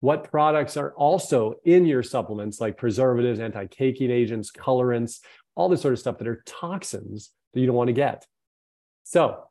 What 0.00 0.30
products 0.30 0.76
are 0.76 0.92
also 0.94 1.54
in 1.64 1.86
your 1.86 2.02
supplements, 2.02 2.60
like 2.60 2.76
preservatives, 2.76 3.40
anti 3.40 3.66
caking 3.66 4.10
agents, 4.10 4.50
colorants, 4.50 5.20
all 5.54 5.68
this 5.68 5.82
sort 5.82 5.94
of 5.94 6.00
stuff 6.00 6.18
that 6.18 6.28
are 6.28 6.42
toxins 6.46 7.30
that 7.52 7.60
you 7.60 7.66
don't 7.66 7.76
want 7.76 7.88
to 7.88 7.94
get? 7.94 8.26
So 9.04 9.44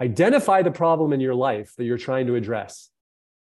identify 0.00 0.62
the 0.62 0.70
problem 0.70 1.12
in 1.12 1.20
your 1.20 1.34
life 1.34 1.74
that 1.76 1.84
you're 1.84 1.98
trying 1.98 2.26
to 2.26 2.34
address. 2.34 2.90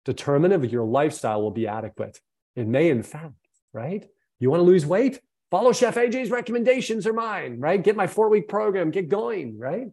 Determine 0.05 0.51
if 0.51 0.71
your 0.71 0.85
lifestyle 0.85 1.41
will 1.41 1.51
be 1.51 1.67
adequate. 1.67 2.19
It 2.55 2.67
may, 2.67 2.89
in 2.89 3.03
fact, 3.03 3.33
right? 3.73 4.05
You 4.39 4.49
want 4.49 4.59
to 4.59 4.65
lose 4.65 4.85
weight? 4.85 5.19
Follow 5.49 5.71
Chef 5.71 5.95
AJ's 5.95 6.31
recommendations 6.31 7.07
or 7.07 7.13
mine, 7.13 7.59
right? 7.59 7.81
Get 7.81 7.95
my 7.95 8.07
four 8.07 8.29
week 8.29 8.47
program, 8.47 8.91
get 8.91 9.07
going, 9.07 9.57
right? 9.57 9.87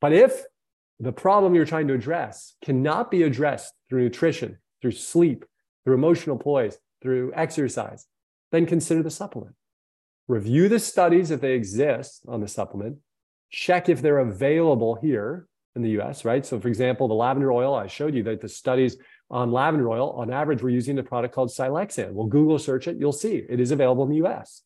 But 0.00 0.12
if 0.12 0.44
the 1.00 1.12
problem 1.12 1.54
you're 1.54 1.64
trying 1.64 1.88
to 1.88 1.94
address 1.94 2.54
cannot 2.62 3.10
be 3.10 3.22
addressed 3.22 3.72
through 3.88 4.02
nutrition, 4.04 4.58
through 4.82 4.92
sleep, 4.92 5.44
through 5.84 5.94
emotional 5.94 6.36
poise, 6.36 6.78
through 7.02 7.32
exercise, 7.34 8.06
then 8.52 8.66
consider 8.66 9.02
the 9.02 9.10
supplement. 9.10 9.54
Review 10.26 10.68
the 10.68 10.78
studies 10.78 11.30
if 11.30 11.40
they 11.40 11.52
exist 11.52 12.22
on 12.26 12.40
the 12.40 12.48
supplement 12.48 12.98
check 13.54 13.88
if 13.88 14.02
they're 14.02 14.18
available 14.18 14.96
here 14.96 15.46
in 15.76 15.82
the 15.82 16.00
US, 16.00 16.24
right? 16.24 16.44
So, 16.44 16.60
for 16.60 16.68
example, 16.68 17.08
the 17.08 17.14
lavender 17.14 17.52
oil, 17.52 17.74
I 17.74 17.86
showed 17.86 18.14
you 18.14 18.22
that 18.24 18.40
the 18.40 18.48
studies 18.48 18.96
on 19.30 19.52
lavender 19.52 19.88
oil, 19.88 20.10
on 20.10 20.30
average, 20.30 20.62
we're 20.62 20.70
using 20.70 20.98
a 20.98 21.02
product 21.02 21.34
called 21.34 21.50
Silexan. 21.50 22.12
Well, 22.12 22.26
Google 22.26 22.58
search 22.58 22.88
it, 22.88 22.96
you'll 22.98 23.12
see 23.12 23.44
it 23.48 23.60
is 23.60 23.70
available 23.70 24.04
in 24.04 24.10
the 24.10 24.26
US. 24.26 24.62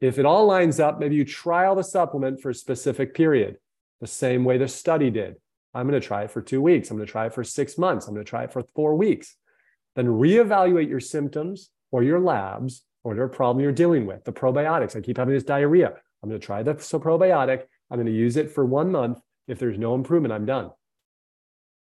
If 0.00 0.18
it 0.18 0.26
all 0.26 0.46
lines 0.46 0.78
up, 0.78 1.00
maybe 1.00 1.16
you 1.16 1.24
trial 1.24 1.74
the 1.74 1.82
supplement 1.82 2.40
for 2.40 2.50
a 2.50 2.54
specific 2.54 3.14
period, 3.14 3.56
the 4.00 4.06
same 4.06 4.44
way 4.44 4.58
the 4.58 4.68
study 4.68 5.10
did. 5.10 5.36
I'm 5.74 5.88
going 5.88 6.00
to 6.00 6.06
try 6.06 6.24
it 6.24 6.30
for 6.30 6.42
two 6.42 6.60
weeks. 6.60 6.90
I'm 6.90 6.96
going 6.96 7.06
to 7.06 7.12
try 7.12 7.26
it 7.26 7.34
for 7.34 7.44
six 7.44 7.76
months. 7.76 8.06
I'm 8.06 8.14
going 8.14 8.24
to 8.24 8.28
try 8.28 8.44
it 8.44 8.52
for 8.52 8.62
four 8.74 8.94
weeks. 8.94 9.36
Then 9.94 10.06
reevaluate 10.06 10.88
your 10.88 11.00
symptoms 11.00 11.70
or 11.90 12.02
your 12.02 12.20
labs 12.20 12.84
whatever 13.08 13.28
problem 13.28 13.62
you're 13.62 13.72
dealing 13.72 14.06
with. 14.06 14.24
The 14.24 14.32
probiotics. 14.32 14.96
I 14.96 15.00
keep 15.00 15.18
having 15.18 15.34
this 15.34 15.44
diarrhea. 15.44 15.92
I'm 16.22 16.28
going 16.28 16.40
to 16.40 16.44
try 16.44 16.62
the 16.62 16.74
probiotic 16.74 17.64
I'm 17.90 17.98
going 17.98 18.06
to 18.06 18.12
use 18.12 18.36
it 18.36 18.50
for 18.50 18.64
one 18.64 18.90
month. 18.90 19.20
If 19.46 19.58
there's 19.58 19.78
no 19.78 19.94
improvement, 19.94 20.32
I'm 20.32 20.46
done. 20.46 20.70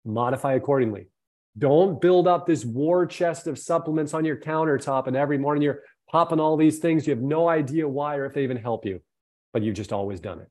Modify 0.04 0.54
accordingly. 0.54 1.08
Don't 1.56 2.00
build 2.00 2.26
up 2.26 2.46
this 2.46 2.64
war 2.64 3.06
chest 3.06 3.46
of 3.46 3.58
supplements 3.58 4.14
on 4.14 4.24
your 4.24 4.36
countertop, 4.36 5.06
and 5.06 5.16
every 5.16 5.38
morning 5.38 5.62
you're 5.62 5.82
popping 6.10 6.40
all 6.40 6.56
these 6.56 6.78
things. 6.78 7.06
You 7.06 7.14
have 7.14 7.22
no 7.22 7.48
idea 7.48 7.86
why 7.86 8.16
or 8.16 8.24
if 8.26 8.34
they 8.34 8.42
even 8.42 8.56
help 8.56 8.84
you, 8.84 9.00
but 9.52 9.62
you've 9.62 9.76
just 9.76 9.92
always 9.92 10.18
done 10.18 10.40
it. 10.40 10.48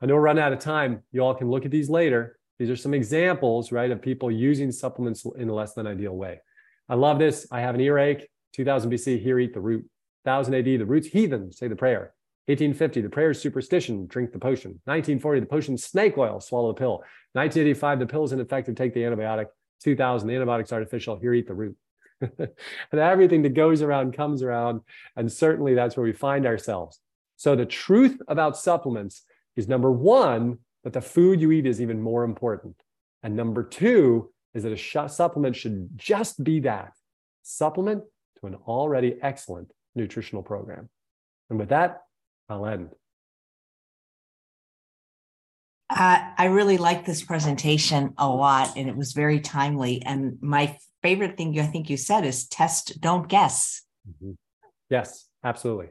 I 0.00 0.06
know 0.06 0.14
we're 0.14 0.22
running 0.22 0.42
out 0.42 0.52
of 0.52 0.58
time. 0.58 1.02
You 1.12 1.20
all 1.22 1.34
can 1.34 1.50
look 1.50 1.64
at 1.64 1.70
these 1.70 1.90
later. 1.90 2.38
These 2.58 2.70
are 2.70 2.76
some 2.76 2.94
examples, 2.94 3.70
right, 3.70 3.90
of 3.90 4.02
people 4.02 4.30
using 4.30 4.72
supplements 4.72 5.24
in 5.36 5.48
a 5.48 5.54
less 5.54 5.74
than 5.74 5.86
ideal 5.86 6.16
way. 6.16 6.40
I 6.88 6.94
love 6.94 7.18
this. 7.18 7.46
I 7.52 7.60
have 7.60 7.74
an 7.74 7.80
earache. 7.80 8.28
2000 8.54 8.90
BC, 8.90 9.22
here 9.22 9.38
eat 9.38 9.54
the 9.54 9.60
root. 9.60 9.88
1000 10.24 10.54
AD, 10.54 10.64
the 10.64 10.84
roots 10.84 11.08
heathen, 11.08 11.52
say 11.52 11.68
the 11.68 11.76
prayer. 11.76 12.14
1850, 12.46 13.02
the 13.02 13.08
prayer 13.10 13.30
is 13.30 13.40
superstition, 13.40 14.06
drink 14.06 14.32
the 14.32 14.38
potion. 14.38 14.70
1940, 14.84 15.40
the 15.40 15.46
potion 15.46 15.76
snake 15.76 16.16
oil, 16.16 16.40
swallow 16.40 16.68
the 16.68 16.78
pill. 16.78 17.02
1985, 17.32 17.98
the 17.98 18.06
pill 18.06 18.24
is 18.24 18.32
ineffective, 18.32 18.74
take 18.74 18.94
the 18.94 19.02
antibiotic. 19.02 19.46
2000, 19.82 20.26
the 20.26 20.34
antibiotic's 20.34 20.72
artificial, 20.72 21.18
here, 21.18 21.34
eat 21.34 21.46
the 21.46 21.54
root. 21.54 21.76
and 22.20 22.50
everything 22.92 23.42
that 23.42 23.54
goes 23.54 23.82
around 23.82 24.16
comes 24.16 24.42
around. 24.42 24.80
And 25.14 25.30
certainly 25.30 25.74
that's 25.74 25.96
where 25.96 26.04
we 26.04 26.12
find 26.12 26.46
ourselves. 26.46 27.00
So 27.36 27.54
the 27.54 27.66
truth 27.66 28.20
about 28.28 28.56
supplements 28.56 29.24
is 29.56 29.68
number 29.68 29.92
one, 29.92 30.58
that 30.84 30.92
the 30.92 31.00
food 31.00 31.40
you 31.40 31.52
eat 31.52 31.66
is 31.66 31.80
even 31.80 32.00
more 32.00 32.24
important. 32.24 32.76
And 33.22 33.36
number 33.36 33.62
two 33.62 34.30
is 34.54 34.62
that 34.62 34.72
a 34.72 35.08
supplement 35.08 35.54
should 35.54 35.90
just 35.96 36.42
be 36.42 36.60
that 36.60 36.92
supplement 37.42 38.04
to 38.40 38.46
an 38.46 38.56
already 38.66 39.16
excellent 39.22 39.72
nutritional 39.94 40.42
program. 40.42 40.88
And 41.50 41.58
with 41.58 41.70
that, 41.70 42.02
I'll 42.48 42.66
end. 42.66 42.90
Uh, 45.90 46.20
I 46.36 46.46
really 46.46 46.76
like 46.76 47.06
this 47.06 47.22
presentation 47.22 48.12
a 48.18 48.28
lot, 48.28 48.76
and 48.76 48.88
it 48.88 48.96
was 48.96 49.12
very 49.12 49.40
timely. 49.40 50.02
And 50.02 50.38
my 50.42 50.76
favorite 51.02 51.36
thing 51.36 51.58
I 51.58 51.64
think 51.64 51.88
you 51.88 51.96
said 51.96 52.24
is 52.24 52.46
test, 52.46 53.00
don't 53.00 53.28
guess. 53.28 53.82
Mm-hmm. 54.06 54.32
Yes, 54.90 55.26
absolutely. 55.42 55.88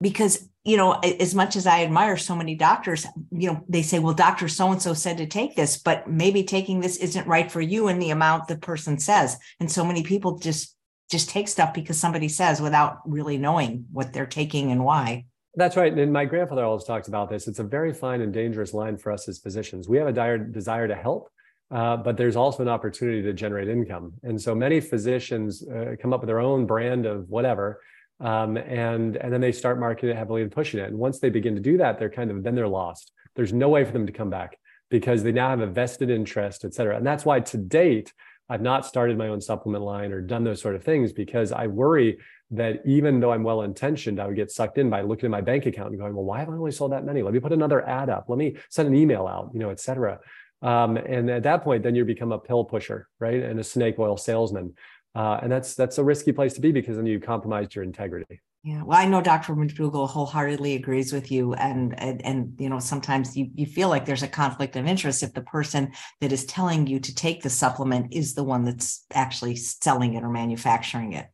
Because, 0.00 0.48
you 0.64 0.76
know, 0.76 0.92
as 0.92 1.34
much 1.34 1.56
as 1.56 1.66
I 1.66 1.82
admire 1.82 2.16
so 2.16 2.34
many 2.34 2.54
doctors, 2.54 3.04
you 3.32 3.50
know, 3.50 3.64
they 3.68 3.82
say, 3.82 3.98
well, 3.98 4.14
Dr. 4.14 4.48
So 4.48 4.70
and 4.70 4.80
so 4.80 4.94
said 4.94 5.18
to 5.18 5.26
take 5.26 5.56
this, 5.56 5.76
but 5.76 6.08
maybe 6.08 6.42
taking 6.44 6.80
this 6.80 6.96
isn't 6.96 7.26
right 7.26 7.50
for 7.50 7.60
you 7.60 7.88
in 7.88 7.98
the 7.98 8.10
amount 8.10 8.48
the 8.48 8.56
person 8.56 8.98
says. 8.98 9.36
And 9.58 9.70
so 9.70 9.84
many 9.84 10.02
people 10.02 10.38
just 10.38 10.74
just 11.10 11.28
take 11.28 11.48
stuff 11.48 11.74
because 11.74 11.98
somebody 11.98 12.28
says 12.28 12.60
without 12.60 13.00
really 13.04 13.36
knowing 13.36 13.86
what 13.92 14.12
they're 14.12 14.26
taking 14.26 14.70
and 14.70 14.84
why. 14.84 15.26
That's 15.56 15.76
right. 15.76 15.92
And 15.92 16.12
my 16.12 16.24
grandfather 16.24 16.64
always 16.64 16.84
talks 16.84 17.08
about 17.08 17.28
this. 17.28 17.48
It's 17.48 17.58
a 17.58 17.64
very 17.64 17.92
fine 17.92 18.20
and 18.20 18.32
dangerous 18.32 18.72
line 18.72 18.96
for 18.96 19.10
us 19.10 19.28
as 19.28 19.38
physicians. 19.38 19.88
We 19.88 19.98
have 19.98 20.06
a 20.06 20.12
dire 20.12 20.38
desire 20.38 20.86
to 20.86 20.94
help, 20.94 21.28
uh, 21.72 21.96
but 21.96 22.16
there's 22.16 22.36
also 22.36 22.62
an 22.62 22.68
opportunity 22.68 23.20
to 23.22 23.32
generate 23.32 23.68
income. 23.68 24.12
And 24.22 24.40
so 24.40 24.54
many 24.54 24.80
physicians 24.80 25.66
uh, 25.66 25.96
come 26.00 26.12
up 26.12 26.20
with 26.20 26.28
their 26.28 26.40
own 26.40 26.66
brand 26.66 27.04
of 27.04 27.28
whatever. 27.28 27.80
Um, 28.20 28.58
and 28.58 29.16
and 29.16 29.32
then 29.32 29.40
they 29.40 29.50
start 29.50 29.80
marketing 29.80 30.10
it 30.10 30.16
heavily 30.16 30.42
and 30.42 30.52
pushing 30.52 30.78
it. 30.78 30.88
And 30.90 30.98
once 30.98 31.18
they 31.18 31.30
begin 31.30 31.56
to 31.56 31.60
do 31.60 31.78
that, 31.78 31.98
they're 31.98 32.10
kind 32.10 32.30
of 32.30 32.44
then 32.44 32.54
they're 32.54 32.68
lost. 32.68 33.12
There's 33.34 33.52
no 33.52 33.70
way 33.70 33.84
for 33.84 33.92
them 33.92 34.06
to 34.06 34.12
come 34.12 34.30
back 34.30 34.58
because 34.90 35.22
they 35.22 35.32
now 35.32 35.50
have 35.50 35.60
a 35.60 35.66
vested 35.66 36.10
interest, 36.10 36.64
et 36.64 36.74
cetera. 36.74 36.96
And 36.96 37.06
that's 37.06 37.24
why 37.24 37.40
to 37.40 37.56
date, 37.56 38.12
I've 38.50 38.60
not 38.60 38.84
started 38.84 39.16
my 39.16 39.28
own 39.28 39.40
supplement 39.40 39.84
line 39.84 40.12
or 40.12 40.20
done 40.20 40.42
those 40.44 40.60
sort 40.60 40.74
of 40.74 40.82
things 40.82 41.12
because 41.12 41.52
I 41.52 41.68
worry 41.68 42.18
that 42.50 42.82
even 42.84 43.20
though 43.20 43.32
I'm 43.32 43.44
well 43.44 43.62
intentioned, 43.62 44.20
I 44.20 44.26
would 44.26 44.34
get 44.34 44.50
sucked 44.50 44.76
in 44.76 44.90
by 44.90 45.02
looking 45.02 45.26
at 45.26 45.30
my 45.30 45.40
bank 45.40 45.66
account 45.66 45.90
and 45.90 45.98
going, 45.98 46.14
well, 46.14 46.24
why 46.24 46.40
have 46.40 46.48
I 46.48 46.52
only 46.52 46.72
sold 46.72 46.90
that 46.90 47.04
many? 47.04 47.22
Let 47.22 47.32
me 47.32 47.38
put 47.38 47.52
another 47.52 47.88
ad 47.88 48.10
up. 48.10 48.24
Let 48.28 48.38
me 48.38 48.56
send 48.68 48.88
an 48.88 48.96
email 48.96 49.28
out, 49.28 49.50
you 49.54 49.60
know, 49.60 49.70
et 49.70 49.78
cetera. 49.78 50.18
Um, 50.62 50.96
and 50.96 51.30
at 51.30 51.44
that 51.44 51.62
point, 51.62 51.84
then 51.84 51.94
you 51.94 52.04
become 52.04 52.32
a 52.32 52.38
pill 52.38 52.64
pusher, 52.64 53.08
right? 53.20 53.40
And 53.40 53.60
a 53.60 53.64
snake 53.64 54.00
oil 54.00 54.16
salesman. 54.16 54.74
Uh, 55.14 55.38
and 55.42 55.50
that's 55.50 55.74
that's 55.74 55.98
a 55.98 56.04
risky 56.04 56.32
place 56.32 56.52
to 56.54 56.60
be 56.60 56.72
because 56.72 56.96
then 56.96 57.06
you 57.06 57.20
compromised 57.20 57.74
your 57.74 57.84
integrity. 57.84 58.40
Yeah, 58.62 58.82
well, 58.82 58.98
I 58.98 59.06
know 59.06 59.22
Dr. 59.22 59.54
McDougall 59.54 60.06
wholeheartedly 60.06 60.74
agrees 60.74 61.14
with 61.14 61.32
you, 61.32 61.54
and 61.54 61.98
and 61.98 62.24
and 62.26 62.54
you 62.58 62.68
know 62.68 62.78
sometimes 62.78 63.34
you 63.34 63.50
you 63.54 63.64
feel 63.64 63.88
like 63.88 64.04
there's 64.04 64.22
a 64.22 64.28
conflict 64.28 64.76
of 64.76 64.86
interest 64.86 65.22
if 65.22 65.32
the 65.32 65.40
person 65.40 65.92
that 66.20 66.30
is 66.30 66.44
telling 66.44 66.86
you 66.86 67.00
to 67.00 67.14
take 67.14 67.42
the 67.42 67.48
supplement 67.48 68.12
is 68.12 68.34
the 68.34 68.44
one 68.44 68.64
that's 68.64 69.06
actually 69.14 69.56
selling 69.56 70.12
it 70.12 70.22
or 70.22 70.28
manufacturing 70.28 71.14
it. 71.14 71.26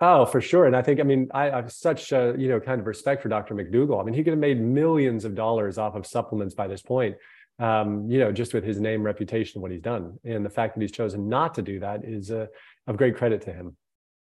Oh, 0.00 0.26
for 0.26 0.42
sure. 0.42 0.66
And 0.66 0.76
I 0.76 0.82
think, 0.82 1.00
I 1.00 1.04
mean, 1.04 1.28
I, 1.32 1.50
I 1.50 1.56
have 1.56 1.72
such 1.72 2.12
a, 2.12 2.34
you 2.36 2.48
know, 2.48 2.60
kind 2.60 2.80
of 2.80 2.86
respect 2.86 3.22
for 3.22 3.30
Dr. 3.30 3.54
McDougall. 3.54 4.00
I 4.00 4.04
mean, 4.04 4.12
he 4.12 4.22
could 4.22 4.32
have 4.32 4.40
made 4.40 4.60
millions 4.60 5.24
of 5.24 5.34
dollars 5.34 5.78
off 5.78 5.94
of 5.94 6.04
supplements 6.04 6.54
by 6.54 6.66
this 6.66 6.82
point, 6.82 7.16
um, 7.58 8.10
you 8.10 8.18
know, 8.18 8.30
just 8.30 8.52
with 8.52 8.64
his 8.64 8.80
name, 8.80 9.02
reputation, 9.02 9.62
what 9.62 9.70
he's 9.70 9.80
done. 9.80 10.18
And 10.24 10.44
the 10.44 10.50
fact 10.50 10.74
that 10.74 10.82
he's 10.82 10.92
chosen 10.92 11.28
not 11.28 11.54
to 11.54 11.62
do 11.62 11.80
that 11.80 12.04
is 12.04 12.30
uh, 12.30 12.46
of 12.86 12.98
great 12.98 13.16
credit 13.16 13.40
to 13.42 13.52
him. 13.52 13.76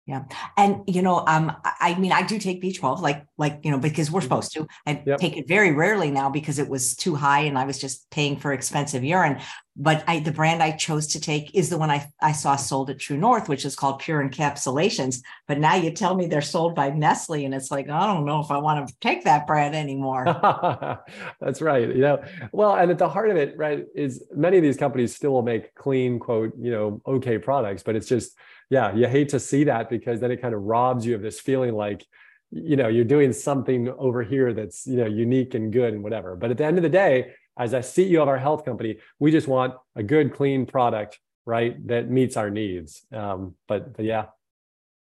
Yeah. 0.04 0.24
And 0.56 0.82
you 0.88 1.00
know, 1.00 1.24
um, 1.28 1.52
I 1.64 1.96
mean, 1.96 2.10
I 2.10 2.22
do 2.22 2.38
take 2.40 2.60
B12, 2.60 3.00
like, 3.00 3.24
like, 3.38 3.60
you 3.62 3.70
know, 3.70 3.78
because 3.78 4.10
we're 4.10 4.18
mm-hmm. 4.18 4.24
supposed 4.24 4.52
to. 4.54 4.66
I 4.84 5.00
yep. 5.06 5.20
take 5.20 5.36
it 5.36 5.46
very 5.46 5.70
rarely 5.70 6.10
now 6.10 6.28
because 6.28 6.58
it 6.58 6.68
was 6.68 6.96
too 6.96 7.14
high 7.14 7.40
and 7.40 7.56
I 7.56 7.64
was 7.64 7.78
just 7.78 8.10
paying 8.10 8.36
for 8.36 8.52
expensive 8.52 9.04
urine. 9.04 9.40
But 9.76 10.02
I 10.08 10.18
the 10.18 10.32
brand 10.32 10.60
I 10.60 10.72
chose 10.72 11.06
to 11.08 11.20
take 11.20 11.54
is 11.54 11.70
the 11.70 11.78
one 11.78 11.88
I, 11.88 12.06
I 12.20 12.32
saw 12.32 12.56
sold 12.56 12.90
at 12.90 12.98
True 12.98 13.16
North, 13.16 13.48
which 13.48 13.64
is 13.64 13.76
called 13.76 14.00
Pure 14.00 14.28
Encapsulations. 14.28 15.22
But 15.46 15.60
now 15.60 15.76
you 15.76 15.92
tell 15.92 16.14
me 16.14 16.26
they're 16.26 16.42
sold 16.42 16.74
by 16.74 16.90
Nestle, 16.90 17.44
and 17.44 17.54
it's 17.54 17.70
like, 17.70 17.88
I 17.88 18.06
don't 18.06 18.26
know 18.26 18.40
if 18.40 18.50
I 18.50 18.58
want 18.58 18.86
to 18.86 18.94
take 19.00 19.24
that 19.24 19.46
brand 19.46 19.74
anymore. 19.74 20.24
That's 21.40 21.62
right. 21.62 21.88
You 21.88 22.02
know, 22.02 22.24
well, 22.50 22.74
and 22.74 22.90
at 22.90 22.98
the 22.98 23.08
heart 23.08 23.30
of 23.30 23.36
it, 23.36 23.56
right, 23.56 23.86
is 23.94 24.22
many 24.34 24.58
of 24.58 24.62
these 24.62 24.76
companies 24.76 25.14
still 25.14 25.30
will 25.30 25.42
make 25.42 25.74
clean, 25.74 26.18
quote, 26.18 26.52
you 26.58 26.70
know, 26.70 27.00
okay 27.06 27.38
products, 27.38 27.82
but 27.82 27.96
it's 27.96 28.08
just 28.08 28.36
yeah, 28.72 28.90
you 28.94 29.06
hate 29.06 29.28
to 29.28 29.38
see 29.38 29.64
that 29.64 29.90
because 29.90 30.18
then 30.18 30.30
it 30.30 30.40
kind 30.40 30.54
of 30.54 30.62
robs 30.62 31.04
you 31.04 31.14
of 31.14 31.20
this 31.20 31.38
feeling 31.38 31.74
like, 31.74 32.06
you 32.50 32.74
know, 32.74 32.88
you're 32.88 33.04
doing 33.04 33.30
something 33.30 33.90
over 33.98 34.22
here 34.22 34.54
that's, 34.54 34.86
you 34.86 34.96
know, 34.96 35.04
unique 35.04 35.52
and 35.52 35.70
good 35.70 35.92
and 35.92 36.02
whatever. 36.02 36.36
But 36.36 36.50
at 36.50 36.56
the 36.56 36.64
end 36.64 36.78
of 36.78 36.82
the 36.82 36.88
day, 36.88 37.34
as 37.58 37.74
a 37.74 37.80
CEO 37.80 38.22
of 38.22 38.28
our 38.28 38.38
health 38.38 38.64
company, 38.64 38.96
we 39.18 39.30
just 39.30 39.46
want 39.46 39.74
a 39.94 40.02
good, 40.02 40.32
clean 40.32 40.64
product, 40.64 41.20
right, 41.44 41.86
that 41.86 42.08
meets 42.08 42.38
our 42.38 42.48
needs. 42.48 43.04
Um, 43.12 43.56
but, 43.68 43.94
but 43.94 44.06
yeah. 44.06 44.26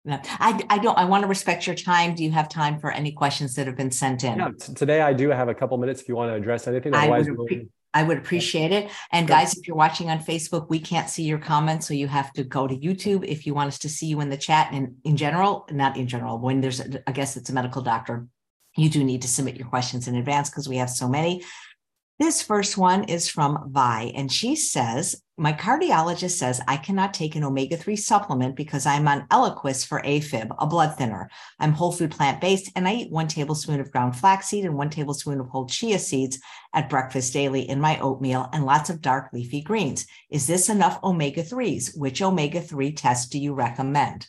I, 0.07 0.63
I 0.69 0.77
don't. 0.77 0.99
I 0.99 1.07
want 1.07 1.23
to 1.23 1.29
respect 1.29 1.67
your 1.67 1.75
time. 1.75 2.15
Do 2.15 2.23
you 2.23 2.31
have 2.33 2.51
time 2.51 2.79
for 2.79 2.91
any 2.91 3.13
questions 3.13 3.55
that 3.55 3.67
have 3.67 3.77
been 3.77 3.91
sent 3.91 4.23
in? 4.23 4.39
Yeah, 4.39 4.51
today 4.75 5.01
I 5.01 5.15
do 5.15 5.31
have 5.31 5.49
a 5.49 5.55
couple 5.55 5.79
minutes 5.79 6.03
if 6.03 6.09
you 6.11 6.15
want 6.15 6.31
to 6.31 6.35
address 6.35 6.69
anything. 6.69 6.95
Otherwise, 6.95 7.27
we'll, 7.31 7.47
I 7.95 8.03
would 8.03 8.19
appreciate 8.19 8.73
it. 8.73 8.91
And 9.13 9.27
guys, 9.27 9.57
if 9.57 9.67
you're 9.67 9.77
watching 9.77 10.11
on 10.11 10.19
Facebook, 10.19 10.69
we 10.69 10.81
can't 10.81 11.09
see 11.09 11.23
your 11.23 11.39
comments. 11.39 11.87
So 11.87 11.95
you 11.95 12.09
have 12.09 12.33
to 12.35 12.45
go 12.45 12.67
to 12.67 12.77
YouTube 12.77 13.25
if 13.25 13.47
you 13.47 13.55
want 13.55 13.69
us 13.69 13.79
to 13.79 13.89
see 13.89 14.07
you 14.07 14.21
in 14.21 14.29
the 14.29 14.37
chat. 14.37 14.69
And 14.73 14.97
in 15.05 15.17
general, 15.17 15.67
not 15.71 15.97
in 15.97 16.09
general, 16.09 16.39
when 16.39 16.61
there's, 16.61 16.81
a, 16.81 17.09
I 17.09 17.13
guess 17.13 17.37
it's 17.37 17.51
a 17.51 17.55
medical 17.55 17.83
doctor, 17.83 18.27
you 18.77 18.91
do 18.91 19.05
need 19.05 19.23
to 19.23 19.29
submit 19.29 19.57
your 19.57 19.69
questions 19.69 20.09
in 20.09 20.17
advance 20.17 20.51
because 20.51 20.69
we 20.69 20.79
have 20.79 20.91
so 20.91 21.09
many. 21.09 21.45
This 22.19 22.43
first 22.43 22.77
one 22.77 23.05
is 23.05 23.29
from 23.29 23.71
Vi, 23.71 24.13
and 24.15 24.31
she 24.31 24.55
says, 24.57 25.23
My 25.37 25.53
cardiologist 25.53 26.39
says 26.39 26.61
I 26.69 26.77
cannot 26.77 27.13
take 27.13 27.35
an 27.35 27.43
omega 27.43 27.77
3 27.77 27.97
supplement 27.97 28.55
because 28.55 28.87
I'm 28.87 29.09
on 29.09 29.27
Eliquis 29.33 29.85
for 29.85 30.01
AFib, 30.03 30.55
a 30.61 30.67
blood 30.67 30.97
thinner. 30.97 31.29
I'm 31.59 31.73
whole 31.73 31.91
food 31.91 32.13
plant 32.13 32.41
based, 32.41 32.71
and 32.77 32.87
I 32.87 32.95
eat 32.95 33.11
one 33.11 33.27
tablespoon 33.27 33.81
of 33.81 33.91
ground 33.91 34.17
flaxseed 34.17 34.65
and 34.65 34.77
one 34.77 34.91
tablespoon 34.91 35.41
of 35.41 35.49
whole 35.49 35.67
chia 35.67 35.99
seeds 35.99 36.39
at 36.73 36.89
breakfast 36.89 37.33
daily 37.33 37.69
in 37.69 37.81
my 37.81 37.99
oatmeal 37.99 38.49
and 38.53 38.65
lots 38.65 38.91
of 38.91 39.01
dark 39.03 39.33
leafy 39.33 39.61
greens. 39.61 40.07
Is 40.31 40.47
this 40.47 40.69
enough 40.69 41.03
omega 41.03 41.43
3s? 41.43 41.99
Which 41.99 42.23
omega 42.23 42.61
3 42.61 42.93
test 42.93 43.33
do 43.33 43.41
you 43.41 43.55
recommend? 43.55 44.29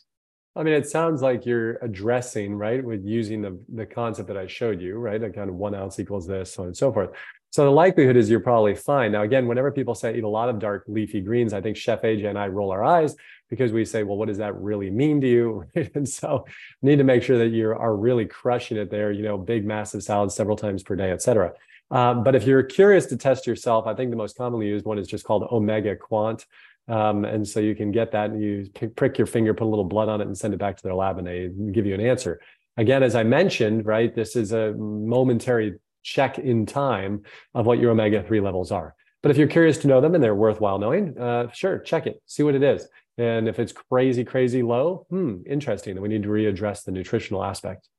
I 0.55 0.63
mean, 0.63 0.73
it 0.73 0.89
sounds 0.89 1.21
like 1.21 1.45
you're 1.45 1.75
addressing, 1.83 2.55
right, 2.55 2.83
with 2.83 3.05
using 3.05 3.43
the, 3.43 3.59
the 3.71 3.85
concept 3.85 4.29
that 4.29 4.37
I 4.37 4.47
showed 4.47 4.81
you, 4.81 4.95
right? 4.95 5.21
A 5.21 5.29
kind 5.29 5.51
of 5.51 5.55
one 5.55 5.75
ounce 5.75 5.99
equals 5.99 6.25
this, 6.25 6.53
so 6.53 6.63
on 6.63 6.69
and 6.69 6.77
so 6.77 6.91
forth. 6.91 7.11
So 7.55 7.63
the 7.63 7.71
likelihood 7.71 8.17
is 8.17 8.29
you're 8.29 8.41
probably 8.41 8.75
fine. 8.75 9.13
Now, 9.13 9.21
again, 9.21 9.47
whenever 9.47 9.71
people 9.71 9.95
say 9.95 10.17
eat 10.17 10.25
a 10.25 10.27
lot 10.27 10.49
of 10.49 10.59
dark 10.59 10.83
leafy 10.89 11.21
greens, 11.21 11.53
I 11.53 11.61
think 11.61 11.77
Chef 11.77 12.01
AJ 12.01 12.27
and 12.27 12.37
I 12.37 12.49
roll 12.49 12.69
our 12.69 12.83
eyes 12.83 13.15
because 13.49 13.71
we 13.71 13.85
say, 13.85 14.03
well, 14.03 14.17
what 14.17 14.27
does 14.27 14.39
that 14.39 14.59
really 14.59 14.89
mean 14.89 15.21
to 15.21 15.27
you? 15.29 15.63
and 15.95 16.05
so 16.05 16.45
need 16.81 16.97
to 16.97 17.05
make 17.05 17.23
sure 17.23 17.37
that 17.37 17.51
you 17.51 17.69
are 17.69 17.95
really 17.95 18.25
crushing 18.25 18.75
it 18.75 18.91
there, 18.91 19.09
you 19.09 19.23
know, 19.23 19.37
big, 19.37 19.65
massive 19.65 20.03
salads 20.03 20.35
several 20.35 20.57
times 20.57 20.83
per 20.83 20.97
day, 20.97 21.11
et 21.11 21.21
cetera. 21.21 21.53
Um, 21.91 22.25
but 22.25 22.35
if 22.35 22.43
you're 22.45 22.61
curious 22.61 23.05
to 23.05 23.15
test 23.15 23.47
yourself, 23.47 23.87
I 23.87 23.93
think 23.93 24.09
the 24.09 24.17
most 24.17 24.35
commonly 24.35 24.67
used 24.67 24.83
one 24.83 24.99
is 24.99 25.07
just 25.07 25.23
called 25.23 25.43
Omega 25.49 25.95
Quant. 25.95 26.45
Um, 26.89 27.23
and 27.23 27.47
so 27.47 27.61
you 27.61 27.73
can 27.73 27.89
get 27.89 28.11
that 28.11 28.31
and 28.31 28.43
you 28.43 28.69
prick 28.97 29.17
your 29.17 29.27
finger, 29.27 29.53
put 29.53 29.63
a 29.63 29.71
little 29.71 29.85
blood 29.85 30.09
on 30.09 30.19
it 30.19 30.27
and 30.27 30.37
send 30.37 30.53
it 30.53 30.59
back 30.59 30.75
to 30.75 30.83
their 30.83 30.93
lab 30.93 31.19
and 31.19 31.25
they 31.25 31.49
give 31.71 31.85
you 31.85 31.93
an 31.93 32.01
answer. 32.01 32.41
Again, 32.75 33.01
as 33.01 33.15
I 33.15 33.23
mentioned, 33.23 33.85
right, 33.85 34.13
this 34.13 34.35
is 34.35 34.51
a 34.51 34.73
momentary 34.73 35.79
check 36.05 36.37
in 36.37 36.65
time 36.65 37.23
of 37.53 37.65
what 37.65 37.79
your 37.79 37.91
omega 37.91 38.23
3 38.23 38.39
levels 38.39 38.71
are. 38.71 38.95
But 39.21 39.31
if 39.31 39.37
you're 39.37 39.47
curious 39.47 39.79
to 39.79 39.87
know 39.87 40.01
them 40.01 40.13
and 40.13 40.23
they're 40.23 40.35
worthwhile 40.35 40.77
knowing, 40.77 41.17
uh, 41.17 41.51
sure, 41.51 41.79
check 41.79 42.05
it, 42.05 42.21
see 42.27 42.43
what 42.43 42.53
it 42.53 42.61
is. 42.61 42.87
And 43.17 43.47
if 43.47 43.57
it's 43.57 43.71
crazy, 43.71 44.23
crazy 44.23 44.61
low, 44.61 45.07
hmm, 45.09 45.37
interesting. 45.47 45.95
Then 45.95 46.03
we 46.03 46.09
need 46.09 46.23
to 46.23 46.29
readdress 46.29 46.83
the 46.83 46.91
nutritional 46.91 47.43
aspect. 47.43 47.89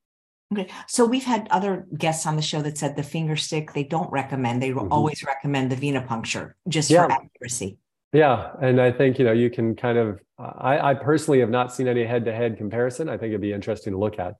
Okay. 0.52 0.68
So 0.86 1.04
we've 1.04 1.24
had 1.24 1.48
other 1.50 1.86
guests 1.98 2.26
on 2.26 2.36
the 2.36 2.42
show 2.42 2.62
that 2.62 2.78
said 2.78 2.94
the 2.94 3.02
finger 3.02 3.34
stick 3.34 3.72
they 3.72 3.82
don't 3.82 4.10
recommend. 4.12 4.62
They 4.62 4.70
mm-hmm. 4.70 4.92
always 4.92 5.24
recommend 5.24 5.72
the 5.72 5.76
venipuncture 5.76 6.52
just 6.68 6.90
yeah. 6.90 7.06
for 7.06 7.12
accuracy. 7.12 7.78
Yeah. 8.12 8.52
And 8.62 8.80
I 8.80 8.92
think, 8.92 9.18
you 9.18 9.24
know, 9.24 9.32
you 9.32 9.50
can 9.50 9.74
kind 9.74 9.98
of, 9.98 10.20
I, 10.38 10.90
I 10.90 10.94
personally 10.94 11.40
have 11.40 11.50
not 11.50 11.74
seen 11.74 11.88
any 11.88 12.04
head 12.04 12.24
to 12.26 12.32
head 12.32 12.56
comparison. 12.56 13.08
I 13.08 13.16
think 13.16 13.30
it'd 13.30 13.40
be 13.40 13.52
interesting 13.52 13.94
to 13.94 13.98
look 13.98 14.20
at, 14.20 14.34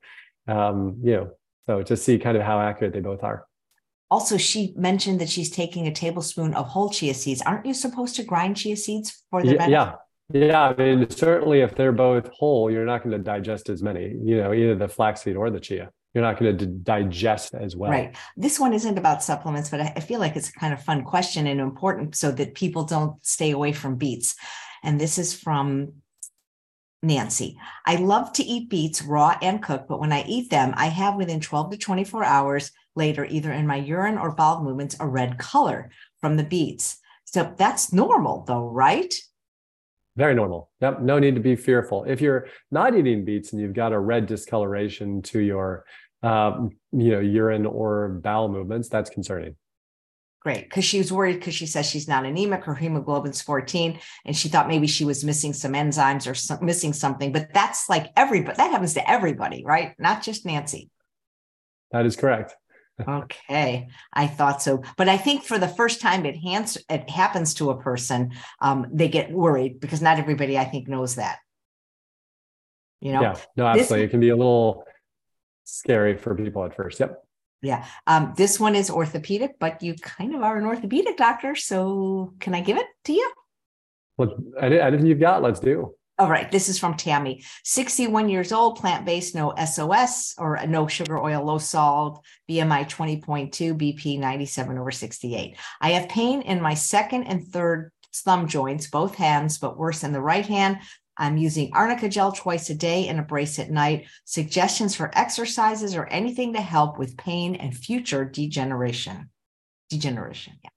um, 0.46 0.98
you 1.02 1.12
know, 1.12 1.30
so 1.66 1.82
to 1.82 1.96
see 1.96 2.18
kind 2.20 2.36
of 2.36 2.44
how 2.44 2.60
accurate 2.60 2.92
they 2.92 3.00
both 3.00 3.24
are. 3.24 3.44
Also, 4.10 4.36
she 4.36 4.72
mentioned 4.76 5.20
that 5.20 5.28
she's 5.28 5.50
taking 5.50 5.86
a 5.86 5.92
tablespoon 5.92 6.54
of 6.54 6.66
whole 6.66 6.90
chia 6.90 7.14
seeds. 7.14 7.42
Aren't 7.42 7.66
you 7.66 7.74
supposed 7.74 8.14
to 8.16 8.22
grind 8.22 8.56
chia 8.56 8.76
seeds 8.76 9.24
for 9.30 9.42
the 9.42 9.54
yeah, 9.54 9.66
yeah. 9.68 9.92
Yeah, 10.32 10.60
I 10.60 10.74
mean, 10.74 11.08
certainly 11.08 11.60
if 11.60 11.76
they're 11.76 11.92
both 11.92 12.28
whole, 12.28 12.68
you're 12.70 12.84
not 12.84 13.04
going 13.04 13.12
to 13.12 13.22
digest 13.22 13.68
as 13.68 13.80
many, 13.82 14.12
you 14.24 14.38
know, 14.38 14.52
either 14.52 14.74
the 14.74 14.88
flaxseed 14.88 15.36
or 15.36 15.50
the 15.50 15.60
chia. 15.60 15.90
You're 16.14 16.24
not 16.24 16.38
going 16.38 16.58
to 16.58 16.66
digest 16.66 17.54
as 17.54 17.76
well. 17.76 17.90
Right. 17.90 18.16
This 18.36 18.58
one 18.58 18.72
isn't 18.72 18.98
about 18.98 19.22
supplements, 19.22 19.68
but 19.68 19.80
I 19.80 20.00
feel 20.00 20.18
like 20.18 20.34
it's 20.34 20.48
a 20.48 20.52
kind 20.52 20.72
of 20.72 20.82
fun 20.82 21.04
question 21.04 21.46
and 21.46 21.60
important 21.60 22.16
so 22.16 22.32
that 22.32 22.54
people 22.54 22.84
don't 22.84 23.24
stay 23.24 23.50
away 23.50 23.72
from 23.72 23.96
beets. 23.96 24.34
And 24.82 25.00
this 25.00 25.18
is 25.18 25.34
from 25.34 25.92
Nancy. 27.02 27.58
I 27.84 27.96
love 27.96 28.32
to 28.34 28.42
eat 28.42 28.70
beets 28.70 29.02
raw 29.02 29.36
and 29.42 29.62
cooked, 29.62 29.88
but 29.88 30.00
when 30.00 30.12
I 30.12 30.24
eat 30.24 30.50
them, 30.50 30.72
I 30.76 30.86
have 30.86 31.16
within 31.16 31.40
12 31.40 31.72
to 31.72 31.76
24 31.76 32.24
hours 32.24 32.72
later, 32.96 33.24
either 33.26 33.52
in 33.52 33.66
my 33.66 33.76
urine 33.76 34.18
or 34.18 34.34
bowel 34.34 34.62
movements, 34.62 34.96
a 34.98 35.06
red 35.06 35.38
color 35.38 35.90
from 36.20 36.36
the 36.36 36.44
beets. 36.44 36.98
So 37.24 37.54
that's 37.56 37.92
normal, 37.92 38.44
though, 38.46 38.68
right? 38.68 39.14
Very 40.16 40.34
normal. 40.34 40.70
Yep. 40.80 41.02
No 41.02 41.18
need 41.18 41.34
to 41.34 41.40
be 41.40 41.56
fearful. 41.56 42.04
If 42.04 42.20
you're 42.20 42.46
not 42.70 42.96
eating 42.96 43.24
beets 43.24 43.52
and 43.52 43.60
you've 43.60 43.74
got 43.74 43.92
a 43.92 43.98
red 43.98 44.26
discoloration 44.26 45.20
to 45.22 45.40
your, 45.40 45.84
um, 46.22 46.70
you 46.92 47.10
know, 47.10 47.20
urine 47.20 47.66
or 47.66 48.20
bowel 48.22 48.48
movements, 48.48 48.88
that's 48.88 49.10
concerning. 49.10 49.56
Great, 50.40 50.64
because 50.64 50.84
she 50.84 50.98
was 50.98 51.12
worried 51.12 51.40
because 51.40 51.54
she 51.54 51.66
says 51.66 51.90
she's 51.90 52.06
not 52.06 52.24
anemic, 52.24 52.64
her 52.64 52.74
hemoglobin's 52.74 53.42
14, 53.42 53.98
and 54.24 54.36
she 54.36 54.48
thought 54.48 54.68
maybe 54.68 54.86
she 54.86 55.04
was 55.04 55.24
missing 55.24 55.52
some 55.52 55.72
enzymes 55.72 56.30
or 56.30 56.34
some, 56.34 56.64
missing 56.64 56.92
something. 56.92 57.32
But 57.32 57.52
that's 57.52 57.88
like 57.88 58.12
everybody, 58.16 58.56
that 58.56 58.70
happens 58.70 58.94
to 58.94 59.10
everybody, 59.10 59.64
right? 59.66 59.94
Not 59.98 60.22
just 60.22 60.46
Nancy. 60.46 60.88
That 61.90 62.06
is 62.06 62.14
correct 62.14 62.54
okay, 63.00 63.88
I 64.12 64.26
thought 64.26 64.62
so, 64.62 64.82
but 64.96 65.08
I 65.08 65.16
think 65.16 65.44
for 65.44 65.58
the 65.58 65.68
first 65.68 66.00
time 66.00 66.24
it, 66.24 66.36
hands, 66.36 66.78
it 66.88 67.10
happens 67.10 67.54
to 67.54 67.70
a 67.70 67.80
person, 67.80 68.32
um, 68.60 68.86
they 68.92 69.08
get 69.08 69.30
worried 69.30 69.80
because 69.80 70.00
not 70.00 70.18
everybody 70.18 70.58
I 70.58 70.64
think 70.64 70.88
knows 70.88 71.16
that. 71.16 71.38
You 73.00 73.12
know, 73.12 73.22
yeah, 73.22 73.36
no, 73.56 73.66
absolutely, 73.66 73.98
this, 73.98 74.08
it 74.08 74.10
can 74.10 74.20
be 74.20 74.30
a 74.30 74.36
little 74.36 74.84
scary 75.64 76.16
for 76.16 76.34
people 76.34 76.64
at 76.64 76.74
first. 76.74 76.98
Yep. 77.00 77.22
Yeah, 77.62 77.84
um, 78.06 78.34
this 78.36 78.60
one 78.60 78.74
is 78.74 78.90
orthopedic, 78.90 79.58
but 79.58 79.82
you 79.82 79.94
kind 79.94 80.34
of 80.34 80.42
are 80.42 80.56
an 80.56 80.64
orthopedic 80.64 81.16
doctor, 81.16 81.54
so 81.54 82.34
can 82.40 82.54
I 82.54 82.60
give 82.60 82.76
it 82.76 82.86
to 83.04 83.12
you? 83.12 83.32
Well, 84.16 84.36
anything 84.60 85.06
you've 85.06 85.20
got, 85.20 85.42
let's 85.42 85.60
do. 85.60 85.94
All 86.18 86.30
right, 86.30 86.50
this 86.50 86.70
is 86.70 86.78
from 86.78 86.94
Tammy, 86.94 87.44
61 87.64 88.30
years 88.30 88.50
old, 88.50 88.76
plant 88.76 89.04
based, 89.04 89.34
no 89.34 89.54
SOS 89.54 90.34
or 90.38 90.58
no 90.66 90.86
sugar, 90.86 91.18
oil, 91.18 91.44
low 91.44 91.58
salt, 91.58 92.24
BMI 92.48 92.88
20.2, 92.88 93.50
BP 93.50 94.18
97 94.18 94.78
over 94.78 94.90
68. 94.90 95.56
I 95.82 95.90
have 95.90 96.08
pain 96.08 96.40
in 96.40 96.62
my 96.62 96.72
second 96.72 97.24
and 97.24 97.46
third 97.46 97.92
thumb 98.14 98.48
joints, 98.48 98.86
both 98.86 99.14
hands, 99.16 99.58
but 99.58 99.76
worse 99.76 100.04
in 100.04 100.12
the 100.12 100.22
right 100.22 100.46
hand. 100.46 100.78
I'm 101.18 101.36
using 101.36 101.70
arnica 101.74 102.08
gel 102.08 102.32
twice 102.32 102.70
a 102.70 102.74
day 102.74 103.08
and 103.08 103.18
a 103.20 103.22
brace 103.22 103.58
at 103.58 103.70
night. 103.70 104.06
Suggestions 104.24 104.96
for 104.96 105.10
exercises 105.16 105.94
or 105.94 106.06
anything 106.06 106.54
to 106.54 106.62
help 106.62 106.98
with 106.98 107.18
pain 107.18 107.56
and 107.56 107.76
future 107.76 108.24
degeneration. 108.24 109.28
Degeneration, 109.90 110.54
yeah. 110.64 110.70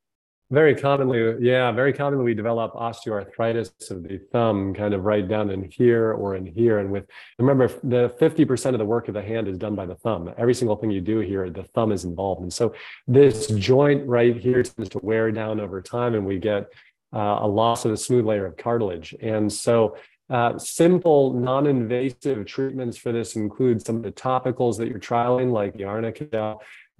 Very 0.51 0.73
commonly, 0.73 1.35
yeah, 1.41 1.71
very 1.71 1.93
commonly 1.93 2.25
we 2.25 2.33
develop 2.33 2.73
osteoarthritis 2.73 3.91
of 3.91 4.01
the 4.01 4.17
thumb 4.31 4.73
kind 4.73 4.95
of 4.95 5.03
right 5.03 5.27
down 5.27 5.51
in 5.51 5.69
here 5.69 6.13
or 6.13 6.35
in 6.35 6.47
here. 6.47 6.79
And 6.79 6.91
with, 6.91 7.05
remember, 7.37 7.67
the 7.83 8.15
50% 8.19 8.73
of 8.73 8.79
the 8.79 8.85
work 8.85 9.07
of 9.07 9.13
the 9.13 9.21
hand 9.21 9.47
is 9.47 9.59
done 9.59 9.75
by 9.75 9.85
the 9.85 9.93
thumb. 9.93 10.33
Every 10.39 10.55
single 10.55 10.75
thing 10.75 10.89
you 10.89 11.01
do 11.01 11.19
here, 11.19 11.51
the 11.51 11.61
thumb 11.61 11.91
is 11.91 12.03
involved. 12.03 12.41
And 12.41 12.51
so 12.51 12.73
this 13.07 13.45
joint 13.45 14.07
right 14.07 14.35
here 14.35 14.63
tends 14.63 14.89
to 14.89 14.99
wear 15.03 15.31
down 15.31 15.59
over 15.59 15.83
time 15.83 16.15
and 16.15 16.25
we 16.25 16.39
get 16.39 16.65
uh, 17.13 17.39
a 17.41 17.47
loss 17.47 17.85
of 17.85 17.91
the 17.91 17.97
smooth 17.97 18.25
layer 18.25 18.47
of 18.47 18.57
cartilage. 18.57 19.13
And 19.21 19.53
so 19.53 19.97
uh, 20.31 20.57
simple, 20.57 21.31
non-invasive 21.33 22.47
treatments 22.47 22.97
for 22.97 23.11
this 23.11 23.35
include 23.35 23.85
some 23.85 23.97
of 23.97 24.03
the 24.03 24.11
topicals 24.11 24.77
that 24.77 24.87
you're 24.87 24.99
trialing, 24.99 25.51
like 25.51 25.75
the 25.75 25.83
arnica 25.83 26.57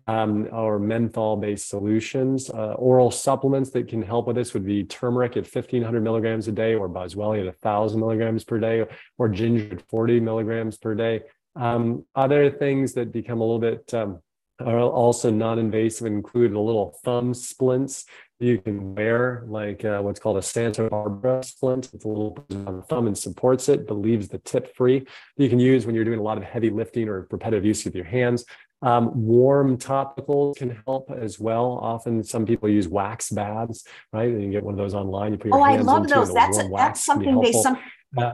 um, 0.10 0.48
or 0.52 0.80
menthol-based 0.80 1.70
solutions. 1.70 2.50
Uh, 2.50 2.74
oral 2.74 3.12
supplements 3.12 3.70
that 3.72 3.88
can 3.88 4.02
help 4.02 4.26
with 4.26 4.36
this 4.36 4.56
would 4.56 4.66
be 4.66 4.84
turmeric 4.84 5.38
at 5.38 5.44
1,500 5.44 6.02
milligrams 6.02 6.48
a 6.48 6.52
day, 6.52 6.74
or 6.74 6.90
boswellia 6.90 7.42
at 7.42 7.46
1,000 7.46 8.00
milligrams 8.00 8.44
per 8.44 8.58
day, 8.60 8.86
or 9.20 9.30
ginger 9.30 9.76
at 9.76 9.88
40 9.88 10.20
milligrams 10.20 10.78
per 10.80 10.96
day. 10.96 11.22
Um, 11.56 12.06
other 12.16 12.50
things 12.50 12.94
that 12.94 13.12
become 13.12 13.40
a 13.40 13.44
little 13.44 13.60
bit 13.60 13.94
um, 13.94 14.20
are 14.60 14.80
also 14.80 15.30
non-invasive 15.30 16.08
include 16.08 16.54
a 16.54 16.60
little 16.60 16.98
thumb 17.04 17.36
splints 17.36 18.06
you 18.40 18.58
can 18.58 18.96
wear 18.96 19.44
like 19.48 19.84
uh, 19.84 20.00
what's 20.00 20.20
called 20.20 20.38
a 20.38 20.42
Santa 20.42 20.90
Barbara 20.90 21.44
splint. 21.44 21.90
It's 21.94 22.06
a 22.06 22.08
little 22.08 22.38
on 22.50 22.78
the 22.78 22.82
thumb 22.84 23.08
and 23.08 23.18
supports 23.18 23.68
it, 23.68 23.86
but 23.86 23.96
leaves 23.96 24.30
the 24.30 24.38
tip 24.40 24.74
free. 24.76 25.06
You 25.36 25.50
can 25.50 25.60
use 25.60 25.86
when 25.86 25.94
you're 25.94 26.06
doing 26.06 26.20
a 26.20 26.24
lot 26.24 26.38
of 26.38 26.44
heavy 26.44 26.70
lifting 26.70 27.10
or 27.10 27.28
repetitive 27.30 27.66
use 27.66 27.84
with 27.84 27.96
your 27.96 28.06
hands. 28.06 28.46
Um, 28.82 29.26
warm 29.26 29.78
topicals 29.78 30.56
can 30.56 30.82
help 30.86 31.12
as 31.12 31.40
well. 31.40 31.80
Often, 31.82 32.24
some 32.24 32.46
people 32.46 32.70
use 32.70 32.88
wax 32.88 33.30
baths, 33.30 33.86
right? 34.14 34.30
And 34.30 34.42
you 34.42 34.52
get 34.52 34.64
one 34.64 34.74
of 34.74 34.78
those 34.78 34.94
online. 34.94 35.34
You 35.34 35.38
put 35.38 35.48
your 35.48 35.60
oh, 35.60 35.64
hands 35.64 35.88
I 35.88 35.92
love 35.92 36.08
those. 36.08 36.34
That's 36.34 36.58
a, 36.58 36.70
that's 36.74 37.04
something 37.04 37.42
they 37.42 37.52
some 37.52 37.78
uh, 38.18 38.34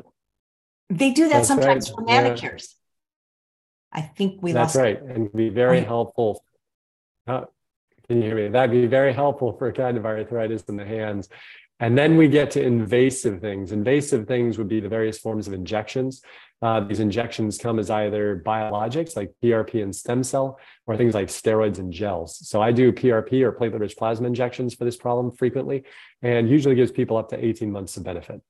they 0.90 1.12
do 1.12 1.30
that 1.30 1.46
sometimes 1.46 1.90
right. 1.90 1.96
for 1.96 2.02
manicures. 2.04 2.76
Yeah. 3.94 4.00
I 4.00 4.02
think 4.04 4.44
we. 4.44 4.54
Lost. 4.54 4.76
That's 4.76 4.84
right, 4.84 5.02
and 5.02 5.34
be 5.34 5.50
very 5.50 5.82
helpful. 5.82 6.44
Uh, 7.26 7.46
can 8.08 8.18
you 8.18 8.24
hear 8.24 8.36
me? 8.36 8.48
That'd 8.50 8.72
be 8.72 8.86
very 8.86 9.14
helpful 9.14 9.54
for 9.58 9.72
kind 9.72 9.98
of 9.98 10.06
arthritis 10.06 10.64
in 10.64 10.78
the 10.78 10.86
hands. 10.86 11.28
And 11.80 11.98
then 11.98 12.18
we 12.18 12.28
get 12.28 12.52
to 12.52 12.64
invasive 12.64 13.42
things. 13.42 13.72
Invasive 13.72 14.28
things 14.28 14.58
would 14.58 14.70
be 14.70 14.80
the 14.80 14.88
various 14.88 15.18
forms 15.18 15.48
of 15.48 15.54
injections. 15.54 16.22
Uh, 16.62 16.80
these 16.80 17.00
injections 17.00 17.58
come 17.58 17.80
as 17.80 17.90
either 17.90 18.42
biologics 18.46 19.16
like 19.16 19.34
PRP 19.44 19.84
and 19.84 19.96
stem 19.96 20.24
cell, 20.24 20.60
or 20.88 20.98
things 20.98 21.14
like 21.14 21.28
steroids 21.28 21.80
and 21.80 21.92
gels. 21.92 22.38
So 22.48 22.62
I 22.62 22.72
do 22.72 22.92
PRP 22.92 23.42
or 23.44 23.52
platelet 23.52 23.80
rich 23.80 23.98
plasma 23.98 24.28
injections 24.28 24.74
for 24.74 24.86
this 24.86 24.96
problem 24.96 25.32
frequently, 25.32 25.84
and 26.22 26.50
usually 26.50 26.76
gives 26.76 26.92
people 26.92 27.18
up 27.18 27.30
to 27.30 27.46
18 27.46 27.72
months 27.72 27.98
of 27.98 28.04
benefit. 28.04 28.42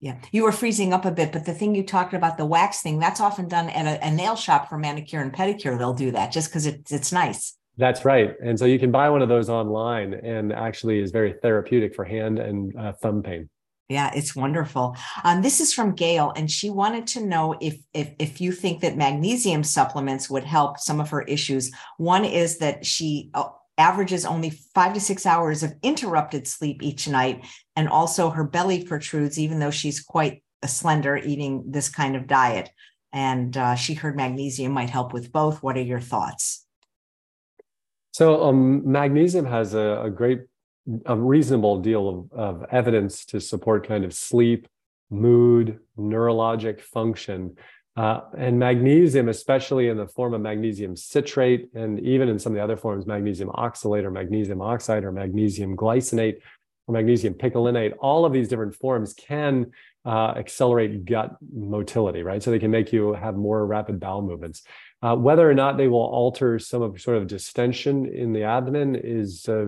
Yeah, 0.00 0.16
you 0.30 0.42
were 0.42 0.52
freezing 0.52 0.92
up 0.92 1.04
a 1.04 1.10
bit, 1.10 1.32
but 1.32 1.46
the 1.46 1.54
thing 1.54 1.74
you 1.74 1.82
talked 1.82 2.12
about, 2.12 2.36
the 2.36 2.44
wax 2.44 2.82
thing, 2.82 2.98
that's 2.98 3.20
often 3.20 3.48
done 3.48 3.70
at 3.70 3.86
a, 3.86 4.06
a 4.06 4.10
nail 4.10 4.36
shop 4.36 4.68
for 4.68 4.76
manicure 4.76 5.20
and 5.20 5.32
pedicure. 5.32 5.78
They'll 5.78 5.94
do 5.94 6.10
that 6.10 6.32
just 6.32 6.48
because 6.48 6.66
it's 6.66 6.92
it's 6.92 7.12
nice. 7.12 7.56
That's 7.78 8.04
right. 8.04 8.34
And 8.42 8.58
so 8.58 8.64
you 8.64 8.78
can 8.78 8.90
buy 8.90 9.10
one 9.10 9.22
of 9.22 9.28
those 9.28 9.50
online 9.50 10.14
and 10.14 10.52
actually 10.52 11.00
is 11.00 11.10
very 11.10 11.34
therapeutic 11.34 11.94
for 11.94 12.04
hand 12.04 12.38
and 12.38 12.74
uh, 12.76 12.92
thumb 12.92 13.22
pain. 13.22 13.50
Yeah, 13.88 14.10
it's 14.14 14.34
wonderful. 14.34 14.96
Um, 15.22 15.42
this 15.42 15.60
is 15.60 15.72
from 15.72 15.94
Gail, 15.94 16.32
and 16.34 16.50
she 16.50 16.70
wanted 16.70 17.06
to 17.08 17.24
know 17.24 17.56
if, 17.60 17.78
if 17.94 18.10
if 18.18 18.40
you 18.40 18.50
think 18.50 18.80
that 18.80 18.96
magnesium 18.96 19.62
supplements 19.62 20.28
would 20.28 20.42
help 20.42 20.80
some 20.80 21.00
of 21.00 21.10
her 21.10 21.22
issues. 21.22 21.70
One 21.96 22.24
is 22.24 22.58
that 22.58 22.84
she 22.84 23.30
uh, 23.32 23.48
averages 23.78 24.26
only 24.26 24.50
five 24.74 24.94
to 24.94 25.00
six 25.00 25.24
hours 25.24 25.62
of 25.62 25.74
interrupted 25.82 26.48
sleep 26.48 26.82
each 26.82 27.06
night, 27.06 27.46
and 27.76 27.88
also 27.88 28.30
her 28.30 28.44
belly 28.44 28.82
protrudes, 28.84 29.38
even 29.38 29.60
though 29.60 29.70
she's 29.70 30.00
quite 30.00 30.42
slender 30.64 31.16
eating 31.16 31.64
this 31.68 31.88
kind 31.88 32.16
of 32.16 32.26
diet. 32.26 32.70
And 33.12 33.56
uh, 33.56 33.76
she 33.76 33.94
heard 33.94 34.16
magnesium 34.16 34.72
might 34.72 34.90
help 34.90 35.12
with 35.12 35.32
both. 35.32 35.62
What 35.62 35.76
are 35.76 35.82
your 35.82 36.00
thoughts? 36.00 36.66
So 38.12 38.44
um, 38.44 38.90
magnesium 38.90 39.44
has 39.46 39.74
a, 39.74 40.02
a, 40.04 40.10
great, 40.10 40.40
a 41.06 41.16
reasonable 41.16 41.80
deal 41.80 42.28
of, 42.32 42.38
of 42.38 42.66
evidence 42.70 43.24
to 43.26 43.40
support 43.40 43.86
kind 43.86 44.04
of 44.04 44.14
sleep, 44.14 44.68
mood, 45.10 45.78
neurologic 45.98 46.80
function. 46.80 47.56
Uh, 47.96 48.20
and 48.36 48.58
magnesium, 48.58 49.28
especially 49.30 49.88
in 49.88 49.96
the 49.96 50.06
form 50.06 50.34
of 50.34 50.40
magnesium 50.42 50.94
citrate, 50.94 51.70
and 51.74 51.98
even 52.00 52.28
in 52.28 52.38
some 52.38 52.52
of 52.52 52.56
the 52.56 52.62
other 52.62 52.76
forms, 52.76 53.06
magnesium 53.06 53.48
oxalate 53.50 54.04
or 54.04 54.10
magnesium 54.10 54.60
oxide 54.60 55.02
or 55.02 55.10
magnesium 55.10 55.74
glycinate 55.74 56.36
or 56.86 56.92
magnesium 56.92 57.32
picolinate, 57.32 57.94
all 57.98 58.26
of 58.26 58.34
these 58.34 58.48
different 58.48 58.74
forms 58.74 59.14
can 59.14 59.72
uh, 60.04 60.34
accelerate 60.36 61.04
gut 61.04 61.36
motility, 61.52 62.22
right? 62.22 62.42
So 62.42 62.50
they 62.50 62.58
can 62.58 62.70
make 62.70 62.92
you 62.92 63.14
have 63.14 63.34
more 63.34 63.66
rapid 63.66 63.98
bowel 63.98 64.22
movements. 64.22 64.62
Uh, 65.02 65.14
whether 65.14 65.48
or 65.48 65.54
not 65.54 65.76
they 65.76 65.88
will 65.88 65.98
alter 65.98 66.58
some 66.58 66.80
of 66.80 66.98
sort 67.00 67.18
of 67.18 67.26
distension 67.26 68.06
in 68.06 68.32
the 68.32 68.42
abdomen 68.42 68.96
is 68.96 69.46
uh, 69.48 69.66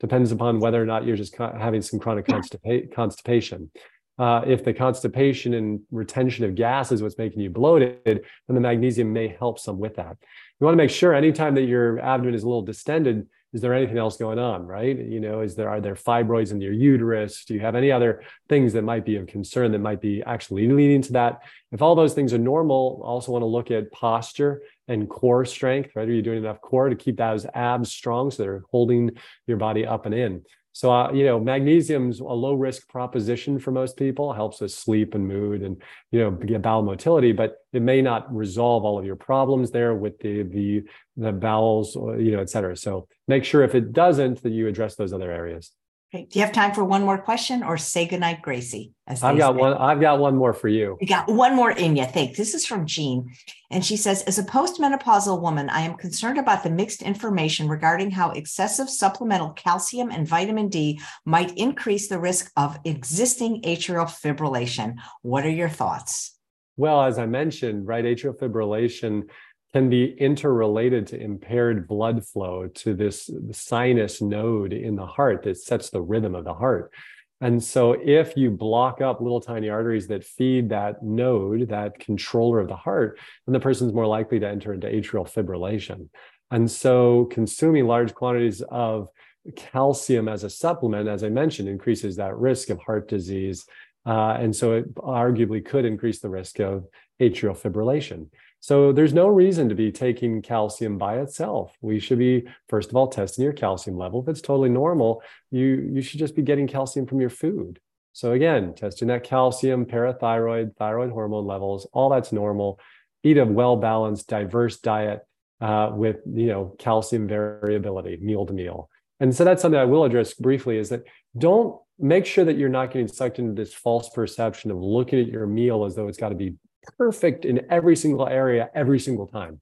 depends 0.00 0.32
upon 0.32 0.58
whether 0.58 0.82
or 0.82 0.86
not 0.86 1.06
you're 1.06 1.16
just 1.16 1.36
having 1.36 1.80
some 1.80 2.00
chronic 2.00 2.26
constipa- 2.26 2.92
constipation. 2.92 3.70
Uh, 4.18 4.42
if 4.46 4.64
the 4.64 4.72
constipation 4.72 5.54
and 5.54 5.80
retention 5.90 6.44
of 6.44 6.54
gas 6.54 6.92
is 6.92 7.02
what's 7.02 7.18
making 7.18 7.40
you 7.40 7.50
bloated, 7.50 7.98
then 8.04 8.20
the 8.48 8.60
magnesium 8.60 9.12
may 9.12 9.28
help 9.28 9.58
some 9.58 9.78
with 9.78 9.96
that. 9.96 10.16
You 10.60 10.64
want 10.64 10.74
to 10.74 10.82
make 10.82 10.90
sure 10.90 11.14
anytime 11.14 11.54
that 11.54 11.64
your 11.64 11.98
abdomen 12.00 12.34
is 12.34 12.42
a 12.42 12.46
little 12.46 12.62
distended, 12.62 13.26
is 13.54 13.60
there 13.60 13.72
anything 13.72 13.96
else 13.96 14.16
going 14.16 14.38
on 14.38 14.66
right? 14.66 14.98
You 14.98 15.20
know 15.20 15.40
is 15.40 15.54
there 15.54 15.70
are 15.70 15.80
there 15.80 15.94
fibroids 15.94 16.50
in 16.50 16.60
your 16.60 16.72
uterus? 16.72 17.44
Do 17.44 17.54
you 17.54 17.60
have 17.60 17.76
any 17.76 17.90
other 17.90 18.22
things 18.48 18.72
that 18.74 18.82
might 18.82 19.04
be 19.04 19.16
of 19.16 19.26
concern 19.26 19.72
that 19.72 19.78
might 19.78 20.00
be 20.00 20.22
actually 20.26 20.68
leading 20.68 21.00
to 21.02 21.12
that? 21.12 21.42
If 21.70 21.80
all 21.80 21.94
those 21.94 22.14
things 22.14 22.34
are 22.34 22.38
normal 22.38 23.00
also 23.04 23.32
want 23.32 23.42
to 23.42 23.46
look 23.46 23.70
at 23.70 23.92
posture 23.92 24.62
and 24.88 25.08
core 25.08 25.44
strength 25.44 25.90
right? 25.94 26.08
Are 26.08 26.12
you 26.12 26.20
doing 26.20 26.38
enough 26.38 26.60
core 26.60 26.88
to 26.88 26.96
keep 26.96 27.16
those 27.16 27.46
abs 27.54 27.92
strong 27.92 28.30
so 28.30 28.42
they're 28.42 28.64
holding 28.70 29.12
your 29.46 29.56
body 29.56 29.86
up 29.86 30.04
and 30.04 30.14
in 30.14 30.42
so, 30.74 30.92
uh, 30.92 31.12
you 31.12 31.24
know, 31.24 31.38
magnesium's 31.38 32.18
a 32.18 32.24
low 32.24 32.54
risk 32.54 32.88
proposition 32.88 33.60
for 33.60 33.70
most 33.70 33.96
people, 33.96 34.32
helps 34.32 34.60
with 34.60 34.72
sleep 34.72 35.14
and 35.14 35.26
mood 35.26 35.62
and, 35.62 35.80
you 36.10 36.18
know, 36.18 36.32
get 36.32 36.62
bowel 36.62 36.82
motility, 36.82 37.30
but 37.30 37.58
it 37.72 37.80
may 37.80 38.02
not 38.02 38.22
resolve 38.34 38.84
all 38.84 38.98
of 38.98 39.04
your 39.04 39.14
problems 39.14 39.70
there 39.70 39.94
with 39.94 40.18
the, 40.18 40.42
the, 40.42 40.82
the 41.16 41.30
bowels, 41.30 41.94
you 41.94 42.32
know, 42.32 42.40
et 42.40 42.50
cetera. 42.50 42.76
So 42.76 43.06
make 43.28 43.44
sure 43.44 43.62
if 43.62 43.76
it 43.76 43.92
doesn't, 43.92 44.42
that 44.42 44.50
you 44.50 44.66
address 44.66 44.96
those 44.96 45.12
other 45.12 45.30
areas. 45.30 45.70
Okay. 46.14 46.28
Do 46.30 46.38
you 46.38 46.44
have 46.44 46.54
time 46.54 46.72
for 46.72 46.84
one 46.84 47.02
more 47.02 47.18
question 47.18 47.64
or 47.64 47.76
say 47.76 48.06
goodnight, 48.06 48.40
Gracie? 48.40 48.92
I've 49.08 49.20
got 49.20 49.54
say. 49.54 49.60
one. 49.60 49.72
I've 49.74 50.00
got 50.00 50.20
one 50.20 50.36
more 50.36 50.52
for 50.52 50.68
you. 50.68 50.96
You 51.00 51.08
got 51.08 51.28
one 51.28 51.56
more 51.56 51.72
in 51.72 51.96
you. 51.96 52.04
Thanks. 52.04 52.38
This 52.38 52.54
is 52.54 52.64
from 52.64 52.86
Jean. 52.86 53.32
And 53.72 53.84
she 53.84 53.96
says, 53.96 54.22
as 54.22 54.38
a 54.38 54.44
postmenopausal 54.44 55.40
woman, 55.40 55.68
I 55.68 55.80
am 55.80 55.96
concerned 55.96 56.38
about 56.38 56.62
the 56.62 56.70
mixed 56.70 57.02
information 57.02 57.68
regarding 57.68 58.12
how 58.12 58.30
excessive 58.30 58.88
supplemental 58.88 59.50
calcium 59.50 60.12
and 60.12 60.28
vitamin 60.28 60.68
D 60.68 61.00
might 61.24 61.56
increase 61.58 62.06
the 62.06 62.20
risk 62.20 62.52
of 62.56 62.78
existing 62.84 63.62
atrial 63.62 64.06
fibrillation. 64.06 64.94
What 65.22 65.44
are 65.44 65.50
your 65.50 65.68
thoughts? 65.68 66.38
Well, 66.76 67.02
as 67.02 67.18
I 67.18 67.26
mentioned, 67.26 67.88
right, 67.88 68.04
atrial 68.04 68.38
fibrillation 68.38 69.30
can 69.74 69.90
be 69.90 70.14
interrelated 70.18 71.04
to 71.04 71.20
impaired 71.20 71.88
blood 71.88 72.24
flow 72.24 72.68
to 72.68 72.94
this 72.94 73.28
sinus 73.50 74.22
node 74.22 74.72
in 74.72 74.94
the 74.94 75.04
heart 75.04 75.42
that 75.42 75.56
sets 75.56 75.90
the 75.90 76.00
rhythm 76.00 76.36
of 76.36 76.44
the 76.44 76.54
heart. 76.54 76.92
And 77.40 77.62
so, 77.62 77.92
if 77.92 78.36
you 78.36 78.52
block 78.52 79.00
up 79.00 79.20
little 79.20 79.40
tiny 79.40 79.68
arteries 79.68 80.06
that 80.06 80.22
feed 80.22 80.68
that 80.68 81.02
node, 81.02 81.70
that 81.70 81.98
controller 81.98 82.60
of 82.60 82.68
the 82.68 82.76
heart, 82.76 83.18
then 83.46 83.52
the 83.52 83.58
person's 83.58 83.92
more 83.92 84.06
likely 84.06 84.38
to 84.38 84.48
enter 84.48 84.72
into 84.72 84.86
atrial 84.86 85.28
fibrillation. 85.28 86.08
And 86.52 86.70
so, 86.70 87.24
consuming 87.24 87.88
large 87.88 88.14
quantities 88.14 88.62
of 88.62 89.08
calcium 89.56 90.28
as 90.28 90.44
a 90.44 90.50
supplement, 90.50 91.08
as 91.08 91.24
I 91.24 91.30
mentioned, 91.30 91.68
increases 91.68 92.14
that 92.16 92.38
risk 92.38 92.70
of 92.70 92.78
heart 92.78 93.08
disease. 93.08 93.66
Uh, 94.06 94.36
and 94.38 94.54
so, 94.54 94.74
it 94.74 94.94
arguably 94.94 95.64
could 95.64 95.84
increase 95.84 96.20
the 96.20 96.30
risk 96.30 96.60
of 96.60 96.86
atrial 97.20 97.58
fibrillation. 97.60 98.28
So 98.64 98.92
there's 98.92 99.12
no 99.12 99.28
reason 99.28 99.68
to 99.68 99.74
be 99.74 99.92
taking 99.92 100.40
calcium 100.40 100.96
by 100.96 101.18
itself. 101.18 101.76
We 101.82 102.00
should 102.00 102.18
be, 102.18 102.48
first 102.70 102.88
of 102.88 102.96
all, 102.96 103.08
testing 103.08 103.44
your 103.44 103.52
calcium 103.52 103.98
level. 103.98 104.22
If 104.22 104.28
it's 104.28 104.40
totally 104.40 104.70
normal, 104.70 105.22
you, 105.50 105.86
you 105.92 106.00
should 106.00 106.18
just 106.18 106.34
be 106.34 106.40
getting 106.40 106.66
calcium 106.66 107.04
from 107.04 107.20
your 107.20 107.28
food. 107.28 107.78
So 108.14 108.32
again, 108.32 108.72
testing 108.72 109.08
that 109.08 109.22
calcium, 109.22 109.84
parathyroid, 109.84 110.76
thyroid 110.76 111.10
hormone 111.10 111.46
levels, 111.46 111.86
all 111.92 112.08
that's 112.08 112.32
normal. 112.32 112.80
Eat 113.22 113.36
a 113.36 113.44
well-balanced, 113.44 114.28
diverse 114.28 114.78
diet 114.78 115.20
uh, 115.60 115.90
with 115.92 116.20
you 116.24 116.46
know 116.46 116.74
calcium 116.78 117.28
variability, 117.28 118.16
meal 118.16 118.46
to 118.46 118.54
meal. 118.54 118.88
And 119.20 119.36
so 119.36 119.44
that's 119.44 119.60
something 119.60 119.78
I 119.78 119.84
will 119.84 120.04
address 120.04 120.32
briefly 120.32 120.78
is 120.78 120.88
that 120.88 121.02
don't 121.36 121.78
make 121.98 122.24
sure 122.24 122.46
that 122.46 122.56
you're 122.56 122.70
not 122.70 122.92
getting 122.92 123.08
sucked 123.08 123.38
into 123.38 123.52
this 123.52 123.74
false 123.74 124.08
perception 124.08 124.70
of 124.70 124.78
looking 124.78 125.20
at 125.20 125.26
your 125.26 125.46
meal 125.46 125.84
as 125.84 125.94
though 125.94 126.08
it's 126.08 126.16
got 126.16 126.30
to 126.30 126.34
be 126.34 126.54
perfect 126.98 127.44
in 127.44 127.66
every 127.70 127.96
single 127.96 128.26
area 128.28 128.70
every 128.74 128.98
single 128.98 129.26
time. 129.26 129.60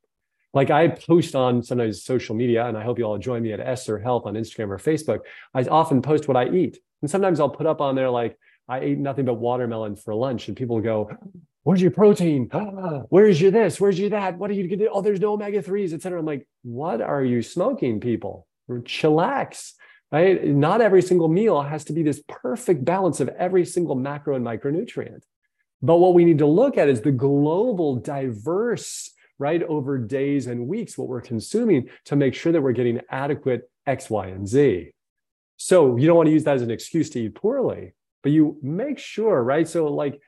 Like 0.54 0.70
I 0.70 0.88
post 0.88 1.34
on 1.34 1.62
sometimes 1.62 2.04
social 2.04 2.34
media, 2.34 2.66
and 2.66 2.76
I 2.76 2.84
hope 2.84 2.98
you 2.98 3.04
all 3.04 3.18
join 3.18 3.42
me 3.42 3.52
at 3.52 3.60
Esser 3.60 3.98
Health 3.98 4.26
on 4.26 4.34
Instagram 4.34 4.68
or 4.68 4.78
Facebook. 4.78 5.20
I 5.54 5.62
often 5.64 6.02
post 6.02 6.28
what 6.28 6.36
I 6.36 6.48
eat. 6.50 6.78
And 7.00 7.10
sometimes 7.10 7.40
I'll 7.40 7.48
put 7.48 7.66
up 7.66 7.80
on 7.80 7.94
there 7.94 8.10
like, 8.10 8.38
I 8.68 8.80
ate 8.80 8.98
nothing 8.98 9.24
but 9.24 9.34
watermelon 9.34 9.96
for 9.96 10.14
lunch. 10.14 10.48
And 10.48 10.56
people 10.56 10.80
go, 10.80 11.10
Where's 11.64 11.80
your 11.80 11.92
protein? 11.92 12.50
Where's 13.08 13.40
your 13.40 13.50
this? 13.50 13.80
Where's 13.80 13.98
your 13.98 14.10
that? 14.10 14.36
What 14.36 14.50
are 14.50 14.54
you 14.54 14.64
gonna 14.64 14.76
do? 14.76 14.90
Oh, 14.92 15.00
there's 15.00 15.20
no 15.20 15.34
omega 15.34 15.62
3s, 15.62 15.92
et 15.92 16.02
cetera. 16.02 16.18
I'm 16.18 16.26
like, 16.26 16.46
what 16.62 17.00
are 17.00 17.22
you 17.22 17.42
smoking, 17.42 18.00
people? 18.00 18.46
Chillax, 18.68 19.72
right? 20.10 20.44
Not 20.44 20.80
every 20.80 21.02
single 21.02 21.28
meal 21.28 21.60
has 21.62 21.84
to 21.84 21.92
be 21.92 22.02
this 22.02 22.22
perfect 22.26 22.84
balance 22.84 23.20
of 23.20 23.28
every 23.28 23.64
single 23.64 23.94
macro 23.94 24.34
and 24.34 24.44
micronutrient. 24.44 25.22
But 25.82 25.96
what 25.96 26.14
we 26.14 26.24
need 26.24 26.38
to 26.38 26.46
look 26.46 26.78
at 26.78 26.88
is 26.88 27.00
the 27.00 27.10
global 27.10 27.96
diverse, 27.96 29.10
right, 29.38 29.62
over 29.64 29.98
days 29.98 30.46
and 30.46 30.68
weeks, 30.68 30.96
what 30.96 31.08
we're 31.08 31.20
consuming 31.20 31.88
to 32.06 32.16
make 32.16 32.34
sure 32.34 32.52
that 32.52 32.62
we're 32.62 32.72
getting 32.72 33.00
adequate 33.10 33.68
X, 33.86 34.08
Y, 34.08 34.28
and 34.28 34.46
Z. 34.46 34.92
So 35.56 35.96
you 35.96 36.06
don't 36.06 36.16
want 36.16 36.28
to 36.28 36.32
use 36.32 36.44
that 36.44 36.56
as 36.56 36.62
an 36.62 36.70
excuse 36.70 37.10
to 37.10 37.20
eat 37.20 37.34
poorly, 37.34 37.94
but 38.22 38.32
you 38.32 38.58
make 38.62 38.98
sure, 38.98 39.42
right? 39.42 39.66
So 39.66 39.86
like 39.86 40.20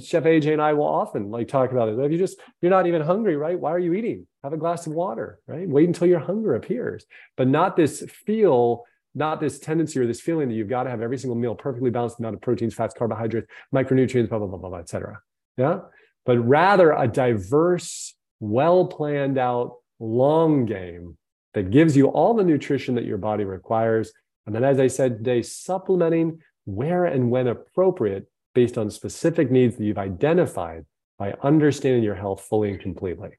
Chef 0.00 0.24
AJ 0.24 0.54
and 0.54 0.62
I 0.62 0.72
will 0.72 0.86
often 0.86 1.30
like 1.30 1.48
talk 1.48 1.72
about 1.72 1.88
it. 1.88 1.98
If 1.98 2.10
you 2.10 2.18
just 2.18 2.38
you're 2.60 2.70
not 2.70 2.86
even 2.86 3.02
hungry, 3.02 3.36
right? 3.36 3.58
Why 3.58 3.70
are 3.70 3.78
you 3.78 3.92
eating? 3.92 4.26
Have 4.42 4.54
a 4.54 4.56
glass 4.56 4.86
of 4.86 4.94
water, 4.94 5.40
right? 5.46 5.68
Wait 5.68 5.86
until 5.86 6.08
your 6.08 6.20
hunger 6.20 6.54
appears, 6.54 7.04
but 7.36 7.48
not 7.48 7.76
this 7.76 8.02
feel 8.24 8.84
not 9.14 9.40
this 9.40 9.58
tendency 9.58 9.98
or 10.00 10.06
this 10.06 10.20
feeling 10.20 10.48
that 10.48 10.54
you've 10.54 10.68
got 10.68 10.84
to 10.84 10.90
have 10.90 11.02
every 11.02 11.18
single 11.18 11.36
meal 11.36 11.54
perfectly 11.54 11.90
balanced 11.90 12.18
amount 12.18 12.34
of 12.34 12.40
proteins, 12.40 12.74
fats, 12.74 12.94
carbohydrates, 12.96 13.46
micronutrients, 13.74 14.28
blah, 14.28 14.38
blah, 14.38 14.46
blah, 14.46 14.58
blah, 14.58 14.70
blah, 14.70 14.78
et 14.78 14.88
cetera. 14.88 15.20
Yeah. 15.56 15.80
But 16.24 16.38
rather 16.38 16.92
a 16.92 17.08
diverse, 17.08 18.14
well 18.40 18.86
planned 18.86 19.38
out 19.38 19.76
long 20.00 20.66
game 20.66 21.16
that 21.54 21.70
gives 21.70 21.96
you 21.96 22.06
all 22.06 22.34
the 22.34 22.44
nutrition 22.44 22.94
that 22.94 23.04
your 23.04 23.18
body 23.18 23.44
requires. 23.44 24.12
And 24.46 24.54
then, 24.54 24.64
as 24.64 24.80
I 24.80 24.86
said 24.86 25.18
today, 25.18 25.42
supplementing 25.42 26.40
where 26.64 27.04
and 27.04 27.30
when 27.30 27.48
appropriate 27.48 28.28
based 28.54 28.78
on 28.78 28.90
specific 28.90 29.50
needs 29.50 29.76
that 29.76 29.84
you've 29.84 29.98
identified 29.98 30.84
by 31.18 31.34
understanding 31.42 32.02
your 32.02 32.14
health 32.14 32.42
fully 32.42 32.70
and 32.70 32.80
completely. 32.80 33.30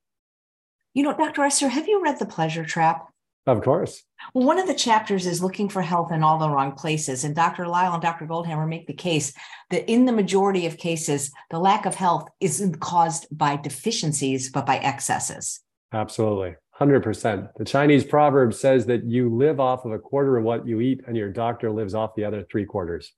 You 0.93 1.03
know, 1.03 1.13
Dr. 1.13 1.43
Esser, 1.43 1.69
have 1.69 1.87
you 1.87 2.01
read 2.03 2.19
The 2.19 2.25
Pleasure 2.25 2.65
Trap? 2.65 3.07
Of 3.45 3.61
course. 3.61 4.03
Well, 4.33 4.47
one 4.47 4.57
of 4.57 4.67
the 4.67 4.73
chapters 4.73 5.25
is 5.25 5.43
looking 5.43 5.67
for 5.67 5.81
health 5.81 6.13
in 6.13 6.23
all 6.23 6.37
the 6.37 6.49
wrong 6.49 6.73
places. 6.73 7.25
And 7.25 7.35
Dr. 7.35 7.67
Lisle 7.67 7.93
and 7.93 8.01
Dr. 8.01 8.25
Goldhamer 8.25 8.67
make 8.67 8.87
the 8.87 8.93
case 8.93 9.33
that 9.69 9.89
in 9.91 10.05
the 10.05 10.13
majority 10.13 10.65
of 10.65 10.77
cases, 10.77 11.31
the 11.49 11.59
lack 11.59 11.85
of 11.85 11.95
health 11.95 12.29
isn't 12.39 12.79
caused 12.79 13.27
by 13.31 13.57
deficiencies, 13.57 14.49
but 14.49 14.65
by 14.65 14.77
excesses. 14.77 15.59
Absolutely. 15.91 16.55
100%. 16.79 17.49
The 17.57 17.65
Chinese 17.65 18.05
proverb 18.05 18.53
says 18.53 18.85
that 18.85 19.03
you 19.03 19.29
live 19.29 19.59
off 19.59 19.85
of 19.85 19.91
a 19.91 19.99
quarter 19.99 20.37
of 20.37 20.45
what 20.45 20.65
you 20.65 20.79
eat, 20.79 21.01
and 21.05 21.15
your 21.15 21.29
doctor 21.29 21.69
lives 21.69 21.93
off 21.93 22.15
the 22.15 22.25
other 22.25 22.45
three 22.49 22.65
quarters. 22.65 23.11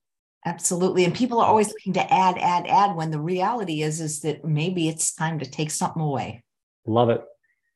Absolutely. 0.46 1.06
And 1.06 1.14
people 1.14 1.40
are 1.40 1.48
always 1.48 1.70
looking 1.70 1.94
to 1.94 2.14
add, 2.14 2.38
add, 2.38 2.68
add 2.68 2.96
when 2.96 3.12
the 3.12 3.20
reality 3.20 3.82
is, 3.82 4.02
is 4.02 4.22
that 4.22 4.44
maybe 4.44 4.88
it's 4.88 5.14
time 5.14 5.40
to 5.40 5.50
take 5.50 5.72
something 5.72 6.02
away. 6.02 6.44
Love 6.86 7.10
it. 7.10 7.24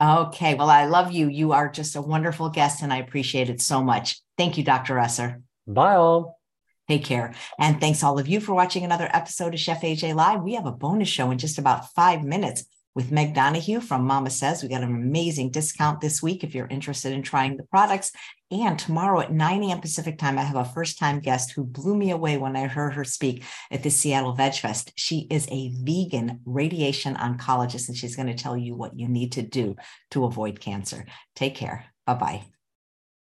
Okay. 0.02 0.56
Well, 0.56 0.70
I 0.70 0.86
love 0.86 1.12
you. 1.12 1.28
You 1.28 1.52
are 1.52 1.70
just 1.70 1.96
a 1.96 2.02
wonderful 2.02 2.50
guest, 2.50 2.82
and 2.82 2.94
I 2.94 2.98
appreciate 2.98 3.50
it 3.50 3.62
so 3.62 3.84
much. 3.84 4.22
Thank 4.38 4.58
you, 4.58 4.64
Dr. 4.64 4.98
Esser. 4.98 5.42
Bye, 5.68 5.96
all. 5.96 6.40
Take 6.88 7.06
care. 7.06 7.36
And 7.60 7.80
thanks 7.80 8.04
all 8.04 8.18
of 8.18 8.28
you 8.28 8.40
for 8.40 8.56
watching 8.56 8.84
another 8.84 9.10
episode 9.14 9.54
of 9.54 9.60
Chef 9.60 9.82
AJ 9.82 10.16
Live. 10.16 10.42
We 10.42 10.56
have 10.56 10.66
a 10.66 10.72
bonus 10.72 11.08
show 11.08 11.30
in 11.30 11.38
just 11.38 11.60
about 11.60 11.94
five 11.94 12.24
minutes 12.24 12.66
with 12.96 13.12
Meg 13.12 13.34
Donahue 13.34 13.80
from 13.80 14.06
Mama 14.06 14.30
Sezz. 14.30 14.62
We 14.62 14.70
got 14.70 14.84
an 14.84 14.94
amazing 14.96 15.52
discount 15.52 16.02
this 16.02 16.22
week 16.22 16.44
if 16.44 16.56
you're 16.56 16.68
interested 16.68 17.14
in 17.14 17.22
trying 17.22 17.58
the 17.58 17.64
products. 17.64 18.12
And 18.52 18.80
tomorrow 18.80 19.20
at 19.20 19.32
9 19.32 19.64
a.m. 19.64 19.80
Pacific 19.80 20.18
time, 20.18 20.40
I 20.40 20.44
have 20.44 20.56
a 20.56 20.66
first 20.66 20.98
time 20.98 21.20
guest 21.20 21.52
who 21.52 21.64
blew 21.64 21.96
me 21.96 22.12
away 22.12 22.38
when 22.38 22.56
I 22.56 22.68
heard 22.68 22.94
her 22.96 23.04
speak 23.04 23.44
at 23.70 23.84
the 23.84 23.92
Seattle 23.92 24.34
Veg 24.34 24.56
Fest. 24.56 24.92
She 24.96 25.28
is 25.30 25.48
a 25.52 25.72
vegan 25.84 26.42
radiation 26.46 27.16
oncologist, 27.16 27.90
and 27.90 27.98
she's 27.98 28.16
going 28.16 28.28
to 28.28 28.34
tell 28.34 28.58
you 28.58 28.76
what 28.76 28.98
you 28.98 29.08
need 29.08 29.34
to 29.34 29.44
do 29.44 29.76
to 30.12 30.26
avoid 30.26 30.60
cancer. 30.60 31.06
Take 31.36 31.56
care. 31.56 31.86
Bye 32.06 32.16
bye. 32.16 32.59